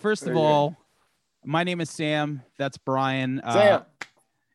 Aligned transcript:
Uh, 0.00 0.02
first 0.02 0.24
There 0.24 0.32
of 0.32 0.38
you 0.38 0.42
go. 0.42 0.46
all, 0.48 0.76
my 1.44 1.62
name 1.64 1.80
is 1.80 1.90
Sam. 1.90 2.42
That's 2.58 2.78
Brian. 2.78 3.40
Uh, 3.40 3.52
Sam. 3.52 3.82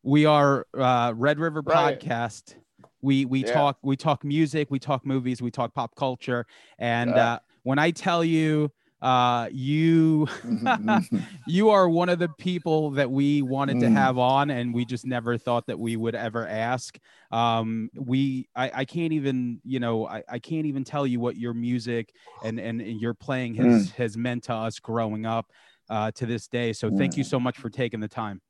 we 0.04 0.26
are 0.26 0.66
uh, 0.78 1.14
Red 1.16 1.40
River 1.40 1.62
Brian. 1.62 1.98
Podcast. 2.00 2.56
We 3.02 3.26
we 3.26 3.44
Yeah. 3.46 3.54
talk 3.54 3.78
we 3.84 3.96
talk 3.96 4.24
music, 4.24 4.72
we 4.72 4.80
talk 4.80 5.06
movies, 5.06 5.42
we 5.42 5.52
talk 5.52 5.74
pop 5.76 5.96
culture, 5.96 6.46
and 6.80 7.12
Yeah. 7.12 7.34
uh, 7.34 7.40
when 7.64 7.78
I 7.78 7.92
tell 7.92 8.24
you, 8.24 8.72
uh, 9.02 9.48
you 9.52 10.28
you 11.48 11.70
are 11.70 11.88
one 11.90 12.10
of 12.10 12.20
the 12.20 12.30
people 12.38 12.92
that 12.92 13.10
we 13.12 13.42
wanted 13.42 13.80
to 13.82 13.88
Mm. 13.88 13.94
have 13.94 14.18
on, 14.18 14.50
and 14.50 14.74
we 14.74 14.86
just 14.86 15.06
never 15.06 15.38
thought 15.38 15.68
that 15.68 15.78
we 15.80 15.96
would 15.96 16.16
ever 16.16 16.48
ask. 16.48 16.98
Um, 17.32 17.90
we 17.96 18.48
I, 18.56 18.72
I 18.74 18.86
can't 18.86 19.14
even 19.14 19.60
you 19.64 19.80
know 19.80 20.08
I, 20.08 20.24
I 20.30 20.40
can't 20.40 20.66
even 20.66 20.84
tell 20.84 21.06
you 21.06 21.20
what 21.20 21.36
your 21.38 21.54
music 21.54 22.14
and 22.44 22.60
and 22.60 22.82
your 22.82 23.14
playing 23.14 23.56
has 23.56 23.92
has 23.92 24.18
meant 24.18 24.44
to 24.46 24.54
us 24.54 24.80
growing 24.80 25.26
up 25.26 25.52
uh, 25.90 26.12
to 26.12 26.26
this 26.26 26.48
day. 26.48 26.74
So 26.74 26.90
thank 26.90 27.18
you 27.18 27.24
so 27.24 27.40
much 27.40 27.58
for 27.58 27.70
taking 27.70 28.00
the 28.00 28.08
time. 28.08 28.42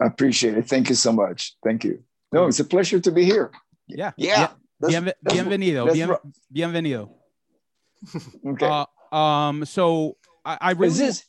I 0.00 0.06
appreciate 0.06 0.56
it. 0.56 0.68
Thank 0.68 0.88
you 0.90 0.94
so 0.94 1.10
much. 1.12 1.56
Thank 1.64 1.82
you. 1.84 2.04
No, 2.32 2.46
it's 2.46 2.60
a 2.60 2.64
pleasure 2.64 3.00
to 3.00 3.10
be 3.10 3.24
here. 3.24 3.50
Yeah. 3.88 4.12
Yeah. 4.16 4.48
That's- 4.80 4.94
that's- 4.94 5.14
bienvenido. 5.36 5.86
that's 5.86 5.96
Bien- 5.96 6.72
bienvenido. 6.72 7.10
Okay. 8.46 8.66
Uh, 8.66 8.86
um. 9.12 9.64
So 9.64 10.16
I, 10.44 10.58
I 10.60 10.70
really 10.72 10.88
is 10.88 10.98
this 10.98 11.24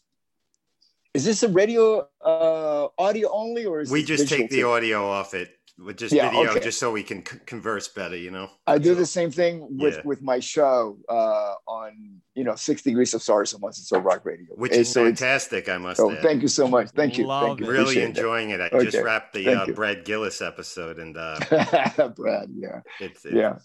is 1.14 1.26
this 1.26 1.44
a 1.44 1.50
radio 1.50 2.08
uh, 2.24 2.88
audio 2.98 3.30
only 3.32 3.66
or 3.66 3.82
is 3.82 3.90
We 3.92 4.04
just 4.04 4.30
take 4.30 4.50
the 4.50 4.62
too? 4.62 4.70
audio 4.70 5.08
off 5.10 5.34
it 5.34 5.50
with 5.80 5.98
just 5.98 6.14
Yeah, 6.14 6.30
video, 6.30 6.52
okay. 6.52 6.60
just 6.60 6.78
so 6.78 6.92
we 6.92 7.04
can 7.04 7.26
c- 7.26 7.38
converse 7.46 7.88
better. 7.88 8.16
You 8.18 8.32
know. 8.32 8.50
I 8.68 8.78
do 8.78 8.94
the 8.96 9.06
same 9.06 9.32
thing 9.32 9.66
with 9.80 9.96
Yeah. 9.96 10.02
with 10.04 10.22
my 10.22 10.40
show 10.40 10.98
uh, 11.10 11.56
on 11.68 12.20
you 12.36 12.44
know 12.44 12.56
six 12.56 12.82
degrees 12.84 13.14
of 13.14 13.24
stars 13.24 13.54
and 13.54 13.62
once 13.62 13.80
it's 13.80 13.92
on 13.92 14.04
rock 14.04 14.24
radio, 14.26 14.48
Which 14.56 14.74
And 14.74 14.82
is 14.82 14.90
so 14.92 15.06
fantastic, 15.06 15.68
I 15.70 15.78
must 15.78 16.00
Oh, 16.00 16.12
add. 16.12 16.22
thank 16.22 16.42
you 16.42 16.48
so 16.50 16.68
much. 16.68 16.90
Thank 16.90 17.18
you. 17.18 17.26
Love 17.26 17.48
Thank 17.48 17.60
you. 17.62 17.68
really 17.68 17.82
Appreciate 17.84 18.10
enjoying 18.10 18.50
it. 18.52 18.60
I 18.62 18.68
Okay, 18.68 18.86
just 18.86 19.02
wrapped 19.04 19.34
the 19.34 19.48
uh. 19.50 19.66
Brad 19.68 20.04
Gillis 20.06 20.42
episode, 20.42 21.00
and 21.00 21.16
uh. 21.18 21.40
Brad, 22.16 22.50
yeah, 22.54 22.82
it's, 23.00 23.24
it's 23.26 23.34
yeah. 23.34 23.58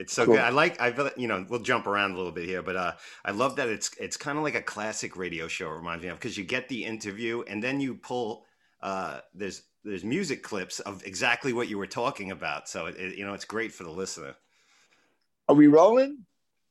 It's 0.00 0.14
so 0.14 0.24
Cool. 0.24 0.36
good. 0.36 0.42
I 0.42 0.48
like. 0.48 0.80
I 0.80 0.92
feel- 0.92 1.10
you 1.18 1.28
know 1.28 1.44
we'll 1.48 1.60
jump 1.60 1.86
around 1.86 2.12
a 2.12 2.16
little 2.16 2.32
bit 2.32 2.46
here, 2.46 2.62
but 2.62 2.74
uh, 2.74 2.92
I 3.22 3.32
love 3.32 3.56
that 3.56 3.68
it's 3.68 3.90
it's 4.00 4.16
kind 4.16 4.38
of 4.38 4.42
like 4.44 4.54
a 4.54 4.62
classic 4.62 5.14
radio 5.14 5.46
show. 5.46 5.68
It 5.70 5.74
reminds 5.76 6.02
me 6.02 6.08
of 6.08 6.16
because 6.18 6.38
you 6.38 6.44
get 6.44 6.68
the 6.68 6.84
interview 6.84 7.42
and 7.46 7.62
then 7.62 7.80
you 7.80 7.94
pull. 7.96 8.46
Uh, 8.82 9.20
there's 9.34 9.62
there's 9.84 10.02
music 10.02 10.42
clips 10.42 10.80
of 10.80 11.04
exactly 11.04 11.52
what 11.52 11.68
you 11.68 11.76
were 11.76 11.86
talking 11.86 12.30
about. 12.30 12.66
So 12.66 12.86
it, 12.86 12.96
it- 12.96 13.18
you 13.18 13.26
know 13.26 13.34
it's 13.34 13.44
great 13.44 13.72
for 13.72 13.84
the 13.84 13.90
listener. 13.90 14.34
Are 15.50 15.54
we 15.54 15.66
rolling? 15.66 16.24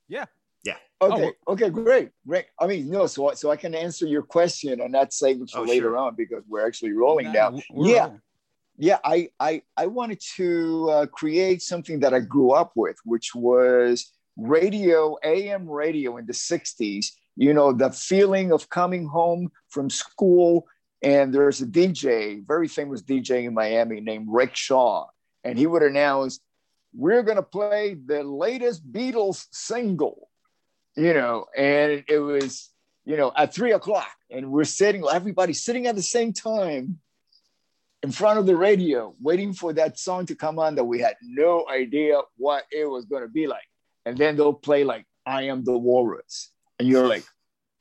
Yeah. 0.08 0.26
Yeah. 0.64 0.78
Okay. 1.02 1.32
okay. 1.48 1.70
Great. 1.70 2.10
Great. 2.28 2.46
I 2.60 2.66
mean, 2.66 2.90
no. 2.90 3.06
So 3.06 3.32
so 3.36 3.52
I 3.52 3.58
can 3.58 3.76
answer 3.76 4.08
your 4.08 4.24
question 4.24 4.82
and 4.82 4.92
not 4.92 5.14
save 5.14 5.40
it 5.42 5.52
for 5.52 5.60
Oh, 5.60 5.64
later 5.64 5.90
sure. 5.90 5.98
on 5.98 6.16
because 6.16 6.44
we're 6.48 6.66
actually 6.66 6.94
rolling 6.94 7.28
Nah, 7.28 7.50
now. 7.52 7.62
Yeah. 7.76 8.00
rolling. 8.06 8.22
Yeah 8.80 8.98
i 9.04 9.30
i 9.40 9.62
i 9.78 9.86
wanted 9.86 10.20
to 10.38 10.90
uh, 10.90 11.06
create 11.08 11.62
something 11.62 12.00
that 12.00 12.14
i 12.14 12.20
grew 12.20 12.52
up 12.52 12.72
with 12.76 12.96
which 13.04 13.36
was 13.36 14.12
radio 14.38 15.18
am 15.24 15.70
radio 15.70 16.18
in 16.18 16.26
the 16.26 16.34
60s 16.34 17.08
you 17.36 17.54
know 17.54 17.74
the 17.74 17.92
feeling 17.92 18.52
of 18.52 18.70
coming 18.70 19.06
home 19.06 19.52
from 19.68 19.90
school 19.90 20.66
and 21.04 21.34
there's 21.34 21.62
a 21.62 21.66
dj 21.66 22.46
very 22.48 22.68
famous 22.68 23.04
dj 23.04 23.46
in 23.46 23.54
miami 23.54 24.00
named 24.00 24.28
rick 24.30 24.56
shaw 24.56 25.06
and 25.44 25.60
he 25.60 25.68
would 25.68 25.84
announce 25.84 26.40
we're 26.96 27.24
going 27.24 27.38
to 27.38 27.44
play 27.44 27.96
the 28.06 28.24
latest 28.24 28.90
beatles 28.92 29.46
single 29.52 30.30
you 30.96 31.14
know 31.14 31.46
and 31.56 32.06
it 32.08 32.20
was 32.20 32.70
you 33.04 33.18
know 33.18 33.32
at 33.36 33.54
three 33.54 33.74
o'clock 33.74 34.10
and 34.32 34.50
we're 34.50 34.64
sitting 34.64 35.04
everybody's 35.12 35.64
sitting 35.64 35.86
at 35.86 35.96
the 35.96 36.02
same 36.02 36.32
time 36.32 37.00
in 38.04 38.12
front 38.12 38.40
of 38.40 38.46
the 38.46 38.56
radio 38.56 39.14
waiting 39.22 39.54
for 39.54 39.74
that 39.74 40.00
song 40.00 40.26
to 40.28 40.36
come 40.36 40.60
on 40.60 40.76
that 40.76 40.84
we 40.84 41.00
had 41.00 41.16
no 41.22 41.66
idea 41.70 42.20
what 42.38 42.64
it 42.72 42.90
was 42.90 43.06
going 43.06 43.24
to 43.24 43.28
be 43.28 43.48
like. 43.48 43.68
And 44.06 44.18
then 44.18 44.36
they'll 44.36 44.54
play 44.54 44.84
like 44.84 45.06
i 45.26 45.44
am 45.44 45.64
the 45.64 45.78
walrus. 45.78 46.52
And 46.80 46.88
you're 46.88 47.08
like 47.08 47.26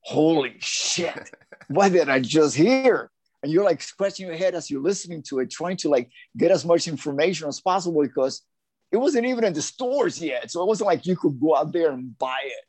holy 0.01 0.57
shit. 0.59 1.31
What 1.69 1.93
did 1.93 2.09
i 2.09 2.19
just 2.19 2.57
hear? 2.57 3.11
And 3.43 3.53
you're 3.53 3.65
like 3.65 3.83
scratching 3.83 4.27
your 4.27 4.37
head 4.37 4.55
as 4.55 4.71
you're 4.71 4.83
listening 4.83 5.23
to 5.25 5.39
it 5.41 5.51
trying 5.51 5.77
to 5.79 5.89
like 5.89 6.11
get 6.37 6.51
as 6.51 6.65
much 6.65 6.89
information 6.89 7.47
as 7.47 7.61
possible 7.61 8.03
because 8.03 8.43
it 8.91 8.97
wasn't 8.97 9.27
even 9.27 9.45
in 9.45 9.53
the 9.53 9.63
stores 9.63 10.21
yet. 10.21 10.51
So 10.51 10.63
it 10.63 10.67
wasn't 10.67 10.87
like 10.87 11.07
you 11.07 11.15
could 11.15 11.39
go 11.39 11.55
out 11.55 11.73
there 11.73 11.93
and 11.93 12.17
buy 12.19 12.41
it 12.45 12.65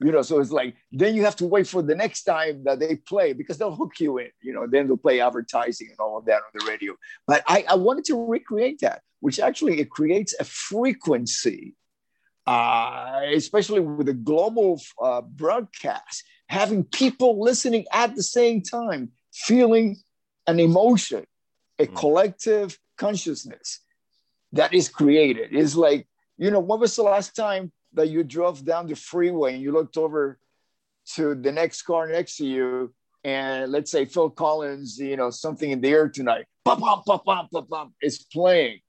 you 0.00 0.12
know 0.12 0.22
so 0.22 0.38
it's 0.40 0.50
like 0.52 0.74
then 0.92 1.14
you 1.14 1.24
have 1.24 1.36
to 1.36 1.46
wait 1.46 1.66
for 1.66 1.82
the 1.82 1.94
next 1.94 2.22
time 2.24 2.62
that 2.64 2.78
they 2.78 2.96
play 2.96 3.32
because 3.32 3.58
they'll 3.58 3.74
hook 3.74 3.94
you 3.98 4.18
in 4.18 4.28
you 4.42 4.52
know 4.52 4.66
then 4.66 4.86
they'll 4.86 4.96
play 4.96 5.20
advertising 5.20 5.88
and 5.90 5.98
all 5.98 6.16
of 6.18 6.24
that 6.24 6.36
on 6.36 6.50
the 6.54 6.64
radio 6.66 6.94
but 7.26 7.42
i, 7.48 7.64
I 7.68 7.74
wanted 7.74 8.04
to 8.06 8.24
recreate 8.26 8.80
that 8.80 9.02
which 9.20 9.40
actually 9.40 9.80
it 9.80 9.90
creates 9.90 10.34
a 10.38 10.44
frequency 10.44 11.74
uh, 12.46 13.20
especially 13.34 13.80
with 13.80 14.08
a 14.08 14.14
global 14.14 14.80
uh, 15.02 15.20
broadcast 15.20 16.24
having 16.48 16.82
people 16.84 17.40
listening 17.40 17.84
at 17.92 18.14
the 18.16 18.22
same 18.22 18.62
time 18.62 19.10
feeling 19.32 19.96
an 20.46 20.58
emotion 20.60 21.24
a 21.80 21.86
Mm. 21.86 21.94
collective 21.94 22.78
consciousness 22.96 23.80
that 24.52 24.74
is 24.74 24.88
created 24.88 25.50
it's 25.52 25.76
like 25.76 26.06
you 26.36 26.50
know 26.50 26.58
when 26.60 26.80
was 26.80 26.96
the 26.96 27.02
last 27.02 27.36
time 27.36 27.70
that 27.94 28.08
you 28.08 28.22
drove 28.24 28.64
down 28.64 28.86
the 28.86 28.96
freeway 28.96 29.54
and 29.54 29.62
you 29.62 29.72
looked 29.72 29.96
over 29.96 30.38
to 31.14 31.34
the 31.34 31.52
next 31.52 31.82
car 31.82 32.06
next 32.08 32.36
to 32.36 32.46
you 32.46 32.92
and 33.24 33.72
let's 33.72 33.90
say 33.90 34.04
Phil 34.04 34.30
Collins, 34.30 34.98
you 34.98 35.16
know, 35.16 35.30
something 35.30 35.70
in 35.70 35.80
the 35.80 35.88
air 35.88 36.08
tonight, 36.08 36.46
bum, 36.64 37.02
is 38.00 38.24
playing. 38.32 38.80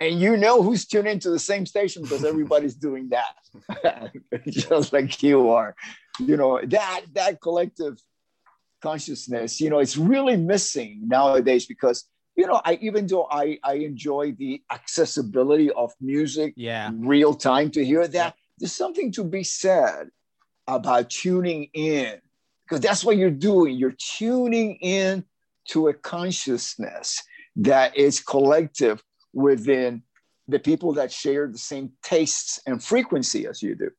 And 0.00 0.20
you 0.20 0.36
know 0.36 0.62
who's 0.62 0.86
tuned 0.86 1.08
into 1.08 1.30
the 1.30 1.38
same 1.38 1.66
station 1.66 2.02
because 2.02 2.24
everybody's 2.24 2.74
doing 2.86 3.10
that, 3.10 4.12
just 4.48 4.92
like 4.92 5.22
you 5.22 5.50
are. 5.50 5.74
You 6.18 6.36
know, 6.36 6.60
that 6.64 7.02
that 7.14 7.40
collective 7.40 7.98
consciousness, 8.80 9.60
you 9.60 9.70
know, 9.70 9.78
it's 9.78 9.96
really 9.96 10.36
missing 10.36 11.02
nowadays 11.06 11.66
because, 11.66 12.04
you 12.38 12.46
know, 12.46 12.60
I 12.64 12.78
even 12.80 13.08
though 13.08 13.26
I, 13.30 13.58
I 13.64 13.74
enjoy 13.74 14.32
the 14.32 14.62
accessibility 14.70 15.70
of 15.72 15.92
music 16.00 16.54
Yeah. 16.56 16.90
real 16.94 17.34
time 17.34 17.70
to 17.72 17.84
hear 17.84 18.06
that. 18.06 18.36
There's 18.58 18.72
something 18.72 19.10
to 19.12 19.24
be 19.24 19.42
said 19.42 20.08
about 20.68 21.10
tuning 21.10 21.68
in 21.74 22.20
because 22.64 22.80
that's 22.80 23.04
what 23.04 23.16
you're 23.16 23.30
doing. 23.30 23.76
You're 23.76 23.96
tuning 24.18 24.76
in 24.76 25.24
to 25.70 25.88
a 25.88 25.94
consciousness 25.94 27.20
that 27.56 27.96
is 27.96 28.20
collective 28.20 29.02
within 29.32 30.02
the 30.46 30.60
people 30.60 30.92
that 30.94 31.10
share 31.12 31.48
the 31.48 31.58
same 31.58 31.90
tastes 32.04 32.60
and 32.66 32.82
frequency 32.82 33.46
as 33.48 33.62
you 33.62 33.74
do. 33.74 33.90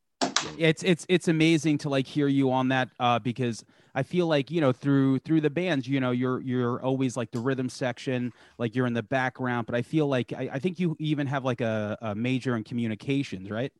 it's 0.58 0.82
it's 0.84 1.06
it's 1.09 1.28
amazing 1.28 1.78
to 1.80 1.90
like 1.90 2.08
hear 2.08 2.28
you 2.28 2.52
on 2.52 2.70
that 2.70 2.90
uh 3.00 3.20
because 3.20 3.64
i 3.96 4.03
feel 4.03 4.28
like 4.28 4.52
you 4.52 4.62
know 4.62 4.72
through 4.72 5.20
through 5.20 5.41
the 5.41 5.50
bands 5.50 5.88
you 5.88 6.00
know 6.00 6.12
you're 6.12 6.41
you're 6.41 6.82
always 6.82 7.16
like 7.18 7.32
the 7.32 7.40
rhythm 7.40 7.70
section 7.70 8.32
like 8.58 8.76
you're 8.76 8.88
in 8.88 8.94
the 8.94 9.03
background 9.03 9.66
but 9.66 9.76
i 9.76 9.82
feel 9.82 10.08
like 10.08 10.34
i, 10.34 10.50
I 10.53 10.59
think 10.59 10.80
you 10.80 10.96
even 11.00 11.28
have 11.28 11.46
like 11.46 11.62
a, 11.62 11.97
a 12.02 12.16
major 12.16 12.56
in 12.56 12.64
communications 12.64 13.50
right 13.50 13.72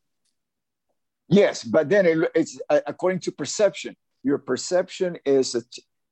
Yes, 1.30 1.64
but 1.64 1.90
then 1.90 2.06
it, 2.08 2.32
it's 2.34 2.60
uh, 2.70 2.82
according 2.88 3.20
to 3.22 3.32
perception. 3.32 3.96
Your 4.24 4.40
perception 4.40 5.18
is, 5.26 5.54
a, 5.56 5.62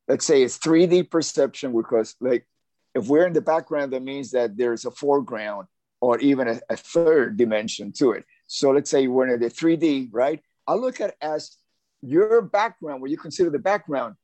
let's 0.07 0.25
say, 0.25 0.43
it's 0.43 0.59
3D 0.59 1.09
perception 1.09 1.75
because, 1.75 2.15
like, 2.21 2.47
if 2.93 3.07
we're 3.07 3.25
in 3.25 3.33
the 3.33 3.41
background, 3.41 3.93
that 3.93 4.03
means 4.03 4.31
that 4.31 4.55
there's 4.55 4.85
a 4.85 4.91
foreground 4.91 5.67
or 6.01 6.19
even 6.19 6.47
a, 6.47 6.61
a 6.69 6.77
third 6.77 7.35
dimension 7.35 7.91
to 7.93 8.11
it. 8.11 8.25
So 8.45 8.71
let's 8.71 8.91
say 8.91 9.07
we're 9.07 9.27
in 9.27 9.39
the 9.39 9.49
3D, 9.49 10.09
right? 10.11 10.39
I 10.67 10.75
look 10.75 11.01
at 11.01 11.15
as 11.19 11.57
your 12.01 12.41
background, 12.41 13.01
what 13.01 13.11
you 13.11 13.17
consider 13.17 13.49
the 13.49 13.59
background, 13.59 14.15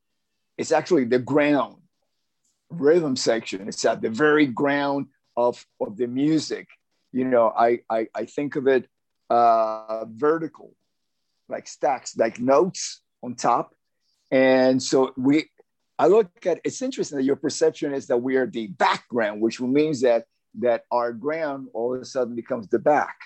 is 0.56 0.72
actually 0.72 1.04
the 1.04 1.18
ground 1.18 1.76
rhythm 2.70 3.16
section. 3.16 3.68
It's 3.68 3.84
at 3.84 4.00
the 4.00 4.10
very 4.10 4.46
ground 4.46 5.06
of, 5.36 5.64
of 5.80 5.96
the 5.96 6.06
music. 6.06 6.68
You 7.12 7.24
know, 7.24 7.52
I, 7.56 7.80
I, 7.90 8.08
I 8.14 8.24
think 8.24 8.56
of 8.56 8.66
it 8.66 8.88
uh, 9.30 10.04
vertical, 10.08 10.74
like 11.48 11.66
stacks, 11.66 12.16
like 12.16 12.38
notes 12.40 13.02
on 13.22 13.34
top. 13.34 13.74
And 14.30 14.82
so 14.82 15.12
we, 15.16 15.46
I 15.98 16.06
look 16.08 16.46
at, 16.46 16.60
it's 16.64 16.82
interesting 16.82 17.18
that 17.18 17.24
your 17.24 17.36
perception 17.36 17.94
is 17.94 18.06
that 18.08 18.18
we 18.18 18.36
are 18.36 18.46
the 18.46 18.68
background, 18.68 19.40
which 19.40 19.60
means 19.60 20.00
that, 20.02 20.26
that 20.60 20.84
our 20.90 21.12
ground 21.12 21.68
all 21.72 21.94
of 21.94 22.00
a 22.00 22.04
sudden 22.04 22.34
becomes 22.34 22.68
the 22.68 22.78
back, 22.78 23.16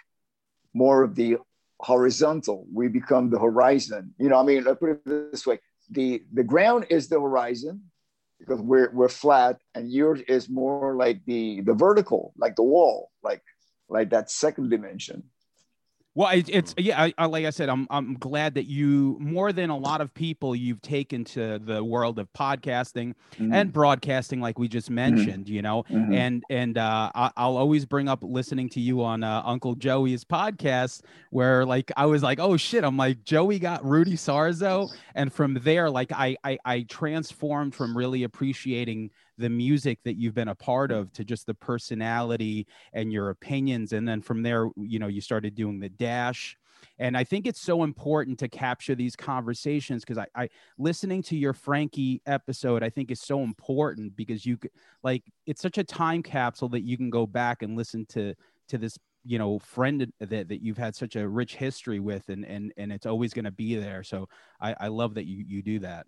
more 0.75 1.03
of 1.03 1.15
the 1.15 1.39
horizontal. 1.81 2.67
We 2.73 2.89
become 2.89 3.31
the 3.31 3.39
horizon. 3.39 4.15
You 4.19 4.29
know, 4.29 4.41
I 4.41 4.43
mean, 4.43 4.67
I 4.67 4.75
put 4.75 4.91
it 4.91 5.05
this 5.05 5.47
way, 5.47 5.61
the, 5.91 6.23
the 6.33 6.45
ground 6.45 6.87
is 6.91 7.09
the 7.09 7.21
horizon 7.21 7.83
because 8.39 8.61
we're, 8.61 8.91
we're 8.93 9.09
flat 9.09 9.61
and 9.75 9.91
yours 9.91 10.21
is 10.29 10.49
more 10.49 10.97
like 10.97 11.25
the, 11.27 11.61
the 11.63 11.75
vertical, 11.75 12.33
like 12.37 12.57
the 12.57 12.63
wall, 12.63 13.11
like, 13.23 13.43
like 13.89 14.11
that 14.11 14.31
second 14.31 14.71
dimension. 14.71 15.25
Well, 16.19 16.31
it, 16.31 16.49
it's 16.49 16.75
yeah. 16.77 17.01
I, 17.01 17.15
I, 17.17 17.27
like 17.27 17.45
I 17.45 17.51
said, 17.51 17.69
I'm 17.69 17.87
I'm 17.91 18.15
glad 18.15 18.55
that 18.55 18.67
you 18.67 19.17
more 19.21 19.53
than 19.53 19.71
a 19.71 19.77
lot 19.77 20.01
of 20.01 20.13
people 20.13 20.57
you've 20.57 20.83
taken 20.83 21.23
to 21.27 21.61
the 21.61 21.85
world 21.85 22.19
of 22.19 22.27
podcasting 22.33 23.15
mm-hmm. 23.35 23.55
and 23.55 23.73
broadcasting, 23.73 24.41
like 24.41 24.59
we 24.59 24.67
just 24.67 24.89
mm-hmm. 24.89 24.97
mentioned. 24.97 25.45
Mm-hmm. 25.45 25.55
You 25.55 25.63
know, 25.63 25.85
mm-hmm. 25.89 26.13
and 26.13 26.43
and 26.51 26.77
uh, 26.77 27.13
I, 27.15 27.47
will 27.47 27.57
always 27.57 27.87
bring 27.87 28.09
up 28.09 28.25
listening 28.25 28.69
to 28.71 28.81
you 28.81 29.05
on 29.05 29.23
uh, 29.23 29.43
Uncle 29.45 29.77
Joey's 29.77 30.25
podcast, 30.25 31.03
where 31.31 31.65
like 31.65 31.93
I 31.97 32.07
was 32.07 32.25
like, 32.25 32.41
oh 32.41 32.57
shit, 32.57 32.83
I'm 32.83 32.97
like 32.97 33.23
Joey 33.23 33.61
got 33.61 33.85
Rudy 33.85 34.15
Sarzo, 34.15 34.93
and 35.15 35.33
from 35.33 35.55
there, 35.63 35.89
like 35.89 36.11
I 36.11 36.37
I, 36.43 36.59
I 36.65 36.83
transformed 36.89 37.77
from 37.77 37.97
really 37.97 38.25
appreciating 38.25 39.11
the 39.39 39.49
music 39.49 40.01
that 40.05 40.17
you've 40.17 40.35
been 40.35 40.49
a 40.49 40.55
part 40.55 40.91
of 40.93 41.13
to 41.13 41.25
just 41.25 41.47
the 41.47 41.55
personality 41.55 42.67
and 42.93 43.13
your 43.13 43.31
opinions 43.31 43.93
and 43.93 44.07
then 44.07 44.21
from 44.21 44.43
there 44.43 44.69
you 44.77 44.99
know 44.99 45.07
you 45.07 45.21
started 45.21 45.55
doing 45.55 45.81
the 45.81 45.89
dash. 45.89 46.57
And 47.01 47.17
i 47.17 47.25
think 47.25 47.47
it's 47.47 47.61
so 47.61 47.83
important 47.83 48.39
to 48.41 48.49
capture 48.49 48.95
these 48.95 49.17
conversations 49.17 50.05
because 50.05 50.19
I, 50.19 50.43
I 50.43 50.49
listening 50.79 51.23
to 51.25 51.37
your 51.37 51.53
frankie 51.53 52.23
episode 52.27 52.85
i 52.85 52.91
think 52.91 53.11
is 53.11 53.21
so 53.21 53.43
important 53.43 54.15
because 54.15 54.47
you 54.47 54.59
like 55.03 55.25
it's 55.47 55.63
such 55.63 55.79
a 55.79 55.85
time 55.85 56.23
capsule 56.23 56.69
that 56.71 56.83
you 56.83 56.97
can 56.97 57.11
go 57.11 57.27
back 57.27 57.63
and 57.63 57.77
listen 57.77 58.07
to 58.11 58.35
to 58.69 58.79
this 58.79 58.97
you 59.25 59.39
know 59.39 59.59
friend 59.59 60.13
that, 60.21 60.49
that 60.49 60.63
you've 60.63 60.79
had 60.79 60.95
such 60.95 61.17
a 61.17 61.29
rich 61.29 61.57
history 61.57 62.01
with 62.01 62.29
and 62.29 62.45
and 62.45 62.73
and 62.77 62.93
it's 62.93 63.07
always 63.07 63.35
going 63.35 63.45
to 63.45 63.51
be 63.51 63.75
there. 63.77 64.03
So 64.03 64.29
i 64.61 64.75
i 64.81 64.89
love 64.89 65.15
that 65.15 65.27
you 65.27 65.45
you 65.47 65.63
do 65.63 65.81
that 65.81 66.07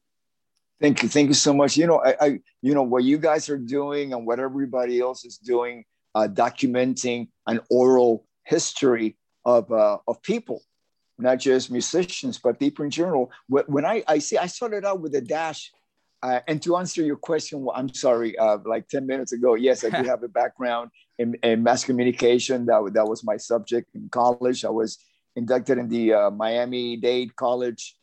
Thank 0.80 1.02
you, 1.02 1.10
thank 1.10 1.28
you 1.28 1.34
so 1.34 1.52
much. 1.52 1.76
You 1.76 1.86
know, 1.86 1.98
I, 2.02 2.16
I, 2.20 2.40
you 2.62 2.74
know 2.74 2.82
what 2.82 3.04
you 3.04 3.18
guys 3.18 3.50
are 3.50 3.58
doing 3.58 4.14
and 4.14 4.26
what 4.26 4.40
everybody 4.40 4.98
else 4.98 5.26
is 5.26 5.36
doing, 5.36 5.84
uh, 6.14 6.26
documenting 6.26 7.28
an 7.46 7.60
oral 7.68 8.26
history 8.44 9.18
of 9.44 9.70
uh, 9.70 9.98
of 10.08 10.22
people, 10.22 10.62
not 11.18 11.38
just 11.38 11.70
musicians, 11.70 12.38
but 12.38 12.58
people 12.58 12.86
in 12.86 12.90
general. 12.90 13.30
When 13.48 13.84
I 13.84 14.02
I 14.08 14.20
see, 14.20 14.38
I 14.38 14.46
started 14.46 14.86
out 14.86 15.00
with 15.00 15.14
a 15.14 15.20
dash, 15.20 15.70
uh, 16.22 16.40
and 16.48 16.62
to 16.62 16.78
answer 16.78 17.02
your 17.02 17.16
question, 17.16 17.62
well, 17.62 17.76
I'm 17.76 17.92
sorry, 17.92 18.38
uh, 18.38 18.56
like 18.64 18.88
ten 18.88 19.06
minutes 19.06 19.32
ago, 19.32 19.56
yes, 19.56 19.84
I 19.84 19.90
do 19.90 20.08
have 20.08 20.22
a 20.22 20.28
background 20.28 20.92
in, 21.18 21.34
in, 21.42 21.62
mass 21.62 21.84
communication. 21.84 22.64
That 22.64 22.90
that 22.94 23.06
was 23.06 23.22
my 23.22 23.36
subject 23.36 23.94
in 23.94 24.08
college. 24.08 24.64
I 24.64 24.70
was 24.70 24.96
inducted 25.36 25.76
in 25.76 25.90
the 25.90 26.14
uh, 26.14 26.30
Miami 26.30 26.96
Dade 26.96 27.36
College 27.36 27.96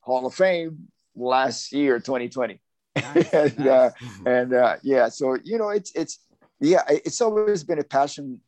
Hall 0.00 0.26
of 0.26 0.34
Fame 0.34 0.88
last 1.14 1.72
year, 1.72 1.98
2020. 1.98 2.60
Nice, 2.96 3.14
and 3.32 3.58
nice. 3.58 3.66
Uh, 3.66 3.90
and 4.26 4.54
uh, 4.54 4.76
yeah, 4.82 5.08
so 5.08 5.36
you 5.42 5.58
know, 5.58 5.70
it's 5.70 5.92
it's 5.94 6.18
yeah, 6.60 6.82
it's 6.88 7.20
always 7.20 7.64
been 7.64 7.78
a 7.78 7.84
passion 7.84 8.40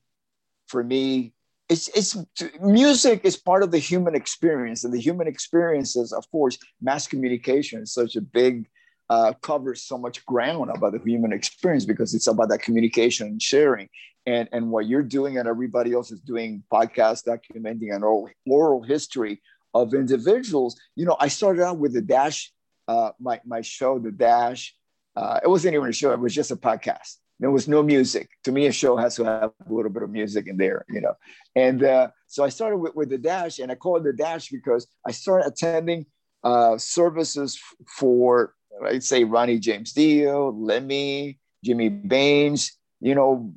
for 0.69 0.83
me. 0.83 1.33
It's 1.69 1.89
it's 1.89 2.17
music 2.61 3.23
is 3.25 3.37
part 3.37 3.63
of 3.63 3.73
the 3.73 3.79
human 3.79 4.15
experience, 4.15 4.85
and 4.85 4.95
the 4.95 5.01
human 5.01 5.27
experience 5.27 5.97
is, 5.97 6.13
of 6.13 6.31
course, 6.31 6.59
mass 6.81 7.07
communication 7.07 7.83
is 7.83 7.93
such 7.93 8.15
a 8.17 8.21
big 8.21 8.69
uh, 9.09 9.33
covers 9.35 9.83
so 9.83 9.99
much 9.99 10.25
ground 10.27 10.71
about 10.75 10.93
the 10.93 10.99
human 10.99 11.33
experience 11.33 11.85
because 11.85 12.15
it's 12.15 12.27
about 12.27 12.49
that 12.49 12.63
communication 12.63 13.29
and 13.29 13.43
sharing. 13.43 13.89
And, 14.27 14.49
and 14.51 14.71
what 14.71 14.87
you're 14.87 15.05
doing 15.05 15.39
and 15.39 15.47
everybody 15.47 15.93
else 15.93 16.11
is 16.11 16.21
doing 16.21 16.65
podcast 16.73 17.27
documenting 17.27 17.95
an 17.95 18.03
oral, 18.03 18.29
oral 18.45 18.83
history 18.83 19.41
of 19.73 19.95
individuals. 19.95 20.77
You 20.97 21.05
know, 21.05 21.17
I 21.21 21.29
started 21.29 21.63
out 21.63 21.79
with 21.79 21.95
the 21.95 22.03
Dash 22.03 22.53
uh, 22.89 23.11
my 23.21 23.41
my 23.45 23.61
show, 23.63 23.99
The 23.99 24.13
Dash. 24.13 24.75
Uh, 25.15 25.41
it 25.43 25.49
wasn't 25.49 25.75
even 25.75 25.89
a 25.89 25.93
show; 25.93 26.13
it 26.13 26.21
was 26.21 26.35
just 26.35 26.51
a 26.51 26.57
podcast. 26.57 27.17
There 27.39 27.51
was 27.51 27.69
no 27.69 27.83
music. 27.83 28.31
To 28.45 28.53
me, 28.53 28.67
a 28.67 28.73
show 28.73 28.97
has 28.97 29.17
to 29.17 29.25
have 29.25 29.51
a 29.69 29.73
little 29.73 29.91
bit 29.91 30.03
of 30.03 30.11
music 30.11 30.47
in 30.47 30.57
there, 30.57 30.85
you 30.89 31.03
know. 31.03 31.15
And 31.55 31.85
uh, 31.85 32.09
so 32.27 32.45
I 32.45 32.49
started 32.49 32.79
with, 32.79 32.95
with 32.95 33.11
the 33.11 33.19
Dash, 33.19 33.59
and 33.59 33.71
I 33.71 33.75
call 33.75 33.97
it 33.97 34.05
the 34.05 34.13
Dash 34.13 34.49
because 34.49 34.87
I 35.07 35.11
started 35.13 35.47
attending 35.47 36.07
uh, 36.43 36.79
services 36.79 37.61
for, 37.99 38.55
I'd 38.85 39.05
say, 39.05 39.25
Ronnie 39.25 39.59
James 39.59 39.93
Dio, 39.93 40.51
Lemmy, 40.53 41.39
Jimmy 41.63 41.89
Baines, 41.91 42.73
you 43.01 43.15
know, 43.15 43.53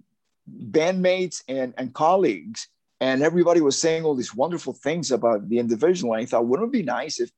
bandmates 0.49 1.43
and, 1.47 1.73
and 1.77 1.93
colleagues. 1.93 2.67
And 2.99 3.21
everybody 3.21 3.61
was 3.61 3.79
saying 3.79 4.03
all 4.03 4.15
these 4.15 4.35
wonderful 4.35 4.73
things 4.73 5.11
about 5.11 5.47
the 5.47 5.59
individual. 5.59 6.13
And 6.13 6.23
I 6.23 6.25
thought, 6.25 6.47
wouldn't 6.47 6.69
it 6.69 6.73
be 6.73 6.83
nice 6.83 7.19
if 7.21 7.31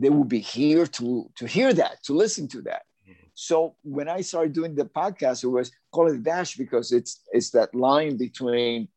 they 0.00 0.10
will 0.10 0.24
be 0.24 0.40
here 0.40 0.86
to 0.86 1.30
to 1.36 1.46
hear 1.46 1.72
that, 1.74 2.02
to 2.04 2.14
listen 2.14 2.48
to 2.48 2.62
that. 2.62 2.82
Mm-hmm. 3.08 3.26
So 3.34 3.76
when 3.82 4.08
I 4.08 4.22
started 4.22 4.54
doing 4.54 4.74
the 4.74 4.86
podcast, 4.86 5.44
it 5.44 5.48
was 5.48 5.70
call 5.92 6.10
it 6.10 6.22
dash 6.22 6.56
because 6.56 6.90
it's 6.90 7.20
it's 7.32 7.50
that 7.50 7.74
line 7.74 8.16
between 8.16 8.88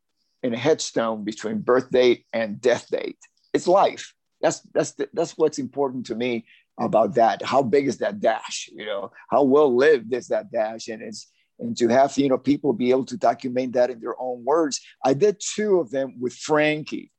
in 0.42 0.54
a 0.54 0.58
headstone 0.58 1.22
between 1.22 1.60
birth 1.60 1.90
date 1.90 2.24
and 2.32 2.60
death 2.60 2.88
date. 2.88 3.18
It's 3.52 3.68
life. 3.68 4.14
That's 4.40 4.60
that's 4.74 4.92
the, 4.92 5.08
that's 5.12 5.36
what's 5.36 5.58
important 5.58 6.06
to 6.06 6.14
me 6.14 6.46
about 6.80 7.14
that. 7.14 7.42
How 7.42 7.62
big 7.62 7.86
is 7.86 7.98
that 7.98 8.20
dash? 8.20 8.70
You 8.72 8.86
know, 8.86 9.12
how 9.28 9.44
well 9.44 9.74
lived 9.74 10.12
is 10.12 10.28
that 10.28 10.50
dash? 10.50 10.88
And 10.88 11.02
it's 11.02 11.30
and 11.58 11.76
to 11.76 11.88
have 11.88 12.16
you 12.16 12.30
know 12.30 12.38
people 12.38 12.72
be 12.72 12.90
able 12.90 13.06
to 13.06 13.16
document 13.16 13.74
that 13.74 13.90
in 13.90 14.00
their 14.00 14.20
own 14.20 14.42
words. 14.44 14.80
I 15.04 15.12
did 15.12 15.36
two 15.38 15.80
of 15.80 15.90
them 15.90 16.14
with 16.18 16.34
Frankie. 16.34 17.10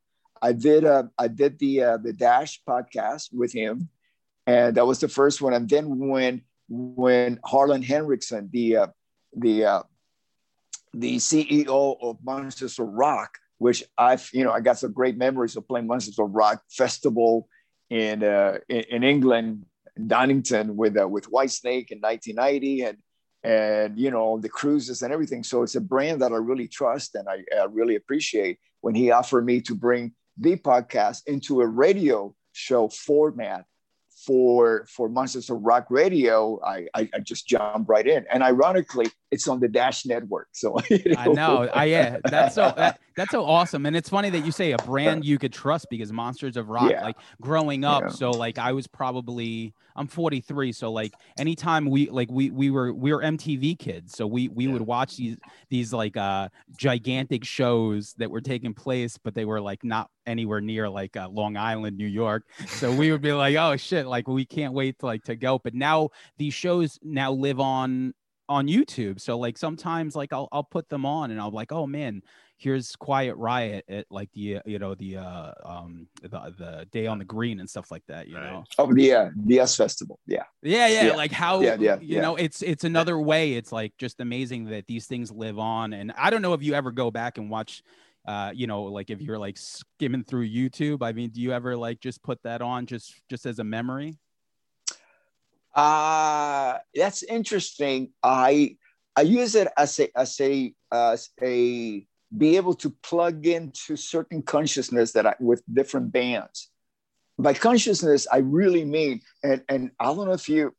I 0.46 0.52
did 0.54 0.86
uh, 0.86 1.06
I 1.18 1.28
did 1.28 1.58
the 1.58 1.74
uh, 1.82 1.98
the 1.98 2.14
Dash 2.14 2.62
podcast 2.70 3.34
with 3.34 3.52
him, 3.52 3.90
and 4.46 4.78
that 4.78 4.86
was 4.86 5.00
the 5.00 5.08
first 5.08 5.42
one. 5.42 5.54
And 5.54 5.68
then 5.68 5.86
when 5.98 6.44
when 6.70 7.40
Harlan 7.44 7.82
Henriksen, 7.82 8.50
the 8.54 8.78
uh, 8.78 8.88
the 9.36 9.66
uh, 9.66 9.84
the 10.94 11.16
CEO 11.18 11.98
of 12.00 12.18
Monsters 12.24 12.78
of 12.78 12.90
Rock, 12.90 13.40
which 13.58 13.84
I've 13.98 14.30
you 14.34 14.44
know 14.44 14.52
I 14.52 14.60
got 14.60 14.78
some 14.78 14.94
great 14.94 15.18
memories 15.18 15.56
of 15.56 15.68
playing 15.68 15.88
Monsters 15.88 16.20
of 16.20 16.30
Rock 16.30 16.62
festival 16.70 17.50
in 17.90 18.24
uh, 18.24 18.60
in, 18.70 18.84
in 18.92 19.04
England, 19.04 19.66
Donington 19.98 20.76
with 20.78 20.96
uh, 20.96 21.08
with 21.08 21.26
Whitesnake 21.32 21.90
in 21.90 22.02
1990, 22.02 22.84
and 22.84 22.98
and 23.44 23.98
you 23.98 24.12
know 24.12 24.38
the 24.38 24.50
cruises 24.50 25.02
and 25.02 25.12
everything. 25.12 25.44
So 25.44 25.64
it's 25.64 25.76
a 25.76 25.82
brand 25.82 26.22
that 26.22 26.32
I 26.32 26.38
really 26.38 26.68
trust 26.68 27.16
and 27.16 27.28
I, 27.28 27.38
I 27.60 27.66
really 27.66 27.96
appreciate 27.96 28.60
when 28.82 28.94
he 28.94 29.10
offered 29.10 29.44
me 29.44 29.62
to 29.62 29.74
bring 29.74 30.14
the 30.38 30.58
podcast 30.58 31.28
into 31.28 31.62
a 31.62 31.68
radio 31.68 32.36
show 32.54 32.90
format 32.90 33.66
for 34.26 34.86
for 34.90 35.08
Monsters 35.10 35.50
of 35.50 35.62
Rock 35.62 35.88
Radio, 35.90 36.60
I, 36.64 36.88
I, 36.96 37.10
I 37.14 37.20
just 37.20 37.48
jumped 37.48 37.90
right 37.90 38.08
in, 38.08 38.26
and 38.32 38.42
ironically, 38.44 39.08
it's 39.32 39.48
on 39.48 39.60
the 39.60 39.68
Dash 39.68 40.06
Network. 40.06 40.48
So 40.52 40.78
you 40.90 41.02
know. 41.06 41.16
I 41.18 41.28
know, 41.28 41.70
I 41.74 41.86
yeah, 41.86 42.18
that's 42.24 42.56
so 42.56 42.74
that, 42.76 43.00
that's 43.16 43.32
so 43.32 43.46
awesome, 43.46 43.86
and 43.86 43.96
it's 43.96 44.10
funny 44.10 44.30
that 44.32 44.46
you 44.46 44.52
say 44.52 44.72
a 44.72 44.78
brand 44.78 45.26
you 45.26 45.38
could 45.38 45.54
trust 45.54 45.88
because 45.90 46.12
Monsters 46.12 46.58
of 46.58 46.70
Rock, 46.70 46.92
yeah. 46.92 47.04
like 47.04 47.18
growing 47.42 47.84
up, 47.84 48.04
yeah. 48.04 48.10
so 48.10 48.32
like 48.32 48.58
I 48.58 48.72
was 48.72 48.88
probably 48.88 49.74
I'm 49.96 50.08
43, 50.08 50.72
so 50.72 50.92
like 50.92 51.14
anytime 51.38 51.86
we 51.86 52.10
like 52.10 52.30
we 52.32 52.50
we 52.50 52.70
were 52.70 52.94
we 52.94 53.14
were 53.14 53.22
MTV 53.22 53.80
kids, 53.80 54.16
so 54.16 54.28
we 54.28 54.50
we 54.50 54.66
yeah. 54.66 54.74
would 54.74 54.82
watch 54.82 55.18
these 55.18 55.38
these 55.70 55.94
like 55.94 56.18
uh 56.18 56.50
gigantic 56.78 57.46
shows 57.46 58.14
that 58.18 58.30
were 58.30 58.42
taking 58.42 58.74
place, 58.74 59.18
but 59.18 59.34
they 59.34 59.46
were 59.46 59.62
like 59.62 59.84
not 59.84 60.10
anywhere 60.26 60.62
near 60.62 60.90
like 60.90 61.16
uh, 61.16 61.30
Long 61.30 61.56
Island, 61.58 61.98
New 61.98 62.08
York. 62.08 62.44
So 62.68 62.94
we 62.94 63.12
would 63.12 63.22
be 63.22 63.34
like, 63.34 63.56
oh 63.56 63.78
shit, 63.78 64.08
like 64.08 64.28
we 64.28 64.46
can't 64.46 64.74
wait 64.74 65.00
to 65.00 65.06
like 65.06 65.24
to 65.24 65.36
go. 65.36 65.60
But 65.60 65.74
now 65.74 66.10
these 66.38 66.54
shows 66.54 67.00
now 67.02 67.32
live 67.32 67.60
on 67.60 68.14
on 68.48 68.68
YouTube. 68.68 69.20
So 69.20 69.38
like 69.38 69.58
sometimes 69.58 70.16
like 70.16 70.34
I'll 70.34 70.48
I'll 70.52 70.64
put 70.64 70.90
them 70.90 71.06
on 71.06 71.32
and 71.32 71.40
I'll 71.40 71.52
be 71.52 71.56
like, 71.56 71.72
oh 71.72 71.88
man, 71.88 72.22
here's 72.58 72.96
Quiet 72.96 73.36
Riot 73.36 73.86
at 73.90 74.06
like 74.10 74.32
the 74.34 74.58
uh, 74.58 74.62
you 74.66 74.80
know 74.80 74.96
the 74.96 75.18
uh 75.18 75.52
um 75.64 76.08
the 76.22 76.30
the 76.30 76.88
day 76.92 77.08
on 77.08 77.20
the 77.20 77.26
green 77.26 77.60
and 77.60 77.70
stuff 77.70 77.92
like 77.92 78.04
that. 78.08 78.28
You 78.28 78.36
right. 78.36 78.52
know. 78.52 78.64
Oh 78.78 78.94
yeah, 78.96 79.30
the 79.36 79.60
US 79.62 79.76
Festival. 79.76 80.20
Yeah. 80.26 80.44
Yeah, 80.62 80.88
yeah. 80.88 81.06
yeah. 81.08 81.16
Like 81.16 81.32
how 81.32 81.62
yeah, 81.62 81.76
yeah, 81.80 81.98
you 82.00 82.16
yeah. 82.16 82.22
know 82.22 82.36
it's 82.36 82.62
it's 82.62 82.84
another 82.84 83.20
way. 83.20 83.54
It's 83.54 83.72
like 83.72 83.94
just 83.98 84.20
amazing 84.20 84.66
that 84.66 84.88
these 84.88 85.06
things 85.08 85.32
live 85.32 85.60
on. 85.60 85.94
And 85.94 86.12
I 86.18 86.30
don't 86.30 86.42
know 86.42 86.54
if 86.54 86.64
you 86.64 86.74
ever 86.74 86.92
go 86.92 87.12
back 87.12 87.38
and 87.38 87.50
watch 87.50 87.84
uh, 88.28 88.52
you 88.56 88.66
know, 88.66 88.84
like 88.84 89.10
if 89.10 89.22
you're 89.22 89.38
like 89.38 89.58
skimming 89.58 90.24
through 90.24 90.50
YouTube, 90.50 91.04
I 91.04 91.12
mean, 91.12 91.30
do 91.30 91.42
you 91.42 91.52
ever 91.52 91.78
like 91.78 92.00
just 92.00 92.24
put 92.24 92.42
that 92.44 92.62
on 92.62 92.88
just 92.88 93.14
just 93.30 93.46
as 93.46 93.60
a 93.60 93.64
memory? 93.64 94.18
Uh 95.76 96.78
that's 96.94 97.24
interesting. 97.24 98.12
I 98.24 98.78
I 99.16 99.22
use 99.22 99.56
it 99.56 99.68
as 99.78 100.00
a 100.00 100.18
as 100.18 100.40
a 100.42 100.74
as 100.92 101.30
a 101.42 102.06
be 102.36 102.58
able 102.58 102.74
to 102.74 102.90
plug 103.04 103.46
into 103.46 103.96
certain 103.96 104.42
consciousness 104.42 105.14
that 105.14 105.26
I 105.26 105.36
with 105.40 105.64
different 105.72 106.12
bands. 106.12 106.70
By 107.38 107.54
consciousness, 107.54 108.28
I 108.32 108.38
really 108.38 108.86
mean, 108.86 109.22
and 109.44 109.64
and 109.68 109.92
I 110.00 110.06
don't 110.06 110.26
know 110.26 110.34
if 110.34 110.48
you 110.48 110.74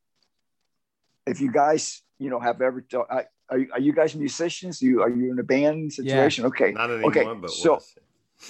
if 1.26 1.40
you 1.40 1.52
guys 1.52 2.02
you 2.18 2.30
know 2.30 2.40
have 2.40 2.60
ever 2.62 2.84
I, 3.10 3.24
are, 3.48 3.60
are 3.72 3.80
you 3.80 3.92
guys 3.92 4.14
musicians? 4.14 4.82
you 4.82 5.02
are 5.02 5.10
you 5.10 5.30
in 5.30 5.38
a 5.38 5.42
band 5.42 5.92
situation? 5.92 6.42
Yeah. 6.42 6.48
Okay. 6.48 6.72
Not 6.72 6.90
anymore, 6.90 7.10
okay. 7.10 7.40
but 7.40 7.50
so 7.50 7.80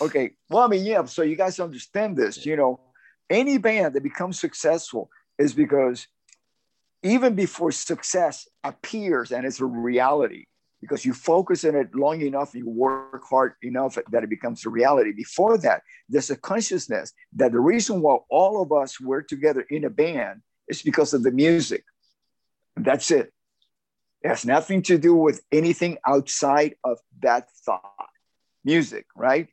okay. 0.01 0.33
Well, 0.49 0.63
I 0.63 0.69
mean, 0.69 0.85
yeah. 0.85 1.05
So 1.05 1.23
you 1.23 1.37
guys 1.37 1.61
understand 1.61 2.17
this. 2.17 2.39
Yeah. 2.39 2.51
You 2.51 2.57
know, 2.57 2.81
any 3.29 3.59
band 3.59 3.95
that 3.95 4.03
becomes 4.03 4.41
successful 4.41 5.11
is 5.39 5.53
because 5.53 6.07
even 7.03 7.35
before 7.35 7.73
success 7.73 8.49
appears 8.65 9.33
and 9.33 9.47
it's 9.47 9.61
a 9.61 9.67
reality, 9.67 10.47
because 10.81 11.05
you 11.05 11.15
focus 11.15 11.65
on 11.65 11.75
it 11.75 11.95
long 11.95 12.21
enough, 12.21 12.55
you 12.55 12.69
work 12.69 13.23
hard 13.29 13.55
enough 13.63 13.99
that 14.11 14.23
it 14.23 14.31
becomes 14.31 14.65
a 14.67 14.71
reality. 14.71 15.13
Before 15.13 15.59
that, 15.59 15.83
there's 16.09 16.31
a 16.31 16.37
consciousness 16.37 17.13
that 17.35 17.53
the 17.53 17.61
reason 17.61 18.01
why 18.01 18.19
all 18.31 18.63
of 18.63 18.73
us 18.73 19.01
were 19.01 19.23
together 19.23 19.63
in 19.71 19.85
a 19.85 19.91
band 19.91 20.43
is 20.69 20.83
because 20.83 21.15
of 21.15 21.23
the 21.23 21.31
music. 21.31 21.85
That's 22.77 23.11
it. 23.11 23.33
It 24.23 24.29
has 24.29 24.45
nothing 24.45 24.83
to 24.83 24.99
do 24.99 25.15
with 25.15 25.41
anything 25.53 25.99
outside 26.07 26.75
of 26.85 26.99
that 27.23 27.49
thought. 27.65 28.11
Music, 28.65 29.07
right? 29.15 29.49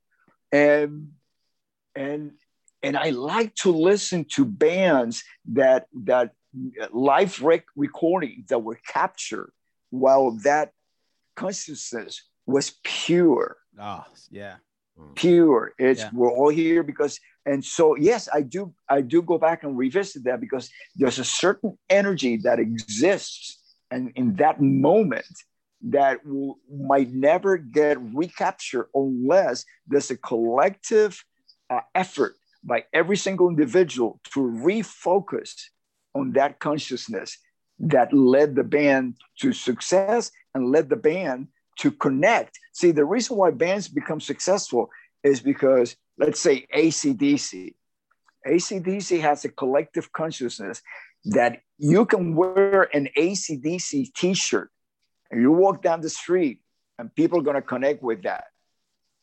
And 0.52 1.12
and 1.96 2.32
and 2.82 2.98
I 2.98 3.12
like 3.12 3.54
to 3.56 3.72
listen 3.72 4.26
to 4.32 4.44
bands 4.44 5.24
that 5.54 5.86
that 6.04 6.32
live 6.92 7.42
rec- 7.42 7.66
recordings 7.76 8.48
that 8.50 8.60
were 8.60 8.80
captured 8.88 9.52
while 9.90 10.32
that 10.44 10.72
consciousness 11.36 12.22
was 12.46 12.74
pure. 12.84 13.58
Oh, 13.80 14.06
yeah. 14.30 14.56
Hmm. 14.98 15.14
Pure. 15.16 15.74
It's 15.78 16.02
yeah. 16.02 16.10
we're 16.14 16.32
all 16.32 16.50
here 16.50 16.84
because 16.84 17.20
and 17.46 17.64
so 17.64 17.96
yes, 17.96 18.30
I 18.34 18.42
do 18.42 18.74
I 18.88 19.02
do 19.02 19.22
go 19.22 19.38
back 19.38 19.64
and 19.64 19.78
revisit 19.78 20.24
that 20.26 20.40
because 20.40 20.70
there's 20.96 21.20
a 21.20 21.26
certain 21.26 21.78
energy 21.90 22.38
that 22.38 22.60
exists 22.60 23.60
and 23.92 24.12
in 24.16 24.36
that 24.36 24.62
moment 24.62 25.26
that 25.90 26.26
will, 26.26 26.60
might 26.72 27.12
never 27.12 27.58
get 27.58 27.98
recaptured 28.00 28.88
unless 28.96 29.66
there's 29.88 30.10
a 30.12 30.18
collective 30.18 31.24
uh, 31.70 31.82
effort 31.94 32.36
by 32.64 32.86
every 32.94 33.18
single 33.18 33.50
individual 33.50 34.22
to 34.24 34.40
refocus 34.40 35.66
on 36.14 36.34
that 36.34 36.60
consciousness 36.60 37.38
that 37.80 38.14
led 38.14 38.56
the 38.56 38.64
band 38.64 39.16
to 39.40 39.54
success 39.54 40.32
and 40.54 40.72
led 40.72 40.90
the 40.90 40.96
band 40.96 41.48
to 41.80 41.92
connect. 41.92 42.60
See, 42.74 42.92
the 42.92 43.06
reason 43.06 43.38
why 43.38 43.52
bands 43.52 43.88
become 43.88 44.22
successful 44.22 44.90
is 45.24 45.42
because, 45.42 45.96
let's 46.18 46.40
say, 46.40 46.68
ACDC. 46.76 47.74
ACDC 48.46 49.22
has 49.22 49.46
a 49.46 49.50
collective 49.50 50.12
consciousness 50.12 50.82
that 51.26 51.62
you 51.78 52.06
can 52.06 52.36
wear 52.36 52.90
an 52.96 53.08
ACDC 53.18 54.14
t 54.14 54.34
shirt 54.34 54.70
and 55.32 55.42
you 55.42 55.52
walk 55.52 55.82
down 55.82 56.02
the 56.02 56.10
street 56.10 56.60
and 57.00 57.14
people 57.16 57.40
are 57.40 57.44
going 57.44 57.56
to 57.56 57.62
connect 57.62 58.04
with 58.04 58.24
that. 58.24 58.46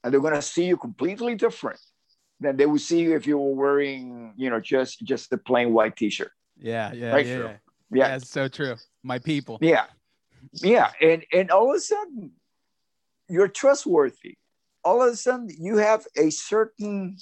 And 0.03 0.13
they're 0.13 0.21
going 0.21 0.35
to 0.35 0.43
see 0.43 0.65
you 0.65 0.77
completely 0.79 1.35
different 1.35 1.79
than 2.41 2.57
they 2.57 2.65
would 2.65 2.81
see 2.81 3.01
you 3.01 3.15
if 3.15 3.27
you 3.27 3.37
were 3.37 3.55
wearing, 3.55 4.33
you 4.37 4.49
know, 4.49 4.61
just 4.61 5.05
just 5.05 5.33
a 5.33 5.39
plain 5.39 5.75
white 5.75 5.97
t 5.97 6.09
shirt. 6.09 6.33
Yeah, 6.61 6.93
yeah, 6.93 7.13
right? 7.13 7.27
yeah, 7.27 7.39
yeah. 7.39 7.57
Yeah, 7.93 8.09
yeah 8.09 8.17
it's 8.17 8.31
so 8.31 8.49
true. 8.49 8.77
My 9.03 9.19
people. 9.19 9.59
Yeah, 9.61 9.87
yeah, 10.63 10.91
and 11.01 11.25
and 11.33 11.51
all 11.51 11.71
of 11.71 11.77
a 11.77 11.81
sudden, 11.81 12.33
you're 13.29 13.49
trustworthy. 13.49 14.37
All 14.85 15.03
of 15.03 15.13
a 15.13 15.17
sudden, 15.17 15.49
you 15.59 15.77
have 15.77 16.07
a 16.17 16.31
certain 16.31 17.17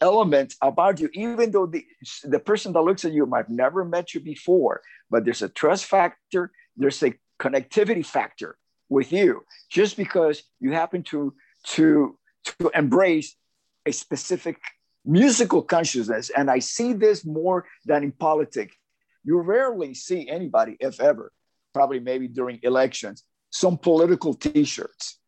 element 0.00 0.54
about 0.62 1.00
you, 1.00 1.08
even 1.12 1.50
though 1.50 1.66
the 1.66 1.84
the 2.24 2.38
person 2.38 2.72
that 2.72 2.82
looks 2.82 3.04
at 3.04 3.12
you 3.12 3.26
might 3.26 3.46
have 3.46 3.50
never 3.50 3.84
met 3.84 4.14
you 4.14 4.20
before, 4.20 4.82
but 5.10 5.24
there's 5.24 5.42
a 5.42 5.48
trust 5.48 5.86
factor. 5.86 6.52
There's 6.76 7.02
a 7.02 7.14
connectivity 7.40 8.04
factor 8.04 8.56
with 8.88 9.12
you, 9.12 9.44
just 9.70 9.96
because 9.96 10.42
you 10.60 10.72
happen 10.72 11.02
to 11.04 11.34
to 11.74 12.18
to 12.44 12.70
embrace 12.74 13.36
a 13.84 13.92
specific 13.92 14.58
musical 15.06 15.62
consciousness. 15.62 16.30
And 16.36 16.50
I 16.50 16.58
see 16.58 16.92
this 16.92 17.24
more 17.24 17.66
than 17.84 18.04
in 18.04 18.12
politics 18.12 18.76
you 19.26 19.40
rarely 19.40 19.92
see 19.92 20.28
anybody, 20.28 20.76
if 20.78 21.00
ever, 21.00 21.32
probably 21.74 21.98
maybe 21.98 22.28
during 22.28 22.60
elections, 22.62 23.24
some 23.50 23.76
political 23.76 24.32
T-shirts. 24.32 25.18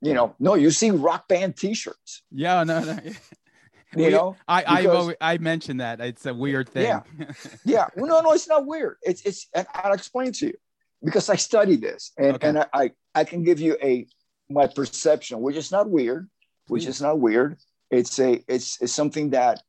You 0.00 0.14
know, 0.14 0.34
no, 0.38 0.54
you 0.54 0.70
see 0.70 0.92
rock 0.92 1.28
band 1.28 1.56
T-shirts. 1.56 2.22
Yeah, 2.30 2.62
no, 2.62 2.82
no. 2.84 2.98
you 3.04 3.14
we, 3.96 4.08
know, 4.10 4.36
I 4.48 4.82
because, 4.82 5.14
I 5.20 5.34
I 5.34 5.38
mentioned 5.38 5.80
that 5.80 6.00
it's 6.00 6.24
a 6.24 6.32
weird 6.32 6.70
thing. 6.70 6.84
Yeah, 6.84 7.02
yeah. 7.66 7.86
Well, 7.96 8.06
no, 8.06 8.20
no, 8.20 8.32
it's 8.32 8.48
not 8.48 8.64
weird. 8.64 8.96
It's 9.02 9.20
it's. 9.26 9.48
And 9.52 9.66
I'll 9.74 9.92
explain 9.92 10.32
to 10.32 10.46
you 10.46 10.54
because 11.04 11.28
I 11.28 11.36
study 11.36 11.76
this, 11.76 12.12
and 12.16 12.36
okay. 12.36 12.48
and 12.48 12.60
I, 12.60 12.66
I 12.72 12.90
I 13.14 13.24
can 13.24 13.42
give 13.42 13.60
you 13.60 13.76
a 13.82 14.06
my 14.48 14.68
perception, 14.68 15.42
which 15.42 15.56
is 15.56 15.70
not 15.70 15.90
weird, 15.90 16.30
which 16.70 16.84
Please. 16.84 16.96
is 16.96 17.02
not 17.02 17.18
weird. 17.18 17.58
It's 17.90 18.18
a 18.20 18.42
it's, 18.46 18.80
it's 18.80 18.92
something 18.92 19.30
that 19.30 19.60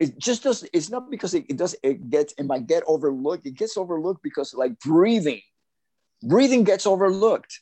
it 0.00 0.18
just 0.18 0.42
does 0.42 0.68
it's 0.72 0.90
not 0.90 1.08
because 1.10 1.32
it, 1.34 1.44
it 1.48 1.56
does 1.56 1.76
it 1.82 2.10
gets 2.10 2.34
it 2.36 2.44
might 2.44 2.66
get 2.66 2.82
overlooked. 2.86 3.46
It 3.46 3.54
gets 3.56 3.76
overlooked 3.76 4.22
because 4.22 4.52
like 4.54 4.78
breathing 4.80 5.40
breathing 6.22 6.64
gets 6.64 6.84
overlooked. 6.86 7.60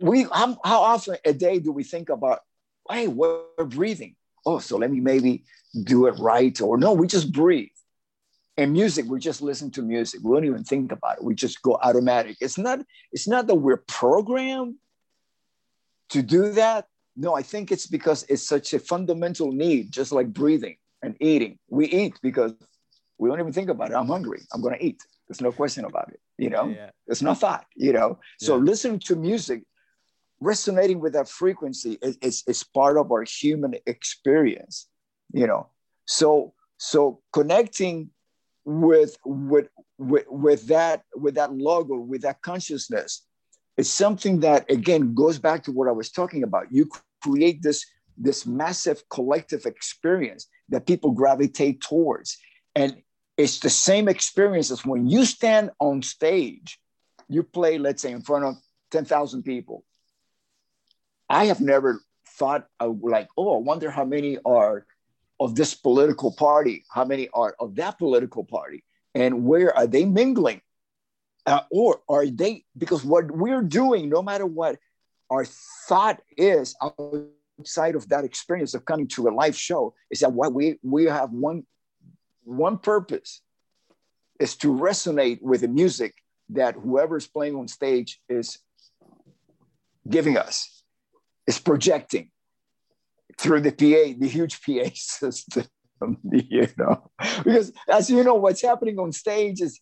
We 0.00 0.22
how, 0.24 0.58
how 0.64 0.80
often 0.80 1.16
a 1.24 1.34
day 1.34 1.58
do 1.58 1.72
we 1.72 1.84
think 1.84 2.08
about 2.08 2.40
hey 2.90 3.06
we're 3.06 3.66
breathing? 3.66 4.16
Oh 4.46 4.58
so 4.58 4.78
let 4.78 4.90
me 4.90 5.00
maybe 5.00 5.44
do 5.84 6.06
it 6.06 6.14
right 6.18 6.58
or 6.62 6.78
no 6.78 6.94
we 6.94 7.06
just 7.06 7.32
breathe. 7.32 7.68
And 8.56 8.72
music 8.72 9.04
we 9.06 9.20
just 9.20 9.42
listen 9.42 9.70
to 9.72 9.82
music. 9.82 10.20
We 10.24 10.34
don't 10.34 10.46
even 10.46 10.64
think 10.64 10.90
about 10.90 11.18
it. 11.18 11.24
We 11.24 11.34
just 11.34 11.60
go 11.60 11.78
automatic. 11.82 12.38
It's 12.40 12.56
not 12.56 12.80
it's 13.12 13.28
not 13.28 13.46
that 13.46 13.56
we're 13.56 13.84
programmed 13.86 14.76
to 16.08 16.22
do 16.22 16.52
that 16.52 16.86
no, 17.16 17.34
I 17.34 17.42
think 17.42 17.72
it's 17.72 17.86
because 17.86 18.24
it's 18.28 18.46
such 18.46 18.74
a 18.74 18.78
fundamental 18.78 19.50
need, 19.50 19.90
just 19.90 20.12
like 20.12 20.32
breathing 20.32 20.76
and 21.02 21.16
eating. 21.20 21.58
We 21.68 21.86
eat 21.86 22.18
because 22.22 22.52
we 23.18 23.28
don't 23.28 23.40
even 23.40 23.52
think 23.52 23.70
about 23.70 23.90
it. 23.90 23.94
I'm 23.94 24.08
hungry. 24.08 24.42
I'm 24.52 24.60
going 24.60 24.78
to 24.78 24.84
eat. 24.84 25.02
There's 25.26 25.40
no 25.40 25.50
question 25.50 25.84
about 25.84 26.10
it. 26.10 26.20
You 26.38 26.50
know, 26.50 26.68
yeah. 26.68 26.90
it's 27.06 27.22
no 27.22 27.34
thought, 27.34 27.64
you 27.74 27.92
know. 27.92 28.18
So 28.38 28.56
yeah. 28.56 28.62
listening 28.62 28.98
to 29.00 29.16
music, 29.16 29.62
resonating 30.40 31.00
with 31.00 31.14
that 31.14 31.28
frequency 31.28 31.98
is, 32.02 32.18
is, 32.20 32.44
is 32.46 32.62
part 32.62 32.98
of 32.98 33.10
our 33.10 33.24
human 33.24 33.74
experience, 33.86 34.86
you 35.32 35.46
know. 35.46 35.70
So, 36.04 36.52
so 36.76 37.22
connecting 37.32 38.10
with, 38.66 39.16
with, 39.24 39.68
with, 39.96 40.26
with 40.28 40.66
that, 40.68 41.02
with 41.14 41.36
that 41.36 41.54
logo, 41.54 41.96
with 41.96 42.22
that 42.22 42.42
consciousness, 42.42 43.22
it's 43.76 43.90
something 43.90 44.40
that 44.40 44.70
again 44.70 45.14
goes 45.14 45.38
back 45.38 45.64
to 45.64 45.72
what 45.72 45.88
I 45.88 45.92
was 45.92 46.10
talking 46.10 46.42
about. 46.42 46.66
You 46.70 46.90
create 47.26 47.62
this, 47.62 47.86
this 48.16 48.46
massive 48.46 49.02
collective 49.08 49.66
experience 49.66 50.48
that 50.68 50.86
people 50.86 51.10
gravitate 51.10 51.80
towards. 51.80 52.38
And 52.74 52.96
it's 53.36 53.60
the 53.60 53.70
same 53.70 54.08
experience 54.08 54.70
as 54.70 54.84
when 54.84 55.06
you 55.06 55.24
stand 55.24 55.70
on 55.80 56.02
stage, 56.02 56.78
you 57.28 57.42
play, 57.42 57.78
let's 57.78 58.02
say, 58.02 58.12
in 58.12 58.22
front 58.22 58.44
of 58.44 58.56
10,000 58.90 59.42
people. 59.42 59.84
I 61.28 61.46
have 61.46 61.60
never 61.60 62.00
thought 62.38 62.66
of 62.78 63.02
like, 63.02 63.28
oh, 63.36 63.56
I 63.56 63.60
wonder 63.60 63.90
how 63.90 64.04
many 64.04 64.38
are 64.44 64.86
of 65.38 65.54
this 65.54 65.74
political 65.74 66.32
party, 66.32 66.84
how 66.90 67.04
many 67.04 67.28
are 67.34 67.54
of 67.60 67.74
that 67.76 67.98
political 67.98 68.44
party, 68.44 68.84
and 69.14 69.44
where 69.44 69.76
are 69.76 69.86
they 69.86 70.04
mingling? 70.04 70.60
Uh, 71.44 71.60
or 71.70 72.00
are 72.08 72.26
they, 72.26 72.64
because 72.76 73.04
what 73.04 73.30
we're 73.30 73.62
doing, 73.62 74.08
no 74.08 74.22
matter 74.22 74.46
what, 74.46 74.78
our 75.30 75.44
thought 75.44 76.20
is 76.36 76.76
outside 76.82 77.94
of 77.94 78.08
that 78.08 78.24
experience 78.24 78.74
of 78.74 78.84
coming 78.84 79.08
to 79.08 79.28
a 79.28 79.30
live 79.30 79.56
show 79.56 79.94
is 80.10 80.20
that 80.20 80.32
what 80.32 80.52
we 80.52 80.78
we 80.82 81.04
have 81.04 81.30
one 81.30 81.64
one 82.44 82.78
purpose 82.78 83.42
is 84.38 84.56
to 84.56 84.72
resonate 84.72 85.40
with 85.42 85.62
the 85.62 85.68
music 85.68 86.14
that 86.50 86.74
whoever 86.74 87.16
is 87.16 87.26
playing 87.26 87.56
on 87.56 87.66
stage 87.66 88.20
is 88.28 88.58
giving 90.08 90.36
us 90.36 90.84
is 91.46 91.58
projecting 91.58 92.30
through 93.38 93.60
the 93.60 93.72
PA, 93.72 94.16
the 94.18 94.28
huge 94.28 94.62
PA 94.62 94.90
system, 94.94 95.66
you 96.32 96.68
know, 96.78 97.10
because 97.42 97.72
as 97.88 98.10
you 98.10 98.22
know, 98.22 98.34
what's 98.34 98.62
happening 98.62 98.98
on 98.98 99.12
stage 99.12 99.60
is 99.60 99.80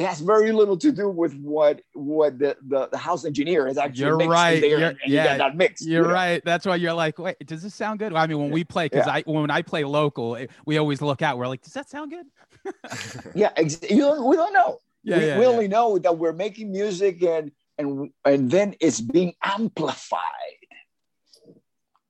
it 0.00 0.06
has 0.06 0.20
very 0.20 0.50
little 0.50 0.78
to 0.78 0.90
do 0.90 1.10
with 1.10 1.34
what 1.40 1.82
what 1.92 2.38
the, 2.38 2.56
the, 2.66 2.88
the 2.88 2.96
house 2.96 3.26
engineer 3.26 3.66
has 3.66 3.76
actually 3.76 4.06
you're 4.06 4.16
right. 4.16 4.62
you're, 4.62 4.82
and, 4.82 4.98
yeah 5.06 5.36
that 5.36 5.56
mix 5.56 5.84
you're 5.84 6.02
you 6.02 6.08
know? 6.08 6.14
right. 6.14 6.42
That's 6.42 6.64
why 6.64 6.76
you're 6.76 6.94
like 6.94 7.18
wait 7.18 7.36
does 7.46 7.62
this 7.62 7.74
sound 7.74 7.98
good? 7.98 8.14
I 8.14 8.26
mean 8.26 8.38
when 8.38 8.50
we 8.50 8.64
play 8.64 8.86
because 8.86 9.06
yeah. 9.06 9.16
i 9.16 9.22
when 9.26 9.50
i 9.50 9.60
play 9.60 9.84
local 9.84 10.36
eh, 10.36 10.46
we 10.64 10.78
always 10.78 11.02
look 11.02 11.20
out. 11.20 11.36
We're 11.36 11.48
like 11.48 11.60
does 11.60 11.74
that 11.74 11.90
sound 11.90 12.12
good? 12.12 12.26
Yeah 13.34 13.50
ex- 13.56 13.80
you 13.90 13.98
don't, 13.98 14.24
we 14.26 14.36
don't 14.36 14.54
know. 14.54 14.78
Yeah, 15.02 15.18
we, 15.18 15.26
yeah, 15.26 15.38
we 15.38 15.44
yeah. 15.44 15.50
only 15.50 15.68
know 15.68 15.98
that 15.98 16.16
we're 16.16 16.32
making 16.32 16.72
music 16.72 17.22
and 17.22 17.52
and 17.76 18.10
and 18.24 18.50
then 18.50 18.76
it's 18.80 19.02
being 19.02 19.34
amplified. 19.44 20.20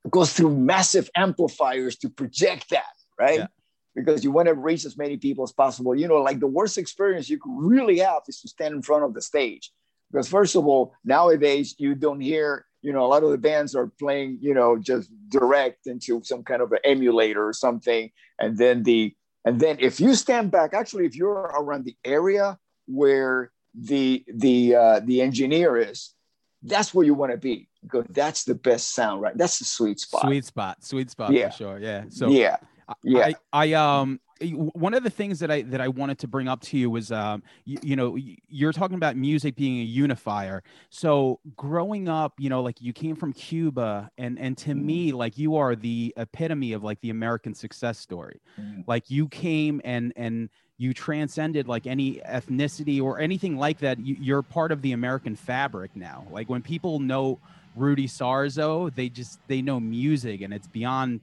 It 0.05 0.11
goes 0.11 0.33
through 0.33 0.57
massive 0.57 1.11
amplifiers 1.17 1.97
to 1.99 2.09
project 2.09 2.71
that 2.71 2.95
right 3.19 3.49
because 3.95 4.25
you 4.25 4.31
want 4.31 4.49
to 4.49 4.55
reach 4.55 4.85
as 4.85 4.97
many 4.97 5.17
people 5.17 5.45
as 5.45 5.53
possible. 5.53 5.95
You 5.95 6.09
know, 6.09 6.17
like 6.23 6.41
the 6.41 6.47
worst 6.47 6.79
experience 6.79 7.29
you 7.29 7.39
could 7.39 7.53
really 7.57 7.99
have 7.99 8.23
is 8.29 8.41
to 8.41 8.49
stand 8.49 8.75
in 8.75 8.83
front 8.83 9.05
of 9.05 9.15
the 9.15 9.23
stage. 9.23 9.73
Because 10.11 10.29
first 10.29 10.57
of 10.57 10.67
all, 10.67 10.95
nowadays 11.05 11.75
you 11.79 11.95
don't 11.95 12.21
hear, 12.21 12.67
you 12.83 12.93
know, 12.93 13.05
a 13.05 13.09
lot 13.09 13.23
of 13.23 13.31
the 13.31 13.39
bands 13.39 13.75
are 13.75 13.87
playing, 13.99 14.39
you 14.41 14.55
know, 14.55 14.77
just 14.77 15.11
direct 15.29 15.87
into 15.87 16.23
some 16.25 16.43
kind 16.43 16.63
of 16.63 16.73
an 16.73 16.79
emulator 16.85 17.47
or 17.47 17.53
something. 17.53 18.11
And 18.39 18.57
then 18.59 18.83
the 18.83 19.15
and 19.45 19.61
then 19.61 19.77
if 19.81 20.01
you 20.01 20.15
stand 20.15 20.51
back, 20.51 20.75
actually, 20.75 21.07
if 21.07 21.17
you're 21.17 21.33
around 21.33 21.85
the 21.85 21.97
area 22.05 22.59
where 22.87 23.53
the 23.75 24.25
the 24.27 24.75
uh, 24.75 25.01
the 25.01 25.23
engineer 25.23 25.77
is, 25.77 26.15
that's 26.63 26.93
where 26.93 27.07
you 27.07 27.15
want 27.15 27.33
to 27.33 27.39
be. 27.39 27.69
Go, 27.87 28.05
that's 28.11 28.45
the 28.45 28.55
best 28.55 28.95
sound, 28.95 29.23
right? 29.23 29.37
That's 29.37 29.59
the 29.59 29.65
sweet 29.65 30.01
spot. 30.01 30.23
Sweet 30.23 30.45
spot, 30.45 30.85
sweet 30.85 31.11
spot 31.11 31.33
yeah. 31.33 31.49
for 31.49 31.57
sure. 31.57 31.79
Yeah. 31.79 32.05
So 32.11 32.29
yeah, 32.29 32.57
yeah. 33.03 33.27
I, 33.27 33.35
I 33.53 33.73
um 33.75 34.21
one 34.43 34.95
of 34.95 35.03
the 35.03 35.11
things 35.11 35.39
that 35.41 35.51
I 35.51 35.63
that 35.63 35.81
I 35.81 35.89
wanted 35.89 36.19
to 36.21 36.29
bring 36.29 36.49
up 36.49 36.63
to 36.63 36.79
you 36.79 36.89
was 36.89 37.13
um 37.13 37.43
you, 37.65 37.79
you, 37.83 37.97
know 37.97 38.17
you're 38.49 38.73
talking 38.73 38.97
about 38.97 39.17
music 39.17 39.55
being 39.57 39.81
a 39.81 39.85
unifier. 39.85 40.63
So 40.89 41.41
growing 41.57 42.09
up, 42.09 42.35
you 42.39 42.49
know, 42.49 42.63
like 42.63 42.81
you 42.81 42.93
came 42.93 43.17
from 43.17 43.33
Cuba 43.33 44.11
and 44.17 44.39
and 44.39 44.57
to 44.59 44.71
mm. 44.71 44.83
me 44.83 45.13
like 45.13 45.37
you 45.37 45.57
are 45.57 45.77
the 45.77 46.15
epitome 46.17 46.73
of 46.73 46.83
like 46.83 47.01
the 47.01 47.11
American 47.11 47.55
success 47.55 47.99
story. 47.99 48.41
Mm. 48.59 48.85
Like 48.87 49.11
you 49.11 49.29
came 49.29 49.81
and 49.85 50.13
and 50.17 50.49
you 50.79 50.95
transcended 50.95 51.69
like 51.69 51.87
any 51.87 52.23
ethnicity 52.27 53.03
or 53.03 53.21
anything 53.21 53.59
like 53.59 53.79
that. 53.81 54.01
You, 54.01 54.17
you're 54.19 54.43
part 54.43 54.73
of 54.73 54.81
the 54.81 54.93
American 54.93 55.37
fabric 55.37 55.95
now. 55.95 56.27
Like 56.31 56.49
when 56.49 56.63
people 56.63 56.99
know 56.99 57.39
Rudy 57.77 58.09
Sarzo, 58.09 58.95
they 58.95 59.11
just 59.11 59.39
they 59.49 59.61
know 59.61 59.79
music 59.79 60.41
and 60.41 60.55
it's 60.55 60.67
beyond 60.67 61.21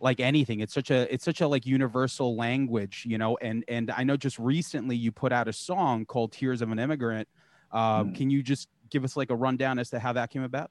like 0.00 0.20
anything 0.20 0.60
it's 0.60 0.72
such 0.72 0.90
a 0.90 1.12
it's 1.12 1.24
such 1.24 1.40
a 1.40 1.48
like 1.48 1.66
universal 1.66 2.36
language 2.36 3.04
you 3.06 3.18
know 3.18 3.36
and 3.42 3.64
and 3.68 3.90
i 3.90 4.02
know 4.02 4.16
just 4.16 4.38
recently 4.38 4.96
you 4.96 5.12
put 5.12 5.32
out 5.32 5.46
a 5.48 5.52
song 5.52 6.04
called 6.06 6.32
tears 6.32 6.62
of 6.62 6.70
an 6.70 6.78
immigrant. 6.78 7.28
Um, 7.72 8.10
mm. 8.10 8.16
can 8.16 8.30
you 8.30 8.42
just 8.42 8.68
give 8.90 9.04
us 9.04 9.16
like 9.16 9.30
a 9.30 9.36
rundown 9.36 9.78
as 9.78 9.90
to 9.90 10.00
how 10.00 10.12
that 10.14 10.30
came 10.30 10.42
about? 10.42 10.70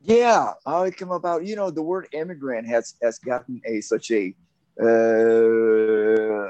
Yeah 0.00 0.52
how 0.66 0.82
it 0.84 0.96
came 0.96 1.10
about 1.10 1.44
you 1.44 1.56
know 1.56 1.70
the 1.70 1.82
word 1.82 2.08
immigrant 2.12 2.66
has 2.68 2.94
has 3.02 3.18
gotten 3.18 3.60
a 3.66 3.80
such 3.80 4.10
a 4.10 4.34
uh, 4.80 6.48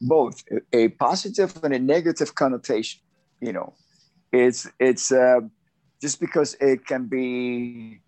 both 0.00 0.42
a 0.72 0.88
positive 0.88 1.52
and 1.64 1.74
a 1.74 1.78
negative 1.78 2.34
connotation 2.34 3.00
you 3.40 3.52
know. 3.52 3.74
It's 4.32 4.68
it's 4.78 5.12
uh, 5.12 5.40
just 6.00 6.20
because 6.20 6.54
it 6.60 6.86
can 6.86 7.06
be 7.06 8.00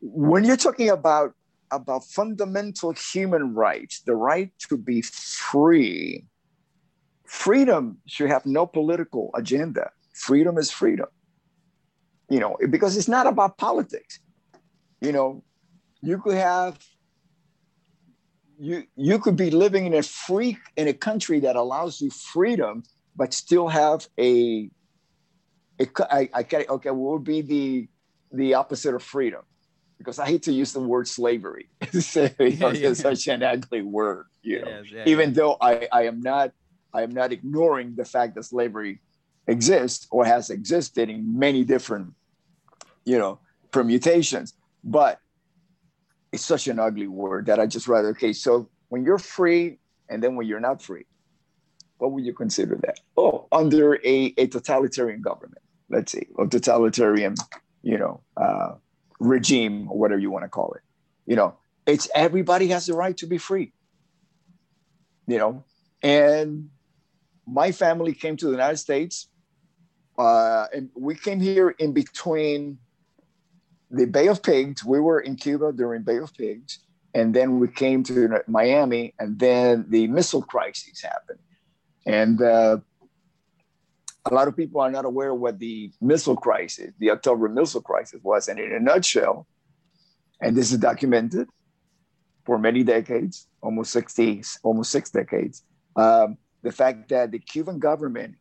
when 0.00 0.44
you're 0.44 0.56
talking 0.56 0.90
about 0.90 1.34
about 1.72 2.04
fundamental 2.04 2.92
human 2.92 3.54
rights, 3.54 4.02
the 4.02 4.14
right 4.14 4.50
to 4.68 4.76
be 4.76 5.02
free. 5.02 6.24
Freedom 7.26 7.98
should 8.06 8.30
have 8.30 8.44
no 8.44 8.66
political 8.66 9.30
agenda. 9.34 9.90
Freedom 10.14 10.58
is 10.58 10.70
freedom. 10.70 11.06
You 12.28 12.40
know, 12.40 12.56
because 12.70 12.96
it's 12.96 13.08
not 13.08 13.26
about 13.26 13.58
politics. 13.58 14.20
You 15.00 15.12
know, 15.12 15.42
you 16.02 16.18
could 16.18 16.36
have 16.36 16.78
you 18.60 18.84
you 18.94 19.18
could 19.18 19.36
be 19.36 19.50
living 19.50 19.86
in 19.86 19.94
a 19.94 20.02
free 20.02 20.58
in 20.76 20.86
a 20.86 20.92
country 20.92 21.40
that 21.40 21.56
allows 21.56 22.00
you 22.00 22.10
freedom, 22.10 22.82
but 23.16 23.32
still 23.32 23.68
have 23.68 24.06
a, 24.18 24.70
a 25.80 25.86
I, 26.10 26.28
I 26.34 26.46
okay, 26.68 26.90
what 26.90 27.12
would 27.12 27.24
be 27.24 27.40
the 27.40 27.88
the 28.32 28.54
opposite 28.54 28.94
of 28.94 29.02
freedom? 29.02 29.42
Because 30.00 30.18
I 30.18 30.26
hate 30.26 30.44
to 30.44 30.52
use 30.52 30.72
the 30.72 30.80
word 30.80 31.06
slavery. 31.06 31.68
it's, 31.80 32.16
yeah, 32.16 32.30
yeah. 32.38 32.94
such 32.94 33.28
an 33.28 33.42
ugly 33.42 33.82
word, 33.82 34.24
you 34.42 34.62
know. 34.62 34.82
Yeah, 34.90 35.04
Even 35.04 35.34
though 35.34 35.58
I, 35.60 35.88
I 35.92 36.04
am 36.04 36.22
not 36.22 36.52
I 36.94 37.02
am 37.02 37.10
not 37.10 37.32
ignoring 37.32 37.96
the 37.96 38.06
fact 38.06 38.34
that 38.34 38.44
slavery 38.44 39.02
exists 39.46 40.06
or 40.10 40.24
has 40.24 40.48
existed 40.48 41.10
in 41.10 41.38
many 41.38 41.64
different, 41.64 42.14
you 43.04 43.18
know, 43.18 43.40
permutations. 43.72 44.54
But 44.82 45.20
it's 46.32 46.46
such 46.46 46.66
an 46.66 46.78
ugly 46.78 47.06
word 47.06 47.46
that 47.46 47.60
I 47.60 47.66
just 47.66 47.86
rather 47.86 48.08
okay. 48.08 48.32
So 48.32 48.70
when 48.88 49.04
you're 49.04 49.18
free 49.18 49.80
and 50.08 50.22
then 50.22 50.34
when 50.34 50.46
you're 50.46 50.60
not 50.60 50.80
free, 50.80 51.04
what 51.98 52.12
would 52.12 52.24
you 52.24 52.32
consider 52.32 52.76
that? 52.86 53.00
Oh, 53.18 53.48
under 53.52 53.96
a, 53.96 54.32
a 54.38 54.46
totalitarian 54.46 55.20
government, 55.20 55.62
let's 55.90 56.12
see, 56.12 56.26
a 56.38 56.46
totalitarian, 56.46 57.34
you 57.82 57.98
know, 57.98 58.22
uh, 58.38 58.76
regime 59.20 59.88
or 59.90 59.98
whatever 59.98 60.20
you 60.20 60.30
want 60.30 60.44
to 60.44 60.48
call 60.48 60.72
it. 60.72 60.82
You 61.26 61.36
know, 61.36 61.54
it's 61.86 62.08
everybody 62.14 62.68
has 62.68 62.86
the 62.86 62.94
right 62.94 63.16
to 63.18 63.26
be 63.26 63.38
free. 63.38 63.72
You 65.28 65.38
know, 65.38 65.64
and 66.02 66.70
my 67.46 67.70
family 67.70 68.14
came 68.14 68.36
to 68.38 68.46
the 68.46 68.52
United 68.52 68.78
States, 68.78 69.28
uh, 70.18 70.66
and 70.74 70.90
we 70.96 71.14
came 71.14 71.38
here 71.38 71.70
in 71.70 71.92
between 71.92 72.78
the 73.90 74.06
Bay 74.06 74.26
of 74.26 74.42
Pigs. 74.42 74.84
We 74.84 74.98
were 74.98 75.20
in 75.20 75.36
Cuba 75.36 75.72
during 75.72 76.02
Bay 76.02 76.16
of 76.16 76.34
Pigs, 76.34 76.80
and 77.14 77.32
then 77.32 77.60
we 77.60 77.68
came 77.68 78.02
to 78.04 78.42
Miami, 78.48 79.14
and 79.20 79.38
then 79.38 79.86
the 79.88 80.08
missile 80.08 80.42
crisis 80.42 81.02
happened, 81.02 81.38
and 82.06 82.42
uh, 82.42 82.78
a 84.26 84.34
lot 84.34 84.48
of 84.48 84.56
people 84.56 84.80
are 84.80 84.90
not 84.90 85.04
aware 85.04 85.34
what 85.34 85.58
the 85.58 85.90
missile 86.00 86.36
crisis, 86.36 86.92
the 86.98 87.10
October 87.10 87.48
missile 87.48 87.80
crisis 87.80 88.20
was. 88.22 88.48
And 88.48 88.58
in 88.58 88.72
a 88.72 88.80
nutshell, 88.80 89.46
and 90.40 90.56
this 90.56 90.72
is 90.72 90.78
documented 90.78 91.48
for 92.44 92.58
many 92.58 92.82
decades, 92.82 93.46
almost 93.62 93.92
60, 93.92 94.42
almost 94.62 94.90
six 94.90 95.10
decades, 95.10 95.64
um, 95.96 96.36
the 96.62 96.72
fact 96.72 97.08
that 97.08 97.30
the 97.30 97.38
Cuban 97.38 97.78
government 97.78 98.34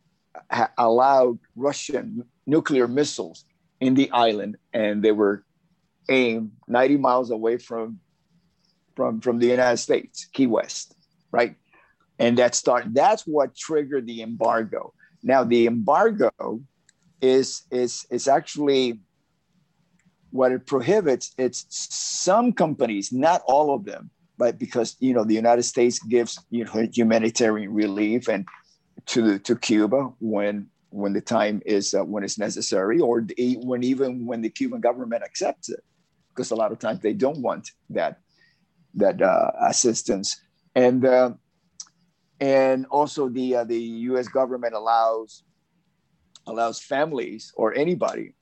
ha- 0.52 0.72
allowed 0.78 1.40
Russian 1.56 2.26
nuclear 2.46 2.88
missiles 2.88 3.46
in 3.80 3.94
the 3.94 4.12
island 4.12 4.58
and 4.74 5.02
they 5.02 5.12
were 5.12 5.46
aimed 6.10 6.52
90 6.68 6.98
miles 6.98 7.32
away 7.32 7.58
from, 7.58 8.00
from, 8.96 9.22
from 9.22 9.40
the 9.40 9.48
United 9.48 9.78
States, 9.78 10.28
Key 10.34 10.48
West, 10.48 10.96
right? 11.32 11.56
And 12.18 12.38
that 12.38 12.56
start, 12.56 12.86
that's 12.94 13.24
what 13.24 13.56
triggered 13.56 14.06
the 14.08 14.22
embargo 14.22 14.94
now 15.24 15.44
the 15.44 15.68
embargo 15.68 16.62
is 17.22 17.64
is 17.72 18.06
is 18.10 18.28
actually 18.28 19.00
what 20.32 20.52
it 20.52 20.66
prohibits. 20.66 21.34
It's 21.38 21.66
some 21.70 22.54
companies, 22.54 23.12
not 23.12 23.42
all 23.46 23.74
of 23.74 23.86
them, 23.86 24.12
but 24.38 24.60
because 24.60 24.96
you 25.00 25.14
know 25.14 25.24
the 25.24 25.34
United 25.34 25.64
States 25.64 26.00
gives 26.00 26.40
you 26.50 26.66
know 26.66 26.88
humanitarian 26.94 27.74
relief 27.74 28.28
and 28.28 28.46
to 29.08 29.40
to 29.40 29.56
Cuba 29.56 30.12
when 30.20 30.70
when 30.92 31.14
the 31.14 31.22
time 31.22 31.62
is 31.66 31.94
uh, 31.94 32.04
when 32.04 32.24
it's 32.24 32.38
necessary, 32.38 33.00
or 33.00 33.22
the, 33.22 33.58
when 33.64 33.84
even 33.84 34.26
when 34.26 34.42
the 34.42 34.50
Cuban 34.50 34.82
government 34.82 35.24
accepts 35.24 35.70
it, 35.70 35.84
because 36.30 36.52
a 36.52 36.56
lot 36.56 36.72
of 36.72 36.80
times 36.80 37.00
they 37.02 37.14
don't 37.14 37.42
want 37.42 37.72
that 37.90 38.20
that 38.96 39.22
uh, 39.22 39.52
assistance. 39.62 40.40
And 40.76 41.06
uh, 41.06 41.32
and 42.40 42.86
also 42.88 43.30
the 43.30 43.58
uh, 43.58 43.64
the 43.64 43.80
U.S. 44.12 44.28
government 44.28 44.74
allows 44.74 45.44
allows 46.48 46.80
families 46.80 47.52
or 47.56 47.74
anybody 47.76 48.34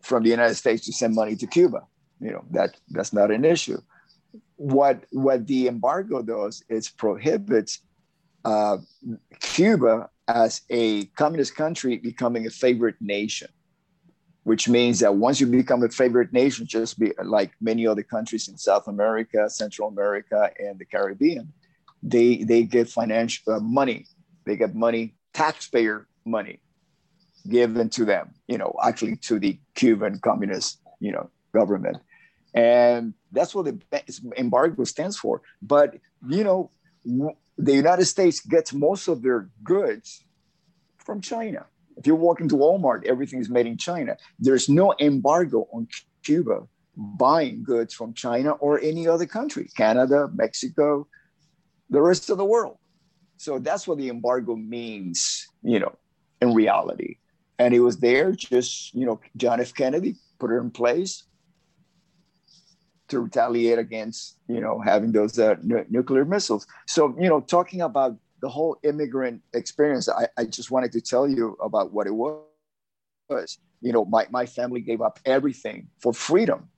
from 0.00 0.22
the 0.22 0.30
United 0.30 0.54
States 0.54 0.86
to 0.86 0.92
send 0.92 1.14
money 1.14 1.36
to 1.36 1.46
Cuba. 1.46 1.82
You 2.20 2.32
know 2.32 2.44
that 2.50 2.76
that's 2.88 3.12
not 3.12 3.30
an 3.30 3.44
issue. 3.44 3.80
What 4.56 5.04
what 5.10 5.46
the 5.46 5.68
embargo 5.68 6.22
does 6.22 6.62
is 6.68 6.88
prohibits 6.88 7.80
uh, 8.44 8.78
Cuba 9.40 10.08
as 10.28 10.62
a 10.70 11.06
communist 11.06 11.54
country 11.56 11.98
becoming 11.98 12.46
a 12.46 12.50
favorite 12.50 12.96
nation, 13.00 13.48
which 14.44 14.68
means 14.68 15.00
that 15.00 15.14
once 15.14 15.40
you 15.40 15.46
become 15.46 15.82
a 15.82 15.88
favorite 15.88 16.32
nation, 16.32 16.66
just 16.66 16.98
be 16.98 17.12
like 17.22 17.52
many 17.60 17.86
other 17.86 18.02
countries 18.02 18.48
in 18.48 18.56
South 18.56 18.88
America, 18.88 19.50
Central 19.50 19.88
America, 19.88 20.50
and 20.58 20.78
the 20.78 20.84
Caribbean, 20.84 21.52
they 22.02 22.42
they 22.44 22.64
get 22.64 22.88
financial 22.88 23.54
uh, 23.54 23.60
money. 23.60 24.06
They 24.44 24.56
get 24.56 24.74
money 24.74 25.14
taxpayer 25.32 26.06
money 26.24 26.60
given 27.48 27.88
to 27.88 28.04
them 28.04 28.32
you 28.46 28.56
know 28.56 28.72
actually 28.84 29.16
to 29.16 29.38
the 29.38 29.58
cuban 29.74 30.18
communist 30.20 30.80
you 31.00 31.12
know 31.12 31.30
government. 31.52 31.98
And 32.54 33.14
that's 33.30 33.54
what 33.54 33.64
the 33.64 33.78
embargo 34.36 34.84
stands 34.84 35.16
for. 35.16 35.40
But 35.62 35.96
you 36.28 36.44
know 36.44 36.70
the 37.04 37.74
united 37.74 38.04
states 38.04 38.40
gets 38.40 38.72
most 38.72 39.08
of 39.08 39.22
their 39.22 39.48
goods 39.62 40.24
from 40.98 41.20
china. 41.20 41.66
If 41.96 42.06
you 42.06 42.14
walk 42.14 42.40
into 42.40 42.56
walmart 42.56 43.04
everything 43.04 43.40
is 43.40 43.50
made 43.50 43.66
in 43.66 43.76
china. 43.76 44.16
There's 44.38 44.68
no 44.68 44.94
embargo 45.00 45.66
on 45.72 45.88
cuba 46.24 46.60
buying 46.96 47.64
goods 47.64 47.94
from 47.94 48.12
china 48.12 48.52
or 48.52 48.78
any 48.80 49.08
other 49.08 49.24
country 49.24 49.66
canada 49.74 50.28
mexico 50.34 51.06
the 51.92 52.00
rest 52.00 52.30
of 52.30 52.38
the 52.38 52.44
world. 52.44 52.78
So 53.36 53.58
that's 53.58 53.86
what 53.86 53.98
the 53.98 54.08
embargo 54.08 54.56
means, 54.56 55.46
you 55.62 55.78
know, 55.78 55.94
in 56.40 56.54
reality. 56.54 57.18
And 57.58 57.74
it 57.74 57.80
was 57.80 57.98
there, 57.98 58.32
just, 58.32 58.94
you 58.94 59.04
know, 59.04 59.20
John 59.36 59.60
F. 59.60 59.74
Kennedy 59.74 60.16
put 60.40 60.50
it 60.50 60.56
in 60.56 60.70
place 60.70 61.24
to 63.08 63.20
retaliate 63.20 63.78
against, 63.78 64.38
you 64.48 64.60
know, 64.60 64.80
having 64.80 65.12
those 65.12 65.38
uh, 65.38 65.56
n- 65.62 65.86
nuclear 65.90 66.24
missiles. 66.24 66.66
So, 66.86 67.14
you 67.20 67.28
know, 67.28 67.40
talking 67.40 67.82
about 67.82 68.16
the 68.40 68.48
whole 68.48 68.78
immigrant 68.82 69.42
experience, 69.52 70.08
I, 70.08 70.28
I 70.38 70.44
just 70.46 70.70
wanted 70.70 70.92
to 70.92 71.00
tell 71.00 71.28
you 71.28 71.56
about 71.62 71.92
what 71.92 72.06
it 72.06 72.14
was. 72.14 73.58
You 73.82 73.92
know, 73.92 74.04
my, 74.06 74.26
my 74.30 74.46
family 74.46 74.80
gave 74.80 75.02
up 75.02 75.18
everything 75.26 75.88
for 76.00 76.14
freedom 76.14 76.68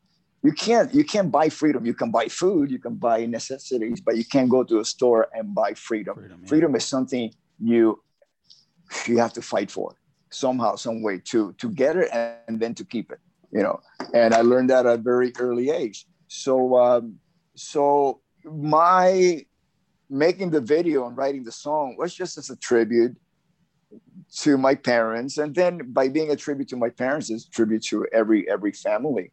you 0.44 0.52
can't 0.52 0.94
you 0.94 1.04
can't 1.04 1.30
buy 1.33 1.48
freedom 1.48 1.85
you 1.87 1.94
can 1.94 2.11
buy 2.11 2.26
food 2.28 2.70
you 2.70 2.78
can 2.78 2.94
buy 2.94 3.26
necessities 3.26 4.00
but 4.00 4.16
you 4.16 4.24
can't 4.24 4.50
go 4.50 4.62
to 4.62 4.78
a 4.78 4.85
store 4.85 5.28
and 5.33 5.54
buy 5.54 5.72
freedom 5.74 6.14
freedom, 6.14 6.40
yeah. 6.42 6.48
freedom 6.48 6.74
is 6.76 6.85
something 6.85 7.33
you 7.59 8.00
you 9.07 9.18
have 9.18 9.33
to 9.33 9.42
fight 9.42 9.70
for 9.70 9.96
somehow, 10.35 10.74
some 10.76 11.02
way 11.02 11.18
to 11.24 11.52
to 11.54 11.70
get 11.70 11.96
it 11.96 12.09
and 12.12 12.61
then 12.61 12.74
to 12.74 12.85
keep 12.85 13.11
it. 13.12 13.20
You 13.52 13.62
know, 13.62 13.80
and 14.12 14.35
I 14.35 14.40
learned 14.40 14.70
that 14.70 14.87
at 14.87 14.94
a 14.94 14.98
very 14.98 15.33
early 15.38 15.70
age. 15.70 16.07
So 16.28 16.76
um, 16.76 17.16
so 17.54 18.20
my 18.44 19.44
making 20.11 20.50
the 20.50 20.61
video 20.61 21.07
and 21.07 21.16
writing 21.16 21.44
the 21.44 21.52
song 21.52 21.96
was 21.98 22.14
just 22.14 22.37
as 22.37 22.50
a 22.50 22.57
tribute 22.57 23.16
to 24.33 24.59
my 24.59 24.74
parents 24.74 25.38
and 25.38 25.54
then 25.54 25.92
by 25.92 26.09
being 26.09 26.30
a 26.30 26.37
tribute 26.37 26.68
to 26.68 26.76
my 26.76 26.90
parents 26.90 27.30
is 27.30 27.46
tribute 27.46 27.83
to 27.83 28.07
every 28.12 28.48
every 28.50 28.72
family 28.72 29.30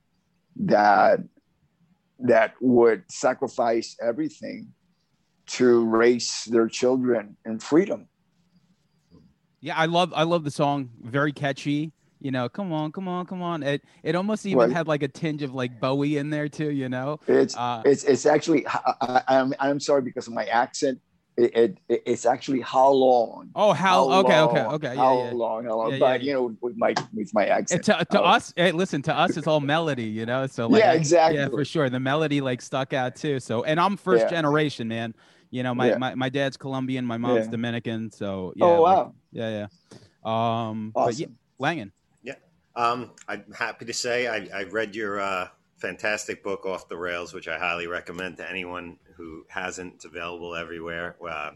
that 0.55 1.19
that 2.19 2.53
would 2.61 3.03
sacrifice 3.09 3.95
everything 4.01 4.69
to 5.47 5.85
raise 5.85 6.43
their 6.47 6.67
children 6.67 7.37
in 7.45 7.59
freedom. 7.59 8.07
Yeah 9.59 9.75
i 9.77 9.85
love 9.85 10.13
i 10.15 10.23
love 10.23 10.43
the 10.43 10.51
song. 10.51 10.89
Very 11.01 11.31
catchy. 11.31 11.91
You 12.19 12.31
know 12.31 12.47
come 12.49 12.71
on 12.71 12.91
come 12.91 13.07
on 13.07 13.25
come 13.25 13.41
on. 13.41 13.63
It 13.63 13.81
it 14.03 14.15
almost 14.15 14.45
even 14.45 14.71
had 14.71 14.87
like 14.87 15.03
a 15.03 15.07
tinge 15.07 15.41
of 15.41 15.53
like 15.53 15.79
bowie 15.79 16.17
in 16.17 16.29
there 16.29 16.47
too 16.47 16.71
you 16.71 16.89
know? 16.89 17.19
It's 17.27 17.57
uh, 17.57 17.81
it's 17.85 18.03
it's 18.03 18.25
actually 18.25 18.65
I, 18.67 19.23
I'm, 19.27 19.53
I'm 19.59 19.79
sorry 19.79 20.03
because 20.03 20.27
of 20.27 20.33
my 20.33 20.45
accent 20.45 20.99
it, 21.37 21.77
it, 21.87 22.03
it's 22.05 22.25
actually 22.25 22.61
how 22.61 22.89
long. 22.89 23.49
Oh, 23.55 23.73
how, 23.73 24.09
how 24.09 24.19
okay, 24.19 24.39
long, 24.41 24.49
okay, 24.49 24.65
okay, 24.65 24.95
how 24.95 25.17
yeah, 25.17 25.25
yeah. 25.25 25.31
long, 25.31 25.63
how 25.63 25.77
long. 25.77 25.91
Yeah, 25.93 25.99
but 25.99 26.21
you 26.21 26.33
know, 26.33 26.55
with 26.61 26.77
my 26.77 26.93
with 27.13 27.33
my 27.33 27.45
accent. 27.45 27.83
to, 27.85 28.05
to 28.11 28.21
us, 28.21 28.53
hey, 28.55 28.71
listen, 28.71 29.01
to 29.03 29.17
us, 29.17 29.37
it's 29.37 29.47
all 29.47 29.59
melody, 29.59 30.03
you 30.03 30.25
know. 30.25 30.47
So 30.47 30.67
like, 30.67 30.81
yeah, 30.81 30.93
exactly. 30.93 31.39
Yeah, 31.39 31.47
for 31.47 31.65
sure. 31.65 31.89
The 31.89 31.99
melody 31.99 32.41
like 32.41 32.61
stuck 32.61 32.93
out 32.93 33.15
too. 33.15 33.39
So, 33.39 33.63
and 33.63 33.79
I'm 33.79 33.97
first 33.97 34.29
generation, 34.29 34.87
man. 34.87 35.13
You 35.49 35.63
know, 35.63 35.73
my, 35.73 35.95
my 35.97 36.15
my 36.15 36.29
dad's 36.29 36.57
Colombian, 36.57 37.05
my 37.05 37.17
mom's 37.17 37.47
Dominican. 37.47 38.11
So 38.11 38.53
yeah. 38.55 38.65
Oh 38.65 38.81
wow. 38.81 39.03
Like, 39.03 39.13
yeah, 39.31 39.49
yeah. 39.49 39.67
Um, 40.23 40.91
awesome. 40.93 41.05
but 41.05 41.19
yeah, 41.19 41.27
Langan. 41.59 41.91
Yeah. 42.23 42.35
Um, 42.75 43.11
I'm 43.27 43.45
happy 43.57 43.85
to 43.85 43.93
say 43.93 44.27
I 44.27 44.47
I 44.53 44.63
read 44.63 44.95
your 44.95 45.19
uh 45.19 45.47
fantastic 45.81 46.43
book 46.43 46.65
off 46.65 46.87
the 46.87 46.97
rails 46.97 47.33
which 47.33 47.47
i 47.47 47.57
highly 47.57 47.87
recommend 47.87 48.37
to 48.37 48.47
anyone 48.47 48.97
who 49.15 49.45
hasn't. 49.49 49.95
It's 49.95 50.05
available 50.05 50.55
everywhere. 50.55 51.15
Uh, 51.27 51.51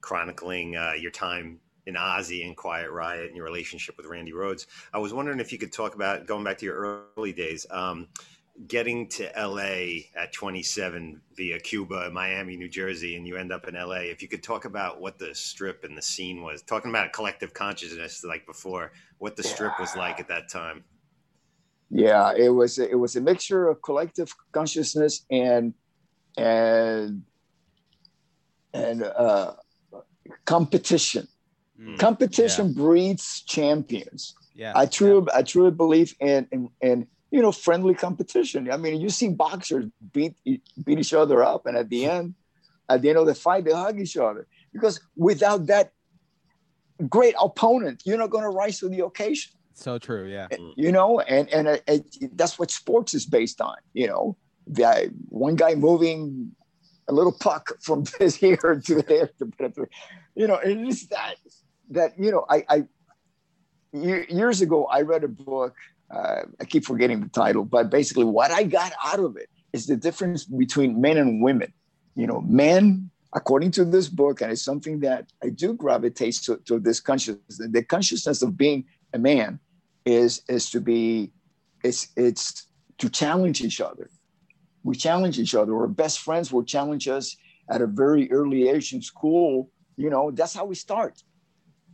chronicling 0.00 0.76
uh, 0.76 0.92
your 0.98 1.12
time 1.12 1.60
in 1.86 1.94
ozzy 1.94 2.44
and 2.44 2.56
quiet 2.56 2.90
riot 2.90 3.26
and 3.26 3.36
your 3.36 3.44
relationship 3.44 3.96
with 3.96 4.06
randy 4.06 4.32
rhoads 4.32 4.66
i 4.92 4.98
was 4.98 5.12
wondering 5.12 5.40
if 5.40 5.52
you 5.52 5.58
could 5.58 5.72
talk 5.72 5.94
about 5.94 6.26
going 6.26 6.44
back 6.44 6.58
to 6.58 6.64
your 6.64 7.06
early 7.16 7.32
days 7.32 7.66
um, 7.70 8.08
getting 8.66 9.08
to 9.08 9.30
LA 9.36 10.02
at 10.14 10.32
27 10.32 11.22
via 11.34 11.58
Cuba, 11.58 12.10
Miami, 12.10 12.56
New 12.56 12.68
Jersey, 12.68 13.16
and 13.16 13.26
you 13.26 13.36
end 13.36 13.50
up 13.50 13.66
in 13.66 13.74
LA. 13.74 14.02
If 14.02 14.20
you 14.20 14.28
could 14.28 14.42
talk 14.42 14.66
about 14.66 15.00
what 15.00 15.18
the 15.18 15.34
strip 15.34 15.84
and 15.84 15.96
the 15.96 16.02
scene 16.02 16.42
was, 16.42 16.62
talking 16.62 16.90
about 16.90 17.06
a 17.06 17.10
collective 17.10 17.54
consciousness 17.54 18.22
like 18.24 18.44
before, 18.44 18.92
what 19.18 19.36
the 19.36 19.42
strip 19.42 19.72
was 19.80 19.96
like 19.96 20.20
at 20.20 20.28
that 20.28 20.50
time 20.50 20.84
yeah 21.92 22.32
it 22.34 22.48
was 22.48 22.78
it 22.78 22.98
was 22.98 23.14
a 23.16 23.20
mixture 23.20 23.68
of 23.68 23.82
collective 23.82 24.34
consciousness 24.50 25.26
and 25.30 25.74
and 26.38 27.22
and 28.74 29.02
uh, 29.02 29.52
competition. 30.46 31.28
Mm, 31.78 31.98
competition 31.98 32.68
yeah. 32.68 32.82
breeds 32.82 33.42
champions. 33.42 34.34
Yeah 34.54 34.72
i 34.74 34.86
truly 34.86 35.26
yeah. 35.28 35.38
i 35.38 35.42
truly 35.42 35.70
believe 35.70 36.14
in, 36.20 36.46
in 36.50 36.70
in 36.80 37.06
you 37.30 37.42
know 37.42 37.52
friendly 37.52 37.94
competition. 37.94 38.70
I 38.70 38.78
mean 38.78 39.00
you 39.00 39.10
see 39.10 39.28
boxers 39.28 39.86
beat 40.12 40.34
beat 40.84 40.98
each 40.98 41.14
other 41.14 41.42
up 41.42 41.66
and 41.66 41.76
at 41.76 41.88
the 41.90 42.06
end 42.06 42.34
at 42.88 43.02
the 43.02 43.10
end 43.10 43.18
of 43.18 43.26
the 43.26 43.34
fight 43.34 43.64
they 43.64 43.72
hug 43.72 44.00
each 44.00 44.16
other. 44.16 44.46
Because 44.72 45.00
without 45.16 45.66
that 45.66 45.92
great 47.08 47.34
opponent 47.40 48.02
you're 48.06 48.18
not 48.18 48.30
going 48.30 48.44
to 48.44 48.50
rise 48.50 48.78
to 48.78 48.88
the 48.88 49.04
occasion 49.04 49.52
so 49.80 49.98
true, 49.98 50.26
yeah. 50.26 50.48
Mm. 50.50 50.74
You 50.76 50.92
know, 50.92 51.20
and 51.20 51.48
and 51.50 51.68
it, 51.68 51.82
it, 51.86 52.36
that's 52.36 52.58
what 52.58 52.70
sports 52.70 53.14
is 53.14 53.26
based 53.26 53.60
on. 53.60 53.76
You 53.92 54.08
know, 54.08 54.36
the 54.66 55.12
one 55.28 55.56
guy 55.56 55.74
moving 55.74 56.52
a 57.08 57.12
little 57.12 57.32
puck 57.32 57.72
from 57.80 58.04
this 58.18 58.34
here 58.34 58.82
to 58.84 59.02
there 59.02 59.30
to, 59.38 59.86
you 60.34 60.46
know, 60.46 60.56
and 60.56 60.88
it's 60.88 61.06
that 61.06 61.36
that 61.90 62.18
you 62.18 62.30
know, 62.30 62.44
I, 62.48 62.64
I 62.68 62.84
years 63.92 64.60
ago 64.60 64.86
I 64.86 65.02
read 65.02 65.24
a 65.24 65.28
book. 65.28 65.74
Uh, 66.10 66.42
I 66.60 66.66
keep 66.66 66.84
forgetting 66.84 67.20
the 67.20 67.28
title, 67.30 67.64
but 67.64 67.88
basically, 67.88 68.24
what 68.24 68.50
I 68.50 68.64
got 68.64 68.92
out 69.02 69.18
of 69.18 69.36
it 69.38 69.48
is 69.72 69.86
the 69.86 69.96
difference 69.96 70.44
between 70.44 71.00
men 71.00 71.16
and 71.16 71.42
women. 71.42 71.72
You 72.14 72.26
know, 72.26 72.42
men 72.42 73.10
according 73.34 73.70
to 73.72 73.84
this 73.84 74.08
book, 74.08 74.40
and 74.40 74.52
it's 74.52 74.62
something 74.62 75.00
that 75.00 75.32
I 75.42 75.48
do 75.48 75.72
gravitate 75.72 76.34
to, 76.44 76.56
to 76.66 76.78
this 76.78 77.00
consciousness, 77.00 77.60
the 77.70 77.82
consciousness 77.82 78.42
of 78.42 78.56
being 78.56 78.84
a 79.12 79.18
man 79.18 79.58
is 80.04 80.42
is 80.48 80.70
to 80.70 80.80
be 80.80 81.32
it's 81.84 82.08
it's 82.16 82.66
to 82.98 83.08
challenge 83.08 83.62
each 83.62 83.80
other. 83.80 84.10
We 84.84 84.96
challenge 84.96 85.38
each 85.38 85.54
other 85.54 85.74
our 85.76 85.86
best 85.86 86.20
friends 86.20 86.52
will 86.52 86.64
challenge 86.64 87.08
us 87.08 87.36
at 87.68 87.80
a 87.80 87.86
very 87.86 88.30
early 88.32 88.68
age 88.68 88.92
in 88.92 89.02
school. 89.02 89.70
You 89.96 90.10
know 90.10 90.30
that's 90.30 90.54
how 90.54 90.64
we 90.64 90.74
start. 90.74 91.22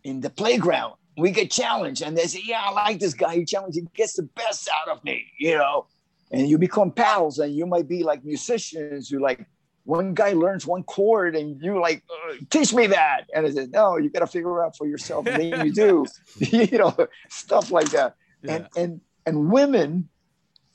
In 0.05 0.21
the 0.21 0.31
playground 0.31 0.95
we 1.17 1.33
get 1.33 1.51
challenged 1.51 2.03
and 2.03 2.17
they 2.17 2.27
say 2.27 2.41
yeah 2.45 2.63
i 2.65 2.71
like 2.73 3.01
this 3.01 3.15
guy. 3.15 3.35
He 3.35 3.45
challenges 3.45 3.83
he 3.83 3.89
gets 3.95 4.15
the 4.15 4.23
best 4.23 4.69
out 4.69 4.97
of 4.97 5.03
me 5.05 5.27
you 5.39 5.57
know? 5.59 5.87
And 6.31 6.49
you 6.49 6.59
become 6.59 6.93
pals 6.93 7.39
and 7.39 7.55
you 7.55 7.67
might 7.67 7.89
be 7.89 8.03
like 8.05 8.25
musicians 8.25 9.11
you 9.11 9.21
like 9.21 9.47
one 9.89 10.13
guy 10.13 10.33
learns 10.33 10.67
one 10.67 10.83
chord 10.83 11.35
and 11.35 11.63
you 11.63 11.81
like 11.81 12.03
uh, 12.11 12.35
teach 12.51 12.75
me 12.75 12.87
that. 12.89 13.25
And 13.35 13.47
i 13.47 13.51
said 13.51 13.73
no 13.73 13.97
you 13.97 14.11
got 14.11 14.21
to 14.21 14.27
figure 14.27 14.61
it 14.61 14.67
out 14.67 14.77
for 14.77 14.87
yourself 14.87 15.27
and 15.27 15.41
then 15.41 15.67
you 15.67 15.73
do. 15.73 16.07
You 16.39 16.79
know 16.79 16.95
stuff 17.31 17.71
like 17.71 17.91
that. 17.91 18.15
Yeah. 18.43 18.55
and 18.55 18.69
and 18.77 19.01
and 19.27 19.51
women 19.51 20.11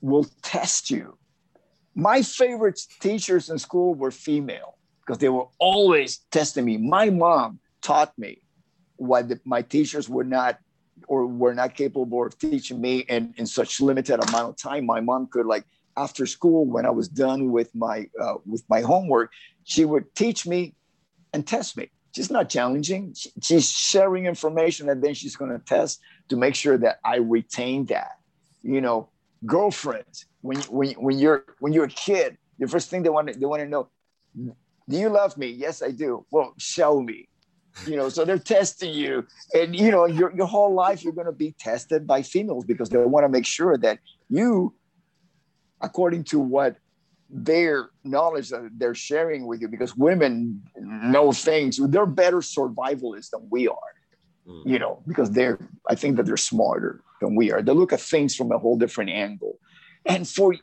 will 0.02 0.26
test 0.42 0.90
you. 0.90 1.18
My 1.96 2.24
favorite 2.24 2.80
teachers 3.00 3.50
in 3.52 3.60
school 3.60 3.94
were 3.94 4.10
female 4.12 4.78
because 5.02 5.20
they 5.20 5.30
were 5.30 5.48
always 5.60 6.18
testing 6.32 6.66
me. 6.66 6.78
My 6.78 7.12
mom 7.12 7.60
taught 7.84 8.18
me 8.18 8.42
what 8.96 9.30
the, 9.30 9.40
my 9.46 9.62
teachers 9.62 10.10
were 10.10 10.24
not 10.24 10.58
or 11.08 11.28
were 11.28 11.54
not 11.54 11.76
capable 11.76 12.26
of 12.26 12.38
teaching 12.40 12.82
me 12.82 13.00
in, 13.00 13.34
in 13.38 13.46
such 13.46 13.80
limited 13.80 14.18
amount 14.28 14.50
of 14.50 14.58
time. 14.58 14.86
My 14.86 15.02
mom 15.02 15.28
could 15.28 15.46
like 15.46 15.66
after 15.98 16.26
school 16.26 16.66
when 16.66 16.86
I 16.86 16.90
was 16.90 17.08
done 17.08 17.52
with 17.52 17.74
my 17.76 18.08
uh, 18.20 18.36
with 18.46 18.64
my 18.70 18.82
homework, 18.82 19.32
she 19.64 19.86
would 19.86 20.14
teach 20.16 20.46
me 20.46 20.76
and 21.34 21.46
test 21.46 21.78
me. 21.78 21.90
She's 22.16 22.30
not 22.30 22.50
challenging. 22.50 23.16
She's 23.42 23.70
sharing 23.72 24.26
information 24.26 24.90
and 24.90 25.04
then 25.04 25.14
she's 25.14 25.36
going 25.36 25.52
to 25.52 25.60
test 25.60 26.00
to 26.30 26.36
make 26.36 26.56
sure 26.56 26.78
that 26.78 27.00
I 27.04 27.18
retain 27.18 27.86
that. 27.86 28.18
You 28.62 28.82
know, 28.82 29.10
girlfriends 29.46 30.26
when 30.42 30.60
when 30.64 30.92
when 30.92 31.18
you're 31.18 31.44
when 31.60 31.74
you're 31.74 31.86
a 31.86 31.90
kid, 31.90 32.38
the 32.60 32.68
first 32.68 32.90
thing 32.90 33.02
they 33.02 33.10
want 33.10 33.30
to, 33.30 33.40
they 33.40 33.46
want 33.46 33.62
to 33.62 33.68
know, 33.68 33.90
do 34.36 34.98
you 34.98 35.10
love 35.10 35.38
me? 35.38 35.48
Yes, 35.48 35.82
I 35.82 35.92
do. 35.92 36.26
Well, 36.32 36.54
show 36.58 37.02
me. 37.02 37.28
You 37.88 37.96
know, 37.96 38.10
so 38.10 38.24
they're 38.24 38.38
testing 38.38 38.94
you, 38.94 39.26
and 39.56 39.76
you 39.76 39.90
know, 39.90 40.06
your 40.06 40.32
your 40.36 40.46
whole 40.46 40.76
life 40.76 41.04
you're 41.04 41.14
going 41.14 41.26
to 41.26 41.32
be 41.32 41.56
tested 41.58 42.06
by 42.06 42.22
females 42.22 42.66
because 42.66 42.90
they 42.90 42.98
want 43.00 43.24
to 43.24 43.30
make 43.30 43.48
sure 43.48 43.78
that 43.78 43.98
you 44.30 44.76
according 45.84 46.24
to 46.24 46.40
what 46.40 46.78
their 47.30 47.90
knowledge 48.04 48.50
that 48.50 48.70
they're 48.78 48.96
sharing 48.96 49.46
with 49.46 49.62
you 49.62 49.68
because 49.68 49.96
women 49.96 50.62
know 50.80 51.32
things 51.32 51.80
they're 51.90 52.06
better 52.06 52.38
survivalists 52.38 53.32
than 53.32 53.48
we 53.50 53.68
are 53.68 53.94
mm. 54.48 54.62
you 54.66 54.78
know 54.78 55.02
because 55.08 55.32
they're 55.32 55.60
i 55.90 55.96
think 55.96 56.16
that 56.16 56.26
they're 56.26 56.38
smarter 56.38 57.02
than 57.22 57.36
we 57.36 57.52
are 57.52 57.62
they 57.62 57.72
look 57.72 57.92
at 57.92 58.00
things 58.00 58.36
from 58.36 58.52
a 58.52 58.58
whole 58.58 58.78
different 58.78 59.10
angle 59.10 59.58
and 60.06 60.28
for 60.28 60.56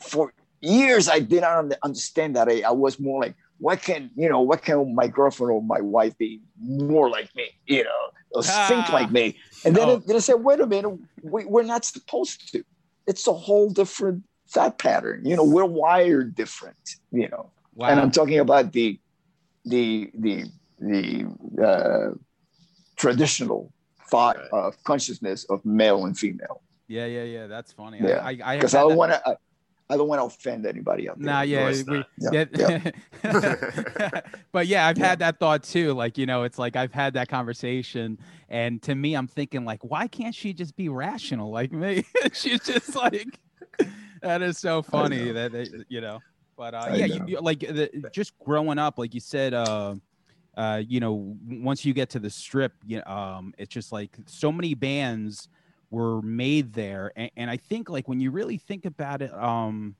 for 0.00 0.32
years 0.60 1.08
i 1.08 1.20
did 1.20 1.42
not 1.42 1.72
understand 1.82 2.34
that 2.34 2.48
i, 2.48 2.62
I 2.62 2.70
was 2.70 2.98
more 2.98 3.20
like 3.20 3.34
what 3.58 3.82
can 3.82 4.10
you 4.16 4.28
know 4.28 4.40
what 4.40 4.62
can 4.62 4.94
my 4.94 5.06
girlfriend 5.06 5.52
or 5.52 5.62
my 5.62 5.82
wife 5.82 6.16
be 6.16 6.40
more 6.58 7.10
like 7.10 7.28
me 7.36 7.48
you 7.66 7.84
know 7.84 8.10
or 8.30 8.42
ah. 8.46 8.66
think 8.68 8.88
like 8.90 9.10
me 9.10 9.36
and 9.66 9.76
then, 9.76 9.88
oh. 9.88 9.96
then 10.06 10.16
i 10.16 10.18
said 10.18 10.36
wait 10.36 10.60
a 10.60 10.66
minute 10.66 10.98
we, 11.22 11.44
we're 11.44 11.62
not 11.62 11.84
supposed 11.84 12.52
to 12.52 12.64
it's 13.06 13.26
a 13.26 13.32
whole 13.32 13.68
different 13.68 14.22
thought 14.50 14.78
pattern. 14.78 15.22
You 15.24 15.36
know, 15.36 15.44
we're 15.44 15.64
wired 15.64 16.34
different. 16.34 16.96
You 17.12 17.28
know, 17.28 17.50
wow. 17.74 17.88
and 17.88 18.00
I'm 18.00 18.10
talking 18.10 18.38
about 18.38 18.72
the 18.72 18.98
the 19.64 20.10
the 20.14 20.44
the 20.78 21.26
uh, 21.62 22.14
traditional 22.96 23.72
thought 24.08 24.36
right. 24.36 24.48
of 24.52 24.82
consciousness 24.84 25.44
of 25.44 25.64
male 25.64 26.04
and 26.04 26.18
female. 26.18 26.62
Yeah, 26.88 27.06
yeah, 27.06 27.22
yeah. 27.22 27.46
That's 27.46 27.72
funny. 27.72 27.98
Yeah, 28.02 28.30
because 28.54 28.74
I, 28.74 28.80
I, 28.80 28.84
I, 28.84 28.88
don't 28.88 28.96
want 28.96 29.12
to. 29.12 29.38
I 29.90 29.96
don't 29.96 30.06
want 30.06 30.20
to 30.20 30.24
offend 30.24 30.66
anybody 30.66 31.08
out 31.08 31.18
there. 31.18 31.26
Nah, 31.26 31.40
yeah, 31.42 31.68
we, 31.68 32.04
yeah, 32.18 32.44
yeah. 32.52 32.90
yeah. 33.24 34.20
but 34.52 34.68
yeah, 34.68 34.86
I've 34.86 34.96
had 34.96 35.18
that 35.18 35.40
thought 35.40 35.64
too. 35.64 35.94
Like, 35.94 36.16
you 36.16 36.26
know, 36.26 36.44
it's 36.44 36.60
like 36.60 36.76
I've 36.76 36.92
had 36.92 37.14
that 37.14 37.28
conversation, 37.28 38.18
and 38.48 38.80
to 38.82 38.94
me, 38.94 39.14
I'm 39.14 39.26
thinking 39.26 39.64
like, 39.64 39.84
why 39.84 40.06
can't 40.06 40.34
she 40.34 40.52
just 40.52 40.76
be 40.76 40.88
rational 40.88 41.50
like 41.50 41.72
me? 41.72 42.04
She's 42.32 42.60
just 42.60 42.94
like, 42.94 43.40
that 44.22 44.42
is 44.42 44.58
so 44.58 44.82
funny 44.82 45.32
that 45.32 45.52
they, 45.52 45.66
you 45.88 46.00
know. 46.00 46.20
But 46.56 46.74
uh, 46.74 46.90
yeah, 46.92 47.06
you, 47.06 47.24
you, 47.26 47.40
like 47.40 47.60
the, 47.60 48.10
just 48.12 48.38
growing 48.38 48.78
up, 48.78 48.98
like 48.98 49.14
you 49.14 49.20
said, 49.20 49.54
uh, 49.54 49.94
uh, 50.56 50.82
you 50.86 51.00
know, 51.00 51.36
once 51.48 51.84
you 51.84 51.94
get 51.94 52.10
to 52.10 52.18
the 52.18 52.28
strip, 52.28 52.72
you 52.86 52.98
know, 52.98 53.12
um, 53.12 53.54
it's 53.56 53.72
just 53.72 53.92
like 53.92 54.16
so 54.26 54.52
many 54.52 54.74
bands 54.74 55.48
were 55.90 56.20
made 56.22 56.72
there, 56.72 57.12
and, 57.16 57.30
and 57.36 57.50
I 57.50 57.56
think 57.56 57.88
like 57.88 58.08
when 58.08 58.20
you 58.20 58.30
really 58.30 58.58
think 58.58 58.84
about 58.84 59.22
it, 59.22 59.32
um, 59.32 59.96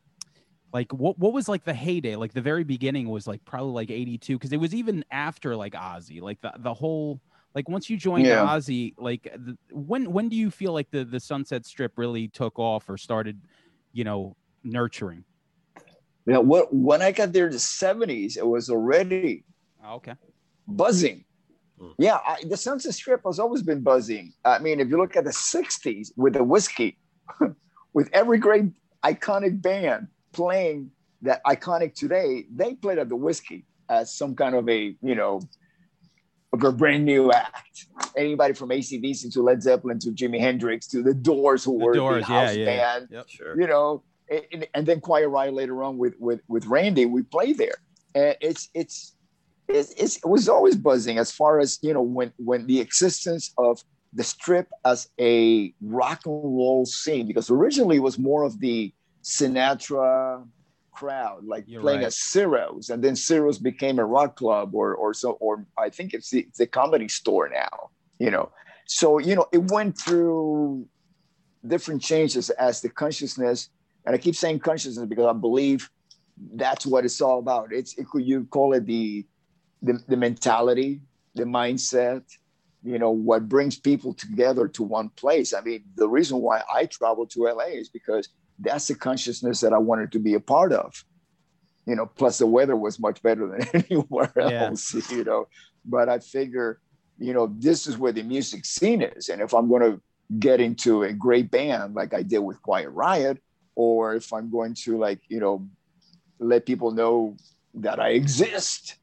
like 0.73 0.93
what 0.93 1.19
what 1.19 1.33
was 1.33 1.49
like 1.49 1.65
the 1.65 1.75
heyday 1.75 2.17
like 2.17 2.33
the 2.33 2.41
very 2.41 2.65
beginning 2.65 3.09
was 3.09 3.27
like 3.27 3.45
probably 3.45 3.73
like 3.73 3.91
82 3.91 4.37
because 4.37 4.53
it 4.53 4.59
was 4.59 4.75
even 4.75 5.05
after 5.11 5.57
like 5.57 5.73
ozzy 5.73 6.21
like 6.21 6.41
the, 6.41 6.53
the 6.59 6.73
whole 6.73 7.21
like 7.55 7.69
once 7.69 7.91
you 7.91 7.97
joined 7.97 8.27
yeah. 8.27 8.47
ozzy 8.47 8.95
like 8.99 9.25
the, 9.25 9.57
when 9.73 10.13
when 10.13 10.29
do 10.29 10.37
you 10.37 10.51
feel 10.51 10.73
like 10.73 10.91
the 10.91 11.05
the 11.05 11.21
sunset 11.21 11.67
strip 11.67 11.99
really 11.99 12.29
took 12.29 12.59
off 12.59 12.89
or 12.89 12.97
started 12.97 13.41
you 13.93 14.05
know 14.05 14.37
nurturing. 14.65 15.25
Yeah 16.27 16.39
what 16.39 16.73
when 16.73 17.03
i 17.03 17.11
got 17.13 17.33
there 17.33 17.47
in 17.47 17.53
the 17.53 17.59
70s 17.59 18.37
it 18.37 18.47
was 18.47 18.71
already 18.71 19.45
oh, 19.85 19.97
okay. 19.97 20.15
buzzing. 20.69 21.25
Hmm. 21.79 21.93
yeah 21.99 22.19
I, 22.27 22.37
the 22.47 22.57
sunset 22.57 22.95
strip 22.95 23.23
has 23.25 23.39
always 23.39 23.63
been 23.63 23.81
buzzing. 23.81 24.33
I 24.45 24.59
mean 24.59 24.81
if 24.81 24.89
you 24.89 24.99
look 24.99 25.17
at 25.17 25.25
the 25.25 25.31
60s 25.31 26.13
with 26.17 26.35
the 26.35 26.45
whiskey 26.45 26.99
with 27.93 28.09
every 28.13 28.39
great 28.39 28.67
iconic 29.03 29.61
band 29.61 30.09
playing 30.33 30.91
that 31.23 31.43
iconic 31.45 31.95
today, 31.95 32.47
they 32.55 32.75
played 32.75 32.99
at 32.99 33.09
the 33.09 33.17
whiskey 33.17 33.65
as 33.89 34.15
some 34.15 34.35
kind 34.35 34.55
of 34.55 34.69
a, 34.69 34.97
you 35.03 35.15
know, 35.15 35.41
of 36.53 36.65
a 36.65 36.73
brand 36.73 37.05
new 37.05 37.33
act. 37.33 37.87
Anybody 38.17 38.55
from 38.55 38.71
ACDC 38.71 39.33
to 39.33 39.43
Led 39.43 39.63
Zeppelin 39.63 39.99
to 40.01 40.11
Jimi 40.11 40.41
Hendrix 40.41 40.87
to 40.89 41.03
the 41.03 41.15
Doors, 41.15 41.65
who 41.65 41.79
the 41.79 41.85
were 41.85 41.95
Doors, 41.95 42.27
the 42.27 42.33
house 42.33 42.57
yeah, 42.57 42.65
yeah, 42.65 42.99
band, 42.99 43.09
yep, 43.11 43.29
sure. 43.29 43.61
you 43.61 43.67
know, 43.67 44.03
and, 44.53 44.67
and, 44.75 44.87
then 44.87 45.01
Quiet 45.01 45.29
Riot 45.29 45.55
later 45.55 45.83
on 45.83 45.99
with 45.99 46.15
with 46.19 46.41
with 46.49 46.67
Randy, 46.67 47.07
we 47.07 47.23
play 47.23 47.53
there, 47.53 47.75
and 48.15 48.37
it's 48.41 48.69
it's 48.75 49.15
it's, 49.69 49.93
it's 49.93 50.17
it 50.17 50.27
was 50.27 50.49
always 50.49 50.77
buzzing 50.77 51.19
as 51.19 51.31
far 51.31 51.61
as 51.61 51.79
you 51.83 51.95
know 51.95 52.03
when 52.03 52.33
when 52.37 52.67
the 52.67 52.81
existence 52.81 53.53
of 53.59 53.83
the 54.13 54.25
strip 54.25 54.69
as 54.85 55.09
a 55.21 55.73
rock 55.81 56.23
and 56.27 56.35
roll 56.35 56.85
scene 56.85 57.27
because 57.27 57.49
originally 57.49 57.97
it 57.97 58.01
was 58.01 58.19
more 58.19 58.43
of 58.43 58.59
the 58.59 58.93
Sinatra 59.23 60.45
crowd, 61.01 61.45
like 61.47 61.65
You're 61.67 61.81
playing 61.81 62.01
right. 62.01 62.07
at 62.07 62.13
Ciro's, 62.13 62.91
and 62.91 63.03
then 63.03 63.17
Ciro's 63.17 63.59
became 63.59 63.99
a 63.99 64.05
rock 64.05 64.37
club, 64.37 64.75
or 64.75 64.95
or 64.95 65.15
so, 65.15 65.33
or 65.47 65.67
I 65.79 65.89
think 65.89 66.13
it's 66.13 66.31
the, 66.31 66.41
it's 66.41 66.61
a 66.61 66.67
comedy 66.67 67.09
store 67.09 67.49
now. 67.49 67.91
You 68.19 68.31
know, 68.31 68.51
so 68.87 69.19
you 69.19 69.35
know 69.35 69.47
it 69.51 69.71
went 69.71 69.99
through 69.99 70.87
different 71.67 72.03
changes 72.03 72.51
as 72.51 72.83
the 72.83 72.91
consciousness, 72.91 73.71
and 74.05 74.15
I 74.15 74.19
keep 74.19 74.37
saying 74.37 74.59
consciousness 74.61 75.07
because 75.07 75.27
I 75.27 75.33
believe 75.33 75.89
that's 76.65 76.85
what 76.85 77.05
it's 77.07 77.21
all 77.23 77.39
about. 77.39 77.73
It's 77.73 77.97
it 77.97 78.07
you 78.15 78.45
call 78.57 78.75
it 78.75 78.85
the 78.85 79.27
the, 79.83 79.95
the 80.07 80.19
mentality, 80.19 81.01
the 81.35 81.45
mindset, 81.45 82.25
you 82.83 82.99
know 82.99 83.11
what 83.11 83.49
brings 83.49 83.79
people 83.79 84.15
together 84.15 84.67
to 84.67 84.83
one 84.83 85.11
place 85.11 85.53
i 85.53 85.61
mean 85.61 85.83
the 85.97 86.09
reason 86.09 86.39
why 86.39 86.63
i 86.73 86.87
travel 86.87 87.27
to 87.27 87.43
la 87.43 87.65
is 87.65 87.91
because 87.91 88.31
that's 88.61 88.89
the 88.89 88.95
consciousness 88.95 89.61
that 89.61 89.73
I 89.73 89.79
wanted 89.79 90.13
to 90.13 90.19
be 90.19 90.35
a 90.35 90.41
part 90.41 90.73
of. 90.73 91.05
You 91.87 91.97
know, 91.97 92.07
plus 92.07 92.39
the 92.39 92.47
weather 92.47 92.77
was 92.77 93.01
much 93.01 93.23
better 93.23 93.49
than 93.49 93.85
anywhere 93.91 94.33
else, 94.39 94.95
yeah. 94.95 95.17
you 95.17 95.25
know. 95.25 95.49
But 95.85 96.09
I 96.09 96.19
figure, 96.19 96.79
you 97.19 97.33
know, 97.33 97.53
this 97.59 97.87
is 97.87 97.99
where 97.99 98.13
the 98.13 98.23
music 98.23 98.65
scene 98.65 99.03
is. 99.03 99.29
And 99.29 99.41
if 99.41 99.55
I'm 99.55 99.69
going 99.69 99.83
to 99.83 100.01
get 100.39 100.61
into 100.61 101.03
a 101.03 101.13
great 101.13 101.51
band 101.51 101.95
like 101.95 102.15
I 102.15 102.23
did 102.23 102.39
with 102.39 102.63
Quiet 102.63 102.91
Riot, 102.91 103.39
or 103.75 104.15
if 104.15 104.33
I'm 104.33 104.51
going 104.51 104.75
to 104.75 104.99
like, 104.99 105.21
you 105.29 105.41
know, 105.41 105.67
let 106.39 106.67
people 106.67 106.91
know 106.91 107.37
that 107.75 107.99
I 107.99 108.11
exist, 108.11 108.97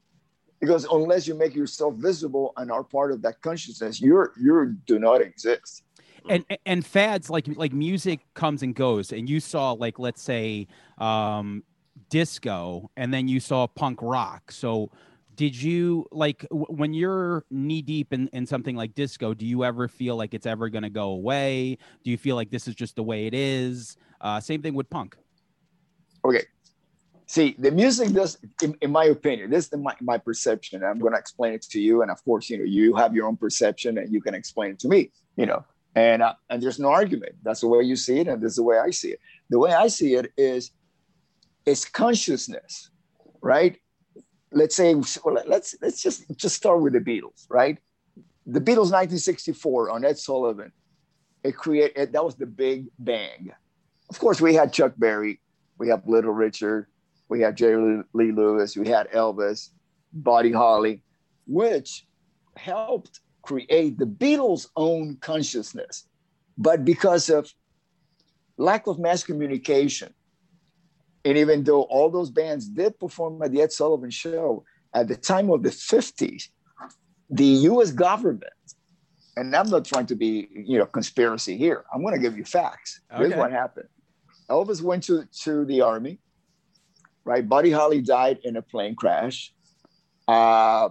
because 0.60 0.86
unless 0.90 1.26
you 1.26 1.34
make 1.34 1.54
yourself 1.54 1.94
visible 1.94 2.52
and 2.56 2.70
are 2.70 2.84
part 2.84 3.12
of 3.12 3.22
that 3.22 3.40
consciousness, 3.42 4.00
you're 4.00 4.32
you 4.40 4.76
do 4.86 4.98
not 4.98 5.20
exist 5.20 5.82
and 6.28 6.44
and 6.66 6.84
fads 6.84 7.30
like 7.30 7.46
like 7.56 7.72
music 7.72 8.20
comes 8.34 8.62
and 8.62 8.74
goes 8.74 9.12
and 9.12 9.28
you 9.28 9.40
saw 9.40 9.72
like 9.72 9.98
let's 9.98 10.22
say 10.22 10.66
um 10.98 11.62
disco 12.08 12.90
and 12.96 13.12
then 13.12 13.28
you 13.28 13.40
saw 13.40 13.66
punk 13.66 14.00
rock. 14.02 14.52
So 14.52 14.90
did 15.36 15.60
you 15.60 16.06
like 16.10 16.40
w- 16.50 16.66
when 16.68 16.94
you're 16.94 17.44
knee 17.50 17.82
deep 17.82 18.12
in, 18.12 18.28
in 18.28 18.46
something 18.46 18.74
like 18.74 18.94
disco 18.94 19.34
do 19.34 19.46
you 19.46 19.64
ever 19.64 19.86
feel 19.86 20.16
like 20.16 20.34
it's 20.34 20.46
ever 20.46 20.68
going 20.68 20.82
to 20.82 20.90
go 20.90 21.10
away? 21.10 21.78
Do 22.04 22.10
you 22.10 22.18
feel 22.18 22.36
like 22.36 22.50
this 22.50 22.68
is 22.68 22.74
just 22.74 22.96
the 22.96 23.02
way 23.02 23.26
it 23.26 23.34
is? 23.34 23.96
Uh, 24.20 24.40
same 24.40 24.62
thing 24.62 24.74
with 24.74 24.90
punk. 24.90 25.16
Okay. 26.24 26.44
See 27.26 27.54
the 27.58 27.70
music 27.70 28.10
does 28.10 28.38
in, 28.62 28.74
in 28.80 28.90
my 28.90 29.04
opinion 29.04 29.50
this 29.50 29.64
is 29.64 29.70
the, 29.70 29.76
my, 29.76 29.94
my 30.00 30.16
perception 30.16 30.82
i'm 30.82 30.98
going 30.98 31.12
to 31.12 31.18
explain 31.18 31.52
it 31.52 31.62
to 31.62 31.78
you 31.78 32.00
and 32.00 32.10
of 32.10 32.24
course 32.24 32.48
you 32.48 32.56
know 32.56 32.64
you 32.64 32.94
have 32.94 33.14
your 33.14 33.26
own 33.28 33.36
perception 33.36 33.98
and 33.98 34.10
you 34.10 34.22
can 34.22 34.34
explain 34.34 34.70
it 34.70 34.78
to 34.78 34.88
me 34.88 35.10
you 35.36 35.44
know 35.44 35.62
and 35.98 36.22
uh, 36.22 36.34
and 36.48 36.62
there's 36.62 36.78
no 36.78 36.90
argument. 36.90 37.34
That's 37.42 37.60
the 37.60 37.68
way 37.68 37.82
you 37.82 37.96
see 37.96 38.20
it, 38.20 38.28
and 38.28 38.40
this 38.40 38.52
is 38.52 38.56
the 38.56 38.62
way 38.62 38.78
I 38.78 38.90
see 38.90 39.08
it. 39.08 39.20
The 39.50 39.58
way 39.58 39.72
I 39.72 39.88
see 39.88 40.14
it 40.14 40.32
is, 40.36 40.70
it's 41.66 41.84
consciousness, 41.84 42.90
right? 43.40 43.76
Let's 44.52 44.76
say 44.76 44.94
let's 44.94 45.74
let's 45.82 46.00
just 46.00 46.24
just 46.36 46.54
start 46.54 46.80
with 46.82 46.92
the 46.92 47.00
Beatles, 47.00 47.46
right? 47.50 47.78
The 48.46 48.60
Beatles, 48.60 48.92
1964, 48.92 49.90
on 49.90 50.04
Ed 50.04 50.18
Sullivan, 50.18 50.72
it 51.42 51.56
created 51.56 52.12
that 52.12 52.24
was 52.24 52.36
the 52.36 52.46
big 52.46 52.86
bang. 52.98 53.50
Of 54.08 54.18
course, 54.20 54.40
we 54.40 54.54
had 54.54 54.72
Chuck 54.72 54.92
Berry, 54.96 55.40
we 55.78 55.88
have 55.88 56.06
Little 56.06 56.32
Richard, 56.32 56.86
we 57.28 57.40
had 57.40 57.56
Jerry 57.56 58.02
Lee 58.14 58.32
Lewis, 58.32 58.76
we 58.76 58.88
had 58.88 59.10
Elvis, 59.10 59.70
Buddy 60.12 60.52
Holly, 60.52 61.02
which 61.46 62.06
helped 62.56 63.20
create 63.42 63.98
the 63.98 64.06
Beatles' 64.06 64.68
own 64.76 65.16
consciousness. 65.20 66.06
But 66.56 66.84
because 66.84 67.30
of 67.30 67.52
lack 68.56 68.86
of 68.86 68.98
mass 68.98 69.22
communication, 69.22 70.12
and 71.24 71.36
even 71.36 71.64
though 71.64 71.82
all 71.82 72.10
those 72.10 72.30
bands 72.30 72.68
did 72.68 72.98
perform 72.98 73.42
at 73.42 73.52
the 73.52 73.62
Ed 73.62 73.72
Sullivan 73.72 74.10
Show 74.10 74.64
at 74.94 75.08
the 75.08 75.16
time 75.16 75.50
of 75.50 75.62
the 75.62 75.70
50s, 75.70 76.48
the 77.30 77.44
US 77.44 77.90
government, 77.92 78.52
and 79.36 79.54
I'm 79.54 79.68
not 79.68 79.84
trying 79.84 80.06
to 80.06 80.16
be, 80.16 80.48
you 80.50 80.78
know, 80.78 80.86
conspiracy 80.86 81.56
here. 81.56 81.84
I'm 81.92 82.02
going 82.02 82.14
to 82.14 82.20
give 82.20 82.36
you 82.36 82.44
facts. 82.44 83.00
Okay. 83.12 83.28
Here's 83.28 83.34
what 83.34 83.52
happened. 83.52 83.88
Elvis 84.50 84.82
went 84.82 85.04
to, 85.04 85.24
to 85.42 85.64
the 85.64 85.82
army, 85.82 86.18
right? 87.24 87.46
Buddy 87.46 87.70
Holly 87.70 88.00
died 88.00 88.38
in 88.42 88.56
a 88.56 88.62
plane 88.62 88.96
crash. 88.96 89.52
Uh, 90.26 90.88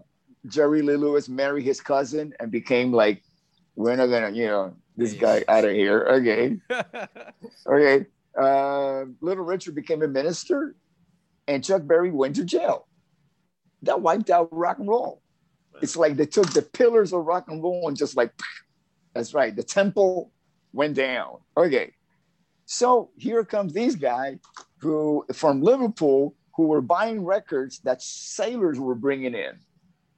Jerry 0.48 0.82
Lee 0.82 0.96
Lewis 0.96 1.30
marry 1.30 1.62
his 1.64 1.82
cousin 1.82 2.34
and 2.40 2.52
became 2.52 2.92
like, 2.92 3.24
we're 3.76 3.96
not 3.96 4.08
gonna, 4.08 4.32
you 4.32 4.48
know, 4.48 4.74
this 4.96 5.14
guy 5.14 5.44
out 5.48 5.66
of 5.66 5.72
here. 5.72 6.08
Okay. 6.10 6.58
okay. 7.68 8.06
Uh, 8.38 9.06
Little 9.22 9.46
Richard 9.46 9.76
became 9.76 10.02
a 10.02 10.08
minister 10.08 10.76
and 11.48 11.64
Chuck 11.64 11.86
Berry 11.86 12.12
went 12.12 12.36
to 12.36 12.44
jail. 12.44 12.88
That 13.84 14.02
wiped 14.02 14.30
out 14.30 14.50
rock 14.52 14.80
and 14.80 14.88
roll. 14.88 15.22
It's 15.82 15.96
like 15.96 16.16
they 16.16 16.26
took 16.26 16.52
the 16.52 16.62
pillars 16.62 17.14
of 17.14 17.26
rock 17.26 17.46
and 17.48 17.62
roll 17.62 17.88
and 17.88 17.96
just 17.96 18.18
like, 18.18 18.32
that's 19.14 19.34
right, 19.34 19.56
the 19.56 19.64
temple 19.64 20.32
went 20.74 20.96
down. 20.96 21.38
Okay. 21.56 21.94
So 22.66 23.12
here 23.16 23.44
comes 23.46 23.74
these 23.74 23.96
guys 23.96 24.40
who 24.80 25.26
from 25.34 25.62
Liverpool 25.62 26.36
who 26.56 26.64
were 26.64 26.82
buying 26.82 27.24
records 27.24 27.80
that 27.80 28.02
sailors 28.02 28.80
were 28.80 28.96
bringing 28.96 29.36
in. 29.36 29.60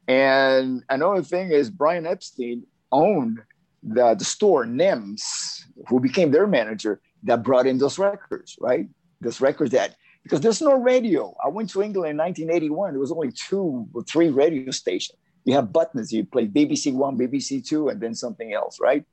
And 0.09 0.83
another 0.89 1.21
thing 1.21 1.51
is 1.51 1.69
Brian 1.69 2.07
Epstein 2.07 2.65
owned 2.91 3.39
the, 3.83 4.15
the 4.15 4.25
store 4.25 4.65
NEMS, 4.65 5.65
who 5.87 5.99
became 5.99 6.31
their 6.31 6.47
manager, 6.47 6.99
that 7.23 7.43
brought 7.43 7.67
in 7.67 7.77
those 7.77 7.99
records, 7.99 8.57
right? 8.59 8.87
Those 9.21 9.39
records 9.39 9.71
that 9.71 9.95
because 10.23 10.41
there's 10.41 10.61
no 10.61 10.73
radio. 10.73 11.35
I 11.45 11.49
went 11.49 11.69
to 11.71 11.83
England 11.83 12.09
in 12.09 12.17
1981. 12.17 12.93
There 12.93 12.99
was 12.99 13.11
only 13.11 13.31
two 13.31 13.87
or 13.93 14.03
three 14.03 14.29
radio 14.29 14.71
stations. 14.71 15.17
You 15.45 15.53
have 15.53 15.71
buttons. 15.71 16.11
You 16.11 16.25
play 16.25 16.47
BBC 16.47 16.91
One, 16.93 17.17
BBC 17.17 17.65
Two, 17.65 17.89
and 17.89 18.01
then 18.01 18.15
something 18.15 18.51
else, 18.51 18.79
right? 18.81 19.05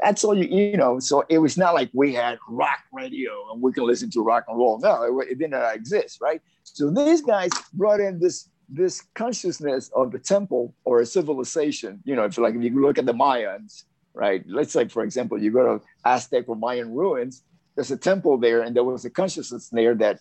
That's 0.00 0.24
all 0.24 0.36
you 0.36 0.44
you 0.44 0.76
know. 0.76 0.98
So 1.00 1.24
it 1.28 1.38
was 1.38 1.56
not 1.56 1.74
like 1.74 1.90
we 1.94 2.12
had 2.12 2.38
rock 2.48 2.80
radio 2.92 3.52
and 3.52 3.62
we 3.62 3.72
can 3.72 3.86
listen 3.86 4.10
to 4.10 4.20
rock 4.20 4.44
and 4.48 4.58
roll. 4.58 4.78
No, 4.78 5.20
it, 5.20 5.32
it 5.32 5.38
didn't 5.38 5.54
exist, 5.74 6.20
right? 6.20 6.40
So 6.64 6.90
these 6.90 7.22
guys 7.22 7.50
brought 7.72 8.00
in 8.00 8.20
this 8.20 8.48
this 8.68 9.02
consciousness 9.14 9.90
of 9.94 10.12
the 10.12 10.18
temple 10.18 10.74
or 10.84 11.00
a 11.00 11.06
civilization, 11.06 12.00
you 12.04 12.16
know, 12.16 12.24
if 12.24 12.38
like 12.38 12.54
if 12.54 12.62
you 12.62 12.80
look 12.80 12.98
at 12.98 13.06
the 13.06 13.12
Mayans, 13.12 13.84
right? 14.14 14.44
Let's 14.46 14.72
say, 14.72 14.88
for 14.88 15.02
example, 15.02 15.40
you 15.40 15.50
go 15.50 15.78
to 15.78 15.84
Aztec 16.04 16.44
or 16.48 16.56
Mayan 16.56 16.92
ruins, 16.92 17.42
there's 17.74 17.90
a 17.90 17.96
temple 17.96 18.38
there, 18.38 18.62
and 18.62 18.74
there 18.74 18.84
was 18.84 19.04
a 19.04 19.10
consciousness 19.10 19.68
there 19.70 19.94
that 19.96 20.20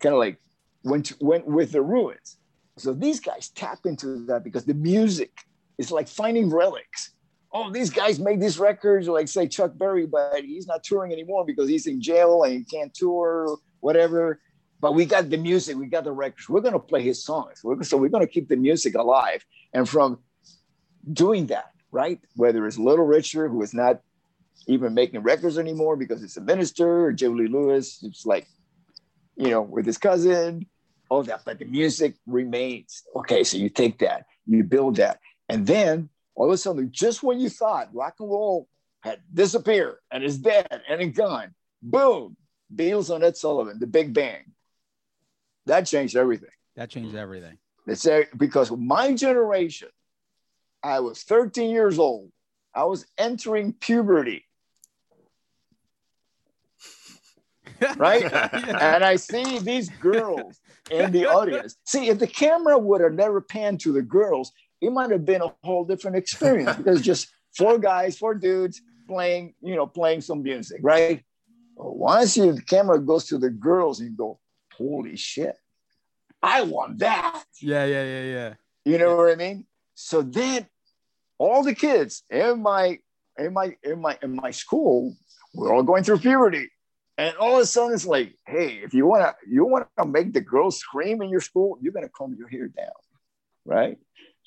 kind 0.00 0.14
of 0.14 0.18
like 0.18 0.38
went 0.84 1.12
went 1.20 1.46
with 1.46 1.72
the 1.72 1.82
ruins. 1.82 2.38
So 2.78 2.94
these 2.94 3.20
guys 3.20 3.50
tap 3.50 3.80
into 3.84 4.24
that 4.26 4.42
because 4.42 4.64
the 4.64 4.74
music 4.74 5.32
is 5.78 5.90
like 5.90 6.08
finding 6.08 6.50
relics. 6.50 7.12
Oh, 7.52 7.70
these 7.70 7.90
guys 7.90 8.20
made 8.20 8.40
these 8.40 8.58
records, 8.58 9.08
like 9.08 9.28
say 9.28 9.48
Chuck 9.48 9.72
Berry, 9.76 10.06
but 10.06 10.44
he's 10.44 10.66
not 10.66 10.84
touring 10.84 11.12
anymore 11.12 11.44
because 11.44 11.68
he's 11.68 11.86
in 11.86 12.00
jail 12.00 12.44
and 12.44 12.52
he 12.52 12.64
can't 12.64 12.94
tour, 12.94 13.58
whatever 13.80 14.40
but 14.80 14.94
we 14.94 15.04
got 15.04 15.28
the 15.28 15.36
music, 15.36 15.76
we 15.76 15.86
got 15.86 16.04
the 16.04 16.12
records. 16.12 16.48
We're 16.48 16.60
going 16.60 16.72
to 16.72 16.78
play 16.78 17.02
his 17.02 17.22
songs. 17.22 17.60
We're, 17.62 17.82
so 17.82 17.96
we're 17.96 18.08
going 18.08 18.26
to 18.26 18.32
keep 18.32 18.48
the 18.48 18.56
music 18.56 18.94
alive. 18.94 19.44
And 19.72 19.88
from 19.88 20.18
doing 21.12 21.46
that, 21.46 21.70
right? 21.90 22.18
Whether 22.36 22.66
it's 22.66 22.78
Little 22.78 23.04
Richard, 23.04 23.48
who 23.50 23.62
is 23.62 23.74
not 23.74 24.00
even 24.66 24.94
making 24.94 25.22
records 25.22 25.58
anymore 25.58 25.96
because 25.96 26.22
it's 26.22 26.36
a 26.36 26.40
minister, 26.40 27.06
or 27.06 27.12
Jerry 27.12 27.34
Lee 27.34 27.48
Lewis, 27.48 28.02
it's 28.02 28.24
like, 28.24 28.46
you 29.36 29.48
know, 29.48 29.62
with 29.62 29.86
his 29.86 29.98
cousin, 29.98 30.66
all 31.08 31.22
that. 31.24 31.44
But 31.44 31.58
the 31.58 31.64
music 31.64 32.14
remains. 32.26 33.02
Okay, 33.16 33.44
so 33.44 33.56
you 33.56 33.68
take 33.68 33.98
that, 33.98 34.26
you 34.46 34.64
build 34.64 34.96
that. 34.96 35.20
And 35.48 35.66
then 35.66 36.08
all 36.34 36.46
of 36.46 36.52
a 36.52 36.56
sudden, 36.56 36.90
just 36.92 37.22
when 37.22 37.40
you 37.40 37.50
thought 37.50 37.90
rock 37.92 38.14
and 38.20 38.30
roll 38.30 38.68
had 39.02 39.20
disappeared 39.32 39.96
and 40.10 40.22
is 40.22 40.38
dead 40.38 40.68
and 40.88 41.14
gone, 41.14 41.54
boom, 41.82 42.36
Beatles 42.74 43.12
on 43.12 43.24
Ed 43.24 43.36
Sullivan, 43.36 43.78
the 43.78 43.86
Big 43.86 44.14
Bang. 44.14 44.44
That 45.70 45.86
changed 45.86 46.16
everything. 46.16 46.50
That 46.74 46.90
changed 46.90 47.10
mm-hmm. 47.10 47.18
everything. 47.18 47.58
It's 47.86 48.04
because 48.36 48.72
my 48.72 49.14
generation, 49.14 49.88
I 50.82 50.98
was 50.98 51.22
13 51.22 51.70
years 51.70 51.96
old. 52.00 52.32
I 52.74 52.84
was 52.84 53.06
entering 53.16 53.72
puberty. 53.74 54.44
right? 57.96 58.24
and 58.52 59.04
I 59.04 59.14
see 59.14 59.60
these 59.60 59.88
girls 59.88 60.58
in 60.90 61.12
the 61.12 61.26
audience. 61.26 61.76
See, 61.86 62.08
if 62.08 62.18
the 62.18 62.26
camera 62.26 62.76
would 62.76 63.00
have 63.00 63.14
never 63.14 63.40
panned 63.40 63.78
to 63.80 63.92
the 63.92 64.02
girls, 64.02 64.50
it 64.80 64.90
might 64.90 65.12
have 65.12 65.24
been 65.24 65.42
a 65.42 65.54
whole 65.62 65.84
different 65.84 66.16
experience 66.16 66.76
because 66.76 67.00
just 67.00 67.28
four 67.56 67.78
guys, 67.78 68.18
four 68.18 68.34
dudes 68.34 68.82
playing, 69.06 69.54
you 69.62 69.76
know, 69.76 69.86
playing 69.86 70.22
some 70.22 70.42
music, 70.42 70.80
right? 70.82 71.22
Once 71.76 72.36
you, 72.36 72.54
the 72.54 72.62
camera 72.62 72.98
goes 72.98 73.26
to 73.26 73.38
the 73.38 73.50
girls, 73.50 74.00
you 74.00 74.10
go, 74.10 74.40
holy 74.76 75.16
shit, 75.16 75.56
I 76.42 76.62
want 76.62 76.98
that. 76.98 77.44
Yeah, 77.60 77.84
yeah, 77.84 78.04
yeah, 78.04 78.22
yeah. 78.22 78.54
You 78.84 78.98
know 78.98 79.10
yeah. 79.10 79.16
what 79.16 79.32
I 79.32 79.36
mean? 79.36 79.66
So 79.94 80.22
then 80.22 80.66
all 81.38 81.62
the 81.62 81.74
kids 81.74 82.22
in 82.30 82.62
my 82.62 82.98
in 83.38 83.52
my 83.52 83.76
in 83.82 84.00
my 84.00 84.18
in 84.22 84.34
my 84.34 84.50
school, 84.50 85.16
we're 85.54 85.72
all 85.74 85.82
going 85.82 86.04
through 86.04 86.18
puberty. 86.18 86.68
And 87.18 87.36
all 87.36 87.56
of 87.56 87.62
a 87.62 87.66
sudden 87.66 87.92
it's 87.92 88.06
like, 88.06 88.34
hey, 88.46 88.80
if 88.82 88.94
you 88.94 89.06
wanna 89.06 89.34
you 89.46 89.64
wanna 89.64 89.86
make 90.06 90.32
the 90.32 90.40
girls 90.40 90.78
scream 90.78 91.20
in 91.22 91.28
your 91.28 91.40
school, 91.40 91.78
you're 91.80 91.92
gonna 91.92 92.08
comb 92.08 92.34
your 92.38 92.48
hair 92.48 92.68
down, 92.68 93.00
right? 93.64 93.98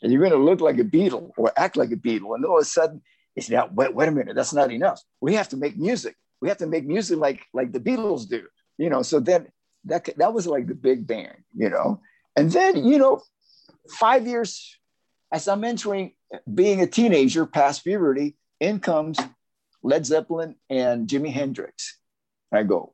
And 0.02 0.12
you're 0.12 0.24
gonna 0.24 0.44
look 0.44 0.60
like 0.62 0.80
a 0.80 0.84
Beatle 0.84 1.32
or 1.38 1.52
act 1.56 1.78
like 1.78 1.92
a 1.92 1.96
Beatle. 1.96 2.36
And 2.36 2.44
all 2.46 2.58
of 2.58 2.64
a 2.64 2.66
sudden 2.66 3.02
it's 3.36 3.50
now, 3.50 3.70
wait, 3.72 3.94
wait 3.94 4.08
a 4.08 4.12
minute, 4.12 4.36
that's 4.36 4.54
not 4.54 4.72
enough. 4.72 5.02
We 5.22 5.36
have 5.36 5.50
to 5.50 5.58
make 5.58 5.78
music 5.78 6.16
we 6.44 6.50
have 6.50 6.58
to 6.58 6.68
make 6.68 6.86
music 6.86 7.18
like 7.18 7.42
like 7.54 7.72
the 7.72 7.80
Beatles 7.80 8.28
do, 8.28 8.44
you 8.78 8.90
know. 8.90 9.02
So 9.02 9.22
then 9.22 9.48
that 9.86 10.10
that 10.18 10.34
was 10.34 10.48
like 10.48 10.68
the 10.68 10.76
big 10.76 11.06
bang, 11.08 11.44
you 11.56 11.70
know. 11.70 12.02
And 12.36 12.52
then 12.52 12.84
you 12.86 12.98
know, 12.98 13.22
five 13.90 14.28
years 14.28 14.78
as 15.32 15.48
I'm 15.48 15.64
entering 15.64 16.14
being 16.52 16.82
a 16.82 16.88
teenager 16.88 17.46
past 17.46 17.84
puberty, 17.84 18.36
in 18.60 18.80
comes 18.80 19.20
Led 19.82 20.06
Zeppelin 20.06 20.56
and 20.70 21.08
Jimi 21.08 21.32
Hendrix. 21.32 22.00
I 22.52 22.64
go, 22.64 22.94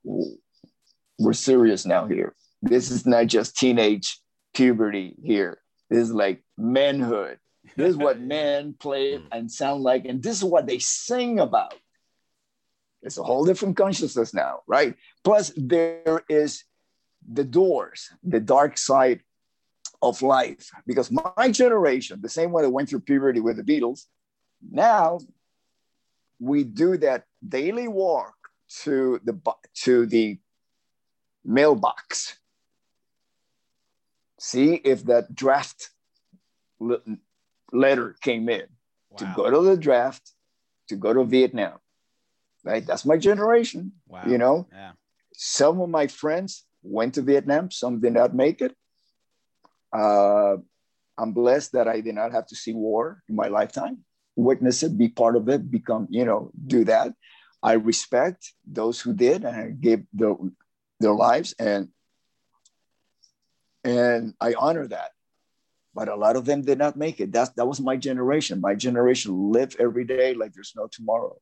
we're 1.19 1.34
serious 1.34 1.86
now 1.86 2.08
here. 2.08 2.34
This 2.62 2.91
is 2.91 3.06
not 3.06 3.28
just 3.28 3.58
teenage 3.58 4.19
puberty 4.54 5.15
here. 5.21 5.60
This 5.89 6.04
is 6.04 6.13
like 6.13 6.43
manhood. 6.58 7.39
This 7.75 7.89
is 7.89 7.97
what 7.97 8.19
men 8.36 8.73
play 8.73 9.17
hmm. 9.17 9.25
and 9.32 9.52
sound 9.52 9.84
like, 9.84 10.06
and 10.06 10.23
this 10.23 10.38
is 10.38 10.43
what 10.43 10.65
they 10.65 10.80
sing 10.80 11.39
about. 11.39 11.75
It's 13.02 13.17
a 13.17 13.23
whole 13.23 13.45
different 13.45 13.78
consciousness 13.78 14.34
now, 14.34 14.62
right? 14.67 14.95
Plus, 15.23 15.54
there 15.56 16.23
is 16.28 16.63
the 17.27 17.43
doors, 17.43 18.10
the 18.23 18.39
dark 18.39 18.77
side 18.77 19.21
of 20.01 20.21
life. 20.21 20.69
Because 20.86 21.12
my 21.12 21.51
generation, 21.51 22.19
the 22.21 22.29
same 22.29 22.51
way 22.51 22.63
that 22.63 22.69
went 22.69 22.89
through 22.89 23.01
puberty 23.01 23.39
with 23.39 23.58
the 23.58 23.63
Beatles, 23.63 24.05
now 24.71 25.19
we 26.39 26.63
do 26.63 26.97
that 26.97 27.25
daily 27.47 27.88
walk 27.88 28.36
to 28.84 29.19
the 29.23 29.39
to 29.84 30.05
the 30.05 30.38
mailbox. 31.43 32.38
See 34.39 34.75
if 34.75 35.05
that 35.05 35.36
draft 35.36 35.89
letter 37.73 38.15
came 38.21 38.47
in 38.47 38.67
wow. 39.10 39.17
to 39.17 39.34
go 39.36 39.49
to 39.49 39.62
the 39.62 39.77
draft 39.77 40.32
to 40.88 40.95
go 40.95 41.13
to 41.13 41.23
Vietnam 41.25 41.79
right? 42.63 42.86
That's 42.86 43.05
my 43.05 43.17
generation. 43.17 43.93
Wow. 44.08 44.23
You 44.27 44.38
know, 44.38 44.67
yeah. 44.71 44.91
some 45.34 45.79
of 45.82 45.89
my 45.89 46.08
friends 46.08 46.65
went 46.84 47.15
to 47.15 47.22
Vietnam, 47.22 47.72
some 47.72 48.00
did 48.00 48.13
not 48.13 48.36
make 48.36 48.62
it. 48.62 48.76
Uh, 49.92 50.58
I'm 51.18 51.34
blessed 51.34 51.74
that 51.74 51.88
I 51.88 52.02
did 52.02 52.15
not 52.15 52.32
have 52.32 52.48
to 52.48 52.56
see 52.56 52.74
war 52.74 53.24
in 53.28 53.36
my 53.36 53.48
lifetime, 53.48 54.00
witness 54.36 54.84
it, 54.84 54.98
be 54.98 55.10
part 55.10 55.36
of 55.36 55.50
it, 55.50 55.70
become, 55.70 56.08
you 56.10 56.26
know, 56.26 56.52
do 56.65 56.86
that. 56.86 57.13
I 57.62 57.74
respect 57.74 58.54
those 58.65 59.02
who 59.02 59.13
did 59.13 59.44
and 59.44 59.82
gave 59.82 60.04
their, 60.13 60.36
their 61.00 61.13
lives 61.13 61.54
and 61.60 61.89
and 63.84 64.34
I 64.42 64.56
honor 64.56 64.88
that. 64.88 65.12
But 65.96 66.10
a 66.10 66.15
lot 66.15 66.36
of 66.36 66.46
them 66.46 66.62
did 66.62 66.78
not 66.78 66.98
make 66.98 67.20
it. 67.20 67.32
That's 67.32 67.52
that 67.52 67.65
was 67.65 67.82
my 67.82 67.98
generation. 67.98 68.62
My 68.62 68.76
generation 68.76 69.52
lived 69.52 69.78
every 69.80 70.06
day 70.06 70.34
like 70.34 70.54
there's 70.54 70.74
no 70.76 70.88
tomorrow 70.88 71.38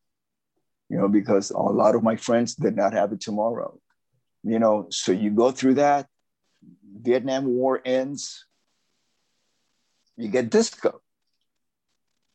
you 0.90 0.98
know, 0.98 1.08
because 1.08 1.52
a 1.52 1.58
lot 1.58 1.96
of 1.96 2.04
my 2.04 2.16
friends 2.16 2.56
did 2.56 2.76
not 2.76 2.94
have 2.94 3.12
it 3.12 3.22
tomorrow. 3.22 3.80
You 4.44 4.60
know, 4.60 4.88
so 4.90 5.12
you 5.12 5.32
go 5.32 5.52
through 5.52 5.76
that, 5.76 6.08
Vietnam 7.02 7.46
War 7.46 7.82
ends, 7.84 8.46
you 10.16 10.30
get 10.30 10.50
disco. 10.50 11.02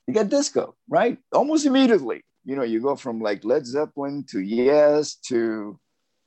You 0.07 0.15
get 0.15 0.29
disco, 0.29 0.75
right? 0.89 1.19
Almost 1.33 1.67
immediately. 1.67 2.25
You 2.45 2.57
know, 2.57 2.63
you 2.63 2.81
go 2.81 2.97
from 2.97 3.21
like 3.21 3.45
Led 3.45 3.67
Zeppelin 3.67 4.25
to 4.31 4.41
Yes 4.41 5.15
to 5.29 5.79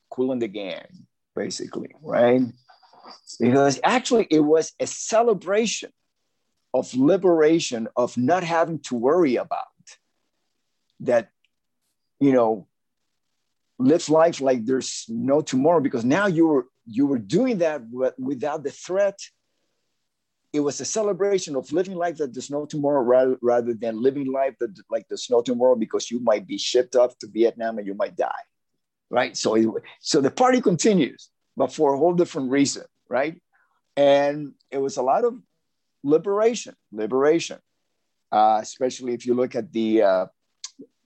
Kool 0.10 0.32
and 0.32 0.42
the 0.42 0.48
Gang, 0.48 1.08
basically, 1.36 1.90
right? 2.02 2.42
Because 3.40 3.80
actually 3.84 4.28
it 4.32 4.40
was 4.40 4.72
a 4.80 4.88
celebration 4.88 5.92
of 6.74 6.94
liberation, 6.96 7.88
of 7.96 8.18
not 8.18 8.44
having 8.44 8.80
to 8.80 8.96
worry 8.96 9.36
about 9.36 9.66
that 11.02 11.30
you 12.20 12.32
know, 12.32 12.68
live 13.78 14.08
life 14.10 14.42
like 14.42 14.66
there's 14.66 15.06
no 15.10 15.42
tomorrow 15.42 15.82
because 15.82 16.06
now 16.06 16.28
you 16.28 16.48
were 16.48 16.66
you 16.86 17.08
were 17.08 17.18
doing 17.18 17.60
that 17.60 17.82
without 18.18 18.64
the 18.64 18.72
threat. 18.72 19.20
It 20.54 20.60
was 20.62 20.80
a 20.80 20.86
celebration 20.86 21.56
of 21.56 21.72
living 21.74 21.96
life 21.96 22.18
that 22.18 22.34
there's 22.34 22.50
no 22.50 22.66
tomorrow 22.66 23.02
rather, 23.02 23.38
rather 23.42 23.74
than 23.74 24.02
living 24.02 24.32
life 24.32 24.56
that 24.60 24.74
like 24.90 25.06
there's 25.10 25.30
no 25.30 25.42
tomorrow 25.42 25.76
because 25.76 26.10
you 26.10 26.20
might 26.22 26.48
be 26.48 26.58
shipped 26.58 26.96
off 26.96 27.18
to 27.20 27.28
Vietnam 27.28 27.78
and 27.78 27.88
you 27.88 27.94
might 27.94 28.16
die. 28.16 28.32
Right. 29.10 29.36
So, 29.36 29.56
it, 29.56 29.68
so 30.00 30.22
the 30.22 30.32
party 30.32 30.62
continues, 30.62 31.30
but 31.58 31.74
for 31.74 31.94
a 31.94 31.98
whole 31.98 32.14
different 32.14 32.52
reason. 32.52 32.84
Right. 33.10 33.42
And 33.98 34.54
it 34.72 34.78
was 34.78 34.98
a 34.98 35.02
lot 35.02 35.26
of 35.26 35.36
liberation, 36.04 36.76
liberation, 36.92 37.60
uh, 38.32 38.60
especially 38.62 39.14
if 39.14 39.26
you 39.26 39.34
look 39.34 39.56
at 39.56 39.72
the, 39.72 40.04
uh, 40.04 40.26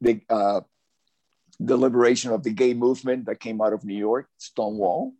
the 0.01 0.21
uh, 0.29 0.61
the 1.59 1.77
liberation 1.77 2.31
of 2.31 2.43
the 2.43 2.51
gay 2.51 2.73
movement 2.73 3.25
that 3.25 3.39
came 3.39 3.61
out 3.61 3.73
of 3.73 3.83
New 3.83 3.97
York, 3.97 4.27
Stonewall. 4.37 5.13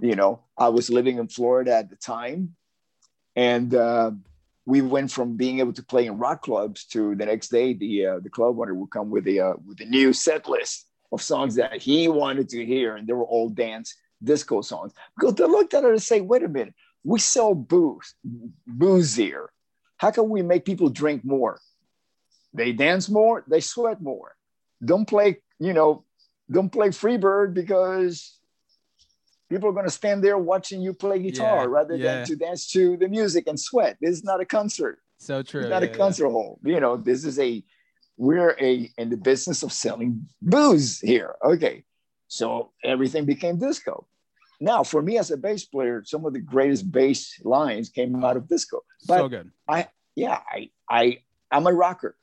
You 0.00 0.14
know, 0.14 0.44
I 0.56 0.68
was 0.68 0.90
living 0.90 1.18
in 1.18 1.28
Florida 1.28 1.74
at 1.74 1.90
the 1.90 1.96
time, 1.96 2.54
and 3.34 3.74
uh, 3.74 4.12
we 4.66 4.82
went 4.82 5.10
from 5.10 5.36
being 5.36 5.58
able 5.58 5.72
to 5.72 5.82
play 5.82 6.06
in 6.06 6.18
rock 6.18 6.42
clubs 6.42 6.84
to 6.86 7.14
the 7.16 7.26
next 7.26 7.48
day 7.48 7.74
the 7.74 8.06
uh, 8.06 8.20
the 8.20 8.30
club 8.30 8.60
owner 8.60 8.74
would 8.74 8.90
come 8.90 9.10
with 9.10 9.26
a 9.26 9.40
uh, 9.40 9.54
with 9.66 9.80
a 9.80 9.86
new 9.86 10.12
set 10.12 10.48
list 10.48 10.86
of 11.10 11.20
songs 11.20 11.56
that 11.56 11.82
he 11.82 12.06
wanted 12.06 12.48
to 12.50 12.64
hear, 12.64 12.96
and 12.96 13.08
they 13.08 13.12
were 13.12 13.24
all 13.24 13.48
dance 13.48 13.94
disco 14.22 14.60
songs. 14.60 14.92
Because 15.16 15.34
they 15.34 15.44
looked 15.44 15.74
at 15.74 15.84
it 15.84 15.90
and 15.90 16.02
say, 16.02 16.20
"Wait 16.20 16.44
a 16.44 16.48
minute, 16.48 16.74
we 17.02 17.18
sell 17.18 17.54
booze, 17.54 18.14
booze 18.66 19.16
here. 19.16 19.50
How 19.96 20.10
can 20.10 20.28
we 20.28 20.42
make 20.42 20.64
people 20.64 20.88
drink 20.88 21.24
more? 21.24 21.58
They 22.54 22.72
dance 22.72 23.08
more, 23.08 23.44
they 23.48 23.60
sweat 23.60 24.00
more. 24.00 24.34
Don't 24.84 25.06
play 25.06 25.40
you 25.60 25.72
know, 25.72 26.04
don't 26.50 26.70
play 26.70 26.88
Freebird 26.88 27.54
because 27.54 28.38
people 29.48 29.68
are 29.68 29.72
going 29.72 29.84
to 29.84 29.90
stand 29.90 30.24
there 30.24 30.38
watching 30.38 30.80
you 30.80 30.94
play 30.94 31.20
guitar 31.20 31.64
yeah, 31.64 31.66
rather 31.66 31.96
yeah. 31.96 32.04
than 32.16 32.26
to 32.26 32.36
dance 32.36 32.70
to 32.72 32.96
the 32.96 33.08
music 33.08 33.46
and 33.46 33.60
sweat. 33.60 33.98
This 34.00 34.10
is 34.10 34.24
not 34.24 34.40
a 34.40 34.44
concert. 34.44 34.98
So 35.18 35.42
true. 35.42 35.60
It's 35.60 35.70
not 35.70 35.82
yeah, 35.82 35.90
a 35.90 35.94
concert 35.94 36.30
hall. 36.30 36.58
You 36.64 36.80
know, 36.80 36.96
this 36.96 37.24
is 37.24 37.38
a 37.38 37.62
we're 38.16 38.56
a 38.60 38.90
in 38.98 39.10
the 39.10 39.16
business 39.16 39.62
of 39.62 39.72
selling 39.72 40.26
booze 40.40 40.98
here. 41.00 41.36
Okay. 41.44 41.84
So 42.28 42.72
everything 42.82 43.26
became 43.26 43.58
disco. 43.58 44.06
Now, 44.60 44.82
for 44.82 45.00
me 45.00 45.18
as 45.18 45.30
a 45.30 45.36
bass 45.36 45.64
player, 45.64 46.02
some 46.04 46.26
of 46.26 46.32
the 46.32 46.40
greatest 46.40 46.90
bass 46.90 47.40
lines 47.44 47.88
came 47.88 48.22
out 48.24 48.36
of 48.36 48.48
disco. 48.48 48.82
But 49.06 49.18
so 49.18 49.28
good. 49.28 49.50
I 49.68 49.88
yeah, 50.16 50.38
I 50.48 50.70
I 50.88 51.18
I'm 51.50 51.66
a 51.66 51.72
rocker 51.72 52.16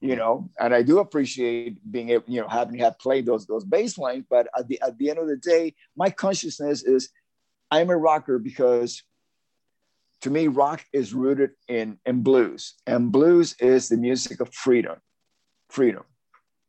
you 0.00 0.14
know, 0.16 0.48
and 0.60 0.74
I 0.74 0.82
do 0.82 1.00
appreciate 1.00 1.78
being 1.90 2.10
able, 2.10 2.24
you 2.28 2.40
know, 2.40 2.48
having 2.48 2.78
had 2.78 2.98
played 2.98 3.26
those 3.26 3.46
those 3.46 3.64
bass 3.64 3.98
lines. 3.98 4.24
But 4.28 4.48
at 4.56 4.68
the 4.68 4.80
at 4.80 4.96
the 4.98 5.10
end 5.10 5.18
of 5.18 5.28
the 5.28 5.36
day, 5.36 5.74
my 5.96 6.10
consciousness 6.10 6.84
is 6.84 7.10
I'm 7.70 7.90
a 7.90 7.96
rocker 7.96 8.38
because 8.38 9.02
to 10.22 10.30
me, 10.30 10.48
rock 10.48 10.84
is 10.92 11.14
rooted 11.14 11.50
in, 11.68 11.98
in 12.04 12.22
blues, 12.22 12.74
and 12.86 13.12
blues 13.12 13.54
is 13.60 13.88
the 13.88 13.96
music 13.96 14.40
of 14.40 14.52
freedom, 14.52 14.96
freedom, 15.70 16.04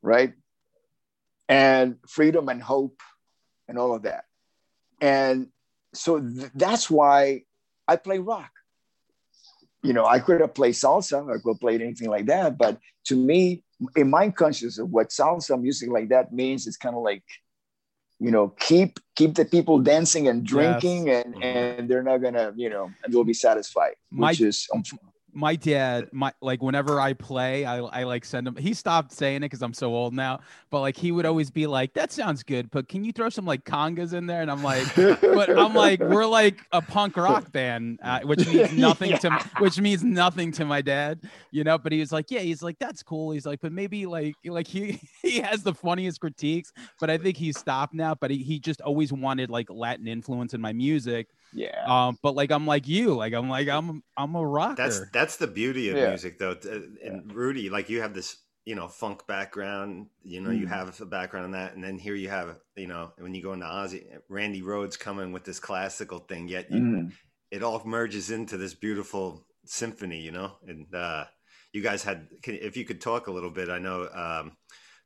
right? 0.01 0.34
And 1.47 1.97
freedom 2.07 2.47
and 2.49 2.61
hope 2.61 2.99
and 3.67 3.80
all 3.80 3.95
of 3.95 4.03
that. 4.03 4.25
And 5.01 5.47
so 5.93 6.19
th- 6.19 6.51
that's 6.53 6.89
why 6.91 7.43
I 7.88 7.95
play 7.95 8.19
rock. 8.19 8.51
You 9.82 9.93
know, 9.93 10.05
I 10.05 10.19
could 10.19 10.41
have 10.41 10.53
played 10.53 10.73
salsa, 10.73 11.23
I 11.23 11.41
could 11.41 11.53
have 11.53 11.59
played 11.59 11.82
anything 11.82 12.09
like 12.09 12.25
that. 12.25 12.57
But 12.57 12.80
to 13.05 13.15
me, 13.15 13.63
in 13.95 14.09
my 14.09 14.30
consciousness 14.30 14.77
of 14.77 14.89
what 14.89 15.09
salsa 15.09 15.59
music 15.59 15.89
like 15.89 16.09
that 16.09 16.34
means, 16.34 16.67
it's 16.67 16.77
kind 16.77 16.95
of 16.95 17.01
like 17.01 17.23
you 18.19 18.32
know 18.32 18.49
keep 18.59 18.99
keep 19.15 19.36
the 19.36 19.45
people 19.45 19.80
dancing 19.80 20.27
and 20.27 20.45
drinking 20.45 21.07
yes. 21.07 21.25
and 21.25 21.43
and 21.43 21.89
they're 21.89 22.03
not 22.03 22.17
gonna 22.17 22.53
you 22.55 22.69
know 22.69 22.91
and 23.03 23.13
they'll 23.13 23.23
be 23.23 23.34
satisfied 23.34 23.95
which 24.11 24.41
my, 24.41 24.47
is 24.47 24.67
um, 24.73 24.84
my 25.34 25.55
dad 25.55 26.07
my 26.11 26.32
like 26.41 26.61
whenever 26.61 26.99
i 26.99 27.13
play 27.13 27.65
i, 27.65 27.77
I 27.77 28.03
like 28.03 28.25
send 28.25 28.47
him 28.47 28.55
he 28.55 28.73
stopped 28.73 29.11
saying 29.11 29.38
it 29.38 29.41
because 29.41 29.61
i'm 29.61 29.73
so 29.73 29.93
old 29.93 30.13
now 30.13 30.39
but 30.69 30.82
like 30.82 30.97
he 30.97 31.11
would 31.11 31.25
always 31.25 31.49
be 31.49 31.67
like 31.67 31.93
that 31.93 32.11
sounds 32.11 32.43
good 32.43 32.69
but 32.71 32.88
can 32.88 33.03
you 33.03 33.11
throw 33.11 33.30
some 33.30 33.45
like 33.45 33.63
congas 33.63 34.13
in 34.13 34.25
there 34.25 34.41
and 34.41 34.49
i'm 34.49 34.63
like 34.63 34.93
but 34.95 35.49
i'm 35.57 35.73
like 35.73 35.99
we're 35.99 36.25
like 36.25 36.59
a 36.71 36.82
punk 36.82 37.17
rock 37.17 37.51
band 37.51 37.99
uh, 38.03 38.21
which 38.21 38.47
means 38.47 38.71
nothing 38.77 39.11
yeah. 39.11 39.17
to 39.17 39.30
which 39.59 39.80
means 39.80 40.03
nothing 40.03 40.51
to 40.51 40.65
my 40.65 40.82
dad 40.82 41.21
you 41.51 41.63
know 41.63 41.77
but 41.77 41.91
he 41.91 41.99
was 41.99 42.11
like 42.11 42.30
yeah 42.30 42.39
he's 42.39 42.61
like 42.61 42.77
that's 42.80 43.03
cool 43.03 43.32
he's 43.32 43.45
like 43.45 43.59
but 43.61 43.71
maybe 43.71 44.05
like 44.05 44.36
like 44.45 44.67
he 44.67 44.99
he 45.21 45.39
has 45.39 45.63
the 45.63 45.73
funniest 45.73 46.19
critiques 46.19 46.71
but 46.99 47.09
i 47.09 47.17
think 47.17 47.38
he's 47.38 47.57
stopped 47.57 47.93
now 47.93 48.15
but 48.15 48.32
he, 48.32 48.38
he 48.38 48.59
just 48.59 48.82
always 48.82 49.13
wanted 49.13 49.49
like 49.49 49.69
latin 49.69 50.07
influence 50.07 50.53
in 50.53 50.61
my 50.61 50.73
music 50.73 51.27
yeah. 51.53 51.83
Um, 51.85 52.17
but 52.21 52.35
like 52.35 52.51
I'm 52.51 52.65
like 52.65 52.87
you, 52.87 53.15
like 53.15 53.33
I'm 53.33 53.49
like 53.49 53.67
I'm 53.67 54.03
I'm 54.17 54.35
a 54.35 54.45
rocker. 54.45 54.75
That's 54.75 55.01
that's 55.11 55.37
the 55.37 55.47
beauty 55.47 55.89
of 55.89 55.97
yeah. 55.97 56.09
music, 56.09 56.37
though. 56.37 56.55
And 56.63 56.97
yeah. 57.01 57.19
Rudy, 57.33 57.69
like 57.69 57.89
you 57.89 58.01
have 58.01 58.13
this, 58.13 58.37
you 58.65 58.75
know, 58.75 58.87
funk 58.87 59.25
background. 59.27 60.07
You 60.23 60.41
know, 60.41 60.49
mm. 60.49 60.59
you 60.59 60.67
have 60.67 60.99
a 60.99 61.05
background 61.05 61.45
in 61.47 61.51
that, 61.51 61.75
and 61.75 61.83
then 61.83 61.97
here 61.97 62.15
you 62.15 62.29
have, 62.29 62.57
you 62.75 62.87
know, 62.87 63.11
when 63.17 63.33
you 63.33 63.41
go 63.41 63.53
into 63.53 63.65
Ozzy, 63.65 64.05
Randy 64.27 64.61
Rhoads 64.61 64.97
coming 64.99 65.31
with 65.31 65.43
this 65.43 65.59
classical 65.59 66.19
thing. 66.19 66.47
Yet 66.47 66.71
you, 66.71 66.79
mm. 66.79 67.11
it 67.51 67.63
all 67.63 67.81
merges 67.85 68.31
into 68.31 68.57
this 68.57 68.73
beautiful 68.73 69.45
symphony, 69.65 70.21
you 70.21 70.31
know. 70.31 70.53
And 70.67 70.93
uh, 70.93 71.25
you 71.73 71.81
guys 71.81 72.03
had, 72.03 72.27
if 72.43 72.77
you 72.77 72.85
could 72.85 73.01
talk 73.01 73.27
a 73.27 73.31
little 73.31 73.51
bit, 73.51 73.69
I 73.69 73.79
know. 73.79 74.07
Um, 74.13 74.57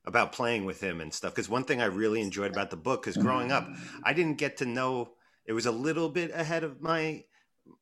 about 0.06 0.34
playing 0.34 0.66
with 0.66 0.82
him 0.82 1.00
and 1.00 1.14
stuff 1.14 1.34
because 1.34 1.48
one 1.48 1.64
thing 1.64 1.82
i 1.82 1.86
really 1.86 2.20
enjoyed 2.20 2.52
about 2.52 2.70
the 2.70 2.76
book 2.76 3.02
because 3.02 3.16
growing 3.16 3.54
up 3.54 3.70
i 4.04 4.12
didn't 4.12 4.38
get 4.38 4.58
to 4.58 4.66
know 4.66 5.14
it 5.46 5.54
was 5.54 5.66
a 5.66 5.72
little 5.72 6.10
bit 6.10 6.32
ahead 6.34 6.64
of 6.64 6.82
my 6.82 7.24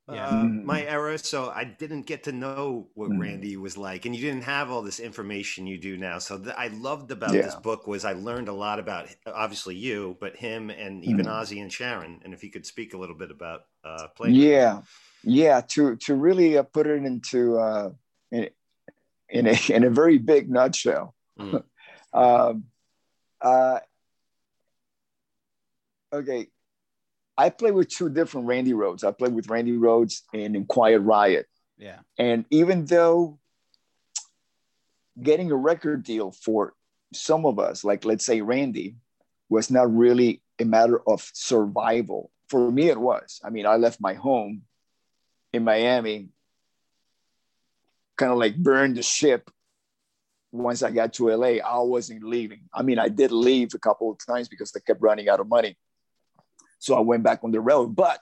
yeah. 0.09 0.27
uh, 0.27 0.31
mm-hmm. 0.31 0.65
my 0.65 0.83
era, 0.83 1.17
so 1.17 1.49
I 1.49 1.63
didn't 1.63 2.03
get 2.03 2.23
to 2.23 2.31
know 2.31 2.87
what 2.93 3.09
mm-hmm. 3.09 3.21
Randy 3.21 3.57
was 3.57 3.77
like, 3.77 4.05
and 4.05 4.15
you 4.15 4.21
didn't 4.21 4.43
have 4.43 4.69
all 4.69 4.81
this 4.81 4.99
information 4.99 5.67
you 5.67 5.77
do 5.77 5.97
now. 5.97 6.19
So 6.19 6.37
th- 6.37 6.55
I 6.57 6.67
loved 6.67 7.11
about 7.11 7.33
yeah. 7.33 7.43
this 7.43 7.55
book 7.55 7.87
was 7.87 8.05
I 8.05 8.13
learned 8.13 8.47
a 8.47 8.53
lot 8.53 8.79
about 8.79 9.07
obviously 9.25 9.75
you, 9.75 10.17
but 10.19 10.35
him 10.35 10.69
and 10.69 11.03
even 11.05 11.25
mm-hmm. 11.25 11.33
Ozzy 11.33 11.61
and 11.61 11.71
Sharon. 11.71 12.19
And 12.23 12.33
if 12.33 12.43
you 12.43 12.51
could 12.51 12.65
speak 12.65 12.93
a 12.93 12.97
little 12.97 13.15
bit 13.15 13.31
about 13.31 13.65
uh, 13.83 14.07
playing, 14.15 14.35
yeah, 14.35 14.81
yeah, 15.23 15.61
to 15.69 15.95
to 15.97 16.15
really 16.15 16.57
uh, 16.57 16.63
put 16.63 16.87
it 16.87 17.03
into 17.03 17.57
uh, 17.57 17.91
in, 18.31 18.49
in 19.29 19.47
a 19.47 19.57
in 19.69 19.83
a 19.83 19.89
very 19.89 20.17
big 20.17 20.49
nutshell. 20.49 21.15
Mm. 21.39 21.63
um, 22.13 22.65
uh, 23.41 23.79
okay, 26.13 26.47
I 27.37 27.49
played 27.49 27.73
with 27.73 27.89
two 27.89 28.09
different 28.09 28.47
Randy 28.47 28.73
Rhoads. 28.73 29.03
I 29.03 29.11
played 29.11 29.33
with 29.33 29.49
Randy 29.49 29.73
Rhoads 29.73 30.21
and 30.33 30.55
in 30.55 30.65
Quiet 30.65 30.99
Riot. 30.99 31.47
Yeah. 31.77 31.99
And 32.17 32.45
even 32.49 32.85
though 32.85 33.39
getting 35.21 35.51
a 35.51 35.55
record 35.55 36.03
deal 36.03 36.31
for 36.31 36.73
some 37.13 37.45
of 37.45 37.59
us, 37.59 37.83
like 37.83 38.05
let's 38.05 38.25
say 38.25 38.41
Randy, 38.41 38.95
was 39.49 39.69
not 39.69 39.93
really 39.93 40.41
a 40.59 40.65
matter 40.65 41.01
of 41.07 41.29
survival. 41.33 42.31
For 42.47 42.71
me, 42.71 42.89
it 42.89 42.99
was. 42.99 43.41
I 43.43 43.49
mean, 43.49 43.65
I 43.65 43.75
left 43.75 43.99
my 43.99 44.13
home 44.13 44.63
in 45.51 45.63
Miami, 45.63 46.29
kind 48.17 48.31
of 48.31 48.37
like 48.37 48.55
burned 48.55 48.97
the 48.97 49.03
ship. 49.03 49.49
Once 50.53 50.83
I 50.83 50.91
got 50.91 51.13
to 51.13 51.29
LA, 51.29 51.59
I 51.65 51.79
wasn't 51.79 52.23
leaving. 52.23 52.61
I 52.73 52.81
mean, 52.83 52.99
I 52.99 53.07
did 53.07 53.31
leave 53.31 53.73
a 53.73 53.79
couple 53.79 54.11
of 54.11 54.19
times 54.25 54.49
because 54.49 54.71
they 54.71 54.81
kept 54.81 55.01
running 55.01 55.29
out 55.29 55.39
of 55.39 55.47
money. 55.47 55.77
So 56.81 56.95
I 56.95 56.99
went 56.99 57.21
back 57.21 57.43
on 57.43 57.51
the 57.51 57.61
road, 57.61 57.95
but 57.95 58.19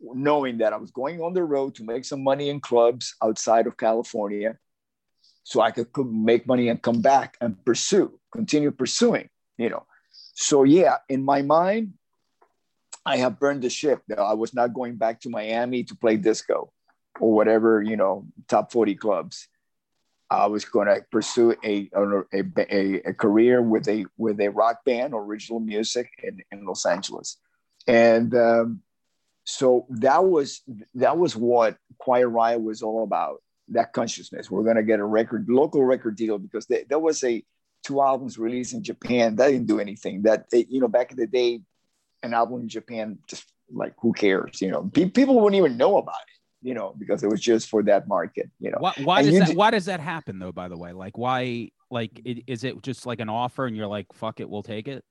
knowing 0.00 0.58
that 0.58 0.72
I 0.72 0.78
was 0.78 0.90
going 0.90 1.20
on 1.20 1.34
the 1.34 1.44
road 1.44 1.74
to 1.74 1.84
make 1.84 2.06
some 2.06 2.24
money 2.24 2.48
in 2.48 2.58
clubs 2.58 3.14
outside 3.22 3.66
of 3.66 3.76
California, 3.76 4.56
so 5.44 5.60
I 5.60 5.72
could 5.72 5.88
make 6.06 6.46
money 6.46 6.68
and 6.70 6.80
come 6.80 7.02
back 7.02 7.36
and 7.42 7.62
pursue, 7.66 8.18
continue 8.32 8.70
pursuing, 8.70 9.28
you 9.58 9.68
know. 9.68 9.84
So 10.32 10.62
yeah, 10.62 10.96
in 11.10 11.22
my 11.22 11.42
mind, 11.42 11.92
I 13.04 13.18
have 13.18 13.38
burned 13.38 13.60
the 13.60 13.68
ship. 13.68 14.02
I 14.16 14.32
was 14.32 14.54
not 14.54 14.72
going 14.72 14.96
back 14.96 15.20
to 15.20 15.28
Miami 15.28 15.84
to 15.84 15.94
play 15.94 16.16
disco 16.16 16.72
or 17.20 17.34
whatever, 17.34 17.82
you 17.82 17.96
know, 17.98 18.24
top 18.48 18.72
40 18.72 18.94
clubs. 18.94 19.48
I 20.30 20.46
was 20.46 20.64
going 20.64 20.86
to 20.86 21.04
pursue 21.12 21.54
a, 21.62 21.90
a, 21.92 22.42
a, 22.56 23.02
a 23.10 23.12
career 23.12 23.60
with 23.60 23.86
a 23.86 24.06
with 24.16 24.40
a 24.40 24.48
rock 24.48 24.82
band, 24.82 25.12
original 25.14 25.60
music 25.60 26.08
in, 26.22 26.42
in 26.50 26.64
Los 26.64 26.86
Angeles 26.86 27.36
and 27.86 28.34
um, 28.34 28.82
so 29.44 29.86
that 29.90 30.24
was 30.24 30.62
that 30.94 31.18
was 31.18 31.36
what 31.36 31.76
Quiet 31.98 32.28
Riot 32.28 32.62
was 32.62 32.82
all 32.82 33.02
about. 33.02 33.42
That 33.68 33.92
consciousness. 33.92 34.50
We're 34.50 34.64
gonna 34.64 34.82
get 34.82 35.00
a 35.00 35.04
record, 35.04 35.48
local 35.48 35.84
record 35.84 36.16
deal 36.16 36.38
because 36.38 36.66
they, 36.66 36.84
there 36.88 36.98
was 36.98 37.22
a 37.24 37.42
two 37.84 38.00
albums 38.00 38.38
released 38.38 38.74
in 38.74 38.82
Japan. 38.82 39.36
That 39.36 39.48
didn't 39.48 39.66
do 39.66 39.80
anything. 39.80 40.22
That 40.22 40.46
you 40.52 40.80
know, 40.80 40.88
back 40.88 41.10
in 41.10 41.16
the 41.16 41.26
day, 41.26 41.60
an 42.22 42.34
album 42.34 42.62
in 42.62 42.68
Japan 42.68 43.18
just 43.28 43.44
like 43.72 43.94
who 44.00 44.12
cares? 44.12 44.60
You 44.60 44.70
know, 44.70 44.90
people 44.92 45.40
wouldn't 45.40 45.58
even 45.58 45.76
know 45.76 45.96
about 45.96 46.14
it. 46.14 46.66
You 46.66 46.74
know, 46.74 46.94
because 46.96 47.24
it 47.24 47.28
was 47.28 47.40
just 47.40 47.68
for 47.68 47.82
that 47.84 48.06
market. 48.06 48.48
You 48.60 48.70
know, 48.70 48.78
why, 48.78 48.92
why 49.02 49.22
does 49.22 49.38
that? 49.38 49.56
Why 49.56 49.70
does 49.70 49.86
that 49.86 50.00
happen 50.00 50.38
though? 50.38 50.52
By 50.52 50.68
the 50.68 50.76
way, 50.76 50.92
like 50.92 51.18
why? 51.18 51.70
Like, 51.90 52.22
it, 52.24 52.44
is 52.46 52.64
it 52.64 52.80
just 52.82 53.04
like 53.04 53.20
an 53.20 53.28
offer 53.28 53.66
and 53.66 53.76
you're 53.76 53.86
like, 53.86 54.06
fuck 54.14 54.40
it, 54.40 54.48
we'll 54.48 54.62
take 54.62 54.88
it? 54.88 55.04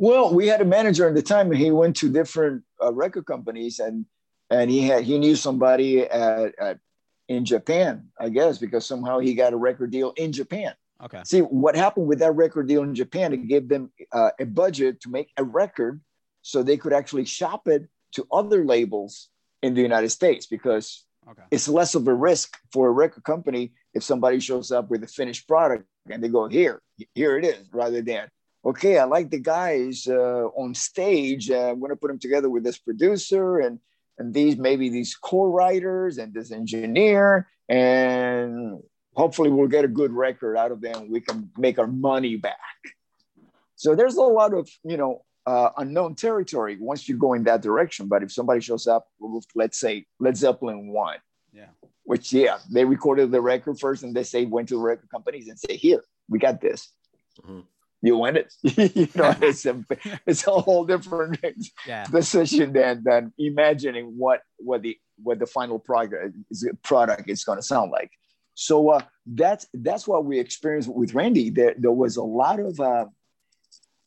Well, 0.00 0.32
we 0.32 0.46
had 0.46 0.62
a 0.62 0.64
manager 0.64 1.06
at 1.06 1.14
the 1.14 1.20
time, 1.20 1.50
and 1.50 1.60
he 1.60 1.70
went 1.70 1.94
to 1.96 2.08
different 2.08 2.62
uh, 2.82 2.90
record 2.90 3.26
companies, 3.26 3.80
and 3.80 4.06
and 4.48 4.70
he 4.70 4.80
had 4.80 5.04
he 5.04 5.18
knew 5.18 5.36
somebody 5.36 6.00
at, 6.00 6.58
at, 6.58 6.78
in 7.28 7.44
Japan, 7.44 8.08
I 8.18 8.30
guess, 8.30 8.56
because 8.56 8.86
somehow 8.86 9.18
he 9.18 9.34
got 9.34 9.52
a 9.52 9.58
record 9.58 9.90
deal 9.90 10.14
in 10.16 10.32
Japan. 10.32 10.72
Okay. 11.04 11.20
See 11.26 11.40
what 11.40 11.76
happened 11.76 12.06
with 12.06 12.20
that 12.20 12.32
record 12.32 12.66
deal 12.66 12.82
in 12.82 12.94
Japan? 12.94 13.34
It 13.34 13.46
gave 13.46 13.68
them 13.68 13.92
uh, 14.10 14.30
a 14.40 14.46
budget 14.46 15.02
to 15.02 15.10
make 15.10 15.32
a 15.36 15.44
record, 15.44 16.00
so 16.40 16.62
they 16.62 16.78
could 16.78 16.94
actually 16.94 17.26
shop 17.26 17.68
it 17.68 17.86
to 18.12 18.26
other 18.32 18.64
labels 18.64 19.28
in 19.62 19.74
the 19.74 19.82
United 19.82 20.08
States 20.08 20.46
because 20.46 21.04
okay. 21.30 21.42
it's 21.50 21.68
less 21.68 21.94
of 21.94 22.08
a 22.08 22.14
risk 22.14 22.56
for 22.72 22.88
a 22.88 22.90
record 22.90 23.24
company 23.24 23.74
if 23.92 24.02
somebody 24.02 24.40
shows 24.40 24.72
up 24.72 24.88
with 24.88 25.04
a 25.04 25.06
finished 25.06 25.46
product 25.46 25.84
and 26.08 26.24
they 26.24 26.28
go 26.28 26.48
here, 26.48 26.80
here 27.14 27.36
it 27.36 27.44
is, 27.44 27.68
rather 27.70 28.00
than 28.00 28.30
okay, 28.64 28.98
I 28.98 29.04
like 29.04 29.30
the 29.30 29.38
guys 29.38 30.06
uh, 30.08 30.46
on 30.56 30.74
stage. 30.74 31.50
Uh, 31.50 31.70
I'm 31.70 31.80
going 31.80 31.90
to 31.90 31.96
put 31.96 32.08
them 32.08 32.18
together 32.18 32.50
with 32.50 32.64
this 32.64 32.78
producer 32.78 33.58
and 33.58 33.78
and 34.18 34.34
these 34.34 34.58
maybe 34.58 34.90
these 34.90 35.16
co-writers 35.16 36.18
and 36.18 36.34
this 36.34 36.52
engineer, 36.52 37.48
and 37.68 38.82
hopefully 39.14 39.50
we'll 39.50 39.68
get 39.68 39.84
a 39.84 39.88
good 39.88 40.12
record 40.12 40.58
out 40.58 40.72
of 40.72 40.82
them. 40.82 41.10
We 41.10 41.22
can 41.22 41.50
make 41.56 41.78
our 41.78 41.86
money 41.86 42.36
back. 42.36 42.58
So 43.76 43.94
there's 43.94 44.16
a 44.16 44.22
lot 44.22 44.52
of 44.52 44.68
you 44.84 44.98
know 44.98 45.24
uh, 45.46 45.70
unknown 45.78 46.16
territory 46.16 46.76
once 46.78 47.08
you 47.08 47.16
go 47.16 47.32
in 47.32 47.44
that 47.44 47.62
direction. 47.62 48.08
But 48.08 48.22
if 48.22 48.30
somebody 48.30 48.60
shows 48.60 48.86
up, 48.86 49.08
let's 49.54 49.80
say 49.80 50.06
Led 50.18 50.36
Zeppelin 50.36 50.88
one, 50.88 51.18
yeah, 51.54 51.70
which 52.02 52.30
yeah, 52.30 52.58
they 52.70 52.84
recorded 52.84 53.30
the 53.30 53.40
record 53.40 53.80
first, 53.80 54.02
and 54.02 54.14
they 54.14 54.24
say 54.24 54.44
went 54.44 54.68
to 54.68 54.74
the 54.74 54.82
record 54.82 55.08
companies 55.08 55.48
and 55.48 55.58
say, 55.58 55.76
here, 55.78 56.04
we 56.28 56.38
got 56.38 56.60
this. 56.60 56.92
Mm-hmm 57.40 57.60
you 58.02 58.16
win 58.16 58.36
it. 58.36 58.52
you 58.62 59.08
know, 59.14 59.34
it's 59.42 59.66
a 59.66 59.84
it's 60.26 60.46
a 60.46 60.50
whole 60.50 60.84
different 60.84 61.38
yeah. 61.86 62.04
decision 62.04 62.72
than 62.72 63.02
than 63.04 63.32
imagining 63.38 64.14
what 64.16 64.40
what 64.58 64.82
the 64.82 64.98
what 65.22 65.38
the 65.38 65.46
final 65.46 65.78
product 65.78 66.34
is 66.50 66.68
product 66.82 67.28
is 67.28 67.44
going 67.44 67.58
to 67.58 67.62
sound 67.62 67.90
like. 67.90 68.10
So 68.54 68.90
uh, 68.90 69.02
that's 69.26 69.66
that's 69.74 70.06
what 70.06 70.24
we 70.24 70.38
experienced 70.38 70.88
with 70.88 71.14
Randy. 71.14 71.50
There 71.50 71.74
there 71.76 71.92
was 71.92 72.16
a 72.16 72.22
lot 72.22 72.60
of 72.60 72.80
uh, 72.80 73.06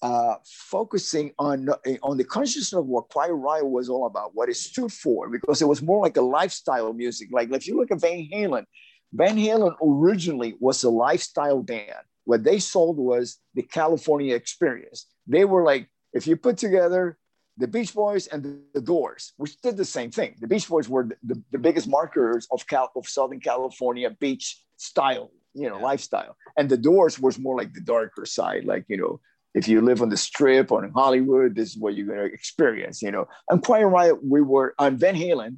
uh, 0.02 0.36
focusing 0.44 1.32
on 1.40 1.70
on 2.02 2.18
the 2.18 2.24
consciousness 2.24 2.74
of 2.74 2.88
what 2.88 3.10
Quiet 3.10 3.34
Riot 3.34 3.68
was 3.68 3.90
all 3.90 4.06
about, 4.06 4.32
what 4.34 4.50
it 4.50 4.58
stood 4.58 4.92
for, 4.92 5.30
because 5.30 5.62
it 5.62 5.68
was 5.68 5.82
more 5.82 6.02
like 6.02 6.18
a 6.18 6.22
lifestyle 6.22 6.94
music. 6.94 7.30
Like 7.32 7.52
if 7.52 7.68
you 7.68 7.78
look 7.78 7.92
at 7.92 8.02
Van 8.02 8.28
Halen, 8.32 8.66
Van 9.14 9.38
Halen 9.38 9.76
originally 9.82 10.56
was 10.60 10.84
a 10.84 10.90
lifestyle 10.90 11.62
band 11.62 12.06
what 12.26 12.44
they 12.44 12.60
sold 12.60 12.98
was 12.98 13.38
the 13.54 13.64
California 13.64 14.36
experience. 14.36 15.08
They 15.28 15.46
were 15.46 15.64
like, 15.64 15.90
if 16.14 16.28
you 16.28 16.36
put 16.36 16.58
together 16.58 17.18
the 17.58 17.68
Beach 17.68 17.94
Boys 17.94 18.28
and 18.28 18.64
the, 18.74 18.82
Doors, 18.82 19.34
which 19.38 19.60
did 19.62 19.78
the 19.78 19.86
same 19.86 20.12
thing. 20.12 20.36
The 20.40 20.48
Beach 20.48 20.68
Boys 20.68 20.90
were 20.90 21.04
the, 21.04 21.16
the, 21.24 21.44
the 21.52 21.60
biggest 21.60 21.88
marketers 21.88 22.48
of 22.52 22.66
Cal- 22.68 22.92
of 22.96 23.08
Southern 23.08 23.40
California 23.40 24.10
beach 24.10 24.60
style, 24.78 25.32
you 25.54 25.70
know, 25.70 25.78
yeah. 25.78 25.84
lifestyle. 25.84 26.36
And 26.58 26.68
the 26.68 26.78
Doors 26.78 27.20
was 27.20 27.38
more 27.38 27.56
like 27.56 27.74
the 27.74 27.82
darker 27.82 28.26
side, 28.26 28.66
like 28.66 28.86
you 28.88 28.98
know, 28.98 29.20
if 29.54 29.68
you 29.68 29.82
live 29.82 30.02
on 30.02 30.10
the 30.10 30.18
strip 30.18 30.72
or 30.72 30.84
in 30.84 30.92
Hollywood, 30.92 31.56
this 31.56 31.70
is 31.70 31.78
what 31.78 31.96
you're 31.96 32.08
going 32.08 32.28
to 32.28 32.34
experience, 32.34 33.02
you 33.02 33.12
know. 33.12 33.28
And 33.50 33.64
quite 33.64 33.84
right. 33.84 34.14
we 34.24 34.42
were 34.42 34.74
on 34.80 34.98
Van 34.98 35.16
Halen 35.16 35.58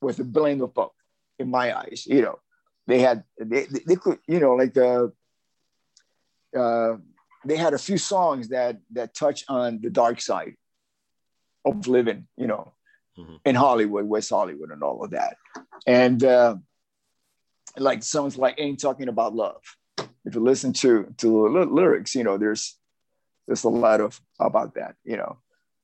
with 0.00 0.20
a 0.20 0.24
blend 0.24 0.62
of 0.62 0.72
both, 0.72 0.92
in 1.38 1.50
my 1.50 1.76
eyes, 1.76 2.04
you 2.06 2.22
know. 2.22 2.38
They 2.86 3.00
had, 3.00 3.24
they, 3.38 3.66
they 3.86 3.96
could, 3.96 4.18
you 4.26 4.40
know, 4.40 4.54
like 4.54 4.72
the, 4.72 5.12
uh, 6.56 6.96
they 7.44 7.56
had 7.56 7.74
a 7.74 7.78
few 7.78 7.98
songs 7.98 8.48
that 8.48 8.78
that 8.92 9.14
touch 9.14 9.44
on 9.48 9.80
the 9.80 9.90
dark 9.90 10.20
side 10.20 10.54
of 11.64 11.86
living, 11.86 12.26
you 12.36 12.46
know, 12.46 12.72
mm-hmm. 13.18 13.36
in 13.44 13.54
Hollywood, 13.54 14.04
West 14.04 14.30
Hollywood, 14.30 14.70
and 14.70 14.82
all 14.82 15.04
of 15.04 15.10
that. 15.10 15.36
And 15.86 16.22
uh, 16.24 16.56
like 17.76 18.02
songs 18.02 18.36
like 18.36 18.56
"Ain't 18.58 18.80
Talking 18.80 19.08
About 19.08 19.34
Love." 19.34 19.62
If 20.24 20.34
you 20.34 20.40
listen 20.40 20.72
to 20.74 21.14
to 21.18 21.26
the 21.26 21.66
lyrics, 21.66 22.14
you 22.14 22.24
know, 22.24 22.38
there's 22.38 22.76
there's 23.46 23.64
a 23.64 23.68
lot 23.68 24.00
of 24.00 24.20
about 24.38 24.74
that, 24.74 24.96
you 25.04 25.16
know. 25.16 25.38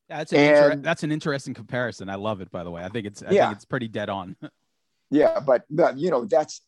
That's 0.09 0.33
an 0.33 0.39
and, 0.39 0.57
inter- 0.57 0.83
that's 0.83 1.03
an 1.03 1.13
interesting 1.13 1.55
comparison. 1.55 2.11
I 2.11 2.17
love 2.17 2.41
it, 2.41 2.51
by 2.51 2.63
the 2.63 2.71
way. 2.71 2.85
I 2.85 2.89
think 2.89 3.07
it's 3.07 3.23
I 3.23 3.31
yeah. 3.31 3.47
think 3.47 3.57
it's 3.57 3.65
pretty 3.65 3.89
dead 3.89 4.11
on. 4.11 4.37
yeah, 5.11 5.41
but 5.41 5.65
but 5.71 5.97
you 5.97 6.11
know 6.11 6.27
that's 6.27 6.61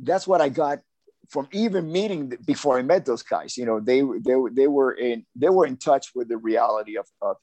that's 0.00 0.26
what 0.26 0.40
I 0.40 0.48
got 0.48 0.80
from 1.28 1.48
even 1.52 1.90
meeting 1.90 2.32
before 2.44 2.78
I 2.78 2.82
met 2.82 3.04
those 3.04 3.22
guys. 3.22 3.56
You 3.56 3.66
know, 3.66 3.80
they 3.80 4.00
they 4.00 4.34
they 4.52 4.66
were 4.66 4.92
in 4.92 5.24
they 5.34 5.48
were 5.48 5.66
in 5.66 5.76
touch 5.76 6.08
with 6.14 6.28
the 6.28 6.36
reality 6.36 6.96
of 6.96 7.06
of 7.20 7.36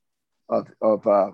of 0.49 0.67
of, 0.81 1.07
uh, 1.07 1.31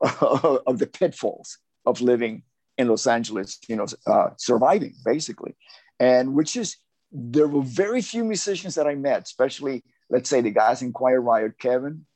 of 0.66 0.78
the 0.78 0.86
pitfalls 0.86 1.58
of 1.86 2.00
living 2.00 2.42
in 2.76 2.88
Los 2.88 3.06
Angeles. 3.06 3.58
You 3.68 3.76
know, 3.76 3.86
uh, 4.06 4.30
surviving 4.36 4.94
basically, 5.04 5.56
and 5.98 6.34
which 6.34 6.56
is 6.56 6.76
there 7.12 7.48
were 7.48 7.62
very 7.62 8.02
few 8.02 8.24
musicians 8.24 8.74
that 8.74 8.86
I 8.86 8.94
met, 8.94 9.22
especially 9.22 9.84
let's 10.10 10.28
say 10.28 10.40
the 10.40 10.50
guys 10.50 10.82
in 10.82 10.92
Quiet 10.92 11.20
Riot, 11.20 11.58
Kevin, 11.58 12.06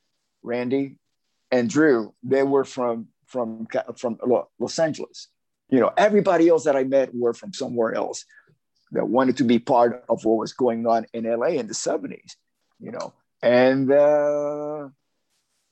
Randy, 0.43 0.97
and 1.51 1.69
Drew. 1.69 2.15
They 2.23 2.43
were 2.43 2.65
from 2.65 3.09
from 3.27 3.67
from 3.97 4.19
Los 4.59 4.79
Angeles. 4.79 5.29
You 5.73 5.81
know, 5.81 5.91
everybody 5.97 6.49
else 6.49 6.65
that 6.65 6.77
I 6.77 6.85
met 6.85 7.13
were 7.13 7.35
from 7.35 7.53
somewhere 7.53 7.95
else 7.95 8.25
that 8.93 9.09
wanted 9.09 9.39
to 9.39 9.45
be 9.45 9.59
part 9.59 10.05
of 10.09 10.25
what 10.25 10.37
was 10.39 10.53
going 10.53 10.87
on 10.87 11.07
in 11.13 11.25
LA 11.25 11.59
in 11.59 11.67
the 11.67 11.75
70s. 11.75 12.37
You 12.79 12.93
know, 12.93 13.13
and 13.43 13.91
uh, 13.91 14.89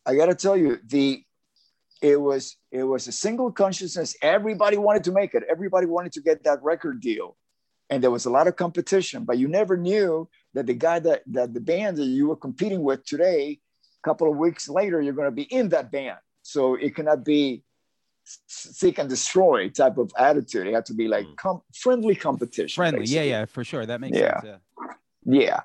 I 0.04 0.16
got 0.16 0.26
to 0.26 0.34
tell 0.34 0.56
you, 0.56 0.78
the 0.84 1.22
it 2.02 2.20
was 2.20 2.56
it 2.72 2.82
was 2.82 3.06
a 3.06 3.12
single 3.12 3.52
consciousness. 3.52 4.16
Everybody 4.22 4.78
wanted 4.78 5.04
to 5.04 5.12
make 5.12 5.34
it. 5.34 5.44
Everybody 5.48 5.86
wanted 5.86 6.12
to 6.12 6.22
get 6.22 6.44
that 6.44 6.62
record 6.62 7.00
deal 7.00 7.36
and 7.90 8.02
there 8.02 8.10
was 8.10 8.24
a 8.24 8.30
lot 8.30 8.46
of 8.46 8.56
competition 8.56 9.24
but 9.24 9.36
you 9.36 9.48
never 9.48 9.76
knew 9.76 10.28
that 10.54 10.66
the 10.66 10.74
guy 10.74 10.98
that, 11.00 11.22
that 11.26 11.52
the 11.52 11.60
band 11.60 11.98
that 11.98 12.04
you 12.04 12.28
were 12.28 12.36
competing 12.36 12.82
with 12.82 13.04
today 13.04 13.58
a 14.02 14.08
couple 14.08 14.30
of 14.30 14.38
weeks 14.38 14.68
later 14.68 15.02
you're 15.02 15.12
going 15.12 15.26
to 15.26 15.32
be 15.32 15.42
in 15.42 15.68
that 15.68 15.90
band 15.90 16.16
so 16.42 16.76
it 16.76 16.94
cannot 16.94 17.24
be 17.24 17.62
seek 18.46 18.98
and 18.98 19.08
destroy 19.08 19.68
type 19.68 19.98
of 19.98 20.12
attitude 20.18 20.66
it 20.66 20.74
had 20.74 20.86
to 20.86 20.94
be 20.94 21.08
like 21.08 21.26
mm. 21.26 21.36
com- 21.36 21.62
friendly 21.74 22.14
competition 22.14 22.74
friendly 22.74 23.00
basically. 23.00 23.28
yeah 23.28 23.38
yeah 23.40 23.44
for 23.44 23.64
sure 23.64 23.86
that 23.86 24.00
makes 24.00 24.16
yeah. 24.16 24.40
sense 24.40 24.58
yeah 25.26 25.40
yeah 25.42 25.60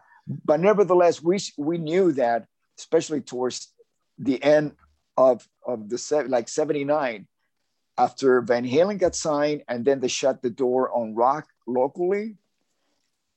but 0.46 0.60
nevertheless 0.60 1.22
we 1.22 1.38
we 1.58 1.78
knew 1.78 2.12
that 2.12 2.48
especially 2.78 3.22
towards 3.22 3.74
the 4.18 4.42
end 4.44 4.74
of 5.18 5.48
of 5.66 5.90
the 5.90 6.26
like 6.28 6.48
79 6.48 7.28
after 7.98 8.42
Van 8.42 8.66
Halen 8.66 9.00
got 9.00 9.16
signed 9.16 9.64
and 9.68 9.86
then 9.86 10.00
they 10.00 10.08
shut 10.08 10.42
the 10.42 10.50
door 10.50 10.92
on 10.92 11.16
rock 11.16 11.48
locally 11.66 12.36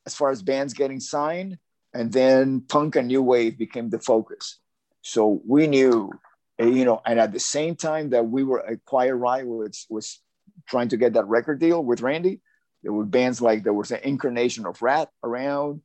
as 0.07 0.14
far 0.14 0.31
as 0.31 0.43
bands 0.43 0.74
getting 0.74 1.01
signed. 1.01 1.59
And 1.95 2.12
then 2.12 2.61
punk 2.62 2.97
and 2.97 3.09
new 3.09 3.22
wave 3.22 3.57
became 3.57 3.89
the 3.91 3.99
focus. 3.99 4.59
So 5.03 5.41
we 5.47 5.66
knew, 5.66 6.11
Uh, 6.61 6.66
you 6.66 6.84
know, 6.84 7.00
and 7.06 7.20
at 7.20 7.32
the 7.32 7.40
same 7.40 7.76
time 7.76 8.11
that 8.11 8.26
we 8.26 8.42
were 8.44 8.66
at 8.66 8.84
Quiet 8.84 9.14
Riot 9.14 9.46
was, 9.46 9.86
was 9.88 10.20
trying 10.68 10.88
to 10.88 10.96
get 10.96 11.12
that 11.12 11.26
record 11.26 11.61
deal 11.61 11.84
with 11.84 12.00
Randy, 12.00 12.40
there 12.82 12.92
were 12.92 13.04
bands 13.04 13.40
like 13.40 13.64
there 13.64 13.72
was 13.72 13.90
an 13.90 14.00
incarnation 14.02 14.66
of 14.66 14.80
Ratt 14.82 15.11
around. 15.22 15.82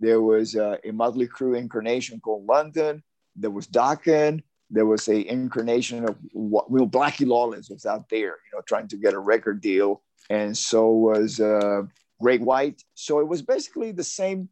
There 0.00 0.20
was 0.20 0.54
a, 0.54 0.78
a 0.84 0.92
Motley 0.92 1.28
Crue 1.28 1.56
incarnation 1.56 2.20
called 2.20 2.46
London. 2.46 3.02
There 3.36 3.50
was 3.50 3.66
Dokken 3.66 4.42
there 4.70 4.86
was 4.86 5.08
a 5.08 5.20
incarnation 5.30 6.04
of 6.04 6.16
what 6.32 6.70
well, 6.70 6.86
Blackie 6.86 7.26
Lawless 7.26 7.70
was 7.70 7.86
out 7.86 8.08
there, 8.08 8.22
you 8.22 8.52
know, 8.52 8.60
trying 8.66 8.88
to 8.88 8.96
get 8.96 9.14
a 9.14 9.18
record 9.18 9.60
deal, 9.60 10.02
and 10.30 10.56
so 10.56 10.90
was 10.90 11.40
uh, 11.40 11.82
Great 12.20 12.40
White. 12.40 12.82
So 12.94 13.20
it 13.20 13.28
was 13.28 13.42
basically 13.42 13.92
the 13.92 14.04
same, 14.04 14.48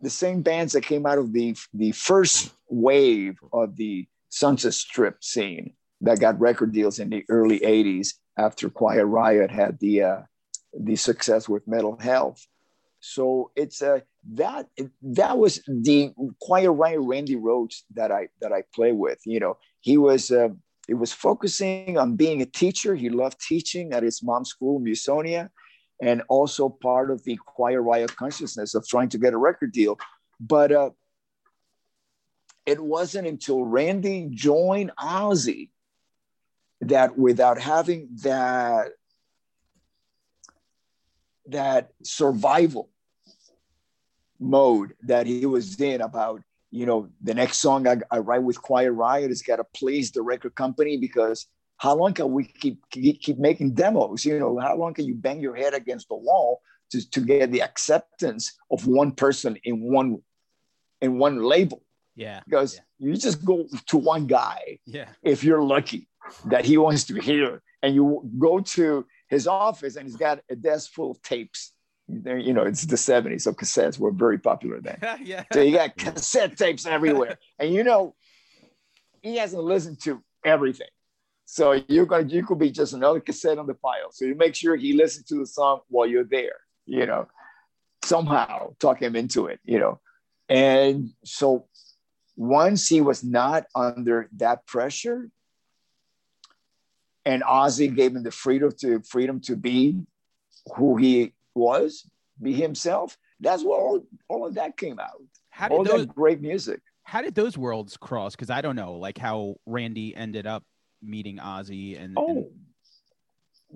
the 0.00 0.10
same 0.10 0.42
bands 0.42 0.72
that 0.72 0.82
came 0.82 1.06
out 1.06 1.18
of 1.18 1.32
the 1.32 1.56
the 1.72 1.92
first 1.92 2.52
wave 2.68 3.38
of 3.52 3.76
the 3.76 4.06
Sunset 4.34 4.74
Strip 4.74 5.22
scene 5.22 5.74
that 6.00 6.18
got 6.18 6.40
record 6.40 6.72
deals 6.72 6.98
in 6.98 7.08
the 7.08 7.24
early 7.28 7.60
'80s 7.60 8.14
after 8.36 8.68
Quiet 8.68 9.06
Riot 9.06 9.50
had 9.50 9.78
the 9.78 10.02
uh, 10.02 10.20
the 10.76 10.96
success 10.96 11.48
with 11.48 11.68
Metal 11.68 11.96
Health. 12.00 12.44
So 12.98 13.52
it's 13.54 13.80
a 13.80 14.02
that 14.32 14.66
that 15.02 15.38
was 15.38 15.62
the 15.68 16.12
Quiet 16.40 16.72
Riot 16.72 17.02
Randy 17.02 17.36
Rhoads 17.36 17.82
that 17.94 18.10
I 18.10 18.26
that 18.40 18.52
I 18.52 18.64
play 18.74 18.90
with. 18.90 19.20
You 19.24 19.38
know, 19.38 19.56
he 19.80 19.98
was 19.98 20.32
uh, 20.32 20.48
it 20.88 20.94
was 20.94 21.12
focusing 21.12 21.96
on 21.96 22.16
being 22.16 22.42
a 22.42 22.46
teacher. 22.46 22.96
He 22.96 23.10
loved 23.10 23.40
teaching 23.40 23.92
at 23.92 24.02
his 24.02 24.20
mom's 24.20 24.48
school, 24.48 24.80
Musonia, 24.80 25.50
and 26.02 26.22
also 26.28 26.68
part 26.68 27.12
of 27.12 27.22
the 27.22 27.38
Quiet 27.46 27.82
Riot 27.82 28.16
consciousness 28.16 28.74
of 28.74 28.84
trying 28.88 29.10
to 29.10 29.18
get 29.18 29.32
a 29.32 29.38
record 29.38 29.70
deal. 29.70 29.96
But 30.40 30.72
uh, 30.72 30.90
it 32.66 32.80
wasn't 32.80 33.26
until 33.26 33.64
Randy 33.64 34.28
joined 34.30 34.92
Ozzy 34.98 35.70
that 36.80 37.18
without 37.18 37.60
having 37.60 38.08
that 38.22 38.92
that 41.46 41.90
survival 42.02 42.90
mode 44.40 44.94
that 45.02 45.26
he 45.26 45.46
was 45.46 45.78
in 45.80 46.00
about 46.00 46.42
you 46.70 46.86
know 46.86 47.08
the 47.22 47.34
next 47.34 47.58
song 47.58 47.86
I, 47.86 47.98
I 48.10 48.18
write 48.18 48.42
with 48.42 48.60
Quiet 48.60 48.92
Riot 48.92 49.30
has 49.30 49.42
got 49.42 49.56
to 49.56 49.64
please 49.64 50.10
the 50.10 50.22
record 50.22 50.54
company 50.54 50.96
because 50.96 51.46
how 51.76 51.94
long 51.94 52.14
can 52.14 52.32
we 52.32 52.44
keep 52.44 52.88
keep, 52.90 53.20
keep 53.20 53.38
making 53.38 53.74
demos? 53.74 54.24
You 54.24 54.38
know, 54.38 54.58
how 54.58 54.76
long 54.76 54.94
can 54.94 55.04
you 55.04 55.14
bang 55.14 55.40
your 55.40 55.54
head 55.54 55.74
against 55.74 56.08
the 56.08 56.16
wall 56.16 56.60
to, 56.90 57.10
to 57.10 57.20
get 57.20 57.52
the 57.52 57.62
acceptance 57.62 58.56
of 58.70 58.86
one 58.86 59.12
person 59.12 59.58
in 59.64 59.92
one 59.92 60.22
in 61.00 61.18
one 61.18 61.42
label? 61.42 61.83
Yeah. 62.16 62.40
Because 62.44 62.74
yeah. 62.74 63.08
you 63.08 63.16
just 63.16 63.44
go 63.44 63.66
to 63.86 63.96
one 63.96 64.26
guy. 64.26 64.78
Yeah. 64.86 65.08
If 65.22 65.44
you're 65.44 65.62
lucky 65.62 66.08
that 66.46 66.64
he 66.64 66.78
wants 66.78 67.04
to 67.04 67.20
hear, 67.20 67.62
and 67.82 67.94
you 67.94 68.30
go 68.38 68.60
to 68.60 69.06
his 69.28 69.46
office 69.46 69.96
and 69.96 70.06
he's 70.06 70.16
got 70.16 70.40
a 70.48 70.56
desk 70.56 70.92
full 70.92 71.10
of 71.10 71.20
tapes 71.22 71.74
you 72.08 72.52
know, 72.52 72.62
it's 72.62 72.84
the 72.84 72.96
70s, 72.96 73.42
so 73.42 73.52
cassettes 73.52 73.98
were 73.98 74.10
very 74.10 74.38
popular 74.38 74.80
then. 74.80 74.98
yeah. 75.22 75.44
So 75.52 75.62
you 75.62 75.74
got 75.76 75.96
cassette 75.96 76.56
tapes 76.56 76.86
everywhere. 76.86 77.38
and 77.58 77.72
you 77.72 77.84
know, 77.84 78.14
he 79.22 79.36
hasn't 79.36 79.62
listened 79.62 80.00
to 80.02 80.22
everything. 80.44 80.88
So 81.46 81.80
you're 81.88 82.06
gonna 82.06 82.26
you 82.26 82.44
could 82.44 82.58
be 82.58 82.70
just 82.70 82.92
another 82.92 83.20
cassette 83.20 83.58
on 83.58 83.66
the 83.66 83.74
file. 83.74 84.10
So 84.12 84.24
you 84.24 84.34
make 84.34 84.54
sure 84.54 84.76
he 84.76 84.94
listens 84.94 85.26
to 85.26 85.36
the 85.36 85.46
song 85.46 85.80
while 85.88 86.06
you're 86.06 86.24
there, 86.24 86.56
you 86.86 87.06
know, 87.06 87.28
somehow 88.04 88.74
talk 88.78 89.00
him 89.00 89.16
into 89.16 89.46
it, 89.46 89.60
you 89.64 89.78
know. 89.78 90.00
And 90.48 91.10
so 91.24 91.66
once 92.36 92.88
he 92.88 93.00
was 93.00 93.22
not 93.22 93.66
under 93.74 94.28
that 94.36 94.66
pressure, 94.66 95.30
and 97.24 97.42
Ozzy 97.42 97.94
gave 97.94 98.14
him 98.14 98.22
the 98.22 98.30
freedom 98.30 98.72
to 98.80 99.00
freedom 99.00 99.40
to 99.42 99.56
be 99.56 100.00
who 100.76 100.96
he 100.96 101.32
was, 101.54 102.08
be 102.40 102.52
himself. 102.52 103.16
That's 103.40 103.64
where 103.64 103.78
all, 103.78 104.06
all 104.28 104.46
of 104.46 104.54
that 104.54 104.76
came 104.76 104.98
out. 104.98 105.22
How 105.50 105.68
did 105.68 105.74
all 105.74 105.84
those, 105.84 106.06
that 106.06 106.14
great 106.14 106.40
music. 106.40 106.80
How 107.04 107.22
did 107.22 107.34
those 107.34 107.56
worlds 107.56 107.96
cross? 107.96 108.34
Because 108.34 108.50
I 108.50 108.60
don't 108.60 108.76
know, 108.76 108.94
like 108.94 109.18
how 109.18 109.56
Randy 109.66 110.14
ended 110.16 110.46
up 110.46 110.64
meeting 111.02 111.38
Ozzy 111.38 112.02
and. 112.02 112.14
Oh, 112.16 112.28
and... 112.28 112.46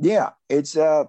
yeah, 0.00 0.30
it's 0.48 0.76
uh, 0.76 1.04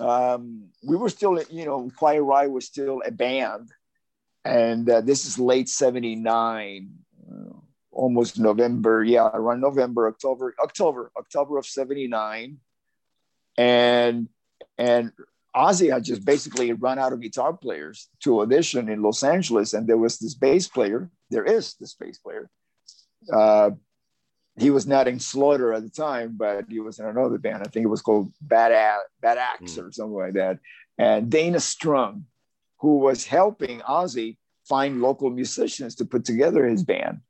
um, 0.00 0.64
we 0.82 0.96
were 0.96 1.10
still, 1.10 1.40
you 1.50 1.64
know, 1.64 1.90
Quiet 1.96 2.22
Riot 2.22 2.50
was 2.50 2.66
still 2.66 3.02
a 3.04 3.10
band, 3.10 3.70
and 4.44 4.88
uh, 4.88 5.00
this 5.00 5.24
is 5.24 5.38
late 5.38 5.68
'79, 5.68 6.90
uh, 7.30 7.56
almost 7.90 8.38
November. 8.38 9.04
Yeah, 9.04 9.30
around 9.32 9.60
November, 9.60 10.08
October, 10.08 10.54
October, 10.62 11.12
October 11.16 11.58
of 11.58 11.66
'79, 11.66 12.58
and 13.56 14.28
and 14.78 15.12
Ozzy 15.54 15.92
had 15.92 16.04
just 16.04 16.24
basically 16.24 16.72
run 16.72 16.98
out 16.98 17.12
of 17.12 17.20
guitar 17.20 17.52
players 17.52 18.08
to 18.24 18.40
audition 18.40 18.88
in 18.88 19.02
Los 19.02 19.22
Angeles, 19.22 19.74
and 19.74 19.86
there 19.86 19.98
was 19.98 20.18
this 20.18 20.34
bass 20.34 20.66
player 20.68 21.10
there 21.32 21.44
is 21.44 21.74
this 21.80 21.94
bass 21.94 22.18
player. 22.18 22.48
Uh, 23.32 23.70
he 24.58 24.70
was 24.70 24.86
not 24.86 25.08
in 25.08 25.18
Slaughter 25.18 25.72
at 25.72 25.82
the 25.82 25.88
time, 25.88 26.34
but 26.36 26.66
he 26.68 26.78
was 26.78 26.98
in 26.98 27.06
another 27.06 27.38
band. 27.38 27.62
I 27.62 27.70
think 27.70 27.84
it 27.84 27.88
was 27.88 28.02
called 28.02 28.32
Bad, 28.40 28.70
A- 28.70 29.08
Bad 29.20 29.38
Axe 29.38 29.76
mm. 29.76 29.88
or 29.88 29.92
something 29.92 30.14
like 30.14 30.34
that. 30.34 30.58
And 30.98 31.30
Dana 31.30 31.58
Strum, 31.58 32.26
who 32.82 32.98
was 32.98 33.24
helping 33.24 33.78
Ozzy 33.80 34.36
find 34.68 35.00
local 35.00 35.30
musicians 35.30 35.94
to 35.94 36.04
put 36.04 36.24
together 36.24 36.66
his 36.66 36.82
band. 36.82 37.20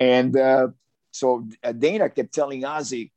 And 0.00 0.36
uh, 0.36 0.68
so 1.12 1.46
uh, 1.62 1.72
Dana 1.72 2.08
kept 2.08 2.32
telling 2.32 2.62
Ozzy, 2.62 3.12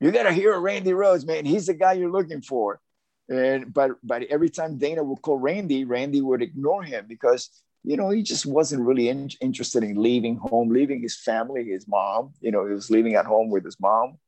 "You 0.00 0.12
got 0.12 0.22
to 0.22 0.32
hear 0.32 0.58
Randy 0.58 0.92
Rhoads, 0.92 1.26
man. 1.26 1.44
He's 1.44 1.66
the 1.66 1.74
guy 1.74 1.94
you're 1.94 2.10
looking 2.10 2.40
for." 2.40 2.80
And 3.28 3.74
but 3.74 3.90
but 4.04 4.22
every 4.24 4.48
time 4.48 4.78
Dana 4.78 5.02
would 5.02 5.22
call 5.22 5.38
Randy, 5.38 5.84
Randy 5.84 6.20
would 6.20 6.40
ignore 6.40 6.84
him 6.84 7.06
because 7.08 7.50
you 7.82 7.96
know 7.96 8.10
he 8.10 8.22
just 8.22 8.46
wasn't 8.46 8.86
really 8.86 9.08
in, 9.08 9.28
interested 9.40 9.82
in 9.82 10.00
leaving 10.00 10.36
home, 10.36 10.68
leaving 10.70 11.02
his 11.02 11.16
family, 11.16 11.64
his 11.64 11.88
mom. 11.88 12.32
You 12.40 12.52
know, 12.52 12.64
he 12.66 12.74
was 12.74 12.90
living 12.90 13.16
at 13.16 13.26
home 13.26 13.50
with 13.50 13.64
his 13.64 13.78
mom 13.80 14.18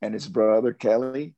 and 0.00 0.14
his 0.14 0.26
brother 0.26 0.72
Kelly, 0.72 1.34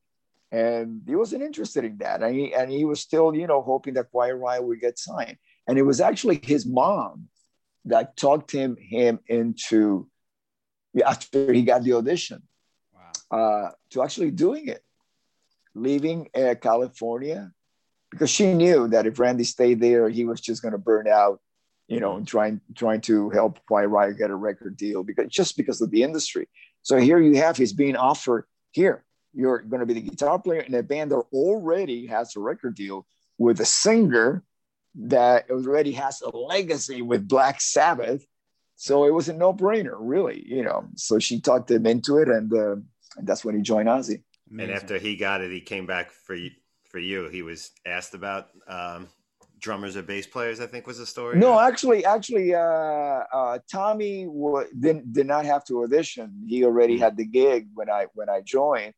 and 0.51 1.01
he 1.05 1.15
wasn't 1.15 1.43
interested 1.43 1.83
in 1.83 1.97
that. 1.97 2.21
And 2.23 2.35
he 2.35 2.53
and 2.53 2.71
he 2.71 2.85
was 2.85 2.99
still 2.99 3.35
you 3.35 3.47
know 3.47 3.61
hoping 3.61 3.95
that 3.95 4.11
Quiet 4.11 4.35
Riot 4.35 4.63
would 4.63 4.81
get 4.81 4.99
signed. 4.99 5.37
And 5.67 5.77
it 5.77 5.83
was 5.83 5.99
actually 5.99 6.39
his 6.41 6.65
mom 6.65 7.27
that 7.85 8.15
talked 8.17 8.51
him 8.51 8.77
him 8.79 9.19
into 9.27 10.07
after 11.05 11.53
he 11.53 11.63
got 11.63 11.83
the 11.83 11.93
audition 11.93 12.41
wow. 12.93 13.37
uh, 13.37 13.71
to 13.91 14.03
actually 14.03 14.31
doing 14.31 14.67
it, 14.67 14.83
leaving 15.75 16.29
uh, 16.35 16.55
California 16.61 17.51
because 18.09 18.29
she 18.29 18.53
knew 18.53 18.87
that 18.87 19.05
if 19.05 19.19
Randy 19.19 19.43
stayed 19.43 19.81
there, 19.81 20.09
he 20.09 20.25
was 20.25 20.39
just 20.39 20.61
going 20.61 20.71
to 20.71 20.77
burn 20.77 21.07
out, 21.07 21.41
you 21.87 21.99
know, 21.99 22.21
trying 22.25 22.61
trying 22.75 23.01
to 23.01 23.29
help 23.29 23.59
Quiet 23.67 23.87
Riot 23.89 24.17
get 24.17 24.29
a 24.29 24.35
record 24.35 24.77
deal 24.77 25.03
because 25.03 25.27
just 25.27 25.57
because 25.57 25.81
of 25.81 25.91
the 25.91 26.03
industry. 26.03 26.47
So 26.81 26.97
here 26.97 27.19
you 27.19 27.35
have 27.37 27.57
he's 27.57 27.73
being 27.73 27.95
offered 27.95 28.45
here. 28.71 29.03
You're 29.37 29.59
going 29.59 29.81
to 29.81 29.85
be 29.85 29.93
the 29.93 30.01
guitar 30.01 30.39
player 30.39 30.61
in 30.61 30.73
a 30.73 30.81
band 30.81 31.11
that 31.11 31.23
already 31.31 32.07
has 32.07 32.35
a 32.35 32.39
record 32.39 32.73
deal 32.73 33.05
with 33.37 33.59
a 33.59 33.65
singer 33.65 34.43
that 34.95 35.51
already 35.51 35.91
has 35.91 36.23
a 36.23 36.35
legacy 36.35 37.03
with 37.03 37.27
Black 37.27 37.61
Sabbath. 37.61 38.25
So 38.77 39.05
it 39.05 39.13
was 39.13 39.29
a 39.29 39.33
no-brainer, 39.33 39.95
really, 39.95 40.43
you 40.43 40.63
know. 40.63 40.87
So 40.95 41.19
she 41.19 41.39
talked 41.39 41.69
him 41.69 41.85
into 41.85 42.17
it, 42.17 42.29
and, 42.29 42.51
uh, 42.51 42.77
and 43.17 43.27
that's 43.27 43.45
when 43.45 43.55
he 43.55 43.61
joined 43.61 43.87
Ozzy. 43.87 44.23
And 44.49 44.71
after 44.71 44.97
he 44.97 45.15
got 45.15 45.41
it, 45.41 45.51
he 45.51 45.61
came 45.61 45.85
back 45.85 46.09
for 46.11 46.33
you. 46.33 46.49
For 46.85 46.99
you, 46.99 47.27
he 47.27 47.43
was 47.43 47.71
asked 47.85 48.15
about 48.15 48.47
um, 48.67 49.07
drummers 49.59 49.97
or 49.97 50.01
bass 50.01 50.25
players. 50.25 50.59
I 50.61 50.67
think 50.67 50.87
was 50.87 50.97
the 50.97 51.05
story. 51.05 51.37
No, 51.37 51.59
actually, 51.59 52.05
actually, 52.05 52.55
uh, 52.55 52.59
uh, 52.59 53.59
Tommy 53.69 54.25
w- 54.25 54.67
did, 54.79 55.13
did 55.13 55.27
not 55.27 55.45
have 55.45 55.65
to 55.65 55.83
audition. 55.83 56.45
He 56.47 56.63
already 56.63 56.93
mm-hmm. 56.93 57.03
had 57.03 57.17
the 57.17 57.25
gig 57.25 57.67
when 57.75 57.89
I 57.89 58.07
when 58.13 58.29
I 58.29 58.41
joined 58.41 58.93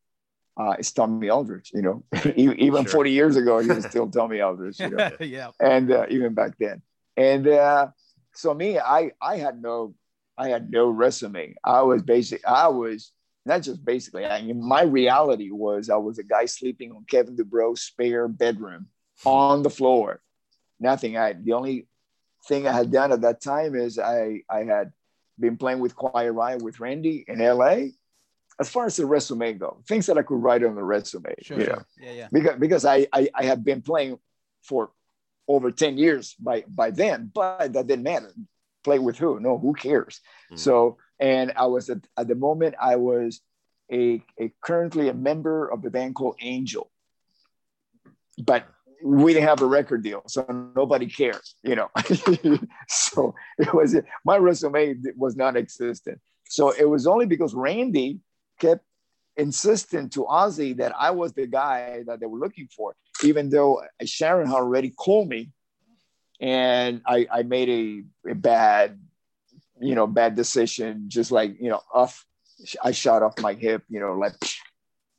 uh, 0.60 0.76
it's 0.78 0.92
Tommy 0.92 1.30
Aldridge. 1.30 1.72
You 1.74 1.82
know, 1.82 2.04
even 2.36 2.84
sure. 2.84 2.92
40 2.92 3.12
years 3.12 3.36
ago, 3.38 3.60
he 3.60 3.70
was 3.70 3.86
still 3.90 4.10
Tommy 4.10 4.42
Aldridge. 4.42 4.80
You 4.80 4.90
know? 4.90 5.10
yeah. 5.20 5.52
And 5.60 5.92
uh, 5.92 6.06
even 6.10 6.34
back 6.34 6.58
then, 6.60 6.82
and 7.16 7.48
uh, 7.48 7.88
so 8.34 8.54
me, 8.54 8.78
I 8.78 9.12
I 9.22 9.38
had 9.38 9.62
no 9.62 9.96
I 10.38 10.50
had 10.50 10.70
no 10.70 10.90
resume. 10.90 11.56
I 11.64 11.82
was 11.82 12.04
basic. 12.04 12.46
I 12.46 12.68
was 12.68 13.12
not 13.46 13.62
just 13.62 13.84
basically. 13.84 14.26
I 14.26 14.42
mean, 14.42 14.62
my 14.62 14.84
reality 14.84 15.50
was 15.50 15.90
I 15.90 15.96
was 15.96 16.20
a 16.20 16.24
guy 16.24 16.46
sleeping 16.46 16.92
on 16.92 17.06
Kevin 17.06 17.38
DuBrow's 17.38 17.82
spare 17.82 18.28
bedroom 18.28 18.88
on 19.26 19.64
the 19.64 19.70
floor. 19.70 20.22
Nothing. 20.80 21.18
I 21.18 21.34
the 21.34 21.54
only 21.54 21.88
thing 22.48 22.68
I 22.68 22.74
had 22.74 22.92
done 22.92 23.12
at 23.12 23.22
that 23.22 23.42
time 23.42 23.76
is 23.76 23.98
I 23.98 24.42
I 24.50 24.64
had 24.64 24.92
been 25.40 25.56
playing 25.56 25.80
with 25.80 25.96
Quiet 25.96 26.34
Riot 26.34 26.62
with 26.62 26.82
Randy 26.82 27.24
in 27.28 27.40
LA 27.40 27.96
as 28.60 28.70
far 28.70 28.86
as 28.86 28.98
the 28.98 29.06
resume 29.06 29.54
go, 29.54 29.82
things 29.88 30.06
that 30.08 30.18
I 30.18 30.22
could 30.22 30.42
write 30.42 30.64
on 30.64 30.76
the 30.76 30.84
resume. 30.84 31.34
Sure, 31.42 31.60
you 31.60 31.66
know? 31.66 31.82
yeah, 32.00 32.12
yeah. 32.12 32.28
Because 32.32 32.60
because 32.60 32.86
I, 32.86 33.08
I 33.14 33.30
I 33.34 33.44
have 33.46 33.64
been 33.64 33.82
playing 33.82 34.20
for 34.64 34.92
over 35.48 35.72
10 35.72 35.98
years 35.98 36.36
by 36.40 36.64
by 36.68 36.92
then, 36.92 37.32
but 37.34 37.74
that 37.74 37.88
didn't 37.88 38.04
matter. 38.04 38.32
Play 38.84 39.00
with 39.00 39.18
who? 39.18 39.40
No, 39.40 39.58
who 39.58 39.74
cares? 39.74 40.22
Mm. 40.52 40.60
So 40.60 40.98
and 41.20 41.54
I 41.56 41.66
was 41.66 41.90
at, 41.90 42.00
at 42.18 42.28
the 42.28 42.36
moment 42.36 42.76
I 42.80 42.96
was 42.98 43.42
a, 43.92 44.24
a 44.40 44.54
currently 44.62 45.10
a 45.10 45.14
member 45.14 45.68
of 45.68 45.82
the 45.82 45.90
band 45.90 46.16
called 46.16 46.36
Angel. 46.42 46.92
But 48.38 48.68
we 49.04 49.34
didn't 49.34 49.48
have 49.48 49.62
a 49.62 49.66
record 49.66 50.04
deal, 50.04 50.24
so 50.28 50.46
nobody 50.76 51.08
cares, 51.08 51.56
you 51.64 51.76
know. 51.76 51.90
so 52.88 53.34
it 53.58 53.74
was 53.74 53.96
my 54.26 54.38
resume 54.38 54.96
was 55.18 55.36
non-existent. 55.36 56.20
So 56.50 56.72
it 56.72 56.86
was 56.86 57.08
only 57.08 57.26
because 57.26 57.54
Randy 57.54 58.20
kept 58.60 58.84
insisting 59.38 60.10
to 60.10 60.26
Ozzy 60.26 60.76
that 60.78 60.94
I 60.98 61.12
was 61.12 61.34
the 61.34 61.48
guy 61.48 62.04
that 62.06 62.20
they 62.20 62.26
were 62.26 62.40
looking 62.40 62.68
for, 62.76 62.96
even 63.24 63.50
though 63.50 63.82
Sharon 64.04 64.48
had 64.48 64.56
already 64.56 64.90
called 64.90 65.30
me 65.30 65.52
and 66.40 67.02
I, 67.06 67.28
I 67.32 67.44
made 67.44 67.70
a, 67.70 68.32
a 68.32 68.36
bad, 68.36 69.00
you 69.80 69.96
know, 69.96 70.08
bad 70.08 70.36
decision, 70.36 71.06
just 71.08 71.32
like, 71.32 71.60
you 71.60 71.70
know, 71.70 71.82
off, 71.94 72.26
I 72.84 72.92
shot 72.92 73.24
off 73.24 73.40
my 73.40 73.54
hip, 73.54 73.84
you 73.90 74.00
know, 74.00 74.14
like, 74.14 74.36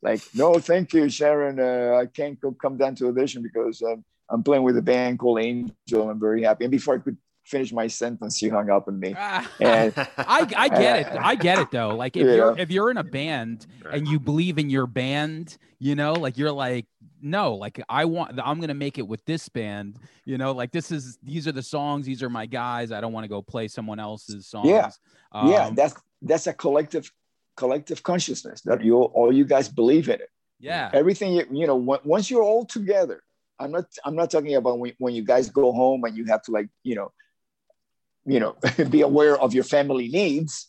like, 0.03 0.21
no, 0.33 0.55
thank 0.55 0.93
you, 0.93 1.09
Sharon. 1.09 1.59
Uh, 1.59 1.97
I 1.99 2.07
can't 2.07 2.39
go, 2.39 2.51
come 2.51 2.77
down 2.77 2.95
to 2.95 3.09
audition 3.09 3.43
because 3.43 3.81
um, 3.83 4.03
I'm 4.29 4.41
playing 4.41 4.63
with 4.63 4.77
a 4.77 4.81
band 4.81 5.19
called 5.19 5.39
Angel. 5.39 6.09
I'm 6.09 6.19
very 6.19 6.43
happy. 6.43 6.65
And 6.65 6.71
before 6.71 6.95
I 6.95 6.99
could 6.99 7.17
finish 7.51 7.73
my 7.73 7.87
sentence, 7.87 8.41
you 8.41 8.49
hung 8.49 8.69
up 8.69 8.87
on 8.87 8.99
me. 8.99 9.13
And 9.59 9.93
I, 10.17 10.47
I 10.55 10.69
get 10.69 10.99
it. 10.99 11.19
I 11.19 11.35
get 11.35 11.59
it 11.59 11.69
though. 11.69 11.95
Like 11.95 12.15
if 12.15 12.25
yeah. 12.25 12.33
you're 12.33 12.57
if 12.57 12.71
you're 12.71 12.89
in 12.89 12.97
a 12.97 13.03
band 13.03 13.67
and 13.91 14.07
you 14.07 14.19
believe 14.19 14.57
in 14.57 14.69
your 14.69 14.87
band, 14.87 15.57
you 15.77 15.95
know, 15.95 16.13
like 16.13 16.37
you're 16.37 16.51
like, 16.51 16.85
no, 17.21 17.55
like 17.55 17.81
I 17.89 18.05
want 18.05 18.39
I'm 18.43 18.59
gonna 18.61 18.73
make 18.73 18.97
it 18.97 19.07
with 19.07 19.23
this 19.25 19.49
band, 19.49 19.99
you 20.25 20.37
know, 20.37 20.53
like 20.53 20.71
this 20.71 20.91
is 20.91 21.19
these 21.21 21.47
are 21.47 21.51
the 21.51 21.61
songs, 21.61 22.05
these 22.05 22.23
are 22.23 22.29
my 22.29 22.45
guys. 22.45 22.91
I 22.91 23.01
don't 23.01 23.13
want 23.13 23.25
to 23.25 23.29
go 23.29 23.41
play 23.41 23.67
someone 23.67 23.99
else's 23.99 24.47
songs. 24.47 24.67
Yeah. 24.67 24.89
Um, 25.33 25.51
yeah, 25.51 25.69
that's 25.73 25.95
that's 26.21 26.47
a 26.47 26.53
collective 26.53 27.11
collective 27.57 28.01
consciousness 28.01 28.61
that 28.61 28.83
you 28.83 28.95
all 28.97 29.31
you 29.31 29.45
guys 29.45 29.67
believe 29.67 30.07
in 30.07 30.15
it. 30.15 30.29
Yeah. 30.59 30.89
Everything 30.93 31.33
you, 31.33 31.45
you 31.51 31.67
know, 31.67 31.75
once 31.75 32.29
you're 32.29 32.43
all 32.43 32.65
together, 32.65 33.23
I'm 33.59 33.71
not 33.71 33.85
I'm 34.05 34.15
not 34.15 34.31
talking 34.31 34.55
about 34.55 34.79
when, 34.79 34.93
when 34.99 35.13
you 35.13 35.23
guys 35.23 35.49
go 35.49 35.71
home 35.71 36.03
and 36.05 36.15
you 36.15 36.25
have 36.25 36.41
to 36.43 36.51
like, 36.51 36.69
you 36.83 36.95
know, 36.95 37.11
you 38.25 38.39
know 38.39 38.55
be 38.89 39.01
aware 39.01 39.37
of 39.39 39.53
your 39.53 39.63
family 39.63 40.07
needs 40.07 40.67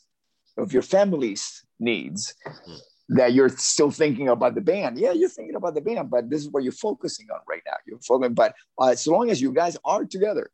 of 0.56 0.72
your 0.72 0.82
family's 0.82 1.64
needs 1.78 2.34
mm-hmm. 2.46 3.16
that 3.16 3.32
you're 3.32 3.48
still 3.48 3.90
thinking 3.90 4.28
about 4.28 4.54
the 4.54 4.60
band. 4.60 4.98
Yeah 4.98 5.12
you're 5.12 5.28
thinking 5.28 5.56
about 5.56 5.74
the 5.74 5.80
band 5.80 6.10
but 6.10 6.30
this 6.30 6.40
is 6.42 6.48
what 6.50 6.62
you're 6.62 6.72
focusing 6.72 7.26
on 7.30 7.40
right 7.48 7.62
now. 7.66 7.76
You're 7.86 8.00
focusing 8.00 8.34
but 8.34 8.54
uh, 8.78 8.88
as 8.88 9.06
long 9.06 9.30
as 9.30 9.40
you 9.40 9.52
guys 9.52 9.76
are 9.84 10.04
together 10.04 10.50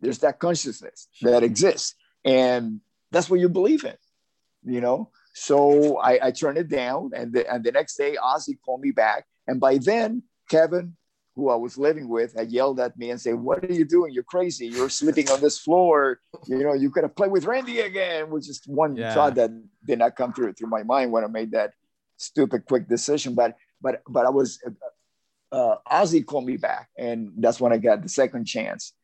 there's 0.00 0.18
that 0.18 0.38
consciousness 0.38 1.08
that 1.22 1.42
exists 1.42 1.94
and 2.24 2.80
that's 3.10 3.30
what 3.30 3.40
you 3.40 3.48
believe 3.48 3.84
in 3.84 3.96
you 4.64 4.80
know? 4.80 5.10
So 5.34 5.98
i, 5.98 6.26
I 6.26 6.30
turned 6.30 6.58
it 6.58 6.68
down 6.68 7.12
and 7.14 7.32
the, 7.32 7.50
and 7.50 7.64
the 7.64 7.72
next 7.72 7.96
day 7.96 8.16
ozzy 8.22 8.58
called 8.64 8.82
me 8.82 8.90
back 8.90 9.24
and 9.46 9.58
by 9.58 9.78
then 9.78 10.22
kevin 10.48 10.96
who 11.34 11.48
I 11.48 11.56
was 11.56 11.78
living 11.78 12.08
with 12.08 12.34
had 12.34 12.52
yelled 12.52 12.78
at 12.80 12.96
me 12.98 13.10
and 13.10 13.20
said, 13.20 13.34
"What 13.34 13.64
are 13.64 13.72
you 13.72 13.84
doing? 13.84 14.12
You're 14.12 14.22
crazy! 14.22 14.66
You're 14.66 14.90
sleeping 14.90 15.30
on 15.30 15.40
this 15.40 15.58
floor. 15.58 16.20
You 16.46 16.58
know, 16.58 16.74
you 16.74 16.90
could 16.90 17.04
have 17.04 17.16
played 17.16 17.32
with 17.32 17.44
Randy 17.44 17.80
again." 17.80 18.30
Which 18.30 18.48
is 18.48 18.60
one 18.66 18.96
yeah. 18.96 19.14
thought 19.14 19.34
that 19.36 19.50
did 19.86 19.98
not 19.98 20.16
come 20.16 20.32
through 20.32 20.52
through 20.54 20.68
my 20.68 20.82
mind 20.82 21.12
when 21.12 21.24
I 21.24 21.28
made 21.28 21.52
that 21.52 21.72
stupid 22.16 22.66
quick 22.66 22.88
decision. 22.88 23.34
But 23.34 23.56
but 23.80 24.02
but 24.08 24.26
I 24.26 24.30
was 24.30 24.58
uh, 25.52 25.76
Ozzy 25.90 26.24
called 26.24 26.46
me 26.46 26.56
back, 26.56 26.88
and 26.96 27.32
that's 27.36 27.60
when 27.60 27.72
I 27.72 27.78
got 27.78 28.02
the 28.02 28.08
second 28.08 28.46
chance 28.46 28.94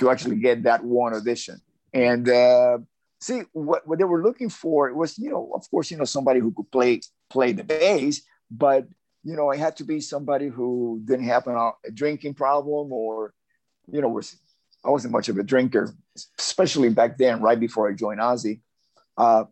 to 0.00 0.10
actually 0.10 0.36
get 0.36 0.64
that 0.64 0.84
one 0.84 1.14
audition. 1.14 1.60
And 1.92 2.28
uh, 2.28 2.78
see 3.20 3.42
what, 3.52 3.86
what 3.86 3.98
they 3.98 4.04
were 4.04 4.22
looking 4.22 4.48
for 4.48 4.92
was, 4.94 5.18
you 5.18 5.30
know, 5.30 5.52
of 5.54 5.70
course, 5.70 5.90
you 5.90 5.96
know, 5.96 6.04
somebody 6.04 6.40
who 6.40 6.52
could 6.52 6.70
play 6.70 7.00
play 7.30 7.52
the 7.52 7.64
bass, 7.64 8.22
but 8.50 8.86
you 9.22 9.36
know, 9.36 9.50
I 9.50 9.56
had 9.56 9.76
to 9.76 9.84
be 9.84 10.00
somebody 10.00 10.48
who 10.48 11.00
didn't 11.04 11.26
have 11.26 11.46
a, 11.46 11.72
a 11.84 11.90
drinking 11.92 12.34
problem 12.34 12.92
or, 12.92 13.34
you 13.90 14.00
know, 14.00 14.08
was 14.08 14.36
I 14.84 14.90
wasn't 14.90 15.12
much 15.12 15.28
of 15.28 15.36
a 15.36 15.42
drinker, 15.42 15.94
especially 16.38 16.88
back 16.88 17.18
then, 17.18 17.40
right 17.40 17.58
before 17.58 17.88
I 17.88 17.92
joined 17.94 18.20
Ozzy, 18.20 18.60
uh, 19.16 19.44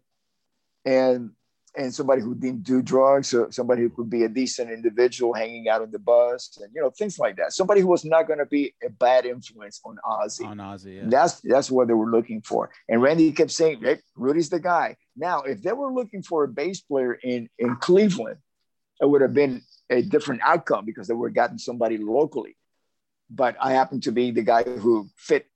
and 0.85 1.33
and 1.77 1.95
somebody 1.95 2.23
who 2.23 2.35
didn't 2.35 2.65
do 2.65 2.81
drugs, 2.83 3.29
so 3.29 3.51
somebody 3.51 3.83
who 3.83 3.91
could 3.91 4.09
be 4.09 4.25
a 4.25 4.29
decent 4.29 4.71
individual 4.71 5.35
hanging 5.35 5.69
out 5.69 5.83
on 5.83 5.91
the 5.91 5.99
bus, 5.99 6.59
and 6.63 6.73
you 6.75 6.81
know 6.81 6.91
things 6.91 7.19
like 7.19 7.37
that. 7.37 7.53
Somebody 7.53 7.83
who 7.83 7.89
was 7.89 8.07
not 8.07 8.27
going 8.27 8.39
to 8.39 8.47
be 8.47 8.75
a 8.83 8.89
bad 8.89 9.27
influence 9.27 9.81
on 9.85 9.99
Ozzy. 10.05 10.47
On 10.47 10.57
Ozzy, 10.57 10.97
yeah. 10.97 11.03
That's 11.05 11.41
that's 11.41 11.71
what 11.71 11.89
they 11.89 11.95
were 11.95 12.11
looking 12.11 12.41
for. 12.41 12.71
And 12.89 13.03
Randy 13.03 13.31
kept 13.33 13.51
saying, 13.51 13.81
hey, 13.83 13.99
"Rudy's 14.17 14.49
the 14.49 14.61
guy." 14.61 14.97
Now, 15.15 15.43
if 15.43 15.63
they 15.63 15.73
were 15.73 15.93
looking 15.93 16.23
for 16.23 16.45
a 16.45 16.49
bass 16.49 16.81
player 16.81 17.13
in 17.13 17.51
in 17.59 17.77
Cleveland, 17.77 18.39
it 19.01 19.09
would 19.09 19.23
have 19.23 19.35
been 19.35 19.63
a 19.91 20.03
different 20.03 20.43
outcome 20.45 20.85
because 20.85 21.09
they 21.09 21.15
were 21.15 21.31
gotten 21.31 21.59
somebody 21.59 21.99
locally. 21.99 22.57
But 23.31 23.57
I 23.61 23.73
happened 23.73 24.03
to 24.05 24.13
be 24.13 24.31
the 24.31 24.43
guy 24.43 24.63
who 24.63 25.09
fit 25.17 25.47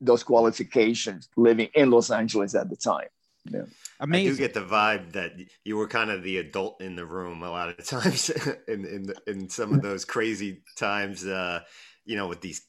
those 0.00 0.22
qualifications 0.22 1.28
living 1.36 1.68
in 1.74 1.90
Los 1.90 2.10
Angeles 2.10 2.54
at 2.54 2.68
the 2.68 2.76
time. 2.76 3.08
Yeah. 3.44 3.62
Amazing. 4.00 4.26
I 4.26 4.30
do 4.32 4.38
get 4.38 4.54
the 4.54 4.60
vibe 4.60 5.12
that 5.12 5.32
you 5.64 5.76
were 5.76 5.88
kind 5.88 6.10
of 6.10 6.22
the 6.22 6.38
adult 6.38 6.80
in 6.82 6.96
the 6.96 7.06
room 7.06 7.42
a 7.42 7.50
lot 7.50 7.68
of 7.68 7.84
times 7.86 8.30
in 8.68 8.84
in, 8.84 9.12
in 9.26 9.48
some 9.48 9.72
of 9.74 9.82
those 9.82 10.04
crazy 10.04 10.62
times. 10.76 11.24
Uh, 11.24 11.60
you 12.04 12.16
know, 12.16 12.28
with 12.28 12.40
these, 12.40 12.62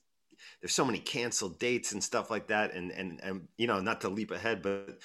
there's 0.62 0.74
so 0.74 0.86
many 0.86 1.00
canceled 1.00 1.60
dates 1.60 1.92
and 1.92 2.04
stuff 2.04 2.30
like 2.30 2.48
that, 2.48 2.74
and 2.74 2.92
and 2.92 3.20
and 3.22 3.48
you 3.58 3.68
know, 3.68 3.82
not 3.82 4.02
to 4.02 4.10
leap 4.10 4.32
ahead, 4.32 4.62
but 4.62 5.00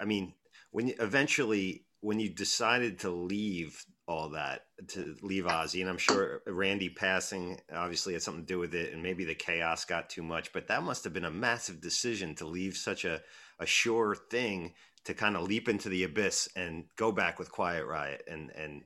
I 0.00 0.04
mean, 0.04 0.34
when 0.70 0.88
you 0.88 0.94
eventually 0.98 1.84
when 2.00 2.18
you 2.18 2.28
decided 2.28 2.98
to 3.00 3.10
leave 3.10 3.84
all 4.08 4.30
that 4.30 4.62
to 4.88 5.14
leave 5.22 5.44
Ozzy, 5.44 5.80
and 5.80 5.88
I'm 5.88 5.98
sure 5.98 6.42
Randy 6.46 6.88
passing 6.88 7.60
obviously 7.72 8.14
had 8.14 8.22
something 8.22 8.44
to 8.44 8.52
do 8.52 8.58
with 8.58 8.74
it, 8.74 8.92
and 8.92 9.02
maybe 9.02 9.24
the 9.24 9.34
chaos 9.34 9.84
got 9.84 10.10
too 10.10 10.22
much, 10.22 10.52
but 10.52 10.68
that 10.68 10.82
must 10.82 11.04
have 11.04 11.12
been 11.12 11.24
a 11.24 11.30
massive 11.30 11.80
decision 11.80 12.34
to 12.36 12.46
leave 12.46 12.76
such 12.76 13.04
a 13.04 13.20
a 13.60 13.66
sure 13.66 14.14
thing 14.14 14.74
to 15.04 15.14
kind 15.14 15.36
of 15.36 15.42
leap 15.44 15.68
into 15.68 15.88
the 15.88 16.04
abyss 16.04 16.48
and 16.56 16.84
go 16.96 17.12
back 17.12 17.38
with 17.38 17.50
Quiet 17.52 17.86
Riot 17.86 18.22
and 18.28 18.50
and 18.56 18.82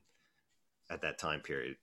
at 0.90 1.02
that 1.02 1.18
time 1.18 1.40
period. 1.40 1.76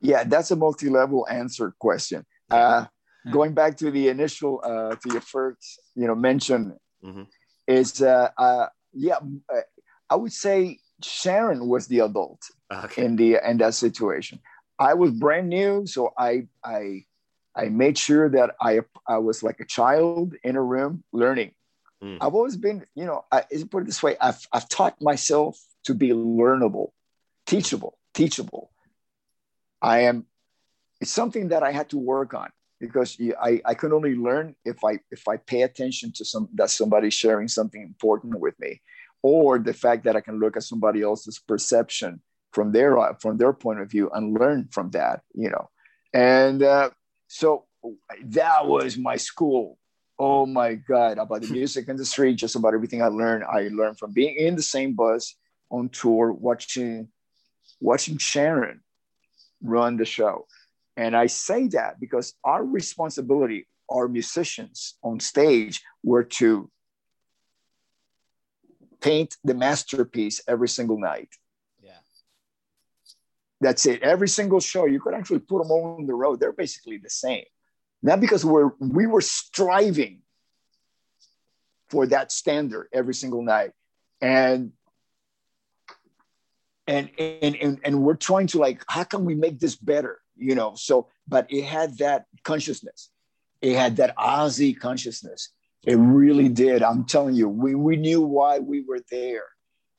Yeah, 0.00 0.24
that's 0.24 0.50
a 0.50 0.56
multi-level 0.56 1.26
answer 1.28 1.74
question. 1.78 2.24
Uh, 2.50 2.86
going 3.32 3.54
back 3.54 3.76
to 3.78 3.90
the 3.90 4.08
initial 4.08 4.60
uh, 4.62 4.94
to 4.94 5.12
your 5.12 5.20
first 5.20 5.80
you 5.94 6.06
know 6.06 6.14
mention 6.14 6.76
mm-hmm. 7.04 7.22
is 7.66 8.02
uh, 8.02 8.30
uh, 8.38 8.66
yeah 8.92 9.18
uh, 9.52 9.60
I 10.08 10.16
would 10.16 10.32
say 10.32 10.78
Sharon 11.02 11.68
was 11.68 11.86
the 11.86 12.00
adult 12.00 12.42
okay. 12.72 13.04
in 13.04 13.16
the 13.16 13.38
in 13.48 13.58
that 13.58 13.74
situation. 13.74 14.40
I 14.78 14.94
was 14.94 15.10
brand 15.10 15.48
new, 15.48 15.86
so 15.86 16.12
I 16.18 16.48
I 16.64 17.04
I 17.54 17.68
made 17.68 17.98
sure 17.98 18.28
that 18.30 18.54
I 18.60 18.80
I 19.06 19.18
was 19.18 19.42
like 19.42 19.60
a 19.60 19.66
child 19.66 20.34
in 20.42 20.56
a 20.56 20.62
room 20.62 21.04
learning. 21.12 21.52
Mm. 22.02 22.18
I've 22.20 22.34
always 22.34 22.56
been, 22.56 22.84
you 22.94 23.06
know, 23.06 23.24
I, 23.32 23.44
put 23.70 23.82
it 23.82 23.86
this 23.86 24.02
way: 24.02 24.16
I've 24.20 24.46
I've 24.52 24.68
taught 24.68 25.00
myself 25.00 25.58
to 25.84 25.94
be 25.94 26.10
learnable, 26.10 26.90
teachable, 27.46 27.98
teachable. 28.14 28.70
I 29.80 30.00
am. 30.00 30.26
It's 31.00 31.10
something 31.10 31.48
that 31.48 31.62
I 31.62 31.72
had 31.72 31.90
to 31.90 31.98
work 31.98 32.32
on 32.32 32.50
because 32.80 33.18
I, 33.40 33.60
I 33.64 33.74
can 33.74 33.92
only 33.92 34.14
learn 34.14 34.56
if 34.64 34.84
I 34.84 35.00
if 35.10 35.28
I 35.28 35.36
pay 35.36 35.62
attention 35.62 36.12
to 36.16 36.24
some 36.24 36.48
that 36.54 36.70
somebody's 36.70 37.14
sharing 37.14 37.48
something 37.48 37.82
important 37.82 38.40
with 38.40 38.58
me 38.58 38.80
or 39.22 39.58
the 39.58 39.74
fact 39.74 40.04
that 40.04 40.16
I 40.16 40.20
can 40.20 40.38
look 40.38 40.56
at 40.56 40.62
somebody 40.62 41.02
else's 41.02 41.38
perception 41.38 42.20
from 42.52 42.72
their 42.72 42.96
from 43.20 43.36
their 43.36 43.52
point 43.52 43.80
of 43.80 43.90
view 43.90 44.10
and 44.14 44.38
learn 44.38 44.68
from 44.70 44.90
that, 44.90 45.20
you 45.34 45.50
know. 45.50 45.68
And 46.12 46.62
uh, 46.62 46.90
so 47.28 47.66
that 48.24 48.66
was 48.66 48.96
my 48.96 49.16
school. 49.16 49.78
Oh 50.18 50.46
my 50.46 50.74
God, 50.74 51.18
about 51.18 51.42
the 51.42 51.52
music 51.60 51.88
industry, 51.88 52.34
just 52.34 52.56
about 52.56 52.74
everything 52.74 53.02
I 53.02 53.08
learned. 53.08 53.44
I 53.44 53.68
learned 53.68 53.98
from 53.98 54.12
being 54.12 54.36
in 54.36 54.56
the 54.56 54.62
same 54.62 54.94
bus 54.94 55.34
on 55.70 55.88
tour, 55.90 56.32
watching 56.32 57.08
watching 57.80 58.18
Sharon 58.18 58.80
run 59.62 59.96
the 59.96 60.04
show. 60.04 60.46
And 60.96 61.14
I 61.14 61.26
say 61.26 61.68
that 61.68 62.00
because 62.00 62.34
our 62.44 62.64
responsibility, 62.64 63.68
our 63.90 64.08
musicians 64.08 64.96
on 65.02 65.20
stage, 65.20 65.82
were 66.02 66.24
to 66.24 66.70
paint 69.00 69.36
the 69.44 69.54
masterpiece 69.54 70.40
every 70.46 70.68
single 70.68 70.98
night. 70.98 71.28
Yeah. 71.82 71.98
That's 73.60 73.86
it. 73.86 74.02
Every 74.02 74.28
single 74.28 74.60
show, 74.60 74.86
you 74.86 75.00
could 75.00 75.14
actually 75.14 75.40
put 75.40 75.62
them 75.62 75.70
all 75.70 75.96
on 75.98 76.06
the 76.06 76.14
road. 76.14 76.40
They're 76.40 76.52
basically 76.52 76.98
the 76.98 77.10
same. 77.10 77.44
Not 78.02 78.20
because 78.20 78.44
we're 78.44 78.70
we 78.78 79.06
were 79.06 79.20
striving 79.20 80.22
for 81.88 82.06
that 82.08 82.30
standard 82.32 82.88
every 82.92 83.14
single 83.14 83.42
night. 83.42 83.72
And 84.20 84.72
and 86.86 87.10
and 87.18 87.56
and, 87.56 87.80
and 87.84 88.02
we're 88.02 88.14
trying 88.14 88.46
to 88.48 88.58
like, 88.58 88.84
how 88.88 89.04
can 89.04 89.24
we 89.24 89.34
make 89.34 89.58
this 89.58 89.76
better? 89.76 90.20
You 90.36 90.54
know, 90.54 90.74
so 90.76 91.08
but 91.26 91.50
it 91.50 91.64
had 91.64 91.98
that 91.98 92.26
consciousness. 92.44 93.10
It 93.60 93.74
had 93.74 93.96
that 93.96 94.16
Ozzy 94.16 94.78
consciousness 94.78 95.50
it 95.86 95.94
really 95.94 96.48
did. 96.48 96.82
I'm 96.82 97.04
telling 97.04 97.36
you, 97.36 97.48
we, 97.48 97.76
we 97.76 97.96
knew 97.96 98.20
why 98.20 98.58
we 98.58 98.80
were 98.80 99.00
there. 99.10 99.44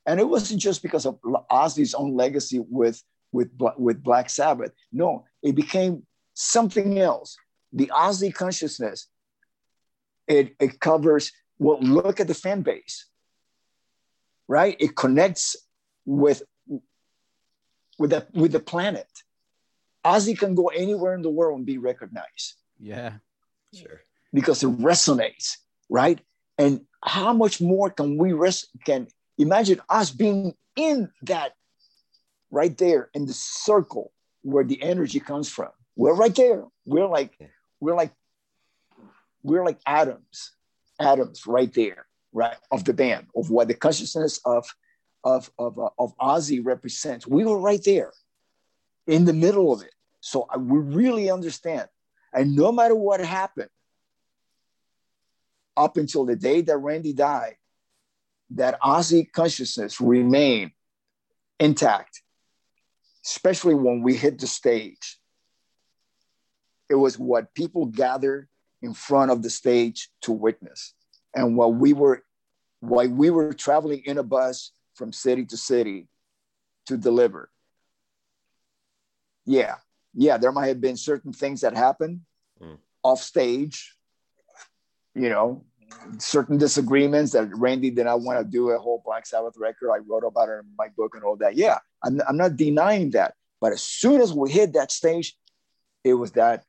And 0.04 0.20
it 0.20 0.28
wasn't 0.28 0.60
just 0.60 0.82
because 0.82 1.06
of 1.06 1.18
Ozzy's 1.50 1.94
own 1.94 2.14
legacy 2.14 2.60
with, 2.60 3.02
with, 3.32 3.50
with 3.78 4.02
Black 4.02 4.28
Sabbath. 4.28 4.72
No, 4.92 5.24
it 5.42 5.54
became 5.54 6.06
something 6.34 6.98
else. 6.98 7.36
The 7.72 7.90
Ozzy 7.94 8.32
consciousness, 8.32 9.08
it, 10.26 10.54
it 10.60 10.78
covers, 10.78 11.32
well, 11.58 11.80
look 11.80 12.20
at 12.20 12.28
the 12.28 12.34
fan 12.34 12.62
base, 12.62 13.06
right? 14.46 14.76
It 14.78 14.94
connects 14.94 15.56
with, 16.04 16.42
with, 17.98 18.10
the, 18.10 18.26
with 18.34 18.52
the 18.52 18.60
planet. 18.60 19.08
Ozzy 20.04 20.38
can 20.38 20.54
go 20.54 20.68
anywhere 20.68 21.14
in 21.14 21.22
the 21.22 21.30
world 21.30 21.58
and 21.58 21.66
be 21.66 21.78
recognized. 21.78 22.54
Yeah, 22.78 23.14
sure. 23.74 24.02
Because 24.32 24.62
it 24.62 24.78
resonates 24.78 25.56
right? 25.88 26.20
And 26.56 26.82
how 27.02 27.32
much 27.32 27.60
more 27.60 27.90
can 27.90 28.18
we 28.18 28.32
rest? 28.32 28.68
Can 28.84 29.08
imagine 29.36 29.80
us 29.88 30.10
being 30.10 30.54
in 30.76 31.10
that 31.22 31.52
right 32.50 32.76
there 32.76 33.10
in 33.14 33.26
the 33.26 33.32
circle 33.32 34.12
where 34.42 34.64
the 34.64 34.82
energy 34.82 35.20
comes 35.20 35.48
from? 35.48 35.70
We're 35.96 36.14
right 36.14 36.34
there. 36.34 36.64
We're 36.84 37.08
like, 37.08 37.38
we're 37.80 37.96
like, 37.96 38.12
we're 39.42 39.64
like 39.64 39.78
atoms, 39.86 40.52
atoms 41.00 41.46
right 41.46 41.72
there, 41.72 42.06
right 42.32 42.56
of 42.70 42.84
the 42.84 42.92
band 42.92 43.26
of 43.34 43.50
what 43.50 43.68
the 43.68 43.74
consciousness 43.74 44.40
of 44.44 44.66
of 45.24 45.50
of 45.58 45.78
uh, 45.78 45.90
of 45.98 46.16
Ozzy 46.18 46.64
represents. 46.64 47.26
We 47.26 47.44
were 47.44 47.58
right 47.58 47.82
there, 47.84 48.12
in 49.08 49.24
the 49.24 49.32
middle 49.32 49.72
of 49.72 49.82
it. 49.82 49.94
So 50.20 50.46
uh, 50.54 50.58
we 50.58 50.78
really 50.78 51.30
understand. 51.30 51.88
And 52.32 52.54
no 52.54 52.70
matter 52.70 52.94
what 52.94 53.20
happened, 53.20 53.70
up 55.78 55.96
until 55.96 56.26
the 56.26 56.36
day 56.36 56.60
that 56.62 56.76
Randy 56.76 57.12
died, 57.12 57.56
that 58.50 58.80
Ozzy 58.80 59.30
consciousness 59.30 60.00
remained 60.00 60.72
intact, 61.60 62.22
especially 63.24 63.74
when 63.74 64.02
we 64.02 64.14
hit 64.14 64.38
the 64.38 64.46
stage. 64.46 65.18
It 66.90 66.96
was 66.96 67.18
what 67.18 67.54
people 67.54 67.86
gathered 67.86 68.48
in 68.82 68.94
front 68.94 69.30
of 69.30 69.42
the 69.42 69.50
stage 69.50 70.10
to 70.22 70.32
witness. 70.32 70.94
And 71.34 71.56
while 71.56 71.72
we 71.72 71.92
were 71.92 72.24
while 72.80 73.08
we 73.08 73.30
were 73.30 73.52
traveling 73.52 74.02
in 74.04 74.18
a 74.18 74.22
bus 74.22 74.72
from 74.94 75.12
city 75.12 75.44
to 75.46 75.56
city 75.56 76.08
to 76.86 76.96
deliver. 76.96 77.50
Yeah, 79.44 79.76
yeah, 80.14 80.38
there 80.38 80.52
might 80.52 80.68
have 80.68 80.80
been 80.80 80.96
certain 80.96 81.32
things 81.32 81.62
that 81.62 81.76
happened 81.76 82.20
mm. 82.60 82.78
off 83.02 83.20
stage, 83.22 83.94
you 85.14 85.28
know, 85.28 85.64
certain 86.18 86.58
disagreements 86.58 87.32
that 87.32 87.54
Randy 87.54 87.90
did 87.90 88.04
not 88.04 88.20
want 88.20 88.38
to 88.38 88.44
do 88.44 88.70
a 88.70 88.78
whole 88.78 89.02
Black 89.04 89.26
Sabbath 89.26 89.54
record. 89.58 89.90
I 89.92 89.98
wrote 89.98 90.24
about 90.24 90.48
it 90.48 90.60
in 90.60 90.72
my 90.76 90.88
book 90.96 91.14
and 91.14 91.24
all 91.24 91.36
that. 91.36 91.56
Yeah, 91.56 91.78
I'm, 92.02 92.20
I'm 92.28 92.36
not 92.36 92.56
denying 92.56 93.10
that. 93.10 93.34
But 93.60 93.72
as 93.72 93.82
soon 93.82 94.20
as 94.20 94.32
we 94.32 94.50
hit 94.50 94.74
that 94.74 94.92
stage, 94.92 95.36
it 96.04 96.14
was 96.14 96.32
that. 96.32 96.64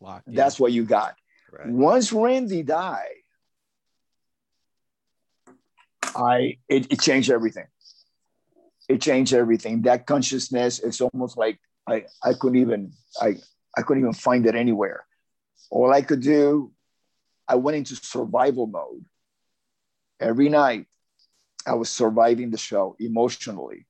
Lock, 0.00 0.22
yeah. 0.26 0.36
That's 0.36 0.58
what 0.58 0.72
you 0.72 0.84
got. 0.84 1.14
Right. 1.50 1.68
Once 1.68 2.12
Randy 2.12 2.62
died, 2.62 3.22
I 6.14 6.58
it, 6.68 6.90
it 6.92 7.00
changed 7.00 7.30
everything. 7.30 7.66
It 8.88 9.00
changed 9.00 9.32
everything. 9.32 9.82
That 9.82 10.06
consciousness 10.06 10.78
is 10.80 11.00
almost 11.00 11.36
like 11.36 11.58
I 11.86 12.04
I 12.22 12.32
couldn't 12.34 12.58
even 12.60 12.92
I 13.20 13.36
I 13.76 13.82
couldn't 13.82 14.02
even 14.02 14.12
find 14.12 14.46
it 14.46 14.54
anywhere. 14.54 15.06
All 15.70 15.92
I 15.92 16.02
could 16.02 16.20
do 16.20 16.72
I 17.48 17.56
went 17.56 17.76
into 17.76 17.96
survival 17.96 18.66
mode. 18.66 19.04
Every 20.20 20.48
night, 20.48 20.86
I 21.66 21.74
was 21.74 21.88
surviving 21.88 22.50
the 22.50 22.58
show 22.58 22.96
emotionally. 22.98 23.86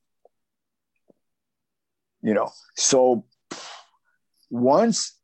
You 2.22 2.34
know, 2.34 2.50
so 2.74 3.24
once, 4.50 5.14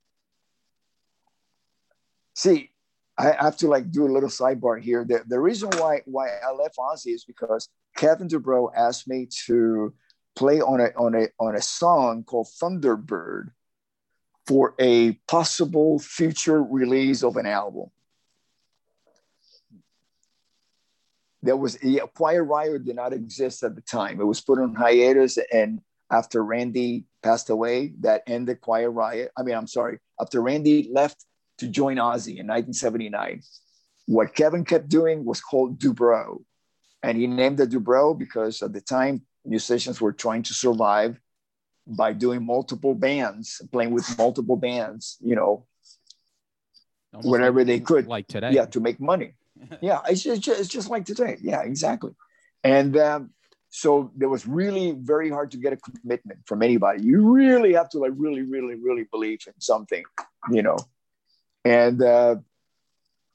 see, 2.34 2.70
I 3.18 3.32
have 3.40 3.56
to 3.58 3.68
like 3.68 3.90
do 3.90 4.06
a 4.06 4.12
little 4.12 4.28
sidebar 4.28 4.80
here. 4.80 5.04
The, 5.04 5.22
the 5.26 5.40
reason 5.40 5.70
why 5.78 6.02
why 6.04 6.28
I 6.28 6.52
left 6.52 6.76
Ozzy 6.76 7.14
is 7.14 7.24
because 7.24 7.68
Kevin 7.96 8.28
DuBrow 8.28 8.72
asked 8.76 9.08
me 9.08 9.28
to 9.46 9.92
play 10.34 10.60
on 10.60 10.80
a 10.80 10.88
on 10.96 11.14
a 11.14 11.28
on 11.38 11.56
a 11.56 11.62
song 11.62 12.24
called 12.24 12.48
Thunderbird 12.60 13.50
for 14.46 14.74
a 14.78 15.12
possible 15.28 15.98
future 15.98 16.62
release 16.62 17.22
of 17.22 17.36
an 17.36 17.46
album. 17.46 17.90
There 21.42 21.56
was 21.56 21.78
yeah, 21.82 22.02
Quiet 22.14 22.42
Riot 22.42 22.84
did 22.84 22.96
not 22.96 23.12
exist 23.12 23.62
at 23.62 23.74
the 23.74 23.80
time. 23.80 24.20
It 24.20 24.24
was 24.24 24.40
put 24.40 24.60
on 24.60 24.74
hiatus, 24.74 25.38
and 25.52 25.80
after 26.10 26.44
Randy 26.44 27.04
passed 27.22 27.50
away, 27.50 27.94
that 28.00 28.22
ended 28.26 28.60
Quiet 28.60 28.90
Riot. 28.90 29.32
I 29.36 29.42
mean, 29.42 29.54
I'm 29.54 29.66
sorry. 29.66 29.98
After 30.20 30.40
Randy 30.40 30.88
left 30.92 31.24
to 31.62 31.68
join 31.68 31.96
Ozzy 31.96 32.38
in 32.38 32.46
1979. 32.46 33.42
What 34.06 34.34
Kevin 34.34 34.64
kept 34.64 34.88
doing 34.88 35.24
was 35.24 35.40
called 35.40 35.78
Dubrow. 35.78 36.42
And 37.02 37.16
he 37.16 37.26
named 37.26 37.60
it 37.60 37.70
Dubrow 37.70 38.18
because 38.18 38.62
at 38.62 38.72
the 38.72 38.80
time, 38.80 39.22
musicians 39.44 40.00
were 40.00 40.12
trying 40.12 40.42
to 40.44 40.54
survive 40.54 41.18
by 41.86 42.12
doing 42.12 42.44
multiple 42.44 42.94
bands, 42.94 43.60
playing 43.72 43.92
with 43.92 44.06
multiple 44.18 44.56
bands, 44.56 45.18
you 45.20 45.34
know, 45.34 45.66
Almost 47.12 47.28
whatever 47.28 47.60
like, 47.60 47.66
they 47.66 47.80
could. 47.80 48.06
Like 48.06 48.26
today. 48.26 48.52
Yeah, 48.52 48.66
to 48.66 48.80
make 48.80 48.98
money. 49.00 49.34
yeah, 49.80 50.00
it's 50.08 50.22
just, 50.22 50.46
it's 50.48 50.68
just 50.68 50.90
like 50.90 51.04
today. 51.04 51.38
Yeah, 51.40 51.62
exactly. 51.62 52.12
And 52.64 52.96
um, 52.96 53.30
so 53.70 54.12
there 54.16 54.28
was 54.28 54.46
really 54.46 54.92
very 54.92 55.30
hard 55.30 55.50
to 55.52 55.56
get 55.56 55.72
a 55.72 55.76
commitment 55.76 56.40
from 56.46 56.62
anybody. 56.62 57.02
You 57.02 57.32
really 57.32 57.72
have 57.72 57.88
to 57.90 57.98
like 57.98 58.12
really, 58.16 58.42
really, 58.42 58.74
really 58.74 59.04
believe 59.04 59.40
in 59.46 59.54
something, 59.58 60.04
you 60.50 60.62
know. 60.62 60.76
And 61.64 62.02
uh, 62.02 62.36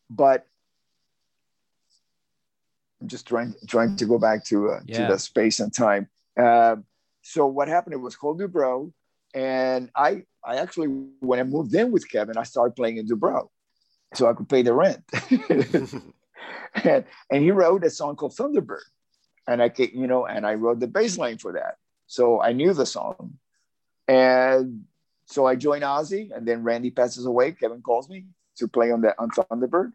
but 0.09 0.45
I'm 3.01 3.07
just 3.07 3.28
trying 3.28 3.55
trying 3.67 3.95
to 3.97 4.05
go 4.05 4.17
back 4.17 4.45
to 4.45 4.69
uh, 4.69 4.80
yeah. 4.86 5.07
to 5.07 5.13
the 5.13 5.19
space 5.19 5.59
and 5.59 5.73
time. 5.73 6.07
Uh, 6.39 6.78
so 7.21 7.47
what 7.47 7.67
happened? 7.67 7.93
It 7.93 7.97
was 7.97 8.15
called 8.15 8.39
Dubrow, 8.39 8.91
and 9.34 9.89
I 9.95 10.23
I 10.45 10.57
actually 10.57 10.88
when 11.19 11.39
I 11.39 11.43
moved 11.43 11.73
in 11.73 11.91
with 11.91 12.09
Kevin, 12.09 12.38
I 12.38 12.43
started 12.43 12.75
playing 12.75 12.97
in 12.97 13.07
Dubrow, 13.07 13.47
so 14.13 14.30
I 14.30 14.34
could 14.34 14.47
pay 14.47 14.61
the 14.61 14.73
rent. 14.73 15.03
and, 16.84 17.05
and 17.32 17.43
he 17.43 17.51
wrote 17.51 17.84
a 17.84 17.89
song 17.89 18.15
called 18.15 18.36
Thunderbird, 18.36 18.86
and 19.47 19.61
I 19.61 19.71
you 19.78 20.07
know 20.07 20.25
and 20.25 20.45
I 20.45 20.55
wrote 20.55 20.80
the 20.80 20.88
bass 20.88 21.17
line 21.17 21.38
for 21.38 21.53
that, 21.53 21.75
so 22.07 22.41
I 22.41 22.53
knew 22.53 22.73
the 22.73 22.86
song, 22.86 23.38
and 24.07 24.84
so 25.25 25.45
I 25.45 25.55
joined 25.55 25.84
Ozzy, 25.84 26.36
and 26.36 26.47
then 26.47 26.63
Randy 26.63 26.91
passes 26.91 27.25
away. 27.25 27.51
Kevin 27.51 27.82
calls 27.82 28.09
me 28.09 28.25
to 28.57 28.67
play 28.67 28.91
on 28.91 29.01
that 29.01 29.15
on 29.19 29.30
Thunderbird, 29.30 29.91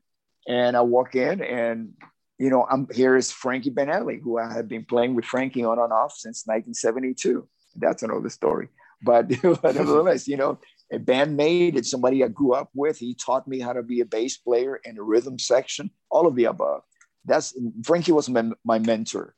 and 0.47 0.77
I 0.77 0.83
walk 0.83 1.15
in 1.15 1.43
and 1.43 1.95
you 2.43 2.51
know, 2.51 2.67
I'm 2.69 2.89
here 2.93 3.17
is 3.17 3.31
Frankie 3.31 3.71
Banali, 3.71 4.21
who 4.21 4.37
I 4.37 4.53
have 4.53 4.67
been 4.67 4.85
playing 4.85 5.15
with 5.15 5.25
Frankie 5.25 5.63
on 5.63 5.79
and 5.79 5.93
off 5.93 6.15
since 6.17 6.43
1972. 6.45 7.47
That's 7.77 8.03
another 8.03 8.31
story. 8.31 8.67
But 9.01 9.31
nevertheless, 9.45 10.27
you 10.27 10.37
know, 10.37 10.59
a 10.93 10.99
bandmate, 10.99 11.77
it's 11.77 11.91
somebody 11.91 12.23
I 12.23 12.29
grew 12.29 12.53
up 12.53 12.71
with. 12.75 12.99
He 12.99 13.15
taught 13.15 13.49
me 13.49 13.59
how 13.59 13.73
to 13.73 13.83
be 13.83 14.01
a 14.01 14.05
bass 14.05 14.37
player 14.37 14.81
and 14.85 14.99
a 14.99 15.03
rhythm 15.03 15.39
section, 15.39 15.91
all 16.11 16.27
of 16.27 16.37
the 16.37 16.45
above. 16.45 16.83
That's 17.25 17.57
Frankie 17.85 18.13
was 18.13 18.29
my, 18.29 18.51
my 18.65 18.79
mentor 18.79 19.35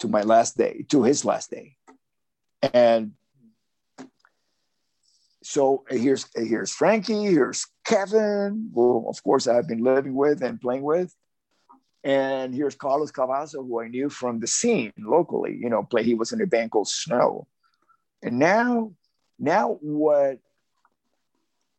to 0.00 0.08
my 0.08 0.22
last 0.22 0.58
day, 0.58 0.84
to 0.90 1.02
his 1.02 1.24
last 1.24 1.50
day. 1.50 1.76
And 2.74 3.12
so 5.42 5.84
uh, 5.90 5.94
here's 5.94 6.24
uh, 6.36 6.42
here's 6.42 6.72
Frankie, 6.72 7.24
here's 7.24 7.66
Kevin, 7.84 8.70
who 8.74 9.08
of 9.08 9.22
course 9.22 9.46
I've 9.46 9.68
been 9.68 9.82
living 9.82 10.14
with 10.14 10.42
and 10.42 10.60
playing 10.60 10.82
with. 10.82 11.14
And 12.04 12.54
here's 12.54 12.74
Carlos 12.74 13.12
Cavazo, 13.12 13.66
who 13.66 13.80
I 13.80 13.88
knew 13.88 14.10
from 14.10 14.40
the 14.40 14.46
scene 14.46 14.92
locally, 14.98 15.56
you 15.56 15.70
know, 15.70 15.84
play, 15.84 16.02
he 16.02 16.14
was 16.14 16.32
in 16.32 16.40
a 16.40 16.46
band 16.46 16.72
called 16.72 16.88
Snow. 16.88 17.46
And 18.22 18.40
now, 18.40 18.92
now 19.38 19.78
what, 19.80 20.38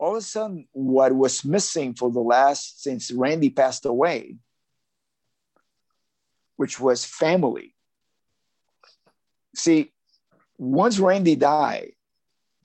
all 0.04 0.18
of 0.18 0.18
a 0.18 0.22
sudden, 0.22 0.68
what 0.74 1.16
was 1.16 1.46
missing 1.46 1.94
for 1.94 2.12
the 2.12 2.20
last, 2.20 2.84
since 2.84 3.10
Randy 3.10 3.50
passed 3.50 3.86
away, 3.86 4.36
which 6.58 6.78
was 6.78 7.06
family. 7.06 7.74
See, 9.56 9.94
once 10.58 11.00
Randy 11.00 11.38
died, 11.38 11.94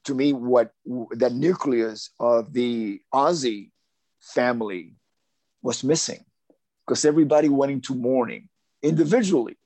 to 0.06 0.14
me, 0.16 0.32
what 0.32 0.72
the 0.84 1.30
nucleus 1.30 2.10
of 2.18 2.52
the 2.52 3.00
Ozzy 3.14 3.70
family 4.20 4.96
was 5.62 5.84
missing 5.84 6.24
because 6.84 7.04
everybody 7.04 7.48
went 7.48 7.70
into 7.70 7.94
mourning 7.94 8.48
individually. 8.82 9.56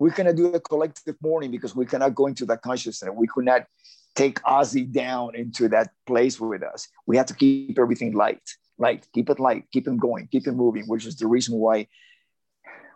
We 0.00 0.10
cannot 0.10 0.34
do 0.34 0.52
a 0.52 0.58
collective 0.58 1.16
mourning 1.22 1.52
because 1.52 1.76
we 1.76 1.86
cannot 1.86 2.16
go 2.16 2.26
into 2.26 2.46
that 2.46 2.62
consciousness. 2.62 3.12
We 3.14 3.28
could 3.28 3.44
not 3.44 3.66
take 4.14 4.40
Ozzy 4.42 4.90
down 4.90 5.34
into 5.34 5.68
that 5.68 5.90
place 6.06 6.40
with 6.40 6.62
us. 6.62 6.88
We 7.06 7.16
have 7.16 7.26
to 7.26 7.34
keep 7.34 7.78
everything 7.78 8.12
light, 8.12 8.42
light, 8.78 9.06
keep 9.12 9.28
it 9.30 9.40
light, 9.40 9.64
keep 9.72 9.86
him 9.86 9.98
going, 9.98 10.28
keep 10.30 10.46
him 10.46 10.56
moving, 10.56 10.84
which 10.86 11.06
is 11.06 11.16
the 11.16 11.26
reason 11.26 11.56
why 11.56 11.88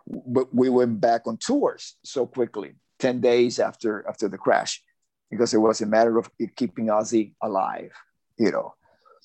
we 0.05 0.69
went 0.69 0.99
back 0.99 1.27
on 1.27 1.37
tours 1.37 1.95
so 2.03 2.25
quickly, 2.25 2.73
10 2.99 3.21
days 3.21 3.59
after, 3.59 4.07
after 4.07 4.27
the 4.27 4.37
crash, 4.37 4.81
because 5.29 5.53
it 5.53 5.59
was 5.59 5.81
a 5.81 5.85
matter 5.85 6.17
of 6.17 6.29
keeping 6.55 6.87
Ozzy 6.87 7.33
alive, 7.41 7.91
you 8.37 8.51
know. 8.51 8.73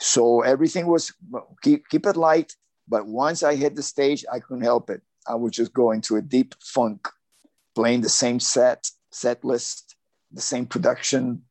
So 0.01 0.42
everything 0.42 0.86
was 0.86 1.12
keep, 1.62 1.88
keep 1.88 2.07
it 2.07 2.16
light, 2.16 2.55
but 2.88 3.07
once 3.07 3.42
I 3.42 3.55
hit 3.55 3.76
the 3.76 3.82
stage, 3.82 4.24
I 4.30 4.40
couldn't 4.40 4.64
help 4.64 4.90
it. 4.90 5.01
I 5.26 5.36
would 5.36 5.53
just 5.53 5.72
go 5.72 5.92
into 5.92 6.16
a 6.16 6.22
deep 6.22 6.55
funk, 6.61 7.09
playing 7.74 8.03
the 8.03 8.09
same 8.09 8.40
set, 8.40 8.90
set 9.11 9.45
list, 9.45 9.95
the 10.32 10.42
same 10.42 10.66
production, 10.66 11.42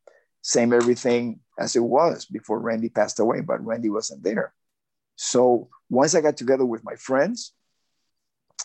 same 0.43 0.73
everything 0.73 1.39
as 1.57 1.75
it 1.75 1.83
was 1.83 2.25
before 2.25 2.59
Randy 2.59 2.89
passed 2.89 3.19
away, 3.19 3.41
but 3.41 3.65
Randy 3.65 3.89
wasn't 3.89 4.23
there. 4.23 4.53
So 5.15 5.69
once 5.89 6.13
I 6.13 6.21
got 6.21 6.37
together 6.37 6.65
with 6.65 6.83
my 6.83 6.95
friends 6.95 7.53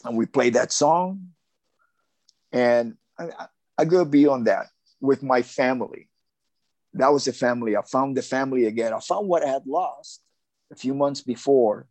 and 0.05 0.17
we 0.17 0.27
played 0.27 0.55
that 0.55 0.73
song, 0.73 1.29
and 2.53 2.97
I, 3.19 3.47
I 3.79 3.85
go 3.87 4.05
beyond 4.05 4.47
that 4.47 4.67
with 5.01 5.23
my 5.23 5.43
family. 5.43 6.09
That 6.95 7.13
was 7.13 7.25
the 7.25 7.33
family. 7.33 7.77
I 7.77 7.83
found 7.83 8.17
the 8.17 8.23
family 8.23 8.67
again. 8.67 8.93
I 8.93 9.01
found 9.01 9.29
what 9.29 9.45
I 9.45 9.49
had 9.49 9.67
lost 9.67 10.21
a 10.71 10.77
few 10.77 10.95
months 10.95 11.21
before 11.21 11.87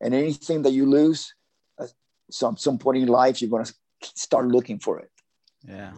and 0.00 0.14
anything 0.14 0.62
that 0.62 0.72
you 0.72 0.86
lose 0.86 1.34
at 1.78 1.86
uh, 1.86 1.88
some 2.30 2.56
some 2.56 2.78
point 2.78 2.98
in 2.98 3.08
life 3.08 3.40
you're 3.40 3.50
going 3.50 3.64
to 3.64 3.74
start 4.00 4.46
looking 4.46 4.78
for 4.78 4.98
it 5.00 5.10
yeah 5.66 5.92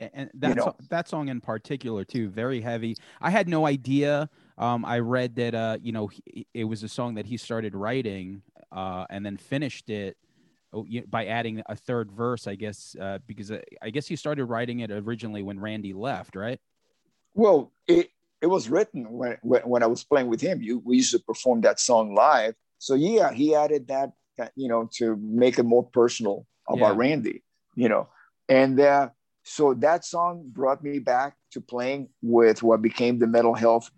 and 0.00 0.30
that, 0.34 0.48
you 0.48 0.54
know? 0.54 0.74
that 0.88 1.08
song 1.08 1.28
in 1.28 1.40
particular 1.40 2.04
too 2.04 2.28
very 2.28 2.60
heavy. 2.60 2.96
I 3.20 3.30
had 3.30 3.48
no 3.48 3.66
idea 3.66 4.28
um, 4.60 4.84
i 4.84 4.98
read 4.98 5.34
that 5.36 5.54
uh, 5.54 5.78
you 5.82 5.90
know 5.90 6.06
he, 6.06 6.46
it 6.54 6.64
was 6.64 6.84
a 6.84 6.88
song 6.88 7.14
that 7.14 7.26
he 7.26 7.36
started 7.36 7.74
writing 7.74 8.42
uh, 8.70 9.06
and 9.10 9.26
then 9.26 9.36
finished 9.36 9.90
it 9.90 10.16
oh, 10.72 10.86
by 11.08 11.26
adding 11.26 11.62
a 11.66 11.74
third 11.74 12.12
verse 12.12 12.46
i 12.46 12.54
guess 12.54 12.94
uh, 13.00 13.18
because 13.26 13.50
uh, 13.50 13.60
i 13.82 13.90
guess 13.90 14.06
he 14.06 14.14
started 14.14 14.44
writing 14.44 14.80
it 14.80 14.90
originally 14.92 15.42
when 15.42 15.58
randy 15.58 15.92
left 15.92 16.36
right? 16.36 16.60
Well 17.34 17.72
it, 17.88 18.10
it 18.40 18.46
was 18.46 18.68
written 18.68 19.10
when, 19.10 19.38
when, 19.42 19.62
when 19.62 19.82
i 19.82 19.86
was 19.86 20.04
playing 20.04 20.28
with 20.28 20.40
him. 20.40 20.60
You, 20.62 20.82
we 20.84 20.96
used 20.96 21.12
to 21.12 21.18
perform 21.18 21.62
that 21.62 21.80
song 21.80 22.14
live. 22.14 22.54
So 22.78 22.94
yeah, 22.94 23.32
he 23.32 23.54
added 23.54 23.88
that, 23.88 24.12
you 24.56 24.68
know, 24.68 24.88
to 24.94 25.16
make 25.16 25.58
it 25.58 25.64
more 25.64 25.84
personal 25.84 26.46
about 26.68 26.96
yeah. 26.96 27.00
Randy, 27.00 27.42
you 27.74 27.88
know, 27.88 28.08
and 28.48 28.80
uh, 28.80 29.10
so 29.50 29.74
that 29.74 30.04
song 30.04 30.44
brought 30.46 30.80
me 30.84 31.00
back 31.00 31.34
to 31.50 31.60
playing 31.60 32.08
with 32.22 32.62
what 32.62 32.80
became 32.80 33.18
the 33.18 33.26
Metal 33.26 33.52
Health 33.52 33.90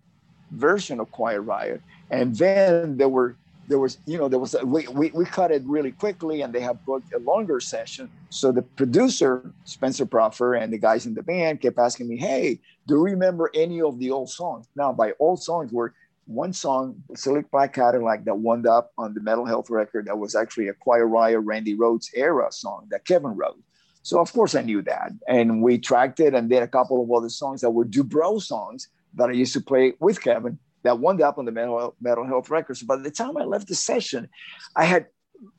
version 0.49 0.99
of 0.99 1.11
Quiet 1.11 1.41
Riot, 1.41 1.79
and 2.09 2.35
then 2.35 2.97
there 2.97 3.07
were 3.07 3.35
there 3.67 3.77
was 3.77 3.99
you 4.07 4.17
know 4.17 4.27
there 4.27 4.39
was 4.39 4.55
a, 4.55 4.65
we, 4.65 4.87
we, 4.87 5.11
we 5.11 5.25
cut 5.25 5.51
it 5.51 5.61
really 5.65 5.91
quickly 5.91 6.41
and 6.41 6.51
they 6.51 6.59
have 6.59 6.83
booked 6.85 7.13
a 7.13 7.19
longer 7.19 7.59
session. 7.59 8.09
So 8.29 8.51
the 8.51 8.63
producer 8.63 9.53
Spencer 9.63 10.07
Proffer 10.07 10.55
and 10.55 10.73
the 10.73 10.79
guys 10.79 11.05
in 11.05 11.13
the 11.13 11.21
band 11.21 11.61
kept 11.61 11.77
asking 11.77 12.07
me 12.07 12.17
hey 12.17 12.59
do 12.87 12.95
you 12.95 13.01
remember 13.01 13.51
any 13.53 13.79
of 13.79 13.99
the 13.99 14.09
old 14.09 14.31
songs? 14.31 14.67
Now 14.75 14.91
by 14.91 15.13
old 15.19 15.41
songs 15.41 15.71
were 15.71 15.93
one 16.25 16.53
song, 16.53 16.95
Slick 17.15 17.51
Black 17.51 17.73
Cadillac, 17.73 18.25
that 18.25 18.35
wound 18.35 18.65
up 18.65 18.91
on 18.97 19.13
the 19.13 19.21
Metal 19.21 19.45
Health 19.45 19.69
record. 19.69 20.07
That 20.07 20.17
was 20.17 20.35
actually 20.35 20.69
a 20.69 20.73
Quiet 20.73 21.05
Riot 21.05 21.41
Randy 21.41 21.75
Rhoads 21.75 22.09
era 22.15 22.51
song 22.51 22.87
that 22.89 23.05
Kevin 23.05 23.35
wrote. 23.35 23.59
So 24.03 24.19
of 24.19 24.31
course 24.31 24.55
I 24.55 24.61
knew 24.61 24.81
that. 24.83 25.11
And 25.27 25.61
we 25.61 25.77
tracked 25.77 26.19
it 26.19 26.33
and 26.33 26.49
did 26.49 26.63
a 26.63 26.67
couple 26.67 27.01
of 27.01 27.11
other 27.11 27.29
songs 27.29 27.61
that 27.61 27.71
were 27.71 27.85
Dubrow 27.85 28.41
songs 28.41 28.89
that 29.15 29.29
I 29.29 29.33
used 29.33 29.53
to 29.53 29.61
play 29.61 29.93
with 29.99 30.21
Kevin 30.21 30.59
that 30.83 30.99
wound 30.99 31.21
up 31.21 31.37
on 31.37 31.45
the 31.45 31.51
Metal, 31.51 31.95
Metal 32.01 32.25
Health 32.25 32.49
records. 32.49 32.83
By 32.83 32.97
the 32.97 33.11
time 33.11 33.37
I 33.37 33.43
left 33.43 33.67
the 33.67 33.75
session, 33.75 34.29
I 34.75 34.85
had 34.85 35.07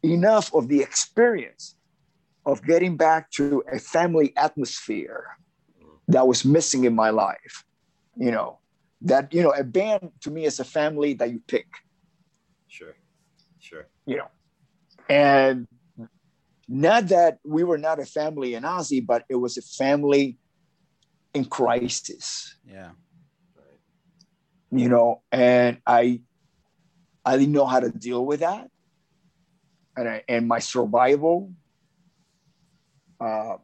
enough 0.02 0.54
of 0.54 0.68
the 0.68 0.80
experience 0.80 1.74
of 2.46 2.62
getting 2.62 2.96
back 2.96 3.30
to 3.32 3.64
a 3.72 3.78
family 3.78 4.34
atmosphere 4.36 5.26
that 6.08 6.26
was 6.26 6.44
missing 6.44 6.84
in 6.84 6.94
my 6.94 7.08
life, 7.08 7.64
you 8.16 8.30
know 8.30 8.58
that 9.04 9.32
you 9.32 9.42
know 9.42 9.50
a 9.50 9.64
band 9.64 10.10
to 10.20 10.30
me 10.30 10.44
is 10.44 10.60
a 10.60 10.64
family 10.64 11.14
that 11.14 11.30
you 11.30 11.40
pick 11.46 11.66
sure 12.68 12.94
sure 13.60 13.86
you 14.06 14.16
know 14.16 14.28
and 15.08 15.66
not 16.68 17.08
that 17.08 17.38
we 17.44 17.64
were 17.64 17.78
not 17.78 18.00
a 18.00 18.06
family 18.06 18.54
in 18.54 18.62
Ozzy, 18.62 19.04
but 19.04 19.24
it 19.28 19.36
was 19.36 19.56
a 19.58 19.62
family 19.62 20.38
in 21.32 21.44
crisis. 21.44 22.56
Yeah. 22.66 22.90
You 24.70 24.88
know, 24.88 25.22
and 25.30 25.78
I 25.86 26.20
I 27.24 27.36
didn't 27.38 27.52
know 27.52 27.66
how 27.66 27.80
to 27.80 27.90
deal 27.90 28.24
with 28.24 28.40
that. 28.40 28.68
And 29.96 30.08
I, 30.08 30.22
and 30.28 30.48
my 30.48 30.58
survival 30.58 31.52
uh, 33.20 33.56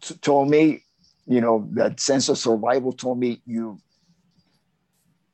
t- 0.00 0.14
told 0.16 0.50
me, 0.50 0.82
you 1.26 1.40
know, 1.40 1.66
that 1.72 2.00
sense 2.00 2.28
of 2.28 2.38
survival 2.38 2.92
told 2.92 3.18
me 3.18 3.40
you 3.46 3.78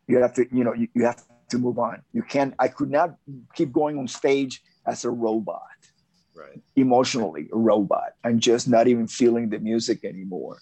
you 0.06 0.18
have 0.18 0.34
to 0.34 0.46
you 0.52 0.62
know 0.62 0.72
you, 0.74 0.88
you 0.94 1.04
have 1.04 1.22
to 1.50 1.58
move 1.58 1.78
on. 1.78 2.02
You 2.12 2.22
can't. 2.22 2.54
I 2.58 2.68
could 2.68 2.90
not 2.90 3.16
keep 3.54 3.72
going 3.72 3.98
on 3.98 4.08
stage 4.08 4.62
as 4.86 5.04
a 5.04 5.10
robot, 5.10 5.75
right? 6.36 6.60
Emotionally, 6.76 7.48
a 7.52 7.56
robot, 7.56 8.12
and 8.24 8.40
just 8.40 8.68
not 8.68 8.88
even 8.88 9.06
feeling 9.06 9.48
the 9.48 9.58
music 9.58 10.04
anymore. 10.04 10.58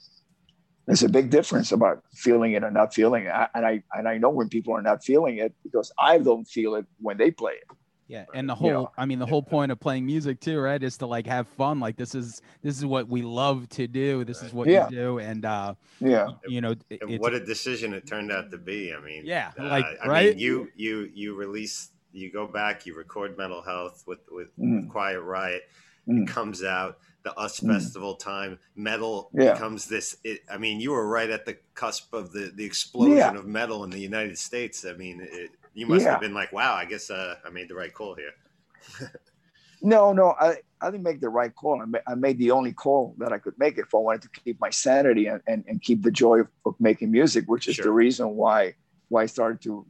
There's 0.87 1.03
a 1.03 1.09
big 1.09 1.31
difference 1.31 1.73
about 1.73 2.05
feeling 2.13 2.53
it 2.53 2.63
or 2.63 2.71
not 2.71 2.95
feeling 2.95 3.25
it. 3.25 3.33
And 3.55 3.67
I 3.67 3.83
and 3.93 4.07
I 4.07 4.19
know 4.19 4.31
when 4.31 4.49
people 4.49 4.75
are 4.75 4.83
not 4.83 5.03
feeling 5.03 5.39
it 5.39 5.55
because 5.63 5.91
I 5.99 6.19
don't 6.19 6.45
feel 6.45 6.75
it 6.75 6.87
when 7.01 7.17
they 7.17 7.31
play 7.31 7.55
it. 7.55 7.77
Yeah, 8.07 8.27
and 8.35 8.49
the 8.49 8.55
whole 8.55 8.69
you 8.69 8.75
know, 8.75 8.93
I 8.99 9.07
mean 9.07 9.19
the 9.19 9.27
whole 9.27 9.43
point 9.43 9.73
of 9.73 9.81
playing 9.81 10.05
music 10.05 10.39
too, 10.39 10.61
right? 10.61 10.83
Is 10.83 10.99
to 10.99 11.07
like 11.07 11.27
have 11.27 11.49
fun. 11.49 11.81
Like 11.81 11.97
this 11.97 12.15
is 12.15 12.43
this 12.63 12.77
is 12.77 12.85
what 12.85 13.09
we 13.09 13.23
love 13.23 13.67
to 13.71 13.87
do. 13.87 14.25
This 14.25 14.43
right. 14.43 14.47
is 14.47 14.53
what 14.53 14.69
yeah. 14.69 14.89
you 14.91 14.97
do 14.97 15.19
and 15.21 15.45
uh 15.47 15.75
yeah. 16.01 16.29
You 16.47 16.61
know, 16.61 16.75
what 17.17 17.33
a 17.33 17.41
decision 17.41 17.95
it 17.95 18.07
turned 18.07 18.31
out 18.31 18.51
to 18.51 18.59
be. 18.59 18.93
I 18.93 19.01
mean, 19.01 19.23
yeah, 19.25 19.53
uh, 19.59 19.65
like 19.65 19.87
I 20.03 20.07
right? 20.07 20.31
Mean, 20.31 20.39
you 20.39 20.69
you 20.77 21.11
you 21.15 21.35
release 21.35 21.91
you 22.15 22.31
go 22.31 22.47
back, 22.47 22.87
you 22.87 22.95
record 22.95 23.37
Metal 23.37 23.63
Health 23.63 24.05
with 24.07 24.21
with 24.31 24.49
mm. 24.59 24.89
Quiet 24.89 25.21
Riot. 25.21 25.63
Mm. 26.09 26.23
It 26.23 26.29
comes 26.29 26.63
out 26.63 26.99
the 27.25 27.33
US 27.37 27.61
mm. 27.61 27.73
Festival 27.73 28.15
time. 28.15 28.59
Metal 28.77 29.31
yeah. 29.33 29.53
becomes 29.53 29.87
this. 29.87 30.17
It, 30.25 30.41
I 30.51 30.59
mean, 30.59 30.81
you 30.81 30.93
were 30.93 31.09
right 31.09 31.31
at 31.31 31.45
the 31.45 31.57
cusp 31.75 32.13
of 32.15 32.33
the 32.33 32.53
the 32.55 32.65
explosion 32.65 33.17
yeah. 33.17 33.35
of 33.35 33.47
metal 33.47 33.85
in 33.85 33.91
the 33.91 33.99
United 33.99 34.39
States. 34.39 34.85
I 34.85 34.93
mean, 34.93 35.27
it, 35.31 35.51
you 35.75 35.87
must 35.87 36.05
yeah. 36.05 36.13
have 36.13 36.21
been 36.21 36.35
like, 36.35 36.53
wow, 36.53 36.75
I 36.75 36.85
guess 36.85 37.11
uh, 37.11 37.35
I 37.45 37.51
made 37.51 37.69
the 37.69 37.75
right 37.75 37.93
call 37.93 38.15
here. 38.15 39.11
no, 39.83 40.13
no, 40.13 40.35
I, 40.39 40.59
I 40.81 40.91
didn't 40.91 41.03
make 41.03 41.21
the 41.21 41.29
right 41.29 41.55
call. 41.55 41.83
I, 41.83 41.87
ma- 41.87 41.99
I 42.07 42.15
made 42.15 42.39
the 42.39 42.53
only 42.53 42.73
call 42.73 43.15
that 43.19 43.33
I 43.33 43.39
could 43.39 43.59
make 43.59 43.79
if 43.79 43.93
I 43.93 43.99
wanted 43.99 44.23
to 44.23 44.41
keep 44.41 44.61
my 44.61 44.71
sanity 44.71 45.27
and, 45.27 45.41
and, 45.49 45.65
and 45.67 45.83
keep 45.83 46.03
the 46.03 46.13
joy 46.13 46.41
of, 46.41 46.49
of 46.65 46.75
making 46.79 47.11
music, 47.11 47.47
which 47.49 47.67
is 47.67 47.77
sure. 47.77 47.85
the 47.85 47.91
reason 47.91 48.37
why 48.37 48.75
why 49.09 49.25
I 49.25 49.27
started 49.27 49.61
to, 49.63 49.85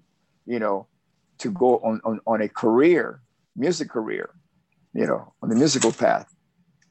you 0.47 0.59
know, 0.59 0.87
to 1.39 1.51
go 1.51 1.79
on, 1.79 2.01
on, 2.05 2.21
on 2.27 2.41
a 2.43 2.49
career, 2.49 3.21
music 3.57 3.91
career, 3.91 4.31
you 4.93 5.07
know, 5.07 5.33
on 5.43 5.49
the 5.49 5.57
musical 5.57 5.93
path. 5.93 6.33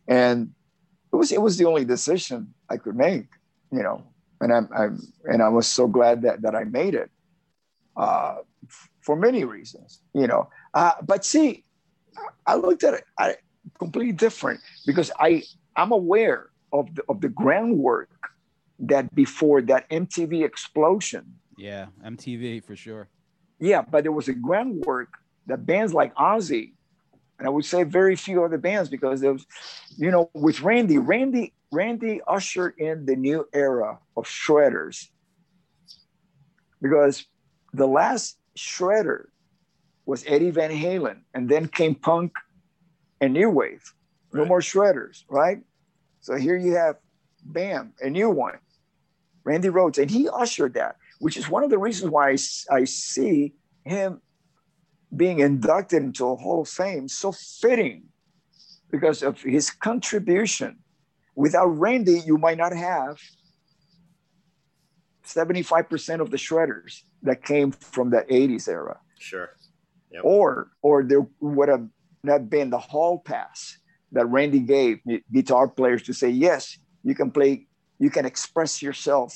And 0.08 0.54
it 1.12 1.16
was 1.16 1.32
it 1.32 1.42
was 1.42 1.58
the 1.58 1.66
only 1.66 1.86
decision 1.86 2.54
I 2.70 2.78
could 2.78 2.96
make, 2.96 3.28
you 3.72 3.84
know, 3.84 4.04
and 4.42 4.52
I'm, 4.52 4.70
I'm 4.76 5.00
and 5.26 5.42
I 5.42 5.50
was 5.50 5.68
so 5.68 5.88
glad 5.88 6.24
that 6.24 6.42
that 6.42 6.56
I 6.56 6.64
made 6.66 6.96
it. 6.96 7.10
Uh, 7.96 8.38
for 9.02 9.16
many 9.16 9.44
reasons, 9.44 10.02
you 10.14 10.26
know. 10.26 10.50
Uh, 10.74 10.94
but 11.04 11.24
see, 11.24 11.64
I 12.48 12.56
looked 12.56 12.84
at 12.84 12.96
it 12.96 13.04
I, 13.18 13.36
completely 13.78 14.14
different 14.14 14.62
because 14.86 15.12
I 15.20 15.44
I'm 15.76 15.92
aware 15.92 16.50
of 16.72 16.94
the, 16.96 17.04
of 17.10 17.22
the 17.22 17.30
groundwork 17.30 18.10
that 18.80 19.14
before 19.14 19.62
that 19.64 19.90
MTV 19.90 20.44
explosion. 20.44 21.36
Yeah, 21.58 21.88
MTV 22.04 22.64
for 22.64 22.76
sure. 22.76 23.10
Yeah, 23.64 23.82
but 23.82 24.04
there 24.04 24.12
was 24.12 24.28
a 24.28 24.34
groundwork 24.34 25.08
that 25.48 25.66
bands 25.66 25.94
like 25.94 26.14
Ozzy, 26.16 26.74
and 27.40 27.48
I 27.48 27.50
would 27.50 27.64
say 27.64 27.84
very 27.84 28.18
few 28.18 28.44
other 28.44 28.58
bands 28.58 28.90
because 28.90 29.22
there 29.22 29.32
was, 29.32 29.46
you 29.96 30.12
know, 30.12 30.30
with 30.34 30.60
Randy, 30.60 30.98
Randy, 30.98 31.54
Randy 31.72 32.20
ushered 32.28 32.74
in 32.78 33.06
the 33.06 33.16
new 33.16 33.48
era 33.54 34.00
of 34.18 34.26
shredders. 34.26 35.08
Because 36.82 37.26
the 37.72 37.88
last 37.88 38.38
shredder 38.58 39.28
was 40.06 40.26
Eddie 40.28 40.52
Van 40.52 40.70
Halen, 40.70 41.22
and 41.34 41.48
then 41.48 41.70
came 41.70 41.96
punk 41.96 42.34
and 43.22 43.32
new 43.32 43.50
wave. 43.50 43.94
No 44.34 44.42
right. 44.42 44.48
more 44.50 44.60
shredders, 44.60 45.24
right? 45.30 45.62
So 46.20 46.36
here 46.36 46.58
you 46.58 46.74
have, 46.74 46.98
bam, 47.46 47.94
a 48.02 48.10
new 48.10 48.30
one, 48.30 48.58
Randy 49.46 49.70
Rhoads, 49.70 50.00
and 50.00 50.12
he 50.12 50.28
ushered 50.28 50.74
that, 50.74 50.98
which 51.20 51.38
is 51.38 51.50
one 51.50 51.64
of 51.64 51.70
the 51.70 51.78
reasons 51.78 52.12
why 52.12 52.32
I, 52.32 52.38
I 52.72 52.84
see 52.86 53.54
him 53.86 54.22
being 55.16 55.40
inducted 55.40 56.04
into 56.04 56.26
a 56.26 56.36
Hall 56.36 56.62
of 56.62 56.70
Fame 56.70 57.08
so 57.08 57.32
fitting 57.32 58.04
because 58.92 59.24
of 59.24 59.42
his 59.42 59.70
contribution. 59.70 60.80
Without 61.36 61.68
Randy, 61.68 62.22
you 62.26 62.38
might 62.38 62.58
not 62.58 62.76
have 62.76 63.18
75% 65.26 66.20
of 66.20 66.30
the 66.30 66.38
shredders 66.38 67.02
that 67.24 67.44
came 67.44 67.72
from 67.72 68.10
the 68.10 68.26
80s 68.30 68.68
era. 68.68 69.00
Sure. 69.20 69.50
Yep. 70.12 70.22
Or 70.24 70.72
or 70.82 71.04
there 71.04 71.26
would 71.40 71.70
have 71.70 71.88
not 72.24 72.50
been 72.50 72.70
the 72.70 72.78
hall 72.78 73.20
pass 73.20 73.78
that 74.12 74.26
Randy 74.28 74.60
gave 74.60 75.00
guitar 75.32 75.68
players 75.68 76.04
to 76.04 76.14
say, 76.14 76.30
yes, 76.30 76.78
you 77.04 77.16
can 77.16 77.32
play, 77.32 77.68
you 78.00 78.12
can 78.12 78.26
express 78.26 78.82
yourself 78.82 79.36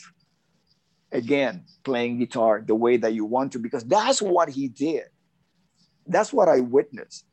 again 1.11 1.65
playing 1.83 2.19
guitar 2.19 2.63
the 2.65 2.75
way 2.75 2.97
that 2.97 3.13
you 3.13 3.25
want 3.25 3.53
to, 3.53 3.59
because 3.59 3.83
that's 3.83 4.21
what 4.21 4.49
he 4.49 4.67
did. 4.67 5.05
That's 6.05 6.31
what 6.31 6.49
I 6.49 6.59
witnessed. 6.61 7.25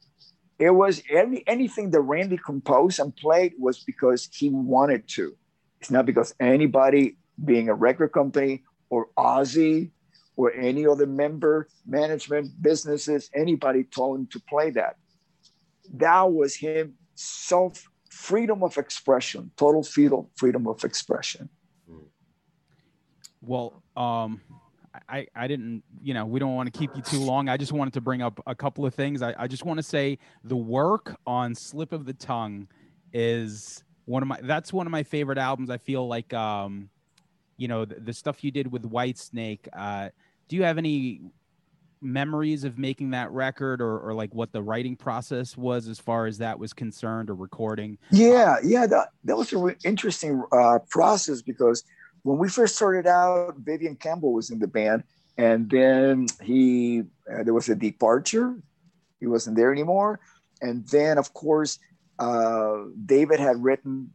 It 0.59 0.70
was 0.70 1.03
any, 1.11 1.43
anything 1.47 1.91
that 1.91 2.01
Randy 2.01 2.39
composed 2.39 3.01
and 3.01 3.14
played 3.14 3.55
was 3.59 3.81
because 3.81 4.29
he 4.33 4.51
wanted 4.51 5.09
to. 5.09 5.37
It's 5.81 5.91
not 5.91 6.07
because 6.07 6.35
anybody 6.39 7.16
being 7.45 7.68
a 7.68 7.75
record 7.75 8.12
company 8.12 8.62
or 8.89 9.09
Ozzy 9.16 9.91
or 10.37 10.53
any 10.53 10.87
other 10.87 11.07
member, 11.07 11.68
management, 11.87 12.51
businesses, 12.62 13.31
anybody 13.35 13.85
told 13.85 14.20
him 14.20 14.27
to 14.29 14.41
play 14.41 14.70
that. 14.70 14.97
That 15.95 16.33
was 16.33 16.55
him 16.55 16.95
self 17.14 17.89
freedom 18.11 18.62
of 18.62 18.79
expression, 18.79 19.51
total 19.57 19.83
freedom, 19.83 20.27
freedom 20.37 20.66
of 20.66 20.85
expression. 20.85 21.49
Well, 23.47 23.82
um, 23.97 24.40
I, 25.09 25.26
I 25.34 25.47
didn't, 25.49 25.82
you 26.03 26.14
know, 26.14 26.24
we 26.24 26.38
don't 26.38 26.55
want 26.55 26.72
to 26.72 26.78
keep 26.78 26.95
you 26.95 27.03
too 27.03 27.20
long. 27.20 27.49
I 27.49 27.57
just 27.57 27.72
wanted 27.72 27.95
to 27.95 28.01
bring 28.01 28.22
up 28.22 28.40
a 28.47 28.55
couple 28.55 28.86
of 28.86 28.95
things. 28.95 29.22
I, 29.22 29.34
I 29.36 29.47
just 29.47 29.64
want 29.64 29.78
to 29.78 29.82
say 29.82 30.18
the 30.45 30.57
work 30.57 31.16
on 31.26 31.55
Slip 31.55 31.92
of 31.92 32.05
the 32.05 32.12
Tongue 32.12 32.68
is 33.12 33.82
one 34.05 34.22
of 34.22 34.28
my, 34.28 34.38
that's 34.42 34.72
one 34.72 34.86
of 34.86 34.90
my 34.90 35.03
favorite 35.03 35.38
albums. 35.38 35.70
I 35.70 35.78
feel 35.78 36.07
like, 36.07 36.32
um, 36.32 36.88
you 37.57 37.68
know, 37.68 37.84
the, 37.84 37.97
the 37.97 38.12
stuff 38.12 38.45
you 38.45 38.51
did 38.51 38.70
with 38.70 38.82
Whitesnake, 38.82 39.68
uh, 39.72 40.11
do 40.49 40.57
you 40.57 40.62
have 40.62 40.78
any 40.78 41.20
memories 42.01 42.64
of 42.64 42.78
making 42.78 43.11
that 43.11 43.30
record 43.30 43.80
or, 43.80 43.99
or 43.99 44.14
like 44.14 44.32
what 44.34 44.53
the 44.53 44.62
writing 44.62 44.95
process 44.95 45.57
was 45.57 45.88
as 45.88 45.99
far 45.99 46.26
as 46.26 46.38
that 46.38 46.59
was 46.59 46.74
concerned 46.74 47.30
or 47.30 47.34
recording 47.34 47.97
yeah 48.11 48.57
yeah 48.62 48.86
that, 48.86 49.09
that 49.24 49.34
was 49.34 49.51
an 49.55 49.74
interesting 49.84 50.45
uh, 50.53 50.78
process 50.90 51.40
because 51.40 51.82
when 52.25 52.39
we 52.39 52.49
first 52.49 52.75
started 52.77 53.07
out 53.07 53.55
vivian 53.59 53.95
campbell 53.95 54.33
was 54.33 54.51
in 54.51 54.59
the 54.59 54.66
band 54.66 55.05
and 55.39 55.70
then 55.70 56.27
he 56.43 57.03
uh, 57.33 57.43
there 57.45 57.55
was 57.55 57.68
a 57.68 57.75
departure 57.75 58.57
he 59.20 59.27
wasn't 59.27 59.57
there 59.57 59.72
anymore 59.72 60.18
and 60.61 60.87
then 60.89 61.16
of 61.16 61.33
course 61.33 61.79
uh, 62.18 62.79
david 63.07 63.39
had 63.39 63.62
written 63.62 64.11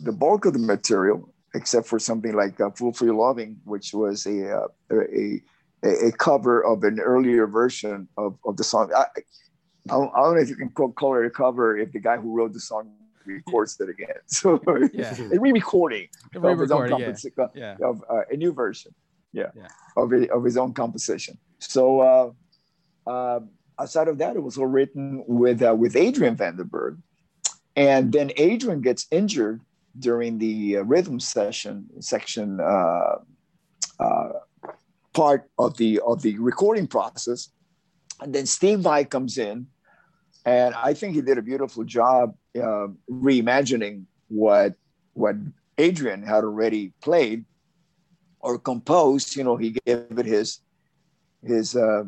the 0.00 0.12
bulk 0.12 0.46
of 0.46 0.54
the 0.54 0.58
material 0.58 1.32
except 1.54 1.86
for 1.86 1.98
something 1.98 2.34
like 2.34 2.58
uh, 2.60 2.70
fool 2.70 2.92
for 2.92 3.04
your 3.04 3.14
loving 3.14 3.58
which 3.64 3.92
was 3.92 4.26
a, 4.26 4.56
uh, 4.56 4.68
a 4.92 5.42
a, 5.82 6.12
cover 6.12 6.64
of 6.64 6.84
an 6.84 7.00
earlier 7.00 7.46
version 7.46 8.08
of, 8.16 8.38
of 8.44 8.56
the 8.56 8.64
song. 8.64 8.90
I, 8.94 9.06
I, 9.88 9.92
don't, 9.92 10.12
know 10.12 10.36
if 10.36 10.48
you 10.48 10.56
can 10.56 10.70
call 10.70 11.16
it 11.16 11.26
a 11.26 11.30
cover 11.30 11.76
if 11.78 11.92
the 11.92 12.00
guy 12.00 12.16
who 12.16 12.36
wrote 12.36 12.52
the 12.52 12.60
song 12.60 12.92
records 13.34 13.78
it 13.80 13.88
again. 13.88 14.08
So 14.26 14.60
yeah. 14.92 15.14
a 15.32 15.38
re-recording 15.38 16.08
a 16.34 16.46
of 16.46 16.58
his 16.58 16.70
own 16.70 16.88
yeah. 16.88 17.14
yeah. 17.54 17.76
of 17.82 18.04
uh, 18.08 18.22
a 18.30 18.36
new 18.36 18.52
version, 18.52 18.94
yeah, 19.32 19.50
yeah. 19.56 19.68
Of, 19.96 20.12
it, 20.12 20.30
of 20.30 20.44
his 20.44 20.56
own 20.56 20.72
composition. 20.72 21.38
So 21.58 22.00
uh, 22.00 22.30
uh, 23.10 23.40
outside 23.78 24.08
of 24.08 24.18
that, 24.18 24.36
it 24.36 24.42
was 24.42 24.56
all 24.56 24.66
written 24.66 25.24
with 25.26 25.62
uh, 25.62 25.74
with 25.74 25.96
Adrian 25.96 26.36
Vandenberg, 26.36 26.98
and 27.76 28.12
then 28.12 28.32
Adrian 28.36 28.80
gets 28.80 29.06
injured 29.10 29.60
during 29.98 30.38
the 30.38 30.78
uh, 30.78 30.82
rhythm 30.82 31.20
session 31.20 31.86
section 32.00 32.60
uh, 32.60 33.16
part 35.12 35.50
of 35.58 35.76
the 35.76 36.00
of 36.00 36.22
the 36.22 36.38
recording 36.38 36.86
process. 36.86 37.50
And 38.20 38.34
then 38.34 38.46
Steve 38.46 38.80
Vai 38.80 39.04
comes 39.04 39.38
in, 39.38 39.66
and 40.44 40.74
I 40.74 40.94
think 40.94 41.14
he 41.14 41.22
did 41.22 41.38
a 41.38 41.42
beautiful 41.42 41.84
job 41.84 42.34
uh, 42.56 42.88
reimagining 43.10 44.04
what 44.28 44.74
what 45.14 45.36
Adrian 45.78 46.22
had 46.22 46.44
already 46.44 46.92
played 47.02 47.44
or 48.40 48.58
composed. 48.58 49.36
You 49.36 49.44
know, 49.44 49.56
he 49.56 49.76
gave 49.86 50.18
it 50.18 50.26
his 50.26 50.60
his 51.42 51.76
uh, 51.76 52.04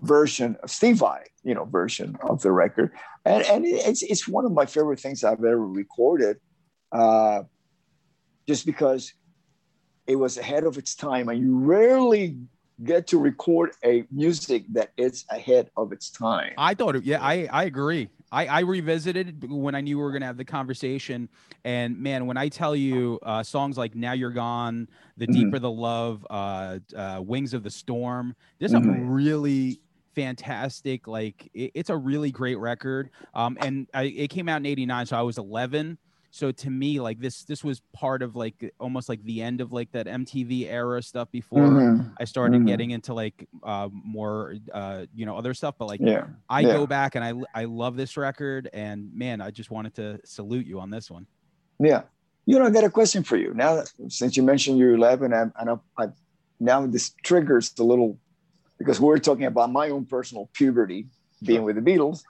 version 0.00 0.56
of 0.62 0.70
Steve 0.70 0.98
Vai, 0.98 1.24
you 1.42 1.54
know, 1.54 1.64
version 1.64 2.16
of 2.22 2.42
the 2.42 2.52
record, 2.52 2.92
and 3.24 3.44
and 3.44 3.66
it's 3.66 4.02
it's 4.02 4.26
one 4.28 4.44
of 4.44 4.52
my 4.52 4.66
favorite 4.66 5.00
things 5.00 5.24
I've 5.24 5.44
ever 5.44 5.66
recorded, 5.66 6.38
uh, 6.92 7.42
just 8.46 8.66
because 8.66 9.12
it 10.06 10.16
was 10.16 10.38
ahead 10.38 10.64
of 10.64 10.78
its 10.78 10.94
time. 10.94 11.28
And 11.28 11.38
you 11.40 11.58
rarely 11.58 12.38
get 12.82 13.08
to 13.08 13.18
record 13.18 13.72
a 13.84 14.04
music 14.10 14.64
that 14.72 14.90
is 14.96 15.24
ahead 15.30 15.70
of 15.76 15.92
its 15.92 16.10
time. 16.10 16.52
I 16.56 16.74
thought 16.74 17.02
yeah 17.04 17.22
i 17.22 17.48
i 17.52 17.64
agree 17.64 18.08
I, 18.30 18.46
I 18.46 18.60
revisited 18.60 19.50
when 19.50 19.74
I 19.74 19.80
knew 19.80 19.96
we 19.96 20.02
were 20.02 20.10
going 20.10 20.20
to 20.20 20.26
have 20.26 20.36
the 20.36 20.44
conversation. 20.44 21.28
And 21.64 21.98
man, 21.98 22.26
when 22.26 22.36
I 22.36 22.48
tell 22.48 22.76
you 22.76 23.18
uh, 23.22 23.42
songs 23.42 23.78
like 23.78 23.94
Now 23.94 24.12
You're 24.12 24.30
Gone, 24.30 24.88
The 25.16 25.26
mm-hmm. 25.26 25.44
Deeper 25.44 25.58
the 25.58 25.70
Love, 25.70 26.26
uh, 26.28 26.78
uh, 26.96 27.22
Wings 27.24 27.54
of 27.54 27.62
the 27.62 27.70
Storm, 27.70 28.34
there's 28.58 28.72
mm-hmm. 28.72 28.84
some 28.84 29.10
really 29.10 29.80
fantastic, 30.14 31.06
like, 31.06 31.50
it, 31.54 31.72
it's 31.74 31.90
a 31.90 31.96
really 31.96 32.30
great 32.30 32.58
record. 32.58 33.10
Um, 33.34 33.56
and 33.60 33.86
I, 33.94 34.04
it 34.04 34.28
came 34.28 34.48
out 34.48 34.58
in 34.58 34.66
89, 34.66 35.06
so 35.06 35.18
I 35.18 35.22
was 35.22 35.38
11 35.38 35.98
so 36.30 36.52
to 36.52 36.70
me 36.70 37.00
like 37.00 37.18
this 37.20 37.44
this 37.44 37.64
was 37.64 37.80
part 37.92 38.22
of 38.22 38.36
like 38.36 38.72
almost 38.78 39.08
like 39.08 39.22
the 39.24 39.40
end 39.42 39.60
of 39.60 39.72
like 39.72 39.90
that 39.92 40.06
mtv 40.06 40.66
era 40.68 41.02
stuff 41.02 41.30
before 41.30 41.62
mm-hmm. 41.62 42.08
i 42.20 42.24
started 42.24 42.58
mm-hmm. 42.58 42.66
getting 42.66 42.90
into 42.90 43.14
like 43.14 43.48
uh, 43.62 43.88
more 43.92 44.56
uh, 44.72 45.06
you 45.14 45.24
know 45.24 45.36
other 45.36 45.54
stuff 45.54 45.74
but 45.78 45.86
like 45.86 46.00
yeah. 46.02 46.26
i 46.48 46.60
yeah. 46.60 46.72
go 46.72 46.86
back 46.86 47.14
and 47.14 47.24
i 47.24 47.32
i 47.54 47.64
love 47.64 47.96
this 47.96 48.16
record 48.16 48.68
and 48.72 49.10
man 49.14 49.40
i 49.40 49.50
just 49.50 49.70
wanted 49.70 49.94
to 49.94 50.20
salute 50.24 50.66
you 50.66 50.78
on 50.78 50.90
this 50.90 51.10
one 51.10 51.26
yeah 51.80 52.02
you 52.44 52.58
know 52.58 52.66
i 52.66 52.70
got 52.70 52.84
a 52.84 52.90
question 52.90 53.22
for 53.22 53.36
you 53.36 53.54
now 53.54 53.82
since 54.08 54.36
you 54.36 54.42
mentioned 54.42 54.78
you're 54.78 54.94
11 54.94 55.32
and 55.32 55.52
i, 55.56 55.74
I 55.96 56.08
now 56.60 56.86
this 56.86 57.14
triggers 57.22 57.70
the 57.70 57.84
little 57.84 58.18
because 58.78 59.00
we're 59.00 59.18
talking 59.18 59.46
about 59.46 59.72
my 59.72 59.90
own 59.90 60.04
personal 60.04 60.50
puberty 60.52 61.06
being 61.42 61.62
with 61.62 61.76
the 61.76 61.82
beatles 61.82 62.22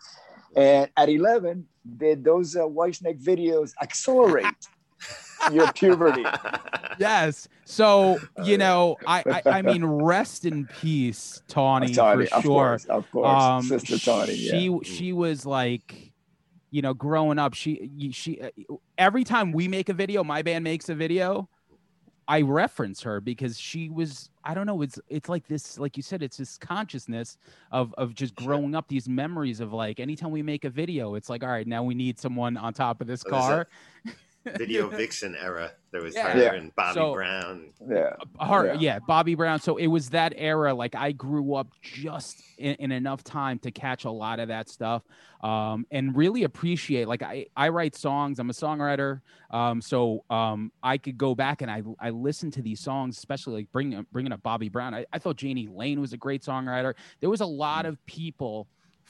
and 0.57 0.91
at 0.97 1.09
11 1.09 1.67
did 1.97 2.25
those 2.25 2.57
uh, 2.57 2.61
Whitesnake 2.61 3.23
videos 3.23 3.73
accelerate 3.81 4.45
your 5.53 5.73
puberty? 5.73 6.25
Yes. 6.99 7.49
So 7.65 8.19
you 8.45 8.59
know, 8.59 8.97
I, 9.07 9.23
I, 9.27 9.43
I 9.59 9.63
mean, 9.63 9.85
rest 9.85 10.45
in 10.45 10.67
peace, 10.67 11.41
Tawny, 11.47 11.95
Tawny 11.95 12.27
for 12.27 12.35
of 12.35 12.43
sure. 12.43 12.51
Course, 12.51 12.85
of 12.87 13.11
course, 13.13 13.43
um, 13.43 13.63
Sister 13.63 13.99
Tawny. 13.99 14.35
She 14.35 14.69
yeah. 14.69 14.79
she 14.83 15.13
was 15.13 15.47
like, 15.47 16.13
you 16.71 16.83
know, 16.83 16.95
growing 16.95 17.39
up, 17.39 17.55
she 17.55 18.11
she 18.13 18.41
every 18.97 19.23
time 19.23 19.53
we 19.53 19.69
make 19.69 19.89
a 19.89 19.93
video, 19.93 20.25
my 20.25 20.43
band 20.43 20.65
makes 20.65 20.89
a 20.89 20.95
video. 20.95 21.49
I 22.29 22.43
reference 22.43 23.01
her 23.03 23.23
because 23.23 23.59
she 23.59 23.89
was 23.89 24.29
I 24.45 24.53
don't 24.53 24.67
know 24.67 24.83
it's 24.83 24.99
it's 25.09 25.31
like 25.31 25.49
this 25.49 25.79
like 25.79 25.97
you 25.97 26.03
said 26.03 26.23
it's 26.23 26.37
this 26.37 26.59
consciousness 26.59 27.39
of 27.73 27.95
of 27.97 28.15
just 28.15 28.35
growing 28.35 28.75
up 28.75 28.87
these 28.87 29.09
memories 29.09 29.61
of 29.61 29.73
like 29.73 29.99
anytime 29.99 30.31
we 30.31 30.43
make 30.43 30.67
a 30.67 30.71
video 30.71 31.15
it's 31.15 31.31
like 31.31 31.43
all 31.43 31.49
right 31.49 31.67
now 31.67 31.83
we 31.83 31.95
need 31.95 32.19
someone 32.19 32.59
on 32.59 32.75
top 32.75 33.01
of 33.01 33.07
this 33.07 33.23
car 33.23 33.67
video 34.57 34.89
vixen 34.97 35.37
era 35.37 35.73
there 35.91 36.03
was 36.03 36.15
yeah. 36.15 36.29
her 36.29 36.43
yeah. 36.43 36.55
and 36.55 36.75
bobbie 36.75 36.95
so, 36.95 37.13
brown 37.13 37.71
yeah 37.89 38.11
her 38.41 38.67
yeah. 38.67 38.75
yeah. 38.75 38.99
bobbie 39.01 39.35
brown 39.35 39.61
so 39.61 39.77
it 39.77 39.87
was 39.87 40.11
that 40.11 40.33
era 40.37 40.73
like 40.75 40.95
i 40.95 41.13
grew 41.13 41.55
up 41.55 41.69
just 41.83 42.43
in, 42.59 42.75
in, 42.77 42.93
enough 42.93 43.25
time 43.25 43.59
to 43.59 43.71
catch 43.71 44.05
a 44.05 44.11
lot 44.11 44.41
of 44.41 44.49
that 44.49 44.69
stuff 44.69 45.03
um, 45.43 45.87
and 45.91 46.17
really 46.17 46.45
appreciate 46.45 47.09
like 47.09 47.23
i 47.23 47.47
i 47.57 47.69
write 47.69 47.95
songs 47.95 48.39
i'm 48.39 48.51
a 48.51 48.53
songwriter 48.53 49.21
um, 49.51 49.81
so 49.81 50.25
um, 50.31 50.73
i 50.83 50.99
could 50.99 51.17
go 51.17 51.35
back 51.35 51.63
and 51.63 51.71
i 51.71 51.83
i 52.01 52.11
listen 52.11 52.51
to 52.51 52.63
these 52.63 52.81
songs 52.81 53.17
especially 53.17 53.55
like 53.55 53.73
bringing 53.73 54.05
bringing 54.13 54.33
up 54.33 54.43
bobbie 54.43 54.69
brown 54.69 54.95
I, 54.95 55.07
I 55.13 55.19
thought 55.19 55.43
jani 55.43 55.69
lane 55.69 56.01
was 56.01 56.13
a 56.13 56.19
great 56.19 56.43
songwriter 56.43 56.95
there 57.21 57.31
was 57.31 57.41
a 57.41 57.47
lot 57.47 57.85
mm. 57.85 57.89
of 57.89 58.07
people 58.07 58.69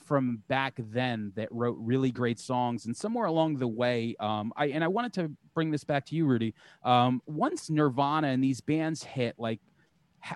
from 0.09 0.43
back 0.49 0.75
then 0.79 1.33
that 1.37 1.49
wrote 1.53 1.77
really 1.79 2.11
great 2.11 2.41
songs. 2.41 2.87
And 2.87 2.97
somewhere 2.97 3.27
along 3.27 3.59
the 3.59 3.69
way, 3.69 4.17
um, 4.19 4.53
I 4.57 4.69
and 4.69 4.83
I 4.83 4.89
wanted 4.89 5.13
to 5.15 5.31
bring 5.55 5.71
this 5.71 5.85
back 5.85 6.07
to 6.07 6.17
you, 6.17 6.25
Rudy. 6.25 6.55
Um, 6.83 7.21
once 7.27 7.69
Nirvana 7.69 8.29
and 8.29 8.43
these 8.43 8.63
bands 8.63 9.05
hit, 9.05 9.35
like, 9.39 9.61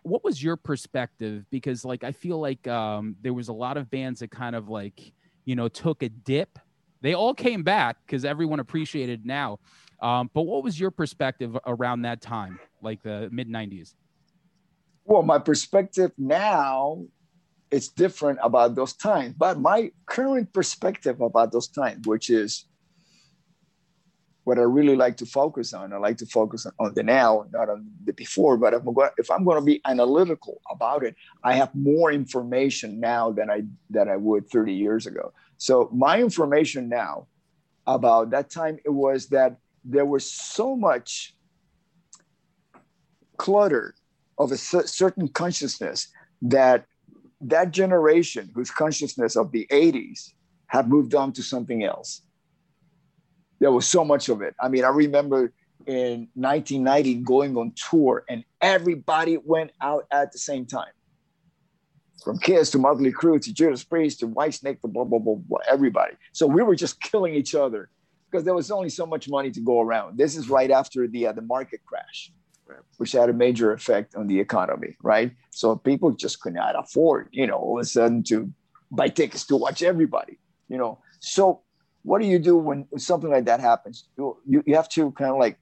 what 0.03 0.23
was 0.23 0.43
your 0.43 0.57
perspective? 0.57 1.47
Because 1.51 1.85
like 1.85 2.05
I 2.05 2.12
feel 2.12 2.39
like 2.39 2.68
um, 2.68 3.16
there 3.23 3.33
was 3.33 3.49
a 3.49 3.53
lot 3.53 3.79
of 3.79 3.91
bands 3.91 4.20
that 4.20 4.31
kind 4.31 4.55
of 4.55 4.68
like 4.68 5.12
you 5.47 5.57
know 5.57 5.68
took 5.68 6.03
a 6.03 6.11
dip. 6.11 6.59
They 7.01 7.14
all 7.14 7.35
came 7.35 7.62
back 7.62 7.97
because 8.07 8.25
everyone 8.25 8.61
appreciated 8.61 9.27
now. 9.27 9.59
Um, 10.01 10.31
but 10.35 10.43
what 10.43 10.62
was 10.62 10.79
your 10.79 10.91
perspective 10.91 11.57
around 11.66 12.03
that 12.03 12.20
time, 12.20 12.61
like 12.83 13.03
the 13.03 13.29
mid 13.33 13.49
'90s? 13.49 13.95
Well, 15.05 15.23
my 15.23 15.39
perspective 15.39 16.12
now 16.18 17.05
it's 17.73 17.89
different 17.89 18.39
about 18.43 18.75
those 18.75 18.93
times. 18.93 19.35
But 19.37 19.59
my 19.59 19.91
current 20.07 20.53
perspective 20.53 21.20
about 21.20 21.51
those 21.51 21.68
times, 21.68 22.07
which 22.07 22.29
is 22.29 22.66
what 24.45 24.59
I 24.59 24.62
really 24.62 24.95
like 24.95 25.16
to 25.18 25.27
focus 25.27 25.73
on, 25.73 25.93
I 25.93 25.97
like 25.97 26.18
to 26.18 26.27
focus 26.27 26.66
on 26.79 26.93
the 26.95 27.03
now, 27.03 27.47
not 27.51 27.70
on 27.70 27.87
the 28.05 28.12
before. 28.12 28.59
But 28.59 28.75
if 28.75 28.87
I'm 28.87 28.93
going, 28.93 29.11
if 29.16 29.31
I'm 29.31 29.45
going 29.45 29.59
to 29.59 29.64
be 29.64 29.81
analytical 29.87 30.61
about 30.70 31.03
it, 31.03 31.16
I 31.43 31.55
have 31.55 31.75
more 31.75 32.12
information 32.12 33.01
now 33.01 33.33
than 33.33 33.51
I 33.51 33.62
than 33.89 34.09
I 34.09 34.16
would 34.16 34.51
30 34.51 34.75
years 34.75 35.07
ago. 35.07 35.33
So 35.57 35.89
my 35.93 36.20
information 36.20 36.89
now 36.89 37.27
about 37.87 38.31
that 38.31 38.51
time 38.51 38.79
it 38.85 38.91
was 38.91 39.29
that 39.29 39.57
there 39.85 40.07
was 40.07 40.31
so 40.31 40.77
much 40.77 41.35
clutter 43.39 43.95
of 44.39 44.53
a 44.53 44.57
certain 44.57 45.29
consciousness 45.29 46.09
that 46.43 46.85
that 47.43 47.72
generation 47.72 48.51
whose 48.55 48.70
consciousness 48.70 49.36
of 49.36 49.53
the 49.53 49.66
80s 49.70 50.30
had 50.66 50.88
moved 50.88 51.14
on 51.14 51.32
to 51.32 51.43
something 51.43 51.84
else. 51.84 52.22
There 53.59 53.72
was 53.72 53.86
so 53.86 54.05
much 54.05 54.28
of 54.28 54.43
it. 54.43 54.55
I 54.61 54.68
mean, 54.68 54.84
I 54.84 54.88
remember 54.88 55.53
in 55.86 56.28
1990 56.34 57.14
going 57.16 57.57
on 57.57 57.72
tour 57.90 58.24
and 58.28 58.45
everybody 58.61 59.36
went 59.36 59.72
out 59.80 60.07
at 60.11 60.32
the 60.32 60.38
same 60.38 60.66
time. 60.66 60.93
From 62.24 62.38
Kiss 62.38 62.70
to 62.70 62.78
Mötley 62.78 63.12
Crüe 63.12 63.40
to 63.43 63.53
Judas 63.53 63.82
Priest 63.82 64.20
to 64.20 64.28
Whitesnake 64.28 64.80
to 64.80 64.88
blah, 64.88 65.05
blah, 65.05 65.18
blah, 65.18 65.34
blah, 65.34 65.59
everybody. 65.68 66.14
So 66.32 66.47
we 66.47 66.62
were 66.62 66.76
just 66.76 67.01
killing 67.11 67.34
each 67.34 67.55
other 67.55 67.90
because 68.30 68.45
there 68.45 68.55
was 68.55 68.70
only 68.70 68.88
so 68.88 69.05
much 69.05 69.28
money 69.28 69.51
to 69.51 69.61
go 69.61 69.80
around. 69.80 70.16
This 70.16 70.36
is 70.36 70.49
right 70.49 70.70
after 70.70 71.09
the, 71.09 71.26
uh, 71.26 71.32
the 71.32 71.43
market 71.43 71.80
crash 71.84 72.32
which 72.99 73.12
had 73.12 73.29
a 73.29 73.33
major 73.33 73.73
effect 73.73 74.14
on 74.14 74.27
the 74.27 74.39
economy, 74.39 74.97
right? 75.03 75.33
So 75.51 75.77
people 75.77 76.12
just 76.12 76.41
could 76.41 76.55
not 76.55 76.79
afford, 76.79 77.29
you 77.33 77.47
know, 77.47 77.57
all 77.57 77.79
of 77.79 77.83
a 77.83 77.87
sudden 77.87 78.23
to 78.25 78.53
buy 78.91 79.09
tickets 79.09 79.47
to 79.47 79.57
watch 79.57 79.83
everybody, 79.83 80.39
you 80.68 80.79
know. 80.79 80.99
So 81.20 81.62
what 82.03 82.20
do 82.20 82.27
you 82.27 82.39
do 82.39 82.57
when 82.57 82.87
something 82.99 83.31
like 83.31 83.45
that 83.47 83.61
happens? 83.61 84.09
You, 84.16 84.37
you, 84.47 84.62
you 84.66 84.75
have 84.75 84.89
to 84.91 85.11
kind 85.12 85.31
of 85.31 85.39
like, 85.39 85.59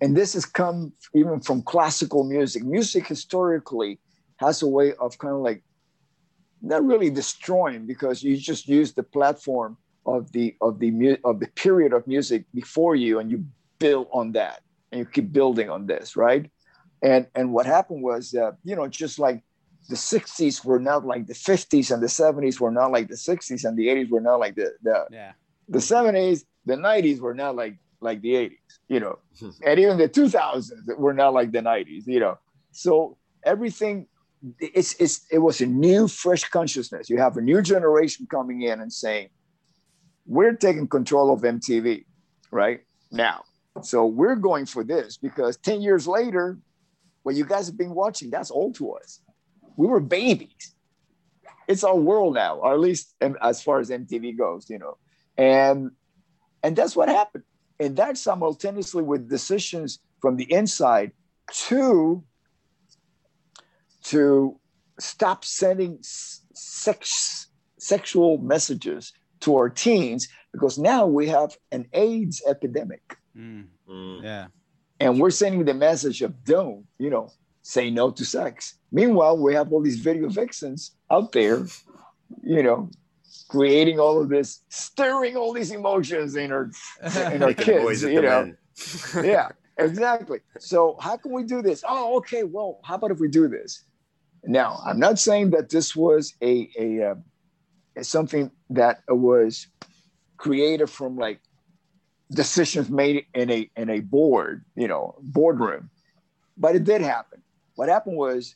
and 0.00 0.16
this 0.16 0.34
has 0.34 0.46
come 0.46 0.92
even 1.14 1.40
from 1.40 1.62
classical 1.62 2.24
music. 2.24 2.64
Music 2.64 3.06
historically 3.06 4.00
has 4.36 4.62
a 4.62 4.66
way 4.66 4.94
of 4.94 5.16
kind 5.18 5.34
of 5.34 5.40
like 5.40 5.62
not 6.62 6.84
really 6.84 7.10
destroying 7.10 7.86
because 7.86 8.22
you 8.22 8.36
just 8.36 8.68
use 8.68 8.92
the 8.92 9.02
platform 9.02 9.76
of 10.06 10.32
the 10.32 10.56
of 10.60 10.78
the 10.78 11.18
of 11.24 11.40
the 11.40 11.46
period 11.54 11.92
of 11.92 12.06
music 12.06 12.44
before 12.54 12.96
you 12.96 13.18
and 13.18 13.30
you 13.30 13.44
build 13.78 14.08
on 14.12 14.32
that 14.32 14.62
and 14.90 15.00
you 15.00 15.04
keep 15.04 15.32
building 15.32 15.70
on 15.70 15.86
this, 15.86 16.16
right? 16.16 16.50
And 17.02 17.26
and 17.34 17.52
what 17.52 17.66
happened 17.66 18.02
was, 18.02 18.34
uh, 18.34 18.52
you 18.64 18.76
know, 18.76 18.88
just 18.88 19.18
like 19.18 19.42
the 19.88 19.96
60s 19.96 20.64
were 20.64 20.78
not 20.78 21.04
like 21.04 21.26
the 21.26 21.34
50s 21.34 21.90
and 21.90 22.02
the 22.02 22.06
70s 22.06 22.60
were 22.60 22.70
not 22.70 22.92
like 22.92 23.08
the 23.08 23.14
60s 23.14 23.64
and 23.64 23.76
the 23.76 23.88
80s 23.88 24.10
were 24.10 24.20
not 24.20 24.36
like 24.36 24.54
the 24.54 24.72
the, 24.82 25.06
yeah. 25.10 25.32
the 25.68 25.78
70s, 25.78 26.44
the 26.66 26.76
90s 26.76 27.20
were 27.20 27.34
not 27.34 27.56
like 27.56 27.76
like 28.02 28.20
the 28.22 28.34
80s, 28.34 28.56
you 28.88 29.00
know, 29.00 29.18
and 29.64 29.78
even 29.80 29.98
the 29.98 30.08
2000s 30.08 30.96
were 30.96 31.14
not 31.14 31.34
like 31.34 31.52
the 31.52 31.60
90s, 31.60 32.06
you 32.06 32.20
know. 32.20 32.38
So 32.72 33.16
everything 33.44 34.06
it's, 34.58 34.94
it's 34.94 35.26
it 35.30 35.38
was 35.38 35.60
a 35.60 35.66
new 35.66 36.08
fresh 36.08 36.44
consciousness 36.44 37.10
you 37.10 37.18
have 37.18 37.36
a 37.36 37.40
new 37.40 37.60
generation 37.60 38.26
coming 38.30 38.62
in 38.62 38.80
and 38.80 38.92
saying 38.92 39.28
we're 40.26 40.54
taking 40.54 40.88
control 40.88 41.32
of 41.32 41.42
mtv 41.42 42.04
right 42.50 42.80
now 43.10 43.42
so 43.82 44.06
we're 44.06 44.36
going 44.36 44.66
for 44.66 44.84
this 44.84 45.16
because 45.16 45.56
10 45.58 45.80
years 45.80 46.06
later, 46.06 46.58
what 47.22 47.34
you 47.34 47.44
guys 47.44 47.66
have 47.66 47.78
been 47.78 47.94
watching, 47.94 48.30
that's 48.30 48.50
old 48.50 48.74
to 48.76 48.92
us. 48.92 49.20
We 49.76 49.86
were 49.86 50.00
babies. 50.00 50.74
It's 51.68 51.84
our 51.84 51.96
world 51.96 52.34
now, 52.34 52.56
or 52.56 52.72
at 52.72 52.80
least 52.80 53.14
as 53.40 53.62
far 53.62 53.78
as 53.78 53.90
MTV 53.90 54.36
goes, 54.36 54.68
you 54.68 54.78
know. 54.78 54.96
And 55.36 55.92
and 56.62 56.74
that's 56.74 56.96
what 56.96 57.08
happened. 57.08 57.44
And 57.78 57.96
that 57.96 58.18
simultaneously 58.18 59.02
with 59.02 59.28
decisions 59.28 60.00
from 60.20 60.36
the 60.36 60.52
inside 60.52 61.12
to 61.68 62.24
to 64.04 64.58
stop 64.98 65.44
sending 65.44 65.98
sex, 66.02 67.48
sexual 67.78 68.38
messages 68.38 69.12
to 69.40 69.56
our 69.56 69.70
teens 69.70 70.28
because 70.52 70.78
now 70.78 71.06
we 71.06 71.28
have 71.28 71.56
an 71.72 71.86
AIDS 71.92 72.42
epidemic. 72.48 73.16
Mm. 73.36 73.66
Mm. 73.88 74.22
Yeah. 74.22 74.46
And 74.98 75.18
we're 75.18 75.30
sending 75.30 75.64
the 75.64 75.74
message 75.74 76.22
of 76.22 76.44
don't, 76.44 76.84
you 76.98 77.10
know, 77.10 77.30
say 77.62 77.90
no 77.90 78.10
to 78.10 78.24
sex. 78.24 78.74
Meanwhile, 78.92 79.38
we 79.38 79.54
have 79.54 79.72
all 79.72 79.80
these 79.80 79.98
video 79.98 80.28
vixens 80.28 80.92
out 81.10 81.32
there, 81.32 81.64
you 82.42 82.62
know, 82.62 82.90
creating 83.48 83.98
all 83.98 84.20
of 84.20 84.28
this, 84.28 84.62
stirring 84.68 85.36
all 85.36 85.52
these 85.52 85.70
emotions 85.70 86.36
in 86.36 86.52
our 86.52 86.70
in 87.32 87.42
our 87.42 87.54
kids, 87.54 88.02
you 88.02 88.22
know. 88.22 88.52
yeah, 89.22 89.48
exactly. 89.78 90.40
So 90.58 90.96
how 91.00 91.16
can 91.16 91.32
we 91.32 91.44
do 91.44 91.62
this? 91.62 91.82
Oh, 91.86 92.16
okay. 92.18 92.44
Well, 92.44 92.80
how 92.84 92.96
about 92.96 93.10
if 93.10 93.20
we 93.20 93.28
do 93.28 93.48
this? 93.48 93.84
Now, 94.44 94.80
I'm 94.86 94.98
not 94.98 95.18
saying 95.18 95.50
that 95.50 95.68
this 95.68 95.94
was 95.94 96.34
a 96.42 96.70
a 96.78 97.10
uh, 97.10 98.02
something 98.02 98.50
that 98.70 99.00
was 99.08 99.66
created 100.36 100.88
from 100.88 101.16
like 101.16 101.40
decisions 102.30 102.88
made 102.90 103.26
in 103.34 103.50
a 103.50 103.70
in 103.76 103.90
a 103.90 104.00
board, 104.00 104.64
you 104.74 104.88
know, 104.88 105.16
boardroom. 105.20 105.90
But 106.56 106.76
it 106.76 106.84
did 106.84 107.00
happen. 107.00 107.42
What 107.74 107.88
happened 107.88 108.16
was 108.16 108.54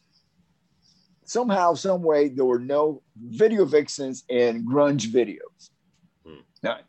somehow, 1.25 1.75
some 1.75 2.03
way, 2.03 2.29
there 2.29 2.45
were 2.45 2.59
no 2.59 3.03
video 3.17 3.65
vixens 3.65 4.25
in 4.29 4.67
grunge 4.67 5.07
videos. 5.07 5.71
Hmm. 6.27 6.41
None, 6.63 6.83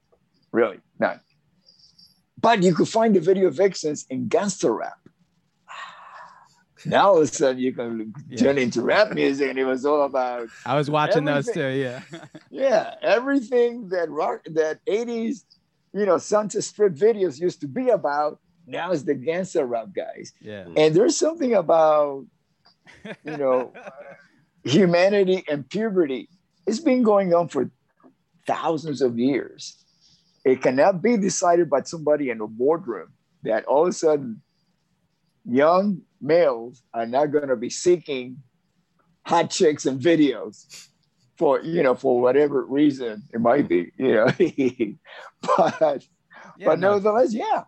really, 0.51 0.79
none. 0.99 1.19
But 2.39 2.61
you 2.61 2.75
could 2.75 2.89
find 2.89 3.15
the 3.15 3.19
video 3.19 3.49
vixens 3.49 4.05
in 4.09 4.27
gangster 4.27 4.73
rap. 4.73 4.99
Now 6.87 7.07
all 7.07 7.17
of 7.17 7.23
a 7.23 7.27
sudden 7.27 7.59
you 7.59 7.73
can 7.73 8.13
yeah. 8.29 8.37
turn 8.37 8.59
into 8.59 8.83
rap 8.83 9.11
music, 9.11 9.49
and 9.49 9.57
it 9.57 9.65
was 9.65 9.87
all 9.87 10.03
about. 10.03 10.49
I 10.67 10.75
was 10.75 10.87
watching 10.87 11.25
those 11.25 11.47
too. 11.47 11.69
Yeah. 11.69 12.01
yeah, 12.51 12.93
everything 13.01 13.89
that 13.89 14.07
rock 14.11 14.41
that 14.53 14.85
'80s, 14.85 15.45
you 15.95 16.05
know, 16.05 16.17
Sunset 16.17 16.63
Strip 16.63 16.93
videos 16.93 17.39
used 17.39 17.61
to 17.61 17.67
be 17.67 17.89
about. 17.89 18.39
Now 18.67 18.91
it's 18.91 19.03
the 19.03 19.15
gangster 19.15 19.65
rap 19.65 19.88
guys. 19.95 20.34
Yeah. 20.41 20.65
Mm. 20.65 20.73
And 20.77 20.95
there's 20.95 21.17
something 21.17 21.53
about, 21.53 22.26
you 23.23 23.38
know, 23.38 23.72
humanity 24.65 25.45
and 25.47 25.67
puberty. 25.69 26.27
It's 26.67 26.80
been 26.80 27.01
going 27.01 27.34
on 27.34 27.47
for 27.47 27.72
thousands 28.45 29.01
of 29.01 29.17
years. 29.17 29.77
It 30.43 30.61
cannot 30.61 31.01
be 31.01 31.15
decided 31.15 31.69
by 31.69 31.84
somebody 31.84 32.30
in 32.30 32.41
a 32.41 32.47
boardroom 32.47 33.13
that 33.43 33.63
all 33.65 33.84
of 33.84 33.89
a 33.89 33.93
sudden 33.93 34.41
young 35.45 36.01
males 36.19 36.84
are 36.93 37.05
not 37.05 37.27
going 37.27 37.47
to 37.47 37.55
be 37.55 37.69
seeking 37.69 38.38
hot 39.26 39.49
chicks 39.49 39.85
and 39.85 40.01
videos 40.01 40.89
for 41.37 41.61
you 41.61 41.83
know 41.83 41.95
for 41.95 42.21
whatever 42.21 42.65
reason 42.65 43.23
it 43.33 43.41
might 43.41 43.67
be 43.67 43.91
you 43.97 44.13
know 44.13 44.25
but 45.57 46.05
yeah, 46.57 46.65
but 46.65 46.79
no. 46.79 46.93
nevertheless 46.93 47.33
yeah. 47.33 47.63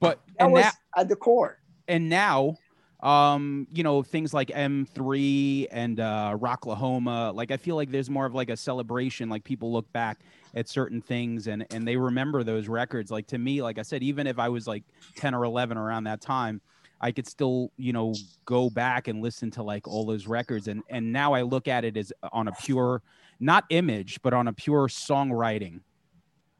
But 0.00 0.20
that 0.38 0.50
was 0.50 0.64
at 0.96 1.08
the 1.08 1.16
core. 1.16 1.58
and 1.88 2.08
now 2.08 2.56
um 3.02 3.66
you 3.72 3.82
know 3.82 4.02
things 4.02 4.34
like 4.34 4.48
m3 4.48 5.66
and 5.70 6.00
uh 6.00 6.36
rocklahoma 6.38 7.32
like 7.34 7.50
i 7.50 7.56
feel 7.56 7.76
like 7.76 7.90
there's 7.90 8.10
more 8.10 8.26
of 8.26 8.34
like 8.34 8.50
a 8.50 8.56
celebration 8.56 9.30
like 9.30 9.42
people 9.42 9.72
look 9.72 9.90
back 9.92 10.20
at 10.54 10.68
certain 10.68 11.00
things 11.00 11.46
and 11.46 11.66
and 11.70 11.86
they 11.86 11.96
remember 11.96 12.42
those 12.42 12.68
records. 12.68 13.10
Like 13.10 13.26
to 13.28 13.38
me 13.38 13.62
like 13.62 13.78
i 13.78 13.82
said 13.82 14.02
even 14.02 14.26
if 14.26 14.38
i 14.38 14.48
was 14.48 14.66
like 14.66 14.84
10 15.16 15.34
or 15.34 15.44
11 15.44 15.78
around 15.78 16.04
that 16.04 16.20
time 16.20 16.60
i 17.00 17.10
could 17.10 17.26
still 17.26 17.70
you 17.76 17.92
know 17.92 18.14
go 18.44 18.70
back 18.70 19.08
and 19.08 19.22
listen 19.22 19.50
to 19.50 19.62
like 19.62 19.86
all 19.86 20.06
those 20.06 20.26
records 20.26 20.68
and 20.68 20.82
and 20.88 21.12
now 21.12 21.32
i 21.32 21.42
look 21.42 21.68
at 21.68 21.84
it 21.84 21.96
as 21.96 22.12
on 22.32 22.48
a 22.48 22.52
pure 22.52 23.02
not 23.38 23.64
image 23.70 24.20
but 24.22 24.32
on 24.32 24.48
a 24.48 24.52
pure 24.52 24.88
songwriting 24.88 25.80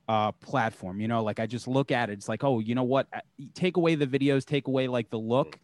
uh, 0.09 0.33
platform. 0.33 1.01
You 1.01 1.07
know, 1.07 1.23
like 1.23 1.39
I 1.39 1.47
just 1.47 1.69
look 1.69 1.93
at 1.93 2.11
it. 2.11 2.15
It's 2.15 2.29
like, 2.29 2.43
oh, 2.43 2.59
you 2.59 2.75
know 2.75 2.83
what? 2.83 3.07
Take 3.55 3.77
away 3.77 3.95
the 3.95 4.09
videos, 4.09 4.45
take 4.45 4.67
away 4.67 4.89
like 4.89 5.09
the 5.09 5.21
look, 5.21 5.57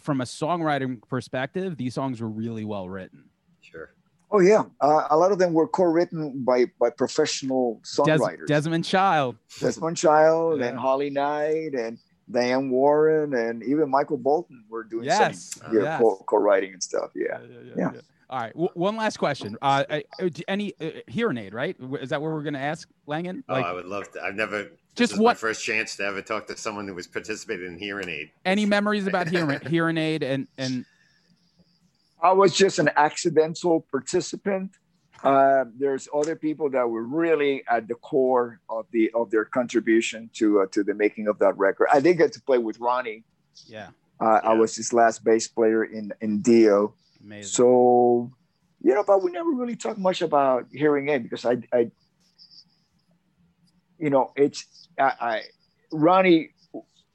from 0.00 0.20
a 0.20 0.24
songwriting 0.24 1.00
perspective, 1.08 1.76
these 1.76 1.94
songs 1.94 2.20
were 2.20 2.28
really 2.28 2.64
well 2.64 2.88
written. 2.88 3.24
Sure. 3.60 3.94
Oh 4.30 4.40
yeah, 4.40 4.64
uh, 4.80 5.06
a 5.10 5.16
lot 5.16 5.30
of 5.30 5.38
them 5.38 5.52
were 5.52 5.68
co-written 5.68 6.42
by 6.44 6.66
by 6.80 6.90
professional 6.90 7.80
songwriters. 7.84 8.46
Des- 8.46 8.54
Desmond 8.54 8.84
Child, 8.84 9.36
Desmond 9.60 9.96
Child, 9.96 10.60
yeah. 10.60 10.66
and 10.66 10.78
Holly 10.78 11.10
Knight, 11.10 11.74
and 11.74 11.98
Diane 12.30 12.70
Warren, 12.70 13.34
and 13.34 13.62
even 13.62 13.88
Michael 13.90 14.16
Bolton 14.16 14.64
were 14.68 14.82
doing 14.82 15.04
yes. 15.04 15.54
some 15.54 15.74
yeah, 15.74 15.82
yes. 15.82 16.00
co- 16.00 16.24
co-writing 16.26 16.72
and 16.72 16.82
stuff. 16.82 17.10
Yeah, 17.14 17.38
yeah. 17.40 17.58
yeah, 17.76 17.90
yeah. 17.94 18.00
All 18.28 18.40
right. 18.40 18.52
W- 18.52 18.70
one 18.74 18.96
last 18.96 19.18
question. 19.18 19.56
Uh, 19.62 19.84
any 20.48 20.74
uh, 20.80 20.90
Hear 21.06 21.30
'n 21.30 21.38
Aid, 21.38 21.54
right? 21.54 21.76
Is 22.00 22.10
that 22.10 22.20
what 22.20 22.32
we're 22.32 22.42
going 22.42 22.54
to 22.54 22.60
ask 22.60 22.88
Langan? 23.06 23.44
Like, 23.48 23.64
oh, 23.64 23.68
I 23.68 23.72
would 23.72 23.86
love 23.86 24.10
to. 24.12 24.22
I've 24.22 24.34
never. 24.34 24.68
Just 24.96 25.18
what 25.18 25.36
first 25.36 25.62
chance 25.62 25.94
to 25.96 26.04
ever 26.04 26.22
talk 26.22 26.46
to 26.46 26.56
someone 26.56 26.88
who 26.88 26.94
was 26.94 27.06
participating 27.06 27.66
in 27.66 27.78
Hear 27.78 28.00
'n 28.00 28.08
Aid. 28.08 28.30
Any 28.44 28.66
memories 28.66 29.06
about 29.06 29.28
hearing 29.28 29.60
Hear 29.68 29.88
'n 29.88 29.98
Aid 29.98 30.22
and 30.22 30.48
and? 30.58 30.84
I 32.22 32.32
was 32.32 32.56
just 32.56 32.78
an 32.78 32.90
accidental 32.96 33.86
participant. 33.90 34.72
Uh, 35.22 35.64
there's 35.78 36.08
other 36.14 36.36
people 36.36 36.70
that 36.70 36.88
were 36.88 37.02
really 37.02 37.64
at 37.68 37.88
the 37.88 37.94
core 37.94 38.60
of 38.68 38.86
the 38.92 39.10
of 39.14 39.30
their 39.30 39.44
contribution 39.44 40.30
to 40.34 40.60
uh, 40.60 40.66
to 40.72 40.82
the 40.84 40.94
making 40.94 41.26
of 41.28 41.38
that 41.38 41.56
record. 41.56 41.88
I 41.92 42.00
did 42.00 42.18
get 42.18 42.32
to 42.32 42.40
play 42.42 42.58
with 42.58 42.78
Ronnie. 42.78 43.24
Yeah. 43.66 43.88
Uh, 44.20 44.40
yeah. 44.42 44.50
I 44.50 44.52
was 44.54 44.76
his 44.76 44.92
last 44.92 45.24
bass 45.24 45.48
player 45.48 45.84
in 45.84 46.12
in 46.20 46.42
Dio. 46.42 46.94
Amazing. 47.24 47.50
So, 47.50 48.30
you 48.82 48.94
know, 48.94 49.04
but 49.04 49.22
we 49.22 49.30
never 49.32 49.50
really 49.50 49.76
talked 49.76 49.98
much 49.98 50.22
about 50.22 50.66
Hear 50.70 50.96
'n 50.96 51.08
Aid 51.08 51.22
because 51.24 51.44
I, 51.44 51.58
I, 51.72 51.90
you 53.98 54.10
know, 54.10 54.32
it's 54.36 54.88
I, 54.98 55.12
I 55.20 55.42
Ronnie, 55.90 56.50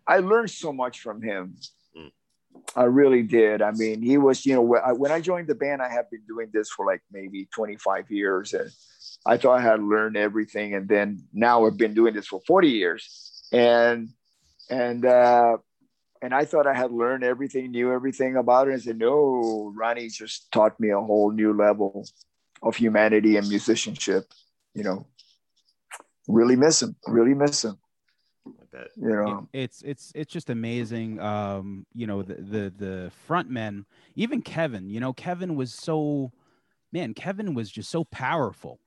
I 0.07 0.19
learned 0.19 0.49
so 0.49 0.73
much 0.73 0.99
from 0.99 1.21
him. 1.21 1.55
I 2.75 2.83
really 2.83 3.23
did. 3.23 3.61
I 3.61 3.71
mean, 3.71 4.01
he 4.01 4.17
was, 4.17 4.45
you 4.45 4.55
know, 4.55 4.61
when 4.61 5.11
I 5.11 5.19
joined 5.19 5.47
the 5.47 5.55
band, 5.55 5.81
I 5.81 5.89
have 5.89 6.09
been 6.09 6.23
doing 6.27 6.49
this 6.53 6.69
for 6.69 6.85
like 6.85 7.01
maybe 7.11 7.47
25 7.53 8.09
years, 8.09 8.53
and 8.53 8.69
I 9.25 9.37
thought 9.37 9.59
I 9.59 9.61
had 9.61 9.83
learned 9.83 10.15
everything, 10.15 10.73
and 10.73 10.87
then 10.87 11.25
now 11.33 11.65
I've 11.65 11.77
been 11.77 11.93
doing 11.93 12.13
this 12.13 12.27
for 12.27 12.41
40 12.47 12.69
years, 12.69 13.49
and 13.51 14.09
and 14.69 15.05
uh, 15.05 15.57
and 16.21 16.33
I 16.33 16.45
thought 16.45 16.67
I 16.67 16.73
had 16.73 16.91
learned 16.91 17.23
everything, 17.23 17.71
knew 17.71 17.91
everything 17.91 18.37
about 18.37 18.67
it. 18.67 18.73
And 18.73 18.81
I 18.81 18.83
said, 18.83 18.97
no, 18.99 19.73
Ronnie 19.75 20.07
just 20.09 20.51
taught 20.51 20.79
me 20.79 20.89
a 20.89 20.99
whole 20.99 21.31
new 21.31 21.53
level 21.53 22.07
of 22.61 22.75
humanity 22.75 23.37
and 23.37 23.49
musicianship. 23.49 24.25
You 24.73 24.83
know, 24.83 25.07
really 26.27 26.55
miss 26.55 26.81
him. 26.81 26.95
Really 27.07 27.33
miss 27.33 27.65
him. 27.65 27.77
You 28.95 29.09
know, 29.09 29.47
it's 29.53 29.81
it's 29.81 30.11
it's 30.15 30.31
just 30.31 30.49
amazing. 30.49 31.19
Um, 31.19 31.85
you 31.93 32.07
know, 32.07 32.21
the 32.21 32.35
the 32.35 32.73
the 32.75 33.11
front 33.27 33.49
men, 33.49 33.85
even 34.15 34.41
Kevin. 34.41 34.89
You 34.89 34.99
know, 34.99 35.13
Kevin 35.13 35.55
was 35.55 35.73
so, 35.73 36.31
man, 36.91 37.13
Kevin 37.13 37.53
was 37.53 37.69
just 37.69 37.89
so 37.89 38.03
powerful 38.05 38.79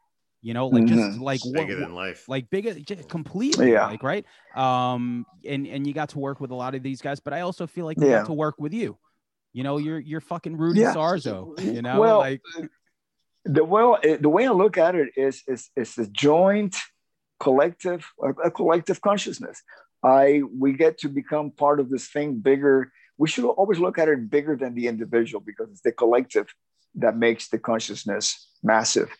you 0.44 0.52
know 0.52 0.68
like 0.68 0.84
mm-hmm. 0.84 0.94
just 0.94 1.18
like 1.18 1.40
bigger 1.52 1.74
what, 1.74 1.80
than 1.80 1.94
life 1.94 2.28
like 2.28 2.50
bigger 2.50 2.78
just 2.78 3.08
completely 3.08 3.72
yeah. 3.72 3.86
like 3.86 4.02
right 4.02 4.26
um 4.54 5.24
and 5.48 5.66
and 5.66 5.86
you 5.86 5.94
got 5.94 6.10
to 6.10 6.18
work 6.18 6.38
with 6.38 6.50
a 6.50 6.54
lot 6.54 6.74
of 6.74 6.82
these 6.82 7.00
guys 7.00 7.18
but 7.18 7.32
i 7.32 7.40
also 7.40 7.66
feel 7.66 7.86
like 7.86 7.96
they 7.96 8.10
yeah. 8.10 8.18
got 8.18 8.26
to 8.26 8.34
work 8.34 8.56
with 8.58 8.74
you 8.74 8.96
you 9.54 9.64
know 9.64 9.78
you're 9.78 9.98
you're 9.98 10.20
fucking 10.20 10.56
rudy 10.56 10.80
yeah. 10.80 10.94
sarzo 10.94 11.58
you 11.74 11.80
know 11.80 11.98
well 11.98 12.18
like 12.18 12.42
the 13.46 13.64
well 13.64 13.98
the 14.02 14.28
way 14.28 14.46
i 14.46 14.50
look 14.50 14.76
at 14.76 14.94
it 14.94 15.08
is 15.16 15.42
is 15.48 15.70
is 15.76 15.96
a 15.96 16.06
joint 16.08 16.76
collective 17.40 18.06
a 18.44 18.50
collective 18.50 19.00
consciousness. 19.00 19.62
I 20.02 20.42
we 20.56 20.74
get 20.74 20.98
to 20.98 21.08
become 21.08 21.50
part 21.50 21.80
of 21.80 21.90
this 21.90 22.08
thing 22.08 22.40
bigger. 22.40 22.92
We 23.16 23.28
should 23.28 23.44
always 23.44 23.78
look 23.78 23.98
at 23.98 24.08
it 24.08 24.30
bigger 24.30 24.56
than 24.56 24.74
the 24.74 24.86
individual 24.86 25.40
because 25.40 25.70
it's 25.70 25.80
the 25.80 25.92
collective 25.92 26.46
that 26.96 27.16
makes 27.16 27.48
the 27.48 27.58
consciousness 27.58 28.48
massive. 28.62 29.10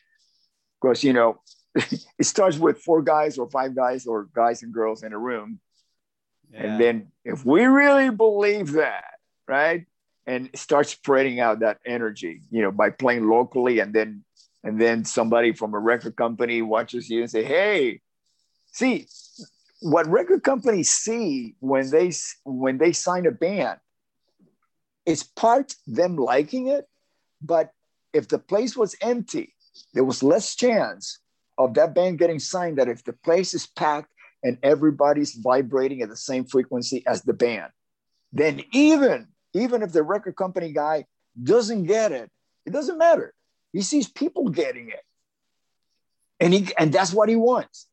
Because 0.81 1.03
you 1.03 1.12
know 1.12 1.41
it 1.74 2.27
starts 2.27 2.59
with 2.59 2.78
four 2.78 3.03
guys 3.03 3.39
or 3.39 3.49
five 3.51 3.74
guys 3.74 4.07
or 4.07 4.28
guys 4.35 4.62
and 4.62 4.73
girls 4.73 5.03
in 5.03 5.12
a 5.12 5.19
room. 5.19 5.61
Yeah. 6.51 6.65
and 6.65 6.81
then 6.81 7.09
if 7.24 7.45
we 7.45 7.65
really 7.65 8.11
believe 8.11 8.73
that 8.73 9.15
right 9.49 9.86
and 10.27 10.51
start 10.55 10.86
spreading 10.86 11.41
out 11.41 11.61
that 11.61 11.78
energy 11.85 12.43
you 12.51 12.62
know 12.62 12.70
by 12.70 12.91
playing 12.91 13.28
locally 13.28 13.81
and 13.81 13.93
then 13.93 14.24
and 14.62 14.81
then 14.81 15.05
somebody 15.05 15.53
from 15.53 15.74
a 15.74 15.78
record 15.78 16.16
company 16.16 16.62
watches 16.62 17.09
you 17.09 17.23
and 17.23 17.31
say 17.31 17.43
hey 17.43 18.01
see 18.74 19.06
what 19.80 20.06
record 20.06 20.42
companies 20.42 20.90
see 20.90 21.55
when 21.60 21.90
they 21.90 22.12
when 22.44 22.78
they 22.78 22.92
sign 22.92 23.26
a 23.26 23.30
band 23.30 23.78
is 25.06 25.22
part 25.22 25.74
them 25.86 26.16
liking 26.16 26.66
it 26.68 26.86
but 27.42 27.72
if 28.12 28.28
the 28.28 28.38
place 28.38 28.76
was 28.76 28.96
empty 29.01 29.55
there 29.92 30.05
was 30.05 30.22
less 30.22 30.55
chance 30.55 31.18
of 31.59 31.74
that 31.74 31.94
band 31.94 32.18
getting 32.18 32.38
signed 32.38 32.78
that 32.78 32.88
if 32.88 33.05
the 33.05 33.12
place 33.12 33.55
is 33.55 33.66
packed 33.66 34.10
and 34.42 34.59
everybody's 34.62 35.34
vibrating 35.34 36.02
at 36.02 36.09
the 36.09 36.16
same 36.16 36.44
frequency 36.44 37.02
as 37.06 37.22
the 37.22 37.32
band. 37.32 37.72
Then 38.32 38.62
even 38.72 39.28
even 39.55 39.82
if 39.82 39.92
the 39.92 40.02
record 40.02 40.36
company 40.36 40.72
guy 40.72 41.06
doesn't 41.42 41.84
get 41.84 42.12
it 42.12 42.30
it 42.66 42.72
doesn't 42.72 42.98
matter. 42.98 43.34
He 43.72 43.82
sees 43.82 44.09
people 44.09 44.48
getting 44.48 44.88
it. 44.88 45.02
And 46.40 46.52
he 46.52 46.68
and 46.78 46.92
that's 46.92 47.12
what 47.12 47.28
he 47.28 47.36
wants 47.36 47.86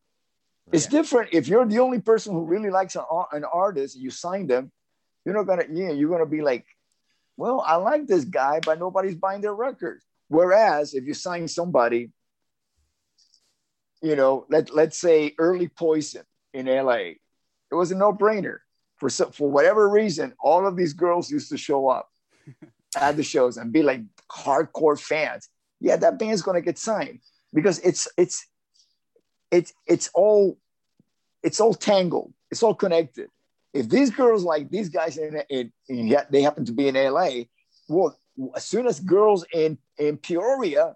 it's 0.72 0.86
yeah. 0.86 0.92
different 0.92 1.30
if 1.34 1.48
you're 1.48 1.66
the 1.66 1.80
only 1.80 2.00
person 2.00 2.34
who 2.34 2.44
really 2.44 2.70
likes 2.70 2.96
an, 2.96 3.04
an 3.32 3.44
artist 3.46 3.98
you 3.98 4.10
sign 4.10 4.48
them 4.48 4.72
you're 5.26 5.36
not 5.36 5.44
gonna 5.44 5.68
know, 5.68 5.94
you're 5.94 6.10
gonna 6.10 6.26
be 6.26 6.42
like 6.42 6.66
well 7.38 7.64
i 7.66 7.76
like 7.76 8.08
this 8.08 8.26
guy 8.26 8.60
but 8.66 8.80
nobody's 8.80 9.16
buying 9.16 9.42
their 9.42 9.56
records 9.56 10.06
Whereas 10.32 10.94
if 10.94 11.04
you 11.04 11.14
sign 11.14 11.46
somebody, 11.50 12.10
you 14.02 14.16
know, 14.16 14.46
let, 14.50 14.74
let's 14.74 14.98
say 14.98 15.36
early 15.38 15.68
poison 15.68 16.24
in 16.54 16.68
LA, 16.68 17.20
it 17.70 17.76
was 17.76 17.92
a 17.92 17.98
no 17.98 18.14
brainer. 18.14 18.60
For, 18.96 19.10
for 19.10 19.52
whatever 19.52 19.90
reason, 19.90 20.34
all 20.42 20.66
of 20.66 20.78
these 20.78 20.94
girls 20.94 21.30
used 21.30 21.50
to 21.50 21.58
show 21.58 21.90
up 21.90 22.10
at 22.96 23.18
the 23.18 23.24
shows 23.24 23.58
and 23.58 23.74
be 23.74 23.84
like 23.84 24.04
hardcore 24.32 24.98
fans. 24.98 25.50
Yeah, 25.82 25.98
that 25.98 26.18
band's 26.18 26.44
to 26.44 26.62
get 26.62 26.78
signed 26.78 27.20
because 27.54 27.80
it's, 27.80 28.08
it's, 28.18 28.48
it's 29.52 29.74
it's 29.86 30.10
all 30.14 30.58
it's 31.44 31.60
all 31.60 31.74
tangled. 31.74 32.34
It's 32.50 32.64
all 32.64 32.76
connected. 32.76 33.30
If 33.74 33.90
these 33.90 34.10
girls 34.10 34.44
like 34.44 34.70
these 34.70 34.90
guys 34.90 35.18
in, 35.18 35.42
in, 35.50 35.72
in 35.88 36.08
yet 36.08 36.32
they 36.32 36.42
happen 36.42 36.66
to 36.66 36.74
be 36.74 36.88
in 36.88 36.96
LA, 36.96 37.44
well, 37.88 38.18
as 38.56 38.66
soon 38.66 38.88
as 38.88 39.00
girls 39.00 39.46
in 39.54 39.78
in 39.98 40.18
Peoria 40.18 40.96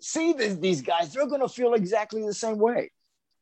see 0.00 0.32
this, 0.32 0.54
these 0.56 0.82
guys, 0.82 1.12
they're 1.12 1.26
going 1.26 1.40
to 1.40 1.48
feel 1.48 1.74
exactly 1.74 2.24
the 2.24 2.34
same 2.34 2.58
way 2.58 2.90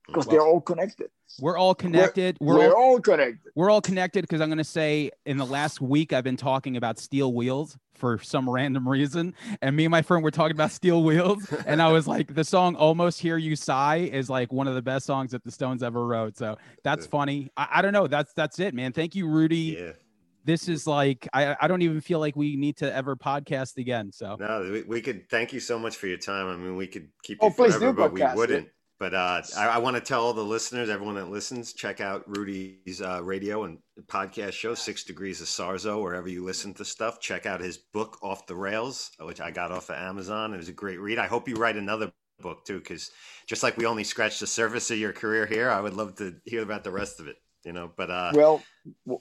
because 0.06 0.26
well, 0.26 0.36
they're 0.36 0.46
all 0.46 0.60
connected. 0.60 1.10
We're 1.40 1.58
all 1.58 1.74
connected. 1.74 2.36
We're, 2.40 2.54
we're, 2.54 2.68
we're 2.68 2.74
all, 2.74 2.92
all, 2.92 3.00
connected. 3.00 3.52
We're 3.54 3.70
all 3.70 3.80
connected 3.80 4.22
because 4.22 4.40
I'm 4.40 4.48
going 4.48 4.58
to 4.58 4.64
say 4.64 5.10
in 5.26 5.36
the 5.36 5.46
last 5.46 5.80
week 5.80 6.12
I've 6.12 6.24
been 6.24 6.36
talking 6.36 6.76
about 6.76 6.98
steel 6.98 7.32
wheels 7.32 7.76
for 7.94 8.18
some 8.18 8.50
random 8.50 8.88
reason, 8.88 9.34
and 9.62 9.76
me 9.76 9.84
and 9.84 9.90
my 9.90 10.02
friend 10.02 10.22
were 10.22 10.30
talking 10.30 10.54
about 10.54 10.72
steel 10.72 11.02
wheels, 11.04 11.50
and 11.66 11.80
I 11.80 11.90
was 11.92 12.06
like, 12.06 12.34
the 12.34 12.44
song 12.44 12.74
"Almost 12.76 13.20
Hear 13.20 13.36
You 13.38 13.56
Sigh" 13.56 14.08
is 14.12 14.28
like 14.28 14.52
one 14.52 14.66
of 14.66 14.74
the 14.74 14.82
best 14.82 15.06
songs 15.06 15.30
that 15.30 15.44
the 15.44 15.50
Stones 15.50 15.82
ever 15.82 16.06
wrote. 16.06 16.36
So 16.36 16.56
that's 16.82 17.06
funny. 17.06 17.50
I, 17.56 17.68
I 17.74 17.82
don't 17.82 17.92
know. 17.92 18.06
That's 18.06 18.32
that's 18.32 18.58
it, 18.58 18.74
man. 18.74 18.92
Thank 18.92 19.14
you, 19.14 19.28
Rudy. 19.28 19.78
Yeah 19.78 19.92
this 20.44 20.68
is 20.68 20.86
like 20.86 21.26
I, 21.32 21.56
I 21.58 21.68
don't 21.68 21.82
even 21.82 22.00
feel 22.00 22.20
like 22.20 22.36
we 22.36 22.56
need 22.56 22.76
to 22.78 22.94
ever 22.94 23.16
podcast 23.16 23.78
again. 23.78 24.12
So 24.12 24.36
no, 24.38 24.68
we, 24.70 24.82
we 24.82 25.00
could 25.00 25.28
thank 25.30 25.52
you 25.52 25.60
so 25.60 25.78
much 25.78 25.96
for 25.96 26.06
your 26.06 26.18
time. 26.18 26.48
I 26.48 26.56
mean, 26.56 26.76
we 26.76 26.86
could 26.86 27.08
keep 27.22 27.38
oh, 27.40 27.46
you 27.46 27.54
oh, 27.58 27.70
forever, 27.70 27.92
but 27.92 28.12
we 28.12 28.22
wouldn't. 28.34 28.68
But 28.98 29.12
uh, 29.12 29.42
I, 29.56 29.66
I 29.66 29.78
want 29.78 29.96
to 29.96 30.00
tell 30.00 30.22
all 30.22 30.32
the 30.32 30.42
listeners, 30.42 30.88
everyone 30.88 31.16
that 31.16 31.28
listens, 31.28 31.72
check 31.72 32.00
out 32.00 32.22
Rudy's 32.28 33.02
uh, 33.02 33.22
radio 33.22 33.64
and 33.64 33.78
podcast 34.06 34.52
show, 34.52 34.74
Six 34.74 35.02
Degrees 35.02 35.40
of 35.40 35.48
Sarzo, 35.48 36.00
wherever 36.00 36.28
you 36.28 36.44
listen 36.44 36.72
to 36.74 36.84
stuff. 36.84 37.20
Check 37.20 37.44
out 37.44 37.60
his 37.60 37.76
book, 37.76 38.18
Off 38.22 38.46
the 38.46 38.54
Rails, 38.54 39.10
which 39.18 39.40
I 39.40 39.50
got 39.50 39.72
off 39.72 39.90
of 39.90 39.96
Amazon. 39.96 40.54
It 40.54 40.58
was 40.58 40.68
a 40.68 40.72
great 40.72 41.00
read. 41.00 41.18
I 41.18 41.26
hope 41.26 41.48
you 41.48 41.56
write 41.56 41.76
another 41.76 42.12
book 42.40 42.64
too, 42.64 42.78
because 42.78 43.10
just 43.46 43.64
like 43.64 43.76
we 43.76 43.84
only 43.84 44.04
scratched 44.04 44.38
the 44.38 44.46
surface 44.46 44.90
of 44.92 44.98
your 44.98 45.12
career 45.12 45.44
here, 45.44 45.70
I 45.70 45.80
would 45.80 45.94
love 45.94 46.14
to 46.16 46.36
hear 46.44 46.62
about 46.62 46.84
the 46.84 46.92
rest 46.92 47.18
of 47.18 47.26
it. 47.26 47.36
You 47.64 47.72
know, 47.72 47.90
but 47.96 48.10
uh, 48.10 48.30
well, 48.34 48.62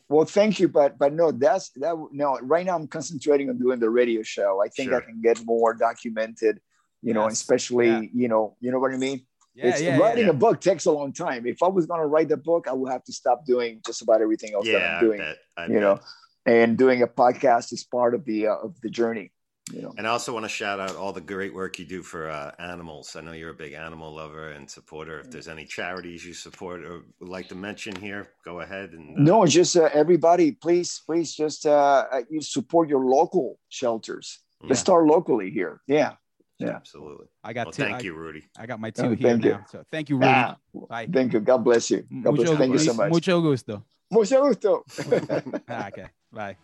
well, 0.09 0.25
thank 0.25 0.59
you, 0.59 0.67
but 0.67 0.99
but 0.99 1.13
no, 1.13 1.31
that's 1.31 1.69
that. 1.77 1.95
No, 2.11 2.37
right 2.41 2.65
now 2.65 2.75
I'm 2.75 2.87
concentrating 2.87 3.49
on 3.49 3.57
doing 3.57 3.79
the 3.79 3.89
radio 3.89 4.21
show. 4.21 4.61
I 4.61 4.67
think 4.67 4.89
sure. 4.89 5.01
I 5.01 5.05
can 5.05 5.21
get 5.21 5.39
more 5.45 5.73
documented. 5.73 6.59
You 7.01 7.09
yes. 7.09 7.15
know, 7.15 7.27
especially 7.27 7.87
yeah. 7.87 8.01
you 8.13 8.27
know, 8.27 8.57
you 8.59 8.71
know 8.71 8.79
what 8.79 8.93
I 8.93 8.97
mean 8.97 9.25
yeah, 9.55 9.67
it's, 9.67 9.81
yeah, 9.81 9.97
writing 9.97 10.25
yeah. 10.25 10.31
a 10.31 10.33
book 10.33 10.61
takes 10.61 10.85
a 10.85 10.91
long 10.91 11.13
time. 11.13 11.45
If 11.45 11.61
I 11.61 11.67
was 11.67 11.85
going 11.85 12.01
to 12.01 12.07
write 12.07 12.29
the 12.29 12.37
book, 12.37 12.67
I 12.67 12.73
would 12.73 12.91
have 12.91 13.03
to 13.05 13.13
stop 13.13 13.45
doing 13.45 13.81
just 13.85 14.01
about 14.01 14.21
everything 14.21 14.53
else 14.53 14.65
yeah, 14.65 14.79
that 14.79 14.93
I'm 14.95 15.03
doing. 15.03 15.21
I 15.21 15.23
bet, 15.23 15.37
I 15.57 15.65
you 15.65 15.73
bet. 15.73 15.81
know, 15.81 15.99
and 16.45 16.77
doing 16.77 17.01
a 17.03 17.07
podcast 17.07 17.71
is 17.71 17.83
part 17.83 18.15
of 18.15 18.25
the 18.25 18.47
uh, 18.47 18.55
of 18.55 18.79
the 18.81 18.89
journey. 18.89 19.31
You 19.71 19.81
know. 19.81 19.93
And 19.97 20.05
I 20.05 20.09
also 20.09 20.33
want 20.33 20.43
to 20.43 20.49
shout 20.49 20.81
out 20.81 20.97
all 20.97 21.13
the 21.13 21.21
great 21.21 21.53
work 21.53 21.79
you 21.79 21.85
do 21.85 22.03
for 22.03 22.29
uh, 22.29 22.51
animals. 22.59 23.15
I 23.15 23.21
know 23.21 23.31
you're 23.31 23.51
a 23.51 23.53
big 23.53 23.71
animal 23.71 24.13
lover 24.13 24.51
and 24.51 24.69
supporter. 24.69 25.21
If 25.21 25.31
there's 25.31 25.47
any 25.47 25.63
charities 25.65 26.25
you 26.25 26.33
support 26.33 26.83
or 26.83 27.03
would 27.21 27.29
like 27.29 27.47
to 27.47 27.55
mention 27.55 27.95
here, 27.95 28.27
go 28.43 28.59
ahead 28.59 28.91
and. 28.91 29.17
Uh... 29.17 29.21
No, 29.21 29.45
just 29.45 29.77
uh, 29.77 29.89
everybody, 29.93 30.51
please, 30.51 31.01
please, 31.05 31.33
just 31.33 31.65
uh, 31.65 32.05
uh, 32.11 32.21
you 32.29 32.41
support 32.41 32.89
your 32.89 33.05
local 33.05 33.57
shelters. 33.69 34.39
Let's 34.65 34.79
start 34.79 35.05
locally 35.05 35.51
here. 35.51 35.81
Yeah, 35.87 36.13
yeah, 36.59 36.69
absolutely. 36.69 37.27
I 37.43 37.53
got 37.53 37.67
well, 37.67 37.71
two. 37.73 37.83
Thank 37.83 37.95
I, 37.95 37.99
you, 38.01 38.13
Rudy. 38.13 38.43
I 38.57 38.65
got 38.65 38.79
my 38.79 38.91
two 38.91 39.03
oh, 39.03 39.15
here 39.15 39.37
now. 39.37 39.45
You. 39.47 39.59
So 39.71 39.83
thank 39.91 40.09
you, 40.09 40.17
Rudy. 40.17 40.27
Ah, 40.29 40.57
Bye. 40.89 41.07
Thank 41.11 41.33
you. 41.33 41.39
God 41.39 41.63
bless 41.63 41.89
you. 41.91 42.05
God 42.23 42.31
mucho, 42.31 42.43
bless. 42.43 42.57
Thank 42.57 42.73
you 42.73 42.79
so 42.79 42.93
much. 42.93 43.11
Mucho 43.11 43.41
gusto. 43.41 43.83
Mucho 44.11 44.41
gusto. 44.41 44.83
ah, 45.69 45.87
okay. 45.87 46.07
Bye. 46.31 46.57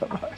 Bye. 0.00 0.36